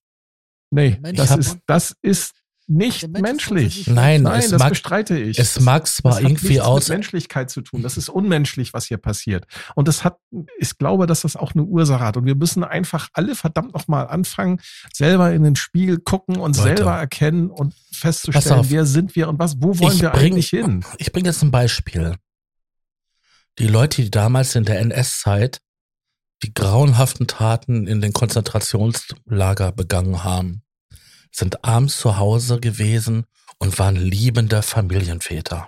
Nee, 0.71 0.97
Mensch 1.01 1.17
das 1.17 1.29
hat- 1.31 1.39
ist, 1.39 1.57
das 1.67 1.95
ist 2.01 2.33
nicht 2.67 3.09
menschlich. 3.09 3.87
Nein, 3.87 4.21
Nein, 4.21 4.39
es 4.39 4.49
das 4.51 4.59
mag, 4.59 4.69
bestreite 4.69 5.17
ich. 5.19 5.37
es 5.37 5.55
Das- 5.55 5.63
mag 5.63 5.83
das 5.83 5.95
zwar 5.95 6.15
hat 6.15 6.21
irgendwie 6.21 6.47
nichts 6.49 6.63
aus, 6.63 6.87
mit 6.87 6.99
Menschlichkeit 6.99 7.49
zu 7.49 7.59
tun. 7.61 7.81
Das 7.81 7.97
ist 7.97 8.07
unmenschlich, 8.07 8.73
was 8.73 8.85
hier 8.85 8.97
passiert. 8.97 9.45
Und 9.75 9.89
das 9.89 10.05
hat, 10.05 10.19
ich 10.57 10.77
glaube, 10.77 11.05
dass 11.05 11.21
das 11.21 11.35
auch 11.35 11.53
eine 11.53 11.63
Ursache 11.63 12.01
hat. 12.05 12.15
Und 12.15 12.25
wir 12.25 12.35
müssen 12.35 12.63
einfach 12.63 13.09
alle 13.13 13.35
verdammt 13.35 13.73
nochmal 13.73 14.07
anfangen, 14.07 14.61
selber 14.93 15.33
in 15.33 15.43
den 15.43 15.57
Spiegel 15.57 15.99
gucken 15.99 16.37
und 16.37 16.55
Leute. 16.55 16.77
selber 16.77 16.93
erkennen 16.95 17.49
und 17.49 17.73
festzustellen, 17.91 18.59
auf. 18.59 18.69
wer 18.69 18.85
sind 18.85 19.15
wir 19.17 19.27
und 19.27 19.37
was, 19.37 19.57
wo 19.61 19.77
wollen 19.79 19.93
Ich 19.95 20.01
wir 20.01 20.11
bring- 20.11 20.33
eigentlich 20.33 20.49
hin? 20.49 20.85
ich 20.97 21.11
bringe 21.11 21.27
jetzt 21.27 21.41
ein 21.43 21.51
Beispiel. 21.51 22.15
Die 23.59 23.67
Leute, 23.67 24.01
die 24.03 24.11
damals 24.11 24.55
in 24.55 24.63
der 24.63 24.79
NS-Zeit 24.79 25.59
die 26.43 26.53
grauenhaften 26.53 27.27
Taten 27.27 27.87
in 27.87 28.01
den 28.01 28.13
Konzentrationslager 28.13 29.71
begangen 29.71 30.23
haben, 30.23 30.63
sind 31.31 31.63
abends 31.63 31.97
zu 31.97 32.17
Hause 32.17 32.59
gewesen 32.59 33.25
und 33.59 33.77
waren 33.79 33.95
liebende 33.95 34.61
Familienväter. 34.61 35.67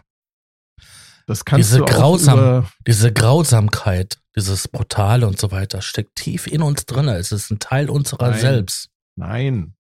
Das 1.26 1.46
kannst 1.46 1.70
Diese 1.70 1.78
du 1.78 1.86
auch 1.86 1.90
grausam- 1.90 2.68
Diese 2.86 3.14
Grausamkeit, 3.14 4.18
dieses 4.36 4.68
Brutale 4.68 5.28
und 5.28 5.40
so 5.40 5.52
weiter 5.52 5.82
steckt 5.82 6.16
tief 6.16 6.48
in 6.48 6.62
uns 6.62 6.86
drin. 6.86 7.08
Es 7.08 7.32
ist 7.32 7.50
ein 7.50 7.60
Teil 7.60 7.90
unserer 7.90 8.32
Nein. 8.32 8.40
selbst. 8.42 8.90
nein. 9.16 9.76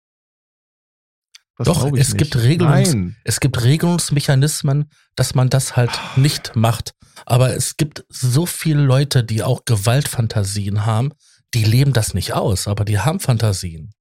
Das 1.64 1.76
Doch, 1.76 1.92
es 1.92 2.16
gibt 2.16 2.34
nicht. 2.34 2.44
Regelungs- 2.44 2.92
Nein. 2.94 3.16
Es 3.24 3.38
gibt 3.40 3.62
Regelungsmechanismen, 3.62 4.90
dass 5.14 5.34
man 5.34 5.50
das 5.50 5.76
halt 5.76 5.90
nicht 6.16 6.56
macht. 6.56 6.94
Aber 7.26 7.54
es 7.54 7.76
gibt 7.76 8.04
so 8.08 8.46
viele 8.46 8.80
Leute, 8.82 9.24
die 9.24 9.42
auch 9.42 9.64
Gewaltfantasien 9.66 10.86
haben, 10.86 11.10
die 11.52 11.64
leben 11.64 11.92
das 11.92 12.14
nicht 12.14 12.32
aus, 12.32 12.66
aber 12.66 12.84
die 12.84 12.98
haben 12.98 13.20
Fantasien. 13.20 13.92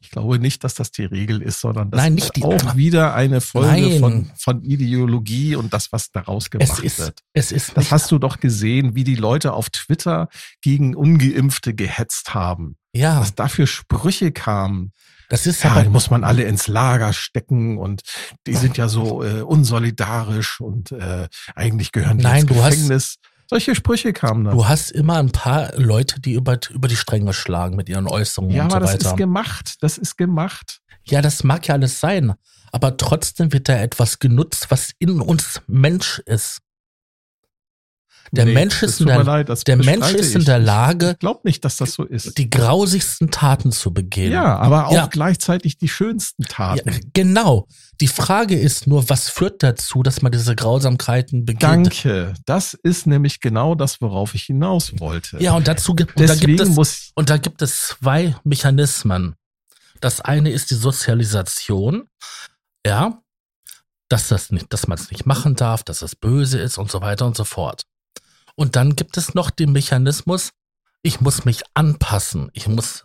Ich 0.00 0.10
glaube 0.10 0.38
nicht, 0.38 0.62
dass 0.62 0.74
das 0.74 0.92
die 0.92 1.04
Regel 1.04 1.42
ist, 1.42 1.60
sondern 1.60 1.90
das 1.90 1.98
Nein, 2.00 2.16
ist 2.16 2.24
nicht 2.24 2.36
die- 2.36 2.44
auch 2.44 2.76
wieder 2.76 3.14
eine 3.16 3.40
Folge 3.40 3.68
Nein. 3.90 3.98
von, 3.98 4.30
von 4.36 4.62
Ideologie 4.62 5.56
und 5.56 5.72
das, 5.72 5.90
was 5.90 6.12
daraus 6.12 6.44
Es 6.44 6.50
gemacht 6.50 6.84
ist, 6.84 6.98
wird. 7.00 7.18
es 7.32 7.50
ist 7.50 7.76
Das 7.76 7.90
hast 7.90 8.08
du 8.12 8.18
doch 8.20 8.38
gesehen, 8.38 8.94
wie 8.94 9.02
die 9.02 9.16
Leute 9.16 9.54
auf 9.54 9.70
Twitter 9.70 10.28
gegen 10.60 10.94
Ungeimpfte 10.94 11.74
gehetzt 11.74 12.32
haben. 12.32 12.76
ja, 12.94 13.18
Was 13.20 13.34
da 13.34 13.48
für 13.48 13.66
Sprüche 13.66 14.30
kamen. 14.30 14.92
Das 15.32 15.46
ist 15.46 15.64
Ja, 15.64 15.82
die 15.82 15.88
muss 15.88 16.10
man 16.10 16.24
alle 16.24 16.42
ins 16.44 16.68
Lager 16.68 17.14
stecken 17.14 17.78
und 17.78 18.02
die 18.46 18.54
sind 18.54 18.76
ja 18.76 18.86
so 18.88 19.24
äh, 19.24 19.40
unsolidarisch 19.40 20.60
und 20.60 20.92
äh, 20.92 21.26
eigentlich 21.54 21.90
gehören 21.90 22.18
die 22.18 22.24
Nein, 22.24 22.42
ins 22.42 22.46
du 22.52 22.62
hast- 22.62 22.70
Gefängnis. 22.74 23.16
Solche 23.48 23.74
Sprüche 23.74 24.12
kamen 24.12 24.44
dann. 24.44 24.54
du 24.56 24.66
hast 24.68 24.90
immer 24.90 25.16
ein 25.18 25.30
paar 25.30 25.72
Leute, 25.76 26.20
die 26.20 26.32
über, 26.34 26.58
über 26.70 26.88
die 26.88 26.96
Stränge 26.96 27.32
schlagen 27.32 27.76
mit 27.76 27.88
ihren 27.88 28.06
Äußerungen 28.08 28.54
Ja, 28.54 28.64
und 28.64 28.70
so 28.70 28.76
aber 28.76 28.84
das 28.86 28.94
weiter. 28.94 29.10
ist 29.10 29.16
gemacht. 29.16 29.74
Das 29.80 29.98
ist 29.98 30.16
gemacht. 30.16 30.80
Ja, 31.04 31.20
das 31.20 31.44
mag 31.44 31.66
ja 31.66 31.74
alles 31.74 31.98
sein, 32.00 32.32
aber 32.70 32.96
trotzdem 32.96 33.52
wird 33.52 33.68
da 33.68 33.76
etwas 33.76 34.18
genutzt, 34.18 34.66
was 34.70 34.92
in 34.98 35.20
uns 35.20 35.60
Mensch 35.66 36.20
ist. 36.26 36.58
Der 38.30 38.46
Mensch 38.46 38.80
das 38.80 38.92
ist 38.92 39.00
in 39.00 39.08
der- 39.08 39.24
leid, 39.24 39.48
Der 39.66 39.76
Mensch 39.76 40.12
ist 40.14 40.34
in 40.34 40.44
der 40.44 40.58
Lage, 40.58 41.10
Ich 41.12 41.18
glaube 41.18 41.40
nicht, 41.44 41.64
dass 41.64 41.76
das 41.76 41.94
so 41.94 42.04
ist. 42.04 42.38
die 42.38 42.48
grausigsten 42.48 43.30
Taten 43.30 43.72
zu 43.72 43.92
begehen. 43.92 44.32
Ja, 44.32 44.56
aber 44.56 44.86
auch 44.86 44.92
Ja. 44.94 45.06
gleichzeitig 45.06 45.76
die 45.76 45.88
schönsten 45.88 46.44
Ja, 46.44 46.48
Taten. 46.48 47.10
genau. 47.12 47.66
Die 48.00 48.08
Frage 48.08 48.58
ist 48.58 48.86
nur, 48.86 49.08
was 49.10 49.28
führt 49.28 49.62
dazu, 49.62 50.02
dass 50.02 50.22
man 50.22 50.32
diese 50.32 50.56
Grausamkeiten 50.56 51.44
begeht? 51.44 51.62
Danke. 51.62 52.32
Das 52.46 52.74
ist 52.74 53.06
nämlich 53.06 53.40
genau 53.40 53.74
das, 53.74 54.00
worauf 54.00 54.34
ich 54.34 54.44
hinaus 54.44 54.92
wollte. 54.98 55.36
Ja, 55.42 55.52
und 55.54 55.68
dazu 55.68 55.94
gibt, 55.94 56.18
und 56.18 56.28
da 56.28 56.34
gibt 56.34 56.60
es, 56.60 56.68
muss 56.70 57.10
und 57.14 57.28
da 57.28 57.36
gibt 57.36 57.60
es 57.60 57.88
zwei 57.88 58.34
Mechanismen. 58.44 59.34
Das 60.00 60.20
eine 60.20 60.50
ist 60.50 60.70
die 60.70 60.74
Sozialisation, 60.76 62.04
ja, 62.86 63.20
dass 64.08 64.28
das 64.28 64.50
nicht, 64.50 64.72
dass 64.72 64.88
man 64.88 64.98
es 64.98 65.10
nicht 65.10 65.26
machen 65.26 65.54
darf, 65.54 65.82
dass 65.84 66.02
es 66.02 66.16
böse 66.16 66.58
ist 66.58 66.78
und 66.78 66.90
so 66.90 67.00
weiter 67.02 67.26
und 67.26 67.36
so 67.36 67.44
fort. 67.44 67.82
Und 68.62 68.76
dann 68.76 68.94
gibt 68.94 69.16
es 69.16 69.34
noch 69.34 69.50
den 69.50 69.72
Mechanismus, 69.72 70.52
ich 71.02 71.20
muss 71.20 71.44
mich 71.44 71.62
anpassen, 71.74 72.48
ich 72.52 72.68
muss 72.68 73.04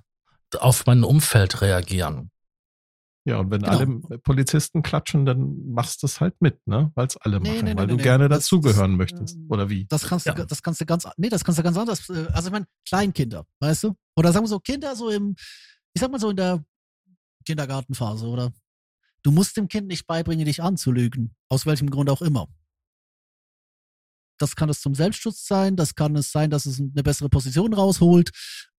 auf 0.59 0.85
mein 0.85 1.03
Umfeld 1.03 1.61
reagieren. 1.61 2.29
ja, 3.25 3.39
und 3.39 3.49
wenn 3.49 3.63
Genau. 3.63 3.75
alle 3.75 4.19
Polizisten 4.19 4.83
klatschen, 4.83 5.25
dann 5.25 5.67
machst 5.71 6.03
du 6.03 6.05
es 6.05 6.21
halt 6.21 6.39
mit, 6.41 6.65
ne? 6.67 6.91
Weil 6.93 7.07
es 7.07 7.17
alle 7.17 7.39
Nee, 7.41 7.49
machen, 7.55 7.65
nee, 7.65 7.73
nee, 7.73 7.77
weil 7.79 7.87
nee, 7.87 7.91
du 7.93 7.97
nee. 7.97 8.03
gerne 8.03 8.29
dazugehören 8.29 8.91
das, 8.91 8.97
möchtest. 8.99 9.35
ähm, 9.35 9.47
Oder 9.49 9.67
wie? 9.67 9.85
Das 9.87 10.03
kannst 10.05 10.27
du, 10.27 10.29
Ja. 10.29 10.45
das 10.45 10.61
kannst 10.61 10.79
du 10.79 10.85
ganz, 10.85 11.07
nee, 11.17 11.27
das 11.27 11.43
kannst 11.43 11.57
du 11.57 11.63
ganz 11.63 11.75
anders. 11.75 12.07
äh, 12.09 12.27
Also 12.33 12.49
ich 12.49 12.51
meine, 12.53 12.67
Kleinkinder, 12.87 13.43
weißt 13.59 13.83
du? 13.85 13.95
Oder 14.15 14.31
sagen 14.31 14.45
wir 14.45 14.49
so, 14.49 14.59
Kinder 14.59 14.95
so 14.95 15.09
im, 15.09 15.35
ich 15.95 15.99
sag 16.01 16.11
mal 16.11 16.19
so 16.21 16.29
in 16.29 16.37
der 16.37 16.63
Kindergartenphase, 17.45 18.27
oder? 18.27 18.53
Du 19.23 19.31
musst 19.31 19.57
dem 19.57 19.67
Kind 19.67 19.87
nicht 19.87 20.05
beibringen, 20.05 20.45
dich 20.45 20.61
anzulügen. 20.61 21.35
Aus 21.49 21.65
welchem 21.65 21.89
Grund 21.89 22.09
auch 22.11 22.21
immer. 22.21 22.47
Das 24.37 24.55
kann 24.55 24.69
es 24.69 24.81
zum 24.81 24.93
Selbstschutz 24.93 25.47
sein, 25.47 25.75
das 25.75 25.95
kann 25.95 26.15
es 26.15 26.31
sein, 26.31 26.49
dass 26.49 26.65
es 26.65 26.79
eine 26.79 27.03
bessere 27.03 27.29
Position 27.29 27.73
rausholt, 27.73 28.31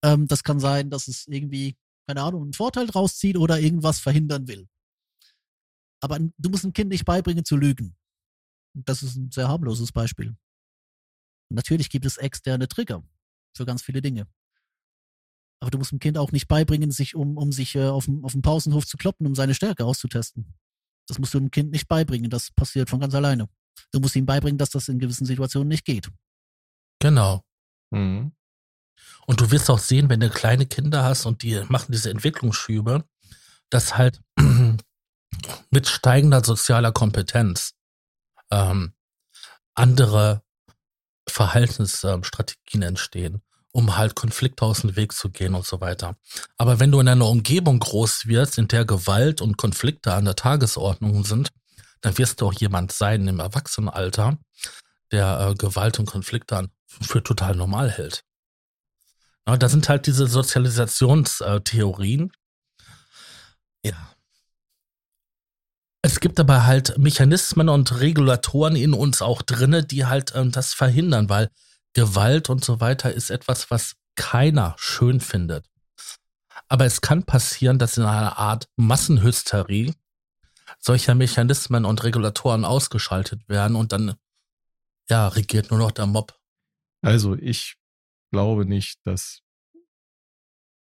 ähm, 0.04 0.28
das 0.28 0.44
kann 0.44 0.60
sein, 0.60 0.90
dass 0.90 1.08
es 1.08 1.28
irgendwie, 1.28 1.76
keine 2.08 2.22
Ahnung, 2.22 2.44
einen 2.44 2.54
Vorteil 2.54 2.90
rauszieht 2.90 3.38
oder 3.38 3.60
irgendwas 3.60 4.00
verhindern 4.00 4.48
will. 4.48 4.68
Aber 6.02 6.20
du 6.20 6.50
musst 6.50 6.64
dem 6.64 6.74
Kind 6.74 6.90
nicht 6.90 7.06
beibringen 7.06 7.44
zu 7.44 7.58
lügen. 7.58 7.96
Das 8.74 9.02
ist 9.02 9.16
ein 9.16 9.32
sehr 9.32 9.48
harmloses 9.48 9.92
Beispiel. 9.92 10.36
Natürlich 11.50 11.90
gibt 11.90 12.06
es 12.06 12.18
externe 12.18 12.68
Trigger 12.68 13.04
für 13.56 13.66
ganz 13.66 13.82
viele 13.82 14.02
Dinge. 14.02 14.28
Aber 15.60 15.72
du 15.72 15.80
musst 15.80 15.92
dem 15.92 16.00
Kind 16.00 16.18
auch 16.18 16.32
nicht 16.32 16.48
beibringen, 16.48 16.92
sich 16.92 17.16
um, 17.16 17.38
um 17.38 17.52
sich 17.52 17.76
äh, 17.76 17.88
auf, 17.88 18.06
dem, 18.06 18.24
auf 18.24 18.34
dem 18.34 18.44
Pausenhof 18.44 18.86
zu 18.86 18.98
kloppen, 18.98 19.26
um 19.26 19.34
seine 19.34 19.56
Stärke 19.56 19.86
auszutesten. 19.86 20.54
Das 21.08 21.18
musst 21.18 21.34
du 21.34 21.40
dem 21.40 21.52
Kind 21.52 21.72
nicht 21.72 21.88
beibringen. 21.88 22.30
Das 22.30 22.52
passiert 22.52 22.90
von 22.90 23.00
ganz 23.00 23.16
alleine. 23.16 23.50
Du 23.92 24.00
musst 24.00 24.16
ihm 24.16 24.26
beibringen, 24.26 24.58
dass 24.58 24.70
das 24.70 24.88
in 24.88 25.00
gewissen 25.00 25.26
Situationen 25.26 25.68
nicht 25.68 25.86
geht. 25.86 26.10
Genau. 27.00 27.44
Mhm. 27.92 28.32
Und 29.26 29.42
du 29.42 29.52
wirst 29.52 29.70
auch 29.70 29.80
sehen, 29.80 30.10
wenn 30.10 30.20
du 30.20 30.30
kleine 30.30 30.66
Kinder 30.66 31.04
hast 31.04 31.26
und 31.26 31.44
die 31.44 31.62
machen 31.68 31.92
diese 31.92 32.10
Entwicklungsschübe, 32.10 33.04
dass 33.70 33.98
halt 33.98 34.22
mit 35.70 35.88
steigender 35.88 36.44
sozialer 36.44 36.92
Kompetenz 36.92 37.74
ähm, 38.52 38.94
andere 39.76 40.42
Verhaltensstrategien 41.30 42.82
entstehen, 42.82 43.42
um 43.72 43.98
halt 43.98 44.16
Konflikte 44.16 44.66
aus 44.66 44.82
dem 44.82 44.96
Weg 44.96 45.12
zu 45.12 45.30
gehen 45.30 45.54
und 45.56 45.66
so 45.66 45.82
weiter. 45.82 46.16
Aber 46.58 46.80
wenn 46.80 46.92
du 46.92 47.00
in 47.00 47.08
einer 47.08 47.28
Umgebung 47.28 47.80
groß 47.80 48.28
wirst, 48.28 48.58
in 48.58 48.70
der 48.70 48.86
Gewalt 48.86 49.42
und 49.42 49.58
Konflikte 49.58 50.14
an 50.14 50.26
der 50.26 50.36
Tagesordnung 50.36 51.26
sind, 51.26 51.52
dann 52.02 52.18
wirst 52.18 52.42
du 52.42 52.48
auch 52.48 52.54
jemand 52.54 52.92
sein 52.92 53.28
im 53.28 53.40
Erwachsenenalter, 53.40 54.38
der 55.12 55.50
äh, 55.50 55.56
Gewalt 55.56 56.00
und 56.00 56.06
Konflikte 56.06 56.70
für 56.88 57.24
total 57.24 57.56
normal 57.56 57.92
hält. 57.92 58.24
Ja, 59.48 59.58
da 59.58 59.70
sind 59.70 59.88
halt 59.88 60.08
diese 60.08 60.28
Sozialisationstheorien. 60.28 62.32
Ja. 63.84 64.14
Es 66.02 66.20
gibt 66.20 66.40
aber 66.40 66.66
halt 66.66 66.98
Mechanismen 66.98 67.70
und 67.70 68.00
Regulatoren 68.00 68.76
in 68.76 68.94
uns 68.94 69.22
auch 69.22 69.42
drinne, 69.42 69.84
die 69.84 70.06
halt 70.06 70.34
ähm, 70.36 70.52
das 70.52 70.74
verhindern, 70.74 71.30
weil 71.30 71.50
Gewalt 71.94 72.50
und 72.50 72.64
so 72.64 72.80
weiter 72.80 73.14
ist 73.14 73.30
etwas, 73.30 73.72
was 73.72 73.96
keiner 74.16 74.76
schön 74.78 75.20
findet. 75.20 75.66
Aber 76.70 76.86
es 76.86 77.02
kann 77.02 77.24
passieren, 77.24 77.80
dass 77.80 77.98
in 77.98 78.04
einer 78.04 78.38
Art 78.38 78.68
Massenhysterie 78.76 79.94
solcher 80.88 81.14
Mechanismen 81.14 81.86
und 81.86 82.04
Regulatoren 82.04 82.66
ausgeschaltet 82.66 83.48
werden 83.48 83.76
und 83.76 83.92
dann 83.92 84.16
ja 85.10 85.28
regiert 85.28 85.70
nur 85.70 85.80
noch 85.80 85.92
der 85.92 86.08
Mob. 86.08 86.34
Also 87.02 87.36
ich 87.36 87.76
glaube 88.32 88.66
nicht, 88.66 89.00
dass 89.06 89.42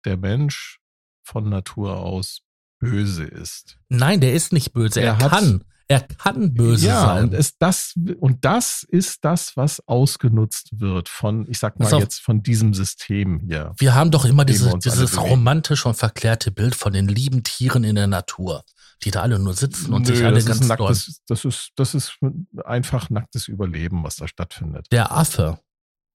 der 0.05 0.19
Mensch 0.19 0.81
von 1.23 1.49
Natur 1.49 1.97
aus 1.97 2.43
böse 2.79 3.25
ist. 3.25 3.79
Nein, 3.89 4.21
der 4.21 4.35
ist 4.35 4.53
nicht 4.53 4.73
böse. 4.73 5.01
Er, 5.01 5.19
Er 5.19 5.29
kann. 5.29 5.65
Er 5.87 6.01
kann 6.01 6.55
böse 6.55 6.87
ja, 6.87 7.05
sein. 7.05 7.25
und 7.25 7.35
es 7.35 7.59
das 7.59 7.93
und 8.19 8.45
das 8.47 8.85
ist 8.85 9.23
das, 9.23 9.55
was 9.55 9.87
ausgenutzt 9.87 10.81
wird 10.81 11.11
von, 11.11 11.47
ich 11.51 11.59
sag 11.59 11.79
mal 11.79 11.93
auf. 11.93 12.01
jetzt 12.01 12.21
von 12.21 12.43
diesem 12.43 12.73
System 12.73 13.39
hier. 13.41 13.75
Wir 13.77 13.95
haben 13.95 14.11
doch 14.11 14.25
immer 14.25 14.47
diese, 14.47 14.79
dieses 14.79 15.21
romantische 15.21 15.87
und 15.87 15.95
verklärte 15.95 16.51
Bild 16.51 16.75
von 16.75 16.95
den 16.95 17.07
lieben 17.07 17.43
Tieren 17.43 17.85
in 17.85 17.97
der 17.97 18.07
Natur, 18.07 18.65
die 19.03 19.11
da 19.11 19.23
alle 19.23 19.39
nur 19.39 19.55
sitzen 19.55 19.93
und 19.93 20.07
sich 20.07 20.25
alle 20.25 20.37
das, 20.37 20.47
ganz 20.47 20.61
ist 20.61 20.69
nacktes, 20.69 21.23
das 21.27 21.45
ist 21.45 21.71
das 21.77 21.95
ist 21.95 22.19
einfach 22.65 23.11
nacktes 23.11 23.49
Überleben, 23.49 24.05
was 24.05 24.17
da 24.17 24.29
stattfindet. 24.29 24.87
Der 24.93 25.13
Affe, 25.13 25.59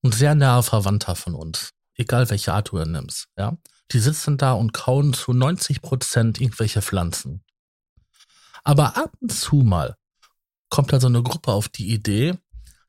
ein 0.03 0.11
sehr 0.11 0.35
naher 0.35 0.63
Verwandter 0.63 1.15
von 1.15 1.35
uns, 1.35 1.71
egal 1.95 2.29
welche 2.29 2.53
Art 2.53 2.71
du 2.71 2.77
nimmst, 2.83 3.27
ja, 3.37 3.57
die 3.91 3.99
sitzen 3.99 4.37
da 4.37 4.53
und 4.53 4.73
kauen 4.73 5.13
zu 5.13 5.33
90 5.33 5.81
Prozent 5.81 6.39
irgendwelche 6.39 6.81
Pflanzen. 6.81 7.43
Aber 8.63 8.97
ab 8.97 9.11
und 9.19 9.31
zu 9.31 9.57
mal 9.57 9.95
kommt 10.69 10.93
da 10.93 10.99
so 10.99 11.07
eine 11.07 11.23
Gruppe 11.23 11.51
auf 11.51 11.69
die 11.69 11.91
Idee, 11.91 12.37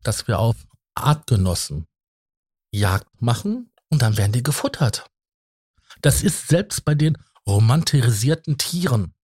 dass 0.02 0.26
wir 0.28 0.38
auf 0.38 0.56
Artgenossen 0.94 1.86
Jagd 2.72 3.20
machen 3.20 3.72
und 3.88 4.02
dann 4.02 4.16
werden 4.16 4.32
die 4.32 4.42
gefuttert. 4.42 5.06
Das 6.02 6.22
ist 6.22 6.48
selbst 6.48 6.84
bei 6.84 6.94
den 6.94 7.18
romantisierten 7.46 8.58
Tieren 8.58 9.14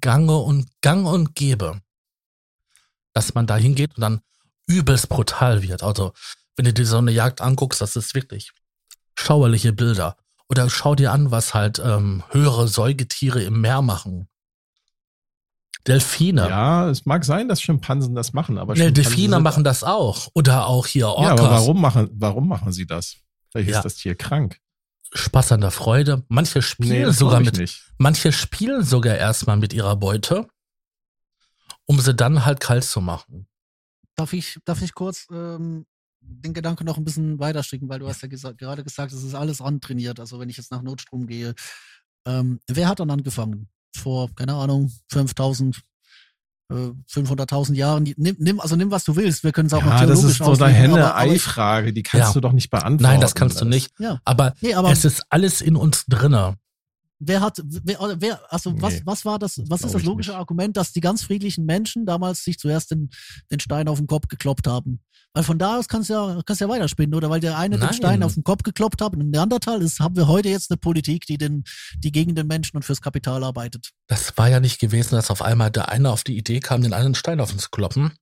gange 0.00 0.36
und 0.36 0.68
gang 0.82 1.06
und 1.06 1.34
gäbe, 1.34 1.80
dass 3.12 3.34
man 3.34 3.46
da 3.46 3.56
hingeht 3.56 3.96
und 3.96 4.00
dann 4.02 4.20
übelst 4.66 5.08
brutal 5.08 5.62
wird. 5.62 5.82
Also, 5.82 6.12
wenn 6.56 6.64
du 6.66 6.72
dir 6.72 6.86
so 6.86 6.98
eine 6.98 7.10
Jagd 7.12 7.40
anguckst, 7.40 7.80
das 7.80 7.96
ist 7.96 8.14
wirklich 8.14 8.52
schauerliche 9.16 9.72
Bilder. 9.72 10.16
Oder 10.48 10.70
schau 10.70 10.94
dir 10.94 11.12
an, 11.12 11.30
was 11.30 11.52
halt 11.54 11.78
ähm, 11.84 12.22
höhere 12.30 12.68
Säugetiere 12.68 13.42
im 13.42 13.60
Meer 13.60 13.82
machen. 13.82 14.28
Delfine. 15.86 16.48
Ja, 16.48 16.88
es 16.90 17.06
mag 17.06 17.24
sein, 17.24 17.48
dass 17.48 17.62
Schimpansen 17.62 18.14
das 18.14 18.32
machen, 18.32 18.58
aber 18.58 18.74
Nee, 18.74 18.90
Delfine 18.90 19.40
machen 19.40 19.64
das 19.64 19.84
auch. 19.84 20.28
Oder 20.34 20.66
auch 20.66 20.86
hier 20.86 21.02
Ja, 21.06 21.08
Orcas. 21.08 21.40
aber 21.40 21.50
warum 21.50 21.80
machen 21.80 22.10
warum 22.12 22.48
machen 22.48 22.72
sie 22.72 22.86
das? 22.86 23.16
Vielleicht 23.50 23.70
Ja. 23.70 23.78
ist 23.78 23.84
das 23.84 23.94
Tier 23.96 24.14
krank. 24.14 24.58
Spaß 25.12 25.52
an 25.52 25.60
der 25.60 25.70
Freude. 25.70 26.24
Manche 26.28 26.62
spielen 26.62 27.04
das 27.04 27.18
sogar 27.18 27.40
mit, 27.40 27.56
nicht. 27.56 27.92
manche 27.98 28.32
spielen 28.32 28.82
sogar 28.82 29.16
erstmal 29.16 29.56
mit 29.56 29.72
ihrer 29.72 29.96
Beute, 29.96 30.48
um 31.86 32.00
sie 32.00 32.14
dann 32.14 32.44
halt 32.44 32.60
kalt 32.60 32.84
zu 32.84 33.00
machen. 33.00 33.46
Darf 34.16 34.32
ich, 34.32 34.58
darf 34.64 34.82
ich 34.82 34.94
kurz 34.94 35.26
ähm, 35.32 35.86
den 36.20 36.52
Gedanken 36.52 36.84
noch 36.84 36.98
ein 36.98 37.04
bisschen 37.04 37.38
weiter 37.38 37.62
stricken, 37.62 37.88
weil 37.88 38.00
du 38.00 38.08
hast 38.08 38.22
ja 38.22 38.28
gesa 38.28 38.52
gerade 38.52 38.84
gesagt, 38.84 39.12
es 39.12 39.22
ist 39.22 39.34
alles 39.34 39.60
antrainiert. 39.60 40.20
Also 40.20 40.38
wenn 40.38 40.48
ich 40.48 40.56
jetzt 40.56 40.70
nach 40.70 40.82
Notstrom 40.82 41.26
gehe, 41.26 41.54
ähm, 42.26 42.60
wer 42.66 42.88
hat 42.88 43.00
dann 43.00 43.10
angefangen? 43.10 43.68
Vor, 43.96 44.28
keine 44.34 44.54
Ahnung, 44.54 44.92
5000, 45.10 45.76
äh, 45.76 45.80
500.000 46.70 47.74
Jahren. 47.74 48.04
Nimm, 48.16 48.36
nimm, 48.38 48.60
also 48.60 48.76
nimm, 48.76 48.90
was 48.90 49.04
du 49.04 49.16
willst. 49.16 49.44
Wir 49.44 49.52
können 49.52 49.66
es 49.66 49.72
auch 49.74 49.82
noch 49.82 49.92
Ja, 49.92 50.06
das 50.06 50.20
theologisch 50.20 50.40
ist 50.40 50.58
so 50.58 50.64
eine 50.64 50.74
Henne-Ei-Frage, 50.74 51.92
die 51.92 52.02
kannst 52.02 52.28
Ja. 52.28 52.32
du 52.34 52.40
doch 52.40 52.52
nicht 52.52 52.70
beantworten. 52.70 53.02
Nein, 53.02 53.20
das 53.20 53.34
kannst 53.34 53.60
du 53.60 53.64
nicht. 53.64 53.90
Ja, 53.98 54.20
Aber, 54.24 54.54
nee, 54.60 54.74
aber 54.74 54.90
es 54.90 55.04
ist 55.04 55.22
alles 55.30 55.60
in 55.60 55.76
uns 55.76 56.04
drinne. 56.06 56.56
Wer 57.18 57.40
hat, 57.40 57.60
wer, 57.64 57.98
wer 58.18 58.40
also 58.52 58.80
was, 58.80 58.94
Nee, 58.94 59.02
was 59.04 59.24
war 59.24 59.38
das, 59.38 59.60
was 59.68 59.82
ist 59.82 59.94
das 59.94 60.04
logische 60.04 60.30
nicht. 60.30 60.38
Argument, 60.38 60.76
dass 60.76 60.92
die 60.92 61.00
ganz 61.00 61.22
friedlichen 61.22 61.64
Menschen 61.64 62.06
damals 62.06 62.44
sich 62.44 62.58
zuerst 62.58 62.90
den, 62.90 63.10
den 63.50 63.60
Stein 63.60 63.88
auf 63.88 63.98
den 63.98 64.06
Kopf 64.06 64.28
gekloppt 64.28 64.66
haben? 64.66 65.00
Weil 65.34 65.44
von 65.44 65.58
da 65.58 65.78
aus 65.78 65.88
kannst 65.88 66.10
du 66.10 66.14
ja, 66.14 66.40
kannst 66.46 66.60
ja 66.60 66.68
weiterspinnen, 66.68 67.14
oder? 67.14 67.28
Weil 67.30 67.40
der 67.40 67.58
eine 67.58 67.76
Nein. 67.76 67.88
den 67.88 67.94
Stein 67.94 68.22
auf 68.22 68.34
den 68.34 68.44
Kopf 68.44 68.62
gekloppt 68.62 69.02
hat 69.02 69.12
und 69.12 69.20
im 69.20 69.30
Neandertal 69.30 69.82
ist, 69.82 70.00
haben 70.00 70.16
wir 70.16 70.26
heute 70.26 70.48
jetzt 70.48 70.70
eine 70.70 70.78
Politik, 70.78 71.26
die 71.26 71.38
den, 71.38 71.64
die 71.98 72.12
gegen 72.12 72.34
den 72.34 72.46
Menschen 72.46 72.76
und 72.76 72.84
fürs 72.84 73.00
Kapital 73.00 73.44
arbeitet. 73.44 73.90
Das 74.06 74.36
war 74.38 74.48
ja 74.48 74.60
nicht 74.60 74.80
gewesen, 74.80 75.16
dass 75.16 75.30
auf 75.30 75.42
einmal 75.42 75.70
der 75.70 75.90
eine 75.90 76.10
auf 76.10 76.24
die 76.24 76.36
Idee 76.36 76.60
kam, 76.60 76.82
den 76.82 76.92
anderen 76.92 77.14
Stein 77.14 77.40
auf 77.40 77.52
uns 77.52 77.62
zu 77.62 77.70
kloppen, 77.70 78.12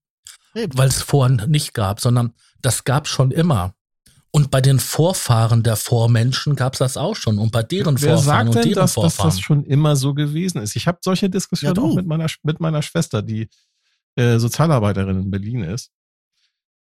weil 0.54 0.88
es 0.88 1.02
vorhin 1.02 1.42
nicht 1.48 1.74
gab, 1.74 2.00
sondern 2.00 2.34
das 2.60 2.84
gab 2.84 3.06
schon 3.06 3.30
immer. 3.30 3.75
Und 4.36 4.50
bei 4.50 4.60
den 4.60 4.78
Vorfahren 4.80 5.62
der 5.62 5.76
Vormenschen 5.76 6.56
gab 6.56 6.74
es 6.74 6.80
das 6.80 6.96
auch 6.98 7.16
schon. 7.16 7.38
Und 7.38 7.52
bei 7.52 7.62
deren 7.62 7.98
Wer 8.02 8.16
Vorfahren 8.16 8.46
sagt 8.46 8.48
und 8.48 8.54
denn, 8.56 8.62
deren 8.64 8.74
dass, 8.82 8.92
dass 8.92 9.14
Vorfahren. 9.14 9.30
das 9.30 9.40
schon 9.40 9.64
immer 9.64 9.96
so 9.96 10.12
gewesen 10.12 10.60
ist? 10.60 10.76
Ich 10.76 10.86
habe 10.86 10.98
solche 11.02 11.24
Ja, 11.26 11.30
Diskussionen 11.30 11.74
du. 11.74 11.86
auch 11.86 11.94
mit 11.94 12.06
meiner, 12.06 12.26
mit 12.42 12.60
meiner 12.60 12.82
Schwester, 12.82 13.22
die 13.22 13.48
äh, 14.16 14.38
Sozialarbeiterin 14.38 15.22
in 15.22 15.30
Berlin 15.30 15.62
ist. 15.64 15.90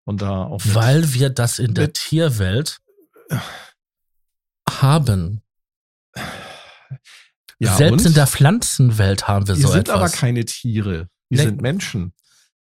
Und 0.05 0.21
da 0.21 0.45
auch 0.45 0.61
weil 0.65 1.15
wir 1.15 1.31
das 1.31 1.59
in 1.59 1.73
der 1.73 1.95
Tierwelt 1.95 2.81
haben. 4.69 5.41
ja, 7.59 7.75
Selbst 7.77 8.05
und? 8.05 8.07
in 8.11 8.15
der 8.15 8.27
Pflanzenwelt 8.27 9.27
haben 9.27 9.49
wir 9.49 9.57
Wir 9.57 9.67
so 9.67 9.73
sind 9.73 9.89
aber 9.89 10.05
etwas. 10.05 10.21
keine 10.21 10.45
Tiere. 10.45 11.09
Wir 11.31 11.39
Nee. 11.39 11.45
sind 11.45 11.63
Menschen. 11.63 12.13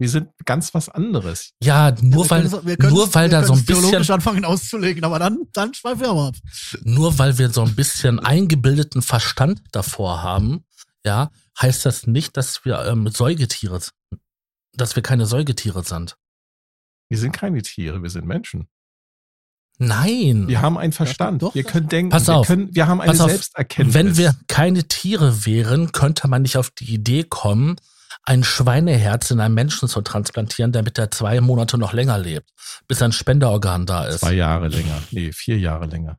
Wir 0.00 0.08
sind 0.08 0.30
ganz 0.46 0.72
was 0.72 0.88
anderes. 0.88 1.52
ja, 1.62 1.90
nur 2.00 2.24
Wir 2.24 2.30
weil, 2.30 2.50
wir 2.66 2.76
können 2.78 2.94
nur 2.94 3.14
weil 3.14 3.30
wir 3.30 3.40
da 3.40 3.46
so 3.46 3.52
ein 3.52 3.64
bisschen, 3.66 4.10
anfangen 4.10 4.44
auszulegen, 4.46 5.04
aber 5.04 5.18
dann, 5.18 5.38
dann 5.52 5.74
schweifen 5.74 6.00
wir 6.00 6.08
aber 6.08 6.28
ab. 6.28 6.34
nur 6.82 7.18
weil 7.18 7.36
wir 7.38 7.50
so 7.50 7.62
ein 7.62 7.74
bisschen 7.76 8.18
eingebildeten 8.18 9.02
Verstand 9.02 9.60
davor 9.72 10.22
haben, 10.22 10.64
ja, 11.04 11.30
heißt 11.60 11.84
das 11.84 12.06
nicht, 12.06 12.36
dass 12.38 12.64
wir 12.64 12.84
ähm, 12.86 13.08
Säugetiere, 13.08 13.76
s- 13.76 13.92
dass 14.72 14.96
wir 14.96 15.02
keine 15.02 15.26
Säugetiere 15.26 15.84
sind. 15.84 16.16
Wir 17.10 17.18
sind 17.18 17.32
keine 17.32 17.60
Tiere, 17.60 18.02
wir 18.02 18.08
sind 18.10 18.24
Menschen. 18.26 18.68
Nein. 19.78 20.46
Wir 20.48 20.60
haben 20.60 20.76
einen 20.78 20.92
Verstand. 20.92 21.42
doch, 21.42 21.54
wir 21.54 21.64
können 21.64 21.88
denken. 21.88 22.10
Pass 22.10 22.26
wir, 22.26 22.36
auf. 22.36 22.46
können, 22.46 22.74
wir 22.74 22.86
haben 22.86 23.00
eine 23.00 23.12
Pass 23.12 23.20
auf. 23.20 23.30
Selbsterkenntnis. 23.30 23.94
Wenn 23.94 24.16
wir 24.16 24.34
keine 24.46 24.84
Tiere 24.88 25.46
wären, 25.46 25.92
könnte 25.92 26.28
man 26.28 26.42
nicht 26.42 26.56
auf 26.58 26.70
die 26.70 26.92
Idee 26.92 27.24
kommen, 27.24 27.76
Schweineherz 28.44 29.30
in 29.30 29.40
einen 29.40 29.54
Menschen 29.54 29.88
zu 29.88 30.00
transplantieren, 30.02 30.72
damit 30.72 30.98
er 30.98 31.10
zwei 31.10 31.40
Monate 31.40 31.78
noch 31.78 31.92
länger 31.92 32.18
lebt, 32.18 32.50
bis 32.86 33.00
ein 33.02 33.12
Spenderorgan 33.12 33.86
da 33.86 34.04
ist. 34.06 34.20
Zwei 34.20 34.34
Jahre 34.34 34.68
länger. 34.68 35.02
Nee, 35.10 35.32
vier 35.32 35.58
Jahre 35.58 35.86
länger. 35.86 36.18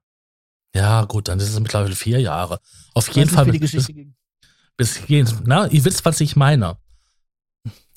Ja, 0.76 1.04
gut, 1.06 1.28
dann 1.28 1.39
ist 1.39 1.49
es 1.49 1.60
mittlerweile 1.60 1.95
vier 1.95 2.20
Jahre. 2.20 2.60
Auf 2.93 3.10
Ich 3.10 3.16
jeden 3.16 3.30
Fall 3.30 3.45
wie 3.47 3.52
die 3.52 3.60
bis, 3.60 3.88
ging. 3.88 4.16
bis 4.78 5.08
jeden, 5.08 5.41
na, 5.45 5.68
ihr 5.68 5.84
wisst, 5.86 6.06
was 6.06 6.20
ich 6.22 6.36
meine. 6.36 6.78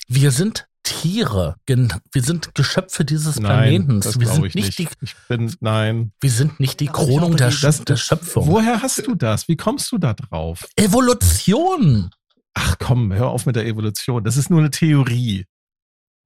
Wir 0.07 0.31
sind 0.31 0.67
Tiere, 0.83 1.55
wir 1.65 2.21
sind 2.21 2.53
Geschöpfe 2.53 3.05
dieses 3.05 3.39
das 4.01 4.19
Wir 4.19 4.27
glaube 4.27 4.35
sind 4.35 4.45
ich 4.45 4.55
nicht, 4.55 4.79
nicht. 4.79 5.01
die, 5.01 5.05
Ich 5.05 5.15
bin, 5.27 5.55
nein. 5.59 6.11
wir 6.21 6.29
sind 6.29 6.59
nicht 6.59 6.79
die 6.79 6.89
auch 6.89 6.93
der, 7.37 7.49
Das, 7.49 7.83
der 7.85 7.95
Schöpfung. 7.97 8.45
Woher 8.47 8.81
hast 8.83 9.07
du 9.07 9.15
das? 9.15 9.47
Wie 9.47 9.55
kommst 9.55 9.91
du 9.91 9.97
da 9.97 10.13
drauf? 10.13 10.63
Evolution. 10.75 12.11
Ach 12.55 12.75
komm, 12.79 13.13
hör 13.13 13.27
auf 13.29 13.45
mit 13.45 13.55
der 13.55 13.65
Evolution. 13.67 14.23
Das 14.23 14.37
ist 14.37 14.49
nur 14.49 14.59
eine 14.59 14.71
Theorie. 14.71 15.45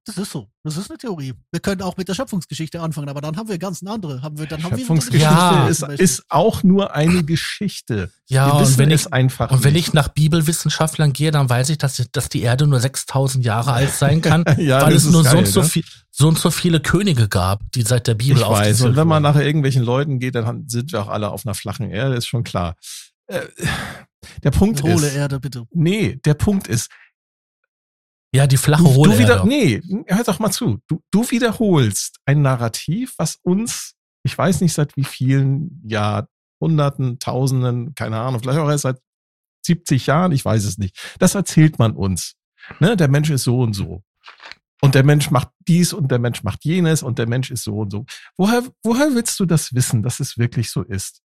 Das 0.06 0.16
ist 0.16 0.32
so. 0.32 0.48
Das 0.64 0.78
ist 0.78 0.90
eine 0.90 0.96
Theorie. 0.96 1.34
Wir 1.52 1.60
können 1.60 1.82
auch 1.82 1.96
mit 1.98 2.08
der 2.08 2.14
Schöpfungsgeschichte 2.14 2.80
anfangen, 2.80 3.10
aber 3.10 3.20
dann 3.20 3.36
haben 3.36 3.48
wir 3.50 3.58
ganz 3.58 3.82
eine 3.82 3.90
andere. 3.92 4.22
Haben 4.22 4.38
wir, 4.38 4.46
dann 4.46 4.62
haben 4.62 4.76
Schöpfungsgeschichte 4.78 5.22
Ja. 5.30 5.68
ist, 5.68 5.82
ist 5.82 6.24
auch 6.30 6.62
nur 6.62 6.94
eine 6.94 7.22
Geschichte. 7.22 8.10
Ja, 8.26 8.46
wir 8.46 8.54
und 8.66 8.78
wenn 8.78 8.90
es 8.90 9.06
ich- 9.06 9.12
einfach 9.12 9.50
Und 9.50 9.62
wenn 9.62 9.74
nicht. 9.74 9.88
ich 9.88 9.92
nach 9.92 10.08
Bibelwissenschaftlern 10.08 11.12
gehe, 11.12 11.30
dann 11.32 11.50
weiß 11.50 11.68
ich, 11.68 11.76
dass, 11.78 12.02
dass 12.12 12.28
die 12.30 12.40
Erde 12.40 12.66
nur 12.66 12.80
6000 12.80 13.44
Jahre 13.44 13.72
alt 13.74 13.90
sein 13.92 14.22
kann, 14.22 14.44
Ja, 14.58 14.80
weil 14.82 14.94
es 14.94 15.04
nur 15.04 15.22
so, 15.22 15.30
geil, 15.30 15.38
und 15.40 15.46
so, 15.48 15.60
ne? 15.60 15.66
viel, 15.68 15.84
so 16.10 16.28
und 16.28 16.38
so 16.38 16.50
viele 16.50 16.80
Könige 16.80 17.28
gab, 17.28 17.60
die 17.72 17.82
seit 17.82 18.06
der 18.06 18.14
Bibel 18.14 18.40
ich 18.40 18.48
weiß. 18.48 18.80
Und 18.82 18.96
wenn 18.96 19.06
man 19.06 19.22
nachher 19.22 19.44
irgendwelchen 19.44 19.82
Leuten 19.82 20.18
geht, 20.18 20.34
dann 20.34 20.66
sind 20.66 20.92
wir 20.92 21.02
auch 21.02 21.08
alle 21.08 21.28
auf 21.30 21.44
einer 21.44 21.54
flachen 21.54 21.90
Erde, 21.90 22.14
ist 22.14 22.26
schon 22.26 22.42
klar. 22.42 22.74
Äh, 23.26 23.40
der 24.42 24.50
Punkt 24.50 24.82
Hohle 24.82 25.06
ist, 25.06 25.14
Erde, 25.16 25.40
bitte. 25.40 25.66
nee, 25.72 26.16
der 26.24 26.34
Punkt 26.34 26.68
ist, 26.68 26.90
Ja, 28.34 28.46
die 28.46 28.56
flache 28.56 28.84
du, 28.84 28.94
Hohle 28.94 29.12
du 29.14 29.18
wieder, 29.18 29.36
Erde. 29.38 29.48
nee, 29.48 29.80
hör 30.06 30.24
doch 30.24 30.38
mal 30.38 30.50
zu. 30.50 30.80
Du, 30.86 31.02
du 31.10 31.30
wiederholst 31.30 32.18
ein 32.26 32.42
Narrativ, 32.42 33.14
was 33.18 33.36
uns, 33.42 33.94
ich 34.22 34.36
weiß 34.36 34.60
nicht 34.60 34.72
seit 34.72 34.96
wie 34.96 35.04
vielen 35.04 35.82
Jahrhunderten, 35.84 37.18
Tausenden, 37.18 37.94
keine 37.94 38.18
Ahnung, 38.20 38.40
vielleicht 38.40 38.58
auch 38.58 38.70
erst 38.70 38.82
seit 38.82 38.98
70 39.66 40.06
Jahren, 40.06 40.32
ich 40.32 40.44
weiß 40.44 40.64
es 40.64 40.78
nicht. 40.78 41.14
Das 41.18 41.34
erzählt 41.34 41.78
man 41.78 41.96
uns. 41.96 42.34
Ne, 42.78 42.96
der 42.96 43.08
Mensch 43.08 43.30
ist 43.30 43.44
so 43.44 43.60
und 43.60 43.74
so. 43.74 44.02
Und 44.82 44.94
der 44.94 45.04
Mensch 45.04 45.30
macht 45.30 45.48
dies 45.68 45.92
und 45.92 46.10
der 46.10 46.18
Mensch 46.18 46.42
macht 46.42 46.64
jenes 46.64 47.02
und 47.02 47.18
der 47.18 47.26
Mensch 47.28 47.50
ist 47.50 47.64
so 47.64 47.78
und 47.80 47.90
so. 47.90 48.06
Woher, 48.38 48.62
woher 48.82 49.14
willst 49.14 49.38
du 49.40 49.44
das 49.44 49.74
wissen, 49.74 50.02
dass 50.02 50.20
es 50.20 50.38
wirklich 50.38 50.70
so 50.70 50.82
ist? 50.82 51.20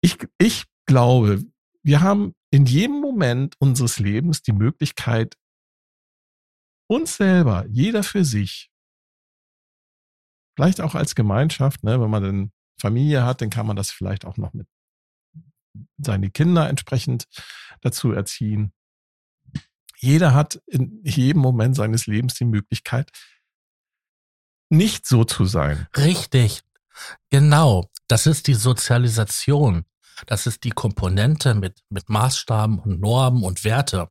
Ich, 0.00 0.16
ich 0.38 0.64
glaube, 0.86 1.42
wir 1.84 2.00
haben 2.00 2.34
in 2.50 2.66
jedem 2.66 3.00
Moment 3.00 3.54
unseres 3.60 3.98
Lebens 3.98 4.42
die 4.42 4.52
Möglichkeit, 4.52 5.36
uns 6.88 7.16
selber, 7.16 7.66
jeder 7.68 8.02
für 8.02 8.24
sich, 8.24 8.70
vielleicht 10.56 10.80
auch 10.80 10.94
als 10.94 11.14
Gemeinschaft, 11.14 11.84
ne, 11.84 12.00
wenn 12.00 12.10
man 12.10 12.22
dann 12.22 12.52
Familie 12.80 13.24
hat, 13.24 13.40
dann 13.40 13.50
kann 13.50 13.66
man 13.66 13.76
das 13.76 13.90
vielleicht 13.90 14.24
auch 14.24 14.36
noch 14.36 14.52
mit 14.52 14.66
seine 15.98 16.30
Kinder 16.30 16.68
entsprechend 16.68 17.26
dazu 17.80 18.12
erziehen. 18.12 18.72
Jeder 19.98 20.34
hat 20.34 20.62
in 20.66 21.02
jedem 21.04 21.40
Moment 21.42 21.76
seines 21.76 22.06
Lebens 22.06 22.34
die 22.34 22.44
Möglichkeit, 22.44 23.10
nicht 24.70 25.06
so 25.06 25.24
zu 25.24 25.44
sein. 25.44 25.86
Richtig. 25.96 26.62
Genau. 27.30 27.90
Das 28.06 28.26
ist 28.26 28.46
die 28.46 28.54
Sozialisation. 28.54 29.84
Das 30.26 30.46
ist 30.46 30.64
die 30.64 30.70
Komponente 30.70 31.54
mit, 31.54 31.82
mit 31.90 32.08
Maßstaben 32.08 32.78
und 32.78 33.00
Normen 33.00 33.42
und 33.42 33.64
Werte. 33.64 34.08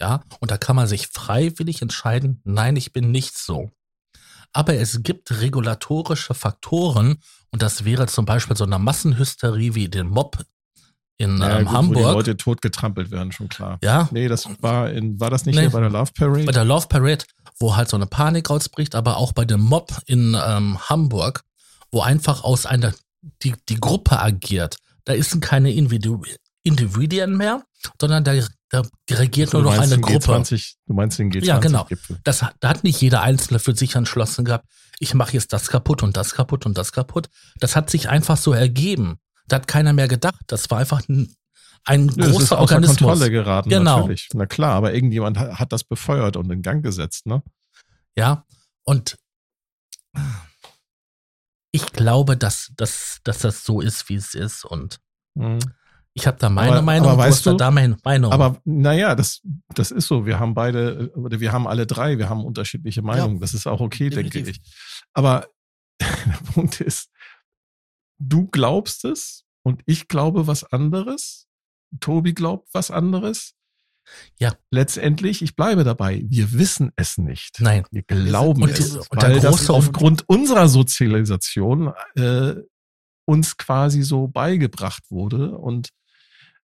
Ja, 0.00 0.22
und 0.40 0.50
da 0.50 0.58
kann 0.58 0.76
man 0.76 0.86
sich 0.86 1.08
freiwillig 1.08 1.82
entscheiden, 1.82 2.40
nein, 2.44 2.76
ich 2.76 2.92
bin 2.92 3.10
nicht 3.10 3.36
so. 3.36 3.70
Aber 4.52 4.74
es 4.74 5.02
gibt 5.02 5.40
regulatorische 5.40 6.34
Faktoren, 6.34 7.16
und 7.50 7.62
das 7.62 7.84
wäre 7.84 8.06
zum 8.06 8.24
Beispiel 8.24 8.56
so 8.56 8.64
eine 8.64 8.78
Massenhysterie 8.78 9.74
wie 9.74 9.88
den 9.88 10.08
Mob 10.08 10.38
in 11.16 11.38
Ja, 11.38 11.58
ähm, 11.58 11.64
gut, 11.64 11.66
Wo 11.66 11.70
die 11.70 11.76
Hamburg. 11.76 12.02
Leute 12.14 12.36
totgetrampelt 12.36 13.10
werden, 13.10 13.32
schon 13.32 13.48
klar. 13.48 13.78
Ja, 13.82 14.08
Nee, 14.12 14.28
das 14.28 14.48
war 14.62 14.90
in, 14.90 15.18
war 15.18 15.30
das 15.30 15.46
nicht 15.46 15.56
Nee. 15.56 15.62
hier 15.62 15.70
bei 15.70 15.80
der 15.80 15.90
Love 15.90 16.12
Parade? 16.16 16.44
bei 16.44 16.52
der 16.52 16.64
Love 16.64 16.86
Parade, 16.88 17.24
wo 17.58 17.74
halt 17.76 17.88
so 17.88 17.96
eine 17.96 18.06
Panik 18.06 18.50
ausbricht, 18.50 18.94
aber 18.94 19.16
auch 19.16 19.32
bei 19.32 19.44
dem 19.44 19.60
Mob 19.60 19.92
in 20.06 20.36
ähm, 20.40 20.78
Hamburg, 20.88 21.42
wo 21.90 22.02
einfach 22.02 22.44
aus 22.44 22.66
einer, 22.66 22.94
die, 23.42 23.54
die 23.68 23.80
Gruppe 23.80 24.20
agiert. 24.20 24.76
Da 25.08 25.14
ist 25.14 25.40
keine 25.40 25.72
Individu 25.72 26.22
Individuen 26.64 27.36
mehr, 27.38 27.62
sondern 27.98 28.24
da, 28.24 28.34
da 28.68 28.82
regiert 29.10 29.54
du 29.54 29.62
nur 29.62 29.72
noch 29.72 29.78
eine 29.80 29.98
Gruppe. 29.98 30.18
G20, 30.34 30.74
du 30.86 30.92
meinst 30.92 31.18
den 31.18 31.30
G20-Gipfel. 31.30 31.48
Ja, 31.48 31.58
genau. 31.60 31.86
Das, 32.24 32.42
hat- 32.42 32.56
da 32.60 32.68
hat 32.68 32.84
nicht 32.84 33.00
jeder 33.00 33.22
Einzelne 33.22 33.58
für 33.58 33.74
sich 33.74 33.94
entschlossen 33.94 34.44
gehabt, 34.44 34.66
ich 34.98 35.14
mache 35.14 35.32
jetzt 35.32 35.54
das 35.54 35.68
kaputt 35.68 36.02
und 36.02 36.18
das 36.18 36.34
kaputt 36.34 36.66
und 36.66 36.76
das 36.76 36.92
kaputt. 36.92 37.28
Das 37.58 37.74
hat 37.74 37.88
sich 37.88 38.10
einfach 38.10 38.36
so 38.36 38.52
ergeben. 38.52 39.16
Da 39.46 39.56
hat 39.56 39.66
keiner 39.68 39.94
mehr 39.94 40.08
gedacht. 40.08 40.42
Das 40.48 40.68
war 40.70 40.78
einfach 40.80 41.00
ein, 41.08 41.34
ein 41.84 42.08
Ja, 42.08 42.14
das 42.16 42.26
ist 42.26 42.32
großer 42.32 42.58
außer 42.58 42.60
Organismus. 42.74 42.98
Kontrolle 42.98 43.30
geraten, 43.30 43.70
Genau. 43.70 44.00
natürlich. 44.00 44.28
Na 44.34 44.44
klar, 44.44 44.72
aber 44.74 44.92
irgendjemand 44.92 45.38
hat, 45.38 45.58
hat 45.58 45.72
das 45.72 45.84
befeuert 45.84 46.36
und 46.36 46.50
in 46.52 46.60
Gang 46.60 46.82
gesetzt, 46.82 47.24
ne? 47.24 47.42
Ja, 48.14 48.44
und 48.84 49.16
ich 51.70 51.92
glaube, 51.92 52.36
dass, 52.36 52.72
dass, 52.76 53.18
dass 53.24 53.38
das 53.40 53.64
so 53.64 53.80
ist, 53.80 54.08
wie 54.08 54.14
es 54.16 54.34
ist. 54.34 54.64
Und 54.64 55.00
Mhm. 55.34 55.58
ich 56.14 56.26
habe 56.26 56.38
da 56.38 56.48
meine 56.48 56.72
Aber- 56.72 56.82
Meinung, 56.82 57.08
aber 57.08 57.22
du 57.22 57.28
weißt 57.28 57.46
du- 57.46 57.56
da 57.56 57.70
meine 57.70 57.96
Meinung. 58.04 58.32
Aber 58.32 58.60
naja, 58.64 59.14
das, 59.14 59.40
das 59.74 59.90
ist 59.90 60.06
so. 60.08 60.26
Wir 60.26 60.40
haben 60.40 60.54
beide, 60.54 61.12
oder 61.14 61.38
wir 61.40 61.52
haben 61.52 61.66
alle 61.68 61.86
drei, 61.86 62.18
wir 62.18 62.28
haben 62.28 62.44
unterschiedliche 62.44 63.02
Meinungen. 63.02 63.38
das 63.40 63.54
ist 63.54 63.66
auch 63.66 63.80
okay, 63.80 64.08
denke 64.10 64.30
definitiv. 64.30 64.56
ich. 64.64 64.72
Aber 65.12 65.46
der 66.00 66.52
Punkt 66.54 66.80
ist, 66.80 67.10
du 68.18 68.46
glaubst 68.48 69.04
es 69.04 69.44
und 69.62 69.82
ich 69.86 70.08
glaube 70.08 70.46
was 70.46 70.64
anderes. 70.64 71.46
Tobi 72.00 72.34
glaubt 72.34 72.68
was 72.72 72.90
anderes. 72.90 73.54
Ja. 74.38 74.54
Letztendlich, 74.70 75.42
ich 75.42 75.56
bleibe 75.56 75.84
dabei, 75.84 76.24
wir 76.28 76.52
wissen 76.52 76.92
es 76.96 77.18
nicht. 77.18 77.60
Nein. 77.60 77.84
Wir 77.90 78.02
glauben 78.02 78.62
Und 78.62 78.78
es, 78.78 78.96
und 78.96 79.22
weil 79.22 79.40
das 79.40 79.70
aufgrund 79.70 80.28
unserer 80.28 80.68
Sozialisation 80.68 81.92
äh, 82.16 82.54
uns 83.24 83.56
quasi 83.56 84.02
so 84.02 84.28
beigebracht 84.28 85.10
wurde. 85.10 85.56
Und 85.58 85.90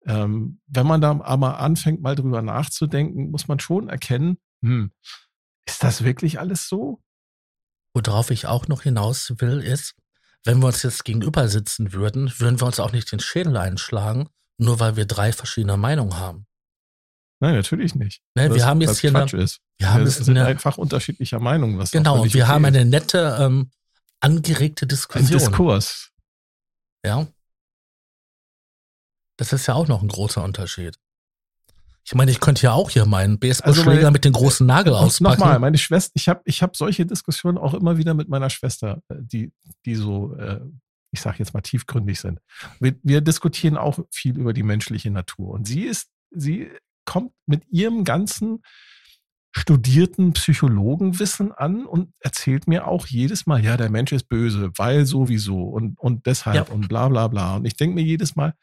ähm, 0.05 0.59
wenn 0.67 0.85
man 0.85 1.01
da 1.01 1.19
aber 1.21 1.59
anfängt, 1.59 2.01
mal 2.01 2.15
drüber 2.15 2.41
nachzudenken, 2.41 3.31
muss 3.31 3.47
man 3.47 3.59
schon 3.59 3.89
erkennen, 3.89 4.37
hm, 4.61 4.91
ist 5.65 5.83
das 5.83 6.03
wirklich 6.03 6.39
alles 6.39 6.67
so? 6.67 7.01
Worauf 7.93 8.31
ich 8.31 8.47
auch 8.47 8.67
noch 8.67 8.83
hinaus 8.83 9.33
will, 9.37 9.61
ist, 9.61 9.95
wenn 10.43 10.59
wir 10.59 10.67
uns 10.67 10.83
jetzt 10.83 11.05
gegenüber 11.05 11.47
sitzen 11.47 11.93
würden, 11.93 12.31
würden 12.37 12.59
wir 12.59 12.67
uns 12.67 12.79
auch 12.79 12.91
nicht 12.91 13.11
den 13.11 13.19
Schädel 13.19 13.55
einschlagen, 13.55 14.27
nur 14.57 14.79
weil 14.79 14.95
wir 14.95 15.05
drei 15.05 15.31
verschiedene 15.31 15.77
Meinungen 15.77 16.17
haben. 16.17 16.45
Nein, 17.43 17.55
natürlich 17.55 17.93
nicht. 17.93 18.21
Ne, 18.35 18.55
wir 18.55 18.65
haben 18.65 18.79
jetzt 18.79 18.99
hier 18.99 19.13
eine, 19.13 19.29
ist. 19.33 19.59
wir 19.77 19.93
haben 19.93 20.05
jetzt 20.05 20.23
sind 20.23 20.37
eine, 20.37 20.47
einfach 20.47 20.77
unterschiedlicher 20.77 21.41
Meinung. 21.41 21.77
Was 21.77 21.91
genau, 21.91 22.19
völlig 22.19 22.33
wir 22.35 22.45
okay 22.45 22.53
haben 22.53 22.63
eine 22.63 22.85
nette, 22.85 23.37
ähm, 23.37 23.69
angeregte 24.21 24.85
Ein 24.85 24.87
Diskussion. 24.87 25.39
Diskurs. 25.39 26.11
Ja. 27.03 27.27
Das 29.35 29.51
ist 29.51 29.67
ja 29.67 29.73
auch 29.73 29.89
noch 29.89 30.01
ein 30.01 30.07
großer 30.07 30.41
Unterschied. 30.41 30.97
Ich 32.05 32.15
meine, 32.15 32.31
ich 32.31 32.39
könnte 32.39 32.63
ja 32.63 32.71
auch 32.71 32.89
hier 32.89 33.05
meinen 33.05 33.39
Baseballschläger 33.39 33.91
Also 33.91 34.11
mit 34.11 34.23
dem 34.23 34.31
großen 34.31 34.65
Nagel 34.65 34.93
Und 34.93 34.99
auspacken. 34.99 35.41
Nochmal, 35.41 35.59
meine 35.59 35.77
Schwester, 35.77 36.13
ich 36.15 36.29
habe 36.29 36.39
ich 36.45 36.63
hab 36.63 36.77
solche 36.77 37.05
Diskussionen 37.05 37.57
auch 37.57 37.73
immer 37.73 37.97
wieder 37.97 38.13
mit 38.13 38.29
meiner 38.29 38.49
Schwester, 38.49 39.01
äh, 39.09 39.15
die, 39.19 39.51
die 39.85 39.95
so, 39.95 40.33
äh, 40.37 40.61
ich 41.11 41.19
sage 41.19 41.39
jetzt 41.39 41.53
mal, 41.53 41.59
tiefgründig 41.59 42.21
sind. 42.21 42.39
Wir, 42.79 42.95
wir 43.03 43.19
diskutieren 43.19 43.75
auch 43.75 43.99
viel 44.11 44.37
über 44.39 44.53
die 44.53 44.63
menschliche 44.63 45.11
Natur. 45.11 45.49
Und 45.49 45.67
sie 45.67 45.83
ist, 45.83 46.07
sie 46.31 46.71
kommt 47.05 47.31
mit 47.45 47.63
ihrem 47.69 48.03
ganzen 48.03 48.61
studierten 49.55 50.33
Psychologenwissen 50.33 51.51
an 51.51 51.85
und 51.85 52.11
erzählt 52.19 52.67
mir 52.67 52.87
auch 52.87 53.05
jedes 53.07 53.45
Mal, 53.45 53.63
ja, 53.63 53.77
der 53.77 53.89
Mensch 53.91 54.11
ist 54.11 54.27
böse, 54.27 54.71
weil 54.77 55.05
sowieso 55.05 55.61
und, 55.63 55.99
und 55.99 56.25
deshalb 56.25 56.55
Ja. 56.69 56.73
und 56.73 56.87
bla 56.89 57.07
bla 57.07 57.27
bla. 57.27 57.55
Und 57.57 57.65
ich 57.65 57.75
denke 57.75 57.95
mir 57.95 58.03
jedes 58.03 58.35
Mal, 58.35 58.53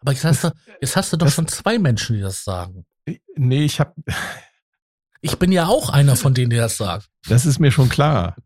Aber 0.00 0.12
jetzt 0.12 0.24
hast 0.24 0.44
du, 0.44 0.50
jetzt 0.80 0.94
hast 0.96 1.12
du 1.12 1.16
doch 1.16 1.26
Das- 1.26 1.34
schon 1.34 1.48
zwei 1.48 1.78
Menschen, 1.78 2.16
die 2.16 2.22
das 2.22 2.44
sagen. 2.44 2.84
nee, 3.36 3.64
ich 3.64 3.80
habe, 3.80 3.94
Ich 5.22 5.38
bin 5.38 5.50
ja 5.50 5.66
auch 5.66 5.88
einer 5.90 6.16
von 6.16 6.34
denen, 6.34 6.50
die 6.50 6.56
das 6.56 6.76
sagt. 6.76 7.08
Das 7.28 7.46
ist 7.46 7.58
mir 7.58 7.72
schon 7.72 7.88
klar. 7.88 8.36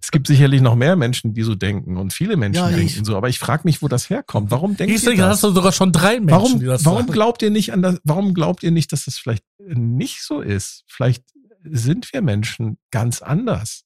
Es 0.00 0.10
gibt 0.10 0.26
sicherlich 0.26 0.60
noch 0.60 0.74
mehr 0.76 0.96
Menschen, 0.96 1.34
die 1.34 1.42
so 1.42 1.54
denken 1.54 1.96
und 1.96 2.12
viele 2.12 2.36
Menschen 2.36 2.56
Ja, 2.62 2.70
ich- 2.70 2.76
denken 2.94 3.04
so, 3.04 3.16
aber 3.16 3.28
ich 3.28 3.38
frage 3.38 3.62
mich, 3.64 3.82
wo 3.82 3.88
das 3.88 4.10
herkommt. 4.10 4.50
Warum 4.50 4.76
denkt 4.76 4.94
Ich 4.94 5.02
ihr 5.02 5.10
denke, 5.10 5.22
das? 5.22 5.34
hast 5.34 5.44
du 5.44 5.50
sogar 5.50 5.72
schon 5.72 5.92
drei 5.92 6.20
Menschen, 6.20 6.30
Warum, 6.30 6.60
die 6.60 6.66
das 6.66 6.84
warum 6.84 7.00
sagen. 7.00 7.12
glaubt 7.12 7.42
ihr 7.42 7.50
nicht 7.50 7.72
an 7.72 7.82
das, 7.82 8.00
warum 8.04 8.34
glaubt 8.34 8.62
ihr 8.62 8.70
nicht, 8.70 8.92
dass 8.92 9.04
das 9.06 9.18
vielleicht 9.18 9.44
nicht 9.58 10.22
so 10.22 10.40
ist? 10.40 10.84
Vielleicht 10.88 11.24
sind 11.64 12.12
wir 12.12 12.22
Menschen 12.22 12.78
ganz 12.90 13.22
anders. 13.22 13.84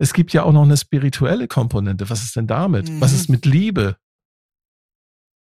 Es 0.00 0.12
gibt 0.12 0.32
ja 0.32 0.44
auch 0.44 0.52
noch 0.52 0.62
eine 0.62 0.76
spirituelle 0.76 1.48
Komponente. 1.48 2.08
Was 2.08 2.22
ist 2.22 2.36
denn 2.36 2.46
damit? 2.46 2.88
Mhm. 2.88 3.00
Was 3.00 3.12
ist 3.12 3.28
mit 3.28 3.44
Liebe? 3.46 3.96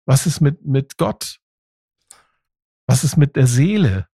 Was 0.06 0.26
ist 0.26 0.40
mit, 0.40 0.64
mit 0.64 0.96
Gott? 0.96 1.38
Was 2.86 3.04
ist 3.04 3.16
mit 3.16 3.36
der 3.36 3.46
Seele? 3.46 4.08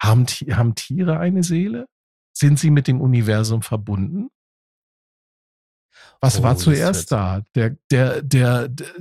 Haben, 0.00 0.26
haben 0.26 0.74
Tiere 0.74 1.18
eine 1.18 1.42
Seele? 1.42 1.88
Sind 2.36 2.58
sie 2.58 2.70
mit 2.70 2.86
dem 2.86 3.00
Universum 3.00 3.62
verbunden? 3.62 4.28
Was 6.20 6.38
Oh, 6.38 6.42
war 6.42 6.56
zuerst 6.58 7.10
da? 7.10 7.42
Der, 7.54 7.76
der, 7.90 8.20
der, 8.22 8.68
der, 8.68 8.94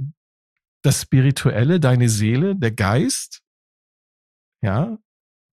das 0.81 1.01
Spirituelle, 1.01 1.81
deine 1.81 2.07
Seele, 2.07 2.55
der 2.55 2.71
Geist? 2.71 3.41
Ja? 4.61 4.97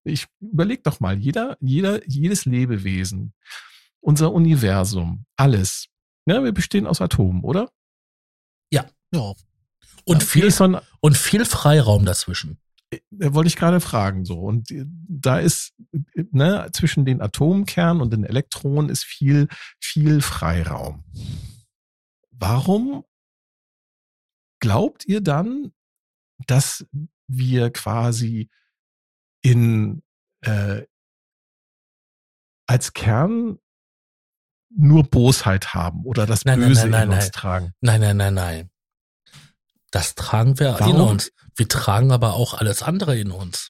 Ich 0.05 0.29
überleg 0.41 0.85
doch 0.85 1.01
mal, 1.01 1.19
jeder, 1.19 1.57
jeder, 1.61 2.07
jedes 2.09 2.45
Lebewesen, 2.45 3.35
unser 4.01 4.33
Universum, 4.33 5.27
alles. 5.37 5.89
Ja, 6.27 6.45
wir 6.45 6.53
bestehen 6.53 6.87
aus 6.87 7.01
Atomen, 7.01 7.43
oder? 7.43 7.69
Ja. 8.71 8.89
Und 10.05 10.23
Wie 10.23 10.43
viel, 10.43 10.63
ein, 10.63 10.81
und 11.01 11.17
viel 11.17 11.45
Freiraum 11.45 12.05
dazwischen. 12.05 12.59
Äh, 12.93 13.01
wollte 13.11 13.49
ich 13.49 13.57
gerade 13.57 13.81
fragen 13.81 14.25
so 14.25 14.39
und 14.39 14.71
äh, 14.71 14.85
da 15.09 15.39
ist 15.39 15.75
ne, 16.31 16.69
zwischen 16.73 17.05
den 17.05 17.21
Atomkernen 17.21 18.03
und 18.03 18.13
den 18.13 18.25
Elektronen 18.25 18.91
ist 18.91 19.05
viel 19.05 19.49
viel 19.81 20.21
Freiraum. 20.21 21.05
Warum 22.31 23.05
glaubt 24.61 25.05
ihr 25.07 25.21
dann, 25.21 25.73
dass 26.47 26.87
wir 27.29 27.71
quasi 27.71 28.51
in 29.43 30.03
äh, 30.43 30.83
als 32.67 32.93
Kern 32.93 33.59
nur 34.75 35.05
Bosheit 35.05 35.75
haben 35.75 36.05
oder 36.05 36.27
das 36.27 36.45
Nein, 36.45 36.61
Böse 36.61 36.83
nein, 36.83 36.91
nein, 36.91 37.09
in 37.09 37.15
uns 37.15 37.31
tragen? 37.31 37.73
Nein, 37.81 38.01
nein, 38.01 38.17
nein, 38.17 38.35
nein. 38.35 38.72
Das 39.93 40.17
tragen 40.17 40.59
wir 40.59 40.71
in 40.71 40.81
Warum? 40.81 41.09
uns. 41.11 41.31
Wir 41.55 41.69
tragen 41.69 42.11
aber 42.11 42.35
auch 42.35 42.55
alles 42.55 42.83
andere 42.83 43.17
in 43.17 43.31
uns. 43.31 43.69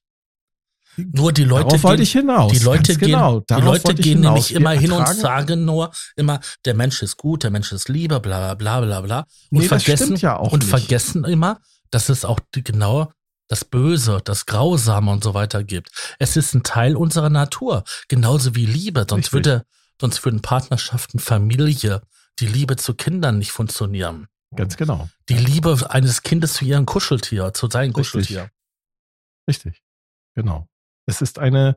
Nur 0.96 1.32
die 1.32 1.44
Leute 1.44 1.76
Darauf 1.78 1.82
gehen, 1.96 2.02
ich 2.02 2.12
hinaus. 2.12 2.52
die 2.52 2.58
Leute 2.58 2.96
gehen, 2.96 3.08
genau. 3.12 3.40
die 3.40 3.54
Leute 3.54 3.94
gehen 3.94 4.18
hinaus. 4.18 4.24
nämlich 4.24 4.50
Wir 4.50 4.56
immer 4.58 4.70
hin 4.72 4.92
und 4.92 5.08
sagen 5.08 5.64
nur 5.64 5.90
immer, 6.16 6.40
der 6.66 6.74
Mensch 6.74 7.02
ist 7.02 7.16
gut, 7.16 7.44
der 7.44 7.50
Mensch 7.50 7.72
ist 7.72 7.88
Liebe, 7.88 8.20
bla 8.20 8.54
bla 8.54 8.80
bla 8.80 8.80
bla 8.80 9.00
bla. 9.00 9.18
Und 9.50 9.60
Nee, 9.60 9.68
vergessen 9.68 10.16
ja 10.16 10.36
auch 10.36 10.52
und 10.52 10.60
nicht. 10.60 10.68
vergessen 10.70 11.24
immer, 11.24 11.60
dass 11.90 12.08
es 12.10 12.24
auch 12.26 12.40
die, 12.54 12.62
genau 12.62 13.10
das 13.48 13.64
Böse, 13.64 14.20
das 14.24 14.44
Grausame 14.46 15.10
und 15.10 15.24
so 15.24 15.34
weiter 15.34 15.64
gibt. 15.64 15.90
Es 16.18 16.36
ist 16.36 16.54
ein 16.54 16.62
Teil 16.62 16.94
unserer 16.96 17.30
Natur, 17.30 17.84
genauso 18.08 18.54
wie 18.54 18.66
Liebe. 18.66 19.06
Sonst 19.08 19.26
Richtig. 19.26 19.32
würde, 19.32 19.64
sonst 20.00 20.24
würden 20.24 20.42
Partnerschaften, 20.42 21.18
Familie, 21.18 22.02
die 22.38 22.46
Liebe 22.46 22.76
zu 22.76 22.94
Kindern 22.94 23.38
nicht 23.38 23.50
funktionieren. 23.52 24.26
Ganz 24.54 24.76
genau. 24.76 25.08
Die 25.28 25.36
Liebe 25.36 25.90
eines 25.90 26.22
Kindes 26.22 26.54
zu 26.54 26.64
ihrem 26.64 26.86
Kuscheltier, 26.86 27.52
zu 27.54 27.68
seinem 27.68 27.92
Richtig. 27.94 28.12
Kuscheltier. 28.12 28.50
Richtig. 29.48 29.82
Genau. 30.34 30.68
Es 31.06 31.20
ist 31.22 31.38
eine, 31.38 31.76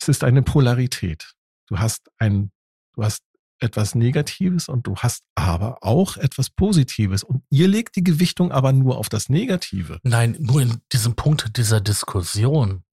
es 0.00 0.08
ist 0.08 0.24
eine 0.24 0.42
Polarität. 0.42 1.32
Du 1.68 1.78
hast 1.78 2.10
ein, 2.18 2.50
du 2.94 3.04
hast 3.04 3.22
etwas 3.60 3.94
Negatives 3.94 4.68
und 4.68 4.86
du 4.86 4.96
hast 4.96 5.22
aber 5.34 5.78
auch 5.82 6.16
etwas 6.16 6.50
Positives. 6.50 7.22
Und 7.22 7.44
ihr 7.50 7.68
legt 7.68 7.96
die 7.96 8.04
Gewichtung 8.04 8.52
aber 8.52 8.72
nur 8.72 8.96
auf 8.98 9.08
das 9.08 9.28
Negative. 9.28 10.00
Nein, 10.02 10.36
nur 10.40 10.62
in 10.62 10.80
diesem 10.92 11.14
Punkt 11.14 11.56
dieser 11.56 11.80
Diskussion. 11.80 12.84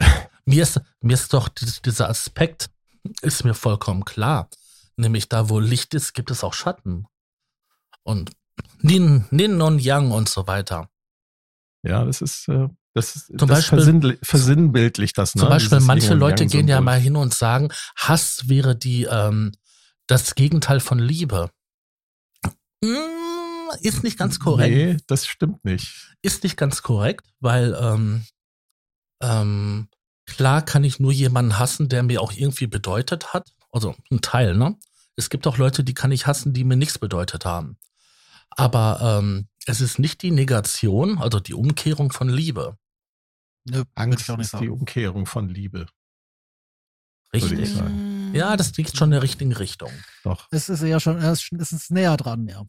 Mir 0.48 0.62
ist, 0.62 0.80
mir 1.00 1.14
ist 1.14 1.32
doch 1.32 1.48
dies- 1.48 1.82
dieser 1.82 2.08
Aspekt, 2.08 2.70
ist 3.20 3.42
mir 3.44 3.54
vollkommen 3.54 4.04
klar. 4.04 4.48
Nämlich 4.96 5.28
da, 5.28 5.48
wo 5.48 5.58
Licht 5.58 5.92
ist, 5.92 6.12
gibt 6.14 6.30
es 6.30 6.44
auch 6.44 6.52
Schatten. 6.54 7.06
Und 8.06 8.30
Nin, 8.82 9.24
Nin 9.30 9.60
und 9.60 9.80
Yang 9.80 10.12
und 10.12 10.28
so 10.28 10.46
weiter. 10.46 10.88
Ja, 11.82 12.04
das 12.04 12.20
ist, 12.22 12.48
äh, 12.48 12.68
das 12.94 13.16
ist, 13.16 13.26
Zum 13.38 13.48
das 13.48 13.68
Beispiel- 13.70 14.18
versinnbildlicht 14.22 15.18
das. 15.18 15.34
Ne? 15.34 15.40
Zum 15.40 15.48
Beispiel, 15.48 15.70
Dieses 15.76 15.86
manche 15.86 16.14
Leute 16.14 16.46
gehen 16.46 16.68
ja 16.68 16.80
mal 16.80 16.98
hin 17.00 17.16
und 17.16 17.34
sagen, 17.34 17.68
Hass 17.96 18.48
wäre 18.48 18.76
die, 18.76 19.04
ähm, 19.04 19.52
das 20.06 20.36
Gegenteil 20.36 20.78
von 20.80 20.98
Liebe. 21.00 21.50
Mm, 22.82 22.86
Ist 23.80 24.04
nicht 24.04 24.18
ganz 24.18 24.38
korrekt. 24.38 24.74
Nee, 24.74 24.96
das 25.08 25.26
stimmt 25.26 25.64
nicht. 25.64 26.14
ist 26.22 26.44
nicht 26.44 26.56
ganz 26.56 26.82
korrekt, 26.82 27.26
weil 27.40 27.76
ähm, 27.80 28.24
ähm, 29.20 29.88
klar 30.26 30.62
kann 30.64 30.84
ich 30.84 31.00
nur 31.00 31.12
jemanden 31.12 31.58
hassen, 31.58 31.88
der 31.88 32.02
mir 32.04 32.20
auch 32.22 32.32
irgendwie 32.32 32.68
bedeutet 32.68 33.32
hat. 33.34 33.52
Also 33.72 33.96
ein 34.10 34.20
Teil, 34.20 34.56
ne? 34.56 34.76
Es 35.16 35.28
gibt 35.30 35.46
auch 35.46 35.58
Leute, 35.58 35.82
die 35.82 35.94
kann 35.94 36.12
ich 36.12 36.26
hassen, 36.26 36.52
die 36.52 36.62
mir 36.64 36.76
nichts 36.76 36.98
bedeutet 36.98 37.44
haben. 37.44 37.78
Aber 38.50 39.00
ähm, 39.20 39.48
es 39.66 39.80
ist 39.80 39.98
nicht 39.98 40.22
die 40.22 40.30
Negation, 40.30 41.18
also 41.18 41.40
die 41.40 41.54
Umkehrung 41.54 42.12
von 42.12 42.28
Liebe. 42.28 42.78
Nö, 43.64 43.84
Angst 43.94 44.20
ich 44.22 44.30
auch 44.30 44.36
nicht 44.36 44.52
ist 44.52 44.60
die. 44.60 44.68
Umkehrung 44.68 45.26
von 45.26 45.48
Liebe. 45.48 45.86
Würde 47.32 47.46
ich 47.46 47.50
Richtig. 47.52 47.74
sagen. 47.74 48.32
Ja, 48.34 48.56
das 48.56 48.76
liegt 48.76 48.96
schon 48.96 49.08
in 49.08 49.12
der 49.12 49.22
richtigen 49.22 49.52
Richtung. 49.52 49.90
Doch. 50.22 50.46
Es 50.50 50.68
ist 50.68 50.82
ja 50.82 51.00
schon, 51.00 51.18
es 51.18 51.50
ist- 51.52 51.90
näher 51.90 52.16
dran, 52.16 52.48
ja. 52.48 52.64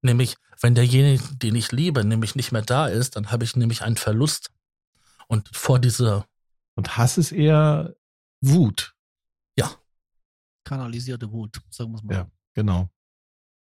Nämlich, 0.00 0.36
wenn 0.60 0.76
derjenige, 0.76 1.24
den 1.34 1.56
ich 1.56 1.72
liebe, 1.72 2.04
nämlich 2.04 2.36
nicht 2.36 2.52
mehr 2.52 2.62
da 2.62 2.86
ist, 2.86 3.16
dann 3.16 3.32
habe 3.32 3.42
ich 3.42 3.56
nämlich 3.56 3.82
einen 3.82 3.96
Verlust. 3.96 4.52
Und 5.26 5.48
vor 5.56 5.80
diese, 5.80 6.24
Und 6.76 6.96
Hass 6.96 7.18
ist 7.18 7.32
eher 7.32 7.96
Wut. 8.40 8.94
Kanalisierte 10.64 11.32
Wut, 11.32 11.60
sagen 11.70 11.90
wir 11.92 11.96
es 11.96 12.02
mal. 12.04 12.14
Ja. 12.14 12.30
Genau. 12.54 12.90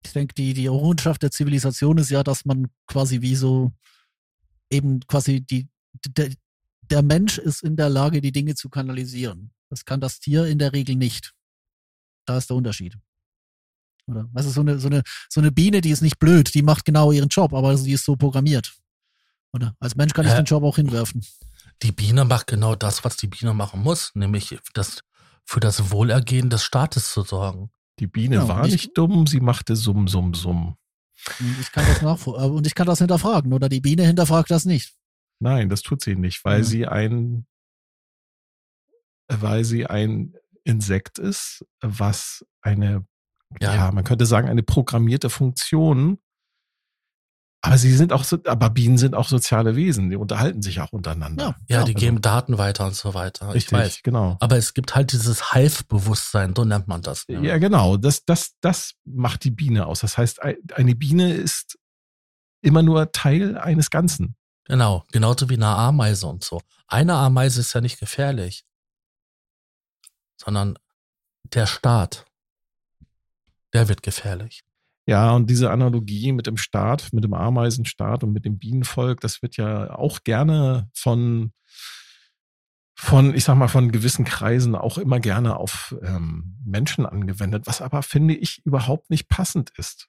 Ich 0.05 0.13
denke, 0.13 0.33
die, 0.35 0.53
die 0.53 0.65
Errungenschaft 0.65 1.21
der 1.21 1.31
Zivilisation 1.31 1.97
ist 1.97 2.09
ja, 2.09 2.23
dass 2.23 2.45
man 2.45 2.67
quasi 2.87 3.21
wie 3.21 3.35
so 3.35 3.73
eben 4.69 4.99
quasi 5.07 5.41
die, 5.41 5.67
der, 6.07 6.31
der 6.81 7.01
Mensch 7.01 7.37
ist 7.37 7.63
in 7.63 7.75
der 7.75 7.89
Lage, 7.89 8.21
die 8.21 8.31
Dinge 8.31 8.55
zu 8.55 8.69
kanalisieren. 8.69 9.51
Das 9.69 9.85
kann 9.85 9.99
das 9.99 10.19
Tier 10.19 10.45
in 10.45 10.59
der 10.59 10.73
Regel 10.73 10.95
nicht. 10.95 11.33
Da 12.25 12.37
ist 12.37 12.49
der 12.49 12.57
Unterschied. 12.57 12.97
Oder? 14.07 14.29
Was 14.31 14.45
ist 14.45 14.53
so 14.53 14.61
eine, 14.61 14.79
so 14.79 14.87
eine, 14.87 15.03
so 15.29 15.41
eine 15.41 15.51
Biene, 15.51 15.81
die 15.81 15.91
ist 15.91 16.01
nicht 16.01 16.19
blöd, 16.19 16.53
die 16.53 16.61
macht 16.61 16.85
genau 16.85 17.11
ihren 17.11 17.29
Job, 17.29 17.53
aber 17.53 17.77
sie 17.77 17.91
ist 17.91 18.05
so 18.05 18.15
programmiert. 18.15 18.73
Oder? 19.53 19.75
Als 19.79 19.95
Mensch 19.95 20.13
kann 20.13 20.25
ich 20.25 20.31
Hä? 20.31 20.37
den 20.37 20.45
Job 20.45 20.63
auch 20.63 20.77
hinwerfen. 20.77 21.25
die 21.83 21.91
Biene 21.91 22.25
macht 22.25 22.47
genau 22.47 22.75
das, 22.75 23.03
was 23.03 23.17
die 23.17 23.27
Biene 23.27 23.53
machen 23.53 23.81
muss, 23.81 24.11
nämlich 24.13 24.57
das, 24.73 25.01
für 25.45 25.59
das 25.59 25.91
Wohlergehen 25.91 26.49
des 26.49 26.63
Staates 26.63 27.11
zu 27.11 27.23
sorgen. 27.23 27.69
Die 27.99 28.07
Biene 28.07 28.35
Ja, 28.35 28.47
war 28.47 28.65
ich- 28.65 28.71
nicht 28.73 28.97
dumm, 28.97 29.25
sie 29.27 29.39
machte 29.39 29.75
Summ, 29.75 30.07
Summ, 30.07 30.33
Summ. 30.33 30.75
Und 31.39 31.59
ich 31.59 31.71
kann 31.71 31.85
das 31.87 32.01
nachvoll 32.01 32.39
äh, 32.39 32.45
und 32.47 32.67
ich 32.67 32.75
kann 32.75 32.85
das 32.87 32.99
hinterfragen. 32.99 33.51
Oder 33.53 33.69
die 33.69 33.81
Biene 33.81 34.03
hinterfragt 34.05 34.51
das 34.51 34.65
nicht. 34.65 34.95
Nein, 35.39 35.69
das 35.69 35.81
tut 35.81 36.01
sie 36.03 36.15
nicht, 36.15 36.45
weil 36.45 36.59
Ja. 36.59 36.63
sie 36.63 36.87
ein, 36.87 37.45
weil 39.27 39.63
sie 39.65 39.85
ein 39.87 40.35
Insekt 40.63 41.17
ist, 41.19 41.65
was 41.81 42.45
eine, 42.61 43.05
Ja. 43.61 43.73
ja, 43.75 43.91
man 43.91 44.03
könnte 44.03 44.25
sagen, 44.25 44.47
eine 44.47 44.63
programmierte 44.63 45.29
Funktion. 45.29 46.19
Aber 47.67 47.77
sie 47.77 47.95
sind 47.95 48.13
auch, 48.13 48.23
so, 48.23 48.37
aber 48.45 48.69
Bienen 48.69 48.97
sind 48.97 49.13
auch 49.15 49.27
soziale 49.29 49.75
Wesen, 49.75 50.09
die 50.09 50.15
unterhalten 50.15 50.61
sich 50.61 50.79
auch 50.81 50.91
untereinander. 50.91 51.55
Ja, 51.67 51.83
die 51.83 51.93
also- 51.93 52.05
geben 52.05 52.21
Daten 52.21 52.57
weiter 52.57 52.85
und 52.85 52.95
so 52.95 53.13
weiter. 53.13 53.53
Richtig, 53.53 53.71
Ich 53.73 53.77
weiß. 53.77 53.99
genau. 54.03 54.37
Aber 54.39 54.57
es 54.57 54.73
gibt 54.73 54.95
halt 54.95 55.11
dieses 55.11 55.53
Hive-Bewusstsein, 55.53 56.53
so 56.55 56.65
nennt 56.65 56.87
man 56.87 57.01
das. 57.01 57.25
Ja, 57.27 57.57
genau. 57.57 57.97
Das, 57.97 58.25
das, 58.25 58.55
das 58.61 58.93
macht 59.05 59.43
die 59.43 59.51
Biene 59.51 59.85
aus. 59.85 59.99
Das 60.01 60.17
heißt, 60.17 60.41
ei- 60.43 60.57
eine 60.73 60.95
Biene 60.95 61.33
ist 61.33 61.77
immer 62.61 62.81
nur 62.83 63.11
Teil 63.11 63.57
eines 63.57 63.89
Ganzen. 63.89 64.35
Genau, 64.65 65.05
genauso 65.11 65.49
wie 65.49 65.53
eine 65.55 65.67
Ameise 65.67 66.27
und 66.27 66.43
so. 66.43 66.61
Eine 66.87 67.13
Ameise 67.15 67.61
ist 67.61 67.73
ja 67.73 67.79
nicht 67.81 67.99
gefährlich, 67.99 68.65
sondern 70.35 70.77
der 71.43 71.65
Staat, 71.65 72.25
der 73.73 73.87
wird 73.87 74.03
gefährlich. 74.03 74.63
Ja, 75.09 75.31
und 75.31 75.49
diese 75.49 75.71
Analogie 75.71 76.33
mit 76.33 76.47
dem 76.47 76.57
Staat, 76.57 77.13
mit 77.13 77.23
dem 77.23 77.33
Ameisenstaat 77.33 78.23
und 78.23 78.33
mit 78.33 78.43
dem 78.43 78.59
Bienenvolk, 78.59 79.21
das 79.21 79.41
wird 79.41 79.55
ja 79.55 79.95
auch 79.95 80.23
gerne 80.25 80.89
von, 80.93 81.53
von, 82.93 83.33
ich 83.33 83.45
sag 83.45 83.55
mal, 83.55 83.69
von 83.69 83.91
gewissen 83.93 84.25
Kreisen 84.25 84.75
auch 84.75 84.97
immer 84.97 85.21
gerne 85.21 85.55
auf 85.55 85.95
ähm, 86.03 86.57
Menschen 86.65 87.05
angewendet, 87.05 87.67
was 87.67 87.81
aber, 87.81 88.03
finde 88.03 88.35
ich, 88.35 88.61
überhaupt 88.65 89.09
nicht 89.09 89.29
passend 89.29 89.71
ist. 89.77 90.07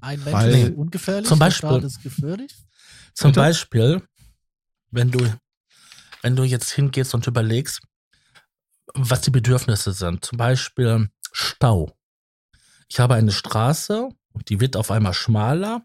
Ein 0.00 0.18
Mensch 0.20 0.32
Weil- 0.32 0.54
ist 0.54 0.76
ungefährlich, 0.76 1.28
Zum 1.28 1.38
der 1.38 1.46
Beispiel- 1.46 1.68
Staat 1.68 1.84
ist 1.84 2.02
gefährlich. 2.02 2.54
Zum 3.14 3.32
Bitte? 3.32 3.40
Beispiel, 3.40 4.02
wenn 4.90 5.10
du, 5.10 5.18
wenn 6.22 6.36
du 6.36 6.44
jetzt 6.44 6.70
hingehst 6.70 7.12
und 7.14 7.26
überlegst, 7.26 7.82
was 8.94 9.20
die 9.20 9.30
Bedürfnisse 9.30 9.92
sind. 9.92 10.24
Zum 10.24 10.38
Beispiel 10.38 11.10
Stau. 11.32 11.92
Ich 12.90 12.98
habe 12.98 13.14
eine 13.14 13.32
Straße, 13.32 14.08
die 14.48 14.60
wird 14.60 14.76
auf 14.76 14.90
einmal 14.90 15.14
schmaler 15.14 15.82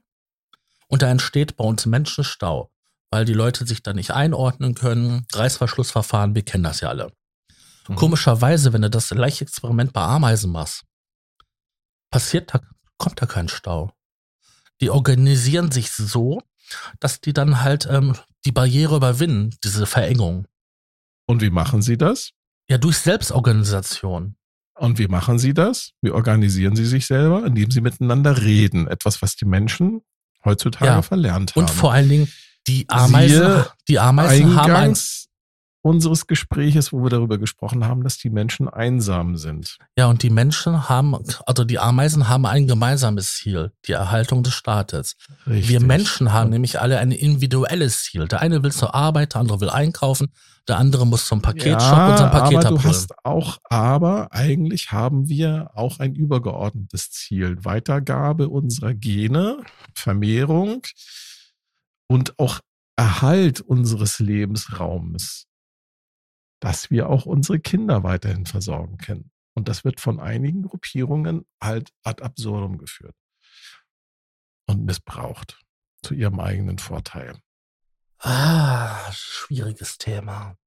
und 0.87 1.01
da 1.01 1.09
entsteht 1.09 1.55
bei 1.55 1.63
uns 1.63 1.85
Menschenstau, 1.85 2.71
weil 3.11 3.25
die 3.25 3.33
Leute 3.33 3.65
sich 3.67 3.83
da 3.83 3.93
nicht 3.93 4.11
einordnen 4.11 4.73
können. 4.73 5.27
Reißverschlussverfahren, 5.31 6.33
wir 6.33 6.43
kennen 6.43 6.63
das 6.63 6.81
ja 6.81 6.89
alle. 6.89 7.13
Mhm. 7.87 7.95
Komischerweise, 7.95 8.73
wenn 8.73 8.81
du 8.81 8.89
das 8.89 9.09
gleiche 9.09 9.45
Experiment 9.45 9.93
bei 9.93 10.01
Ameisen 10.01 10.51
machst, 10.51 10.83
passiert 12.09 12.53
da, 12.53 12.61
kommt 12.97 13.21
da 13.21 13.27
kein 13.27 13.49
Stau. 13.49 13.91
Die 14.81 14.89
organisieren 14.89 15.71
sich 15.71 15.91
so, 15.91 16.41
dass 16.99 17.21
die 17.21 17.33
dann 17.33 17.61
halt 17.61 17.85
ähm, 17.85 18.17
die 18.45 18.51
Barriere 18.51 18.95
überwinden, 18.95 19.55
diese 19.63 19.85
Verengung. 19.85 20.47
Und 21.27 21.41
wie 21.41 21.51
machen 21.51 21.81
sie 21.81 21.97
das? 21.97 22.31
Ja, 22.67 22.79
durch 22.79 22.97
Selbstorganisation. 22.97 24.35
Und 24.77 24.99
wie 24.99 25.07
machen 25.07 25.39
sie 25.39 25.53
das? 25.53 25.91
Wie 26.01 26.11
organisieren 26.11 26.75
sie 26.75 26.85
sich 26.85 27.07
selber? 27.07 27.45
Indem 27.45 27.71
sie 27.71 27.81
miteinander 27.81 28.41
reden. 28.41 28.87
Etwas, 28.87 29.21
was 29.21 29.35
die 29.35 29.45
Menschen 29.45 30.01
heutzutage 30.43 30.85
Ja. 30.85 31.01
verlernt 31.01 31.55
haben. 31.55 31.61
Und 31.63 31.69
vor 31.69 31.93
allen 31.93 32.09
Dingen, 32.09 32.27
die 32.67 32.85
Ameisen, 32.89 33.37
Siehe 33.37 33.67
die 33.87 33.99
Ameisen 33.99 34.55
haben 34.55 34.71
ein, 34.71 34.75
Eingangs, 34.77 35.27
unseres 35.81 36.25
Gespräches, 36.25 36.91
wo 36.91 37.03
wir 37.03 37.11
darüber 37.11 37.37
gesprochen 37.37 37.85
haben, 37.85 38.03
dass 38.03 38.17
die 38.17 38.31
Menschen 38.31 38.67
einsam 38.67 39.37
sind. 39.37 39.77
Ja, 39.95 40.07
und 40.07 40.23
die 40.23 40.31
Menschen 40.31 40.89
haben, 40.89 41.15
also 41.45 41.63
die 41.63 41.77
Ameisen 41.77 42.27
haben 42.27 42.45
ein 42.47 42.65
gemeinsames 42.67 43.35
Ziel, 43.35 43.71
die 43.87 43.91
Erhaltung 43.91 44.41
des 44.41 44.55
Staates. 44.55 45.15
Richtig. 45.45 45.69
Wir 45.69 45.79
Menschen 45.81 46.33
haben 46.33 46.49
nämlich 46.49 46.81
alle 46.81 46.97
ein 46.97 47.11
individuelles 47.11 48.03
Ziel. 48.03 48.27
Der 48.27 48.41
eine 48.41 48.63
will 48.63 48.71
zur 48.71 48.95
Arbeit, 48.95 49.35
der 49.35 49.41
andere 49.41 49.61
will 49.61 49.69
einkaufen, 49.69 50.29
der 50.67 50.77
andere 50.77 51.05
muss 51.05 51.27
zum 51.27 51.41
Paketshop 51.41 51.91
ja, 51.91 52.11
und 52.11 52.17
sein 52.17 52.31
Paket 52.31 52.57
aber 52.57 52.69
du 52.69 52.75
abholen. 52.75 52.83
hast 52.83 53.13
auch, 53.23 53.59
aber 53.65 54.33
eigentlich 54.33 54.91
haben 54.91 55.29
wir 55.29 55.71
auch 55.75 55.99
ein 55.99 56.15
übergeordnetes 56.15 57.11
Ziel. 57.11 57.63
Weitergabe 57.63 58.49
unserer 58.49 58.93
Gene, 58.93 59.61
Vermehrung 59.93 60.81
und 62.07 62.39
auch 62.39 62.61
Erhalt 62.97 63.61
unseres 63.61 64.19
Lebensraumes, 64.19 65.47
dass 66.61 66.89
wir 66.89 67.09
auch 67.09 67.25
unsere 67.25 67.59
Kinder 67.59 68.03
weiterhin 68.03 68.45
versorgen 68.45 68.97
können. 68.97 69.31
Und 69.53 69.67
das 69.67 69.83
wird 69.83 69.99
von 69.99 70.19
einigen 70.19 70.63
Gruppierungen 70.63 71.45
halt 71.61 71.91
ad 72.03 72.23
absurdum 72.23 72.77
geführt 72.77 73.15
und 74.67 74.85
missbraucht 74.85 75.61
zu 76.03 76.13
ihrem 76.13 76.39
eigenen 76.39 76.77
Vorteil. 76.77 77.37
Ah, 78.27 79.11
schwieriges 79.11 79.99
Thema. 79.99 80.57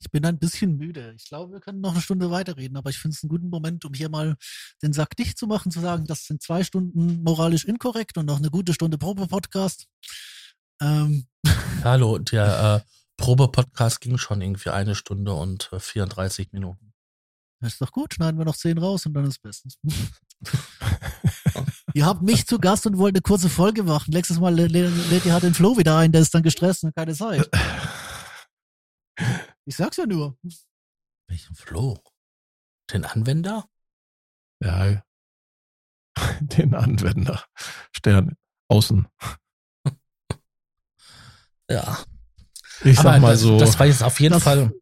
Ich 0.00 0.10
bin 0.10 0.26
ein 0.26 0.40
bisschen 0.40 0.76
müde. 0.76 1.14
Ich 1.16 1.26
glaube, 1.26 1.52
wir 1.52 1.60
können 1.60 1.80
noch 1.80 1.92
eine 1.92 2.00
Stunde 2.00 2.28
weiterreden, 2.32 2.76
aber 2.76 2.90
ich 2.90 2.98
finde 2.98 3.14
es 3.14 3.22
einen 3.22 3.28
guten 3.28 3.50
Moment, 3.50 3.84
um 3.84 3.94
hier 3.94 4.08
mal 4.08 4.36
den 4.82 4.92
Sack 4.92 5.14
dicht 5.14 5.38
zu 5.38 5.46
machen, 5.46 5.70
zu 5.70 5.78
sagen, 5.78 6.06
das 6.06 6.24
sind 6.26 6.42
zwei 6.42 6.64
Stunden 6.64 7.22
moralisch 7.22 7.66
inkorrekt 7.66 8.18
und 8.18 8.26
noch 8.26 8.38
eine 8.38 8.50
gute 8.50 8.74
Stunde 8.74 8.98
Probe-Podcast. 8.98 9.86
Ähm, 10.82 11.28
Hallo, 11.84 12.18
der 12.18 12.82
äh, 12.84 12.90
Probe-Podcast 13.16 14.00
ging 14.00 14.18
schon 14.18 14.40
irgendwie 14.40 14.70
eine 14.70 14.96
Stunde 14.96 15.34
und 15.34 15.72
äh, 15.72 15.78
34 15.78 16.50
Minuten. 16.50 16.94
das 17.60 17.74
ist 17.74 17.80
doch 17.80 17.92
gut, 17.92 18.14
schneiden 18.14 18.38
wir 18.38 18.44
noch 18.44 18.56
zehn 18.56 18.76
raus 18.76 19.06
und 19.06 19.14
dann 19.14 19.26
ist 19.26 19.40
bestens. 19.40 19.78
Ihr 21.96 22.06
habt 22.06 22.22
mich 22.22 22.46
zu 22.46 22.58
Gast 22.58 22.86
und 22.86 22.98
wollt 22.98 23.14
eine 23.14 23.22
kurze 23.22 23.48
Folge 23.48 23.84
machen. 23.84 24.10
Nächstes 24.12 24.40
Mal 24.40 24.52
lä- 24.52 24.66
lä- 24.66 24.88
lädt 25.10 25.24
ihr 25.24 25.32
halt 25.32 25.44
den 25.44 25.54
Flo 25.54 25.76
wieder 25.78 25.96
ein, 25.96 26.10
der 26.12 26.20
ist 26.22 26.34
dann 26.34 26.42
gestresst 26.42 26.82
und 26.84 26.94
keine 26.94 27.14
Zeit. 27.14 27.48
Ich 29.64 29.76
sag's 29.76 29.96
ja 29.96 30.04
nur. 30.06 30.36
Welchen 31.28 31.54
Flo? 31.54 32.02
Den 32.92 33.04
Anwender? 33.04 33.68
Ja, 34.62 35.02
den 36.40 36.74
Anwender. 36.74 37.44
Stern 37.96 38.36
außen. 38.68 39.06
Ja. 41.70 41.98
Ich 42.82 42.96
sag 42.96 43.06
Aber 43.06 43.18
mal 43.20 43.30
das, 43.32 43.40
so, 43.40 43.58
Das 43.58 43.78
war 43.78 43.86
jetzt 43.86 44.02
auf 44.02 44.18
jeden 44.20 44.34
Das- 44.34 44.42
Fall. 44.42 44.72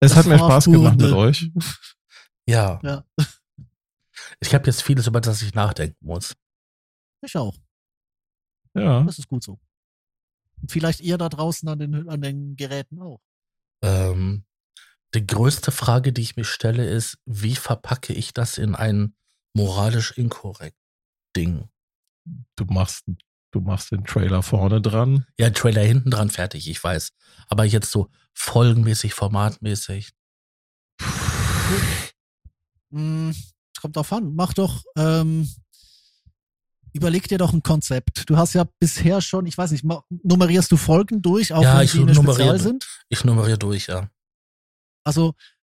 es 0.00 0.14
hat 0.14 0.26
mir 0.26 0.36
Spaß 0.38 0.66
gemacht 0.66 0.98
mit 0.98 1.10
Fahrspurende. 1.10 1.16
euch. 1.16 1.50
Ja. 2.46 2.78
Ja, 2.82 3.04
Ich 4.40 4.54
habe 4.54 4.66
jetzt 4.66 4.82
vieles, 4.82 5.06
über 5.06 5.20
das 5.20 5.42
ich 5.42 5.54
nachdenken 5.54 6.04
muss. 6.04 6.34
ich 7.22 7.36
auch. 7.36 7.56
Ja, 8.74 9.02
Das 9.04 9.18
ist 9.18 9.28
gut 9.28 9.42
so. 9.42 9.58
Und 10.60 10.70
vielleicht 10.70 11.00
ihr 11.00 11.18
da 11.18 11.28
draußen 11.28 11.68
an 11.68 11.78
den, 11.78 12.08
an 12.08 12.20
den 12.20 12.56
Geräten 12.56 13.00
auch. 13.00 13.20
Ähm, 13.82 14.44
die 15.14 15.26
größte 15.26 15.72
Frage, 15.72 16.12
die 16.12 16.22
ich 16.22 16.36
mir 16.36 16.44
stelle, 16.44 16.88
ist, 16.88 17.18
wie 17.24 17.56
verpacke 17.56 18.12
ich 18.12 18.32
das 18.32 18.58
in 18.58 18.74
ein 18.74 19.14
moralisch 19.54 20.12
inkorrekt 20.12 20.76
Ding? 21.36 21.68
du 22.56 22.64
machst, 22.66 23.04
du 23.50 23.60
machst 23.60 23.90
den 23.90 24.04
Trailer 24.04 24.42
vorne 24.42 24.80
dran. 24.80 25.26
Ja, 25.38 25.50
Trailer 25.50 25.82
hinten 25.82 26.10
dran 26.10 26.30
fertig, 26.30 26.68
ich 26.68 26.82
weiß. 26.82 27.12
Aber 27.48 27.64
jetzt 27.64 27.90
so 27.90 28.08
folgenmäßig, 28.34 29.14
formatmäßig. 29.14 30.12
Hm, 32.92 33.34
kommt 33.80 33.96
drauf 33.96 34.12
an. 34.12 34.34
Mach 34.34 34.52
doch, 34.52 34.82
ähm, 34.96 35.48
überleg 36.92 37.28
dir 37.28 37.38
doch 37.38 37.52
ein 37.52 37.62
Konzept. 37.62 38.28
Du 38.28 38.36
hast 38.36 38.54
ja 38.54 38.64
bisher 38.78 39.20
schon, 39.20 39.46
ich 39.46 39.56
weiß 39.56 39.70
nicht, 39.72 39.84
nummerierst 40.22 40.70
du 40.72 40.76
Folgen 40.76 41.22
durch, 41.22 41.52
auch 41.52 41.62
Ja, 41.62 41.78
wenn 41.78 41.84
ich 41.84 41.94
eine 41.94 42.12
nummeriere. 42.12 42.58
Sind? 42.58 42.86
Ich 43.08 43.24
nummeriere 43.24 43.58
durch, 43.58 43.86
ja. 43.86 44.08
Also, 45.04 45.34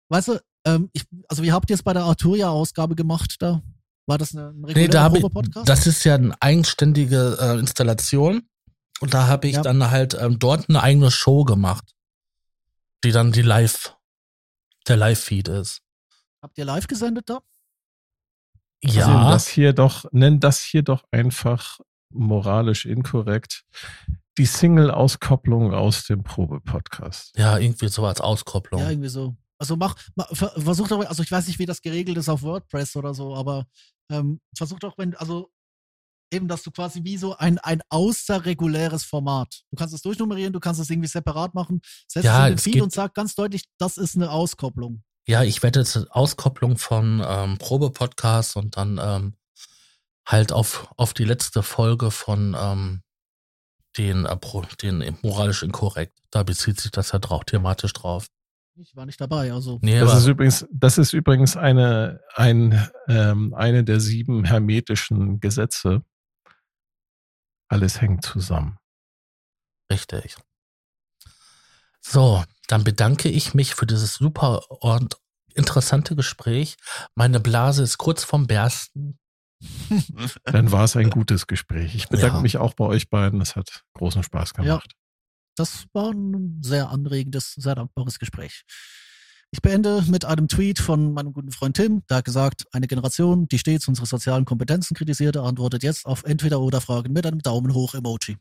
weißt 0.08 0.28
du, 0.28 0.40
ähm, 0.64 0.90
ich, 0.92 1.04
also 1.28 1.42
wie 1.42 1.52
habt 1.52 1.70
ihr 1.70 1.74
es 1.74 1.82
bei 1.82 1.92
der 1.92 2.04
Arturia-Ausgabe 2.04 2.94
gemacht 2.94 3.36
da? 3.40 3.62
War 4.06 4.18
das 4.18 4.34
eine, 4.34 4.48
ein 4.48 4.60
Nee, 4.74 4.88
da 4.88 5.02
habe 5.02 5.18
ich, 5.18 5.24
das 5.64 5.86
ist 5.86 6.04
ja 6.04 6.14
eine 6.16 6.34
eigenständige 6.40 7.36
äh, 7.40 7.58
Installation. 7.58 8.48
Und 9.00 9.14
da 9.14 9.28
habe 9.28 9.48
ich 9.48 9.54
Ja. 9.54 9.62
dann 9.62 9.90
halt 9.90 10.14
ähm, 10.14 10.38
dort 10.38 10.68
eine 10.68 10.82
eigene 10.82 11.10
Show 11.10 11.44
gemacht, 11.44 11.94
die 13.04 13.12
dann 13.12 13.32
die 13.32 13.42
Live, 13.42 13.96
der 14.88 14.96
Live-Feed 14.96 15.48
ist. 15.48 15.80
Habt 16.42 16.58
ihr 16.58 16.64
live 16.64 16.86
gesendet 16.86 17.28
da? 17.30 17.40
Ja, 18.82 19.06
Also 19.06 19.30
das 19.30 19.48
hier 19.48 19.72
doch, 19.72 20.04
nenn 20.12 20.40
das 20.40 20.62
hier 20.62 20.82
doch 20.82 21.04
einfach 21.10 21.80
moralisch 22.12 22.86
inkorrekt. 22.86 23.64
Die 24.38 24.46
Single-Auskopplung 24.46 25.74
aus 25.74 26.04
dem 26.04 26.22
Probe-Podcast. 26.22 27.36
ja, 27.36 27.58
irgendwie 27.58 27.88
so 27.88 28.06
als 28.06 28.20
Auskopplung. 28.20 28.80
Ja, 28.80 28.90
irgendwie 28.90 29.08
so. 29.08 29.36
Also 29.58 29.76
mach, 29.76 29.94
mach 30.14 30.28
ver, 30.34 30.52
versuch 30.56 30.88
doch, 30.88 31.04
also 31.04 31.22
ich 31.22 31.30
weiß 31.30 31.46
nicht, 31.46 31.58
wie 31.58 31.66
das 31.66 31.82
geregelt 31.82 32.16
ist 32.16 32.30
auf 32.30 32.42
WordPress 32.42 32.96
oder 32.96 33.12
so, 33.12 33.34
aber 33.34 33.66
ähm, 34.10 34.40
versuch 34.56 34.78
doch, 34.78 34.96
wenn, 34.96 35.14
also 35.16 35.50
eben, 36.32 36.48
dass 36.48 36.62
du 36.62 36.70
quasi 36.70 37.04
wie 37.04 37.18
so 37.18 37.36
ein, 37.36 37.58
ein 37.58 37.82
außerreguläres 37.90 39.04
Format. 39.04 39.62
Du 39.70 39.76
kannst 39.76 39.94
es 39.94 40.00
durchnummerieren, 40.00 40.52
du 40.52 40.60
kannst 40.60 40.80
es 40.80 40.88
irgendwie 40.88 41.08
separat 41.08 41.54
machen, 41.54 41.80
setz 42.08 42.24
Ja, 42.24 42.44
es 42.44 42.50
in 42.50 42.54
den 42.54 42.58
Feed 42.58 42.82
und 42.82 42.92
sag 42.92 43.14
ganz 43.14 43.34
deutlich, 43.34 43.64
das 43.78 43.98
ist 43.98 44.16
eine 44.16 44.30
Auskopplung. 44.30 45.02
Ja, 45.26 45.42
ich 45.42 45.62
werde 45.62 45.80
jetzt 45.80 45.96
Auskopplung 46.10 46.76
von 46.76 47.22
ähm, 47.26 47.58
Probe-Podcast 47.58 48.56
und 48.56 48.76
dann 48.76 48.98
ähm, 49.02 49.36
halt 50.26 50.52
auf, 50.52 50.92
auf 50.96 51.14
die 51.14 51.24
letzte 51.24 51.62
Folge 51.62 52.10
von 52.10 52.56
ähm, 52.58 53.02
den, 53.96 54.24
äh, 54.24 54.38
den 54.82 55.18
moralisch 55.22 55.62
inkorrekt. 55.62 56.18
Da 56.30 56.42
bezieht 56.42 56.80
sich 56.80 56.90
das 56.90 57.12
ja 57.12 57.18
drauf, 57.18 57.44
thematisch 57.44 57.92
drauf. 57.92 58.26
Ich 58.76 58.96
war 58.96 59.04
nicht 59.04 59.20
dabei, 59.20 59.52
also. 59.52 59.78
Nee, 59.82 60.00
Das 60.00 60.20
ist 60.20 60.26
übrigens, 60.26 60.66
das 60.72 60.96
ist 60.96 61.12
übrigens 61.12 61.56
eine, 61.56 62.20
ein, 62.34 62.88
ähm, 63.08 63.52
eine 63.52 63.84
der 63.84 64.00
sieben 64.00 64.44
hermetischen 64.44 65.40
Gesetze. 65.40 66.02
Alles 67.68 68.00
hängt 68.00 68.24
zusammen. 68.24 68.78
Richtig. 69.92 70.36
So, 72.00 72.42
dann 72.70 72.84
bedanke 72.84 73.28
ich 73.28 73.54
mich 73.54 73.74
für 73.74 73.86
dieses 73.86 74.14
super 74.14 74.70
und 74.82 75.16
interessante 75.54 76.14
Gespräch. 76.14 76.76
Meine 77.14 77.40
Blase 77.40 77.82
ist 77.82 77.98
kurz 77.98 78.22
vorm 78.24 78.46
Bersten. 78.46 79.18
Dann 80.44 80.72
war 80.72 80.84
es 80.84 80.96
ein 80.96 81.10
gutes 81.10 81.46
Gespräch. 81.46 81.94
Ich 81.94 82.08
bedanke 82.08 82.36
Ja. 82.36 82.42
mich 82.42 82.56
auch 82.56 82.72
bei 82.74 82.84
euch 82.86 83.10
beiden. 83.10 83.40
Es 83.42 83.56
hat 83.56 83.82
großen 83.94 84.22
Spaß 84.22 84.54
gemacht. 84.54 84.94
Das 85.56 85.84
war 85.92 86.12
ein 86.12 86.60
sehr 86.64 86.88
anregendes, 86.88 87.54
sehr 87.54 87.74
dankbares 87.74 88.18
Gespräch. 88.18 88.62
Ich 89.50 89.60
beende 89.60 90.02
mit 90.06 90.24
einem 90.24 90.46
Tweet 90.48 90.78
von 90.78 91.12
meinem 91.12 91.32
guten 91.32 91.50
Freund 91.50 91.76
Tim, 91.76 92.04
der 92.08 92.18
hat 92.18 92.24
gesagt, 92.24 92.66
eine 92.72 92.86
Generation, 92.86 93.48
die 93.48 93.58
stets 93.58 93.88
unsere 93.88 94.06
sozialen 94.06 94.44
Kompetenzen 94.44 94.94
kritisierte, 94.96 95.42
antwortet 95.42 95.82
jetzt 95.82 96.06
auf 96.06 96.22
entweder 96.22 96.60
oder 96.60 96.80
Fragen 96.80 97.12
mit 97.12 97.26
einem 97.26 97.40
Daumen 97.40 97.74
hoch 97.74 97.94
Emoji. 97.94 98.38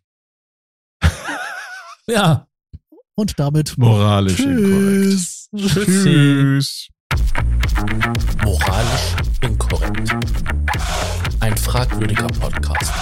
Ja. 2.08 2.49
Und 3.20 3.38
damit 3.38 3.78
Moralisch 3.78 4.40
inkorrekt. 4.40 5.50
Tschüss. 5.58 6.88
Moralisch 8.46 9.16
inkorrekt. 9.42 10.16
Ein 11.42 11.58
fragwürdiger 11.58 12.28
Podcast. 12.28 12.94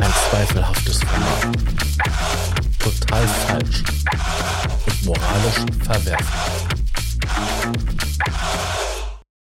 Ein 0.00 0.12
zweifelhaftes 0.30 1.00
Format. 1.00 1.58
Total 2.78 3.26
falsch. 3.26 3.82
Und 4.86 5.06
moralisch 5.06 5.66
verwerflich. 5.82 6.60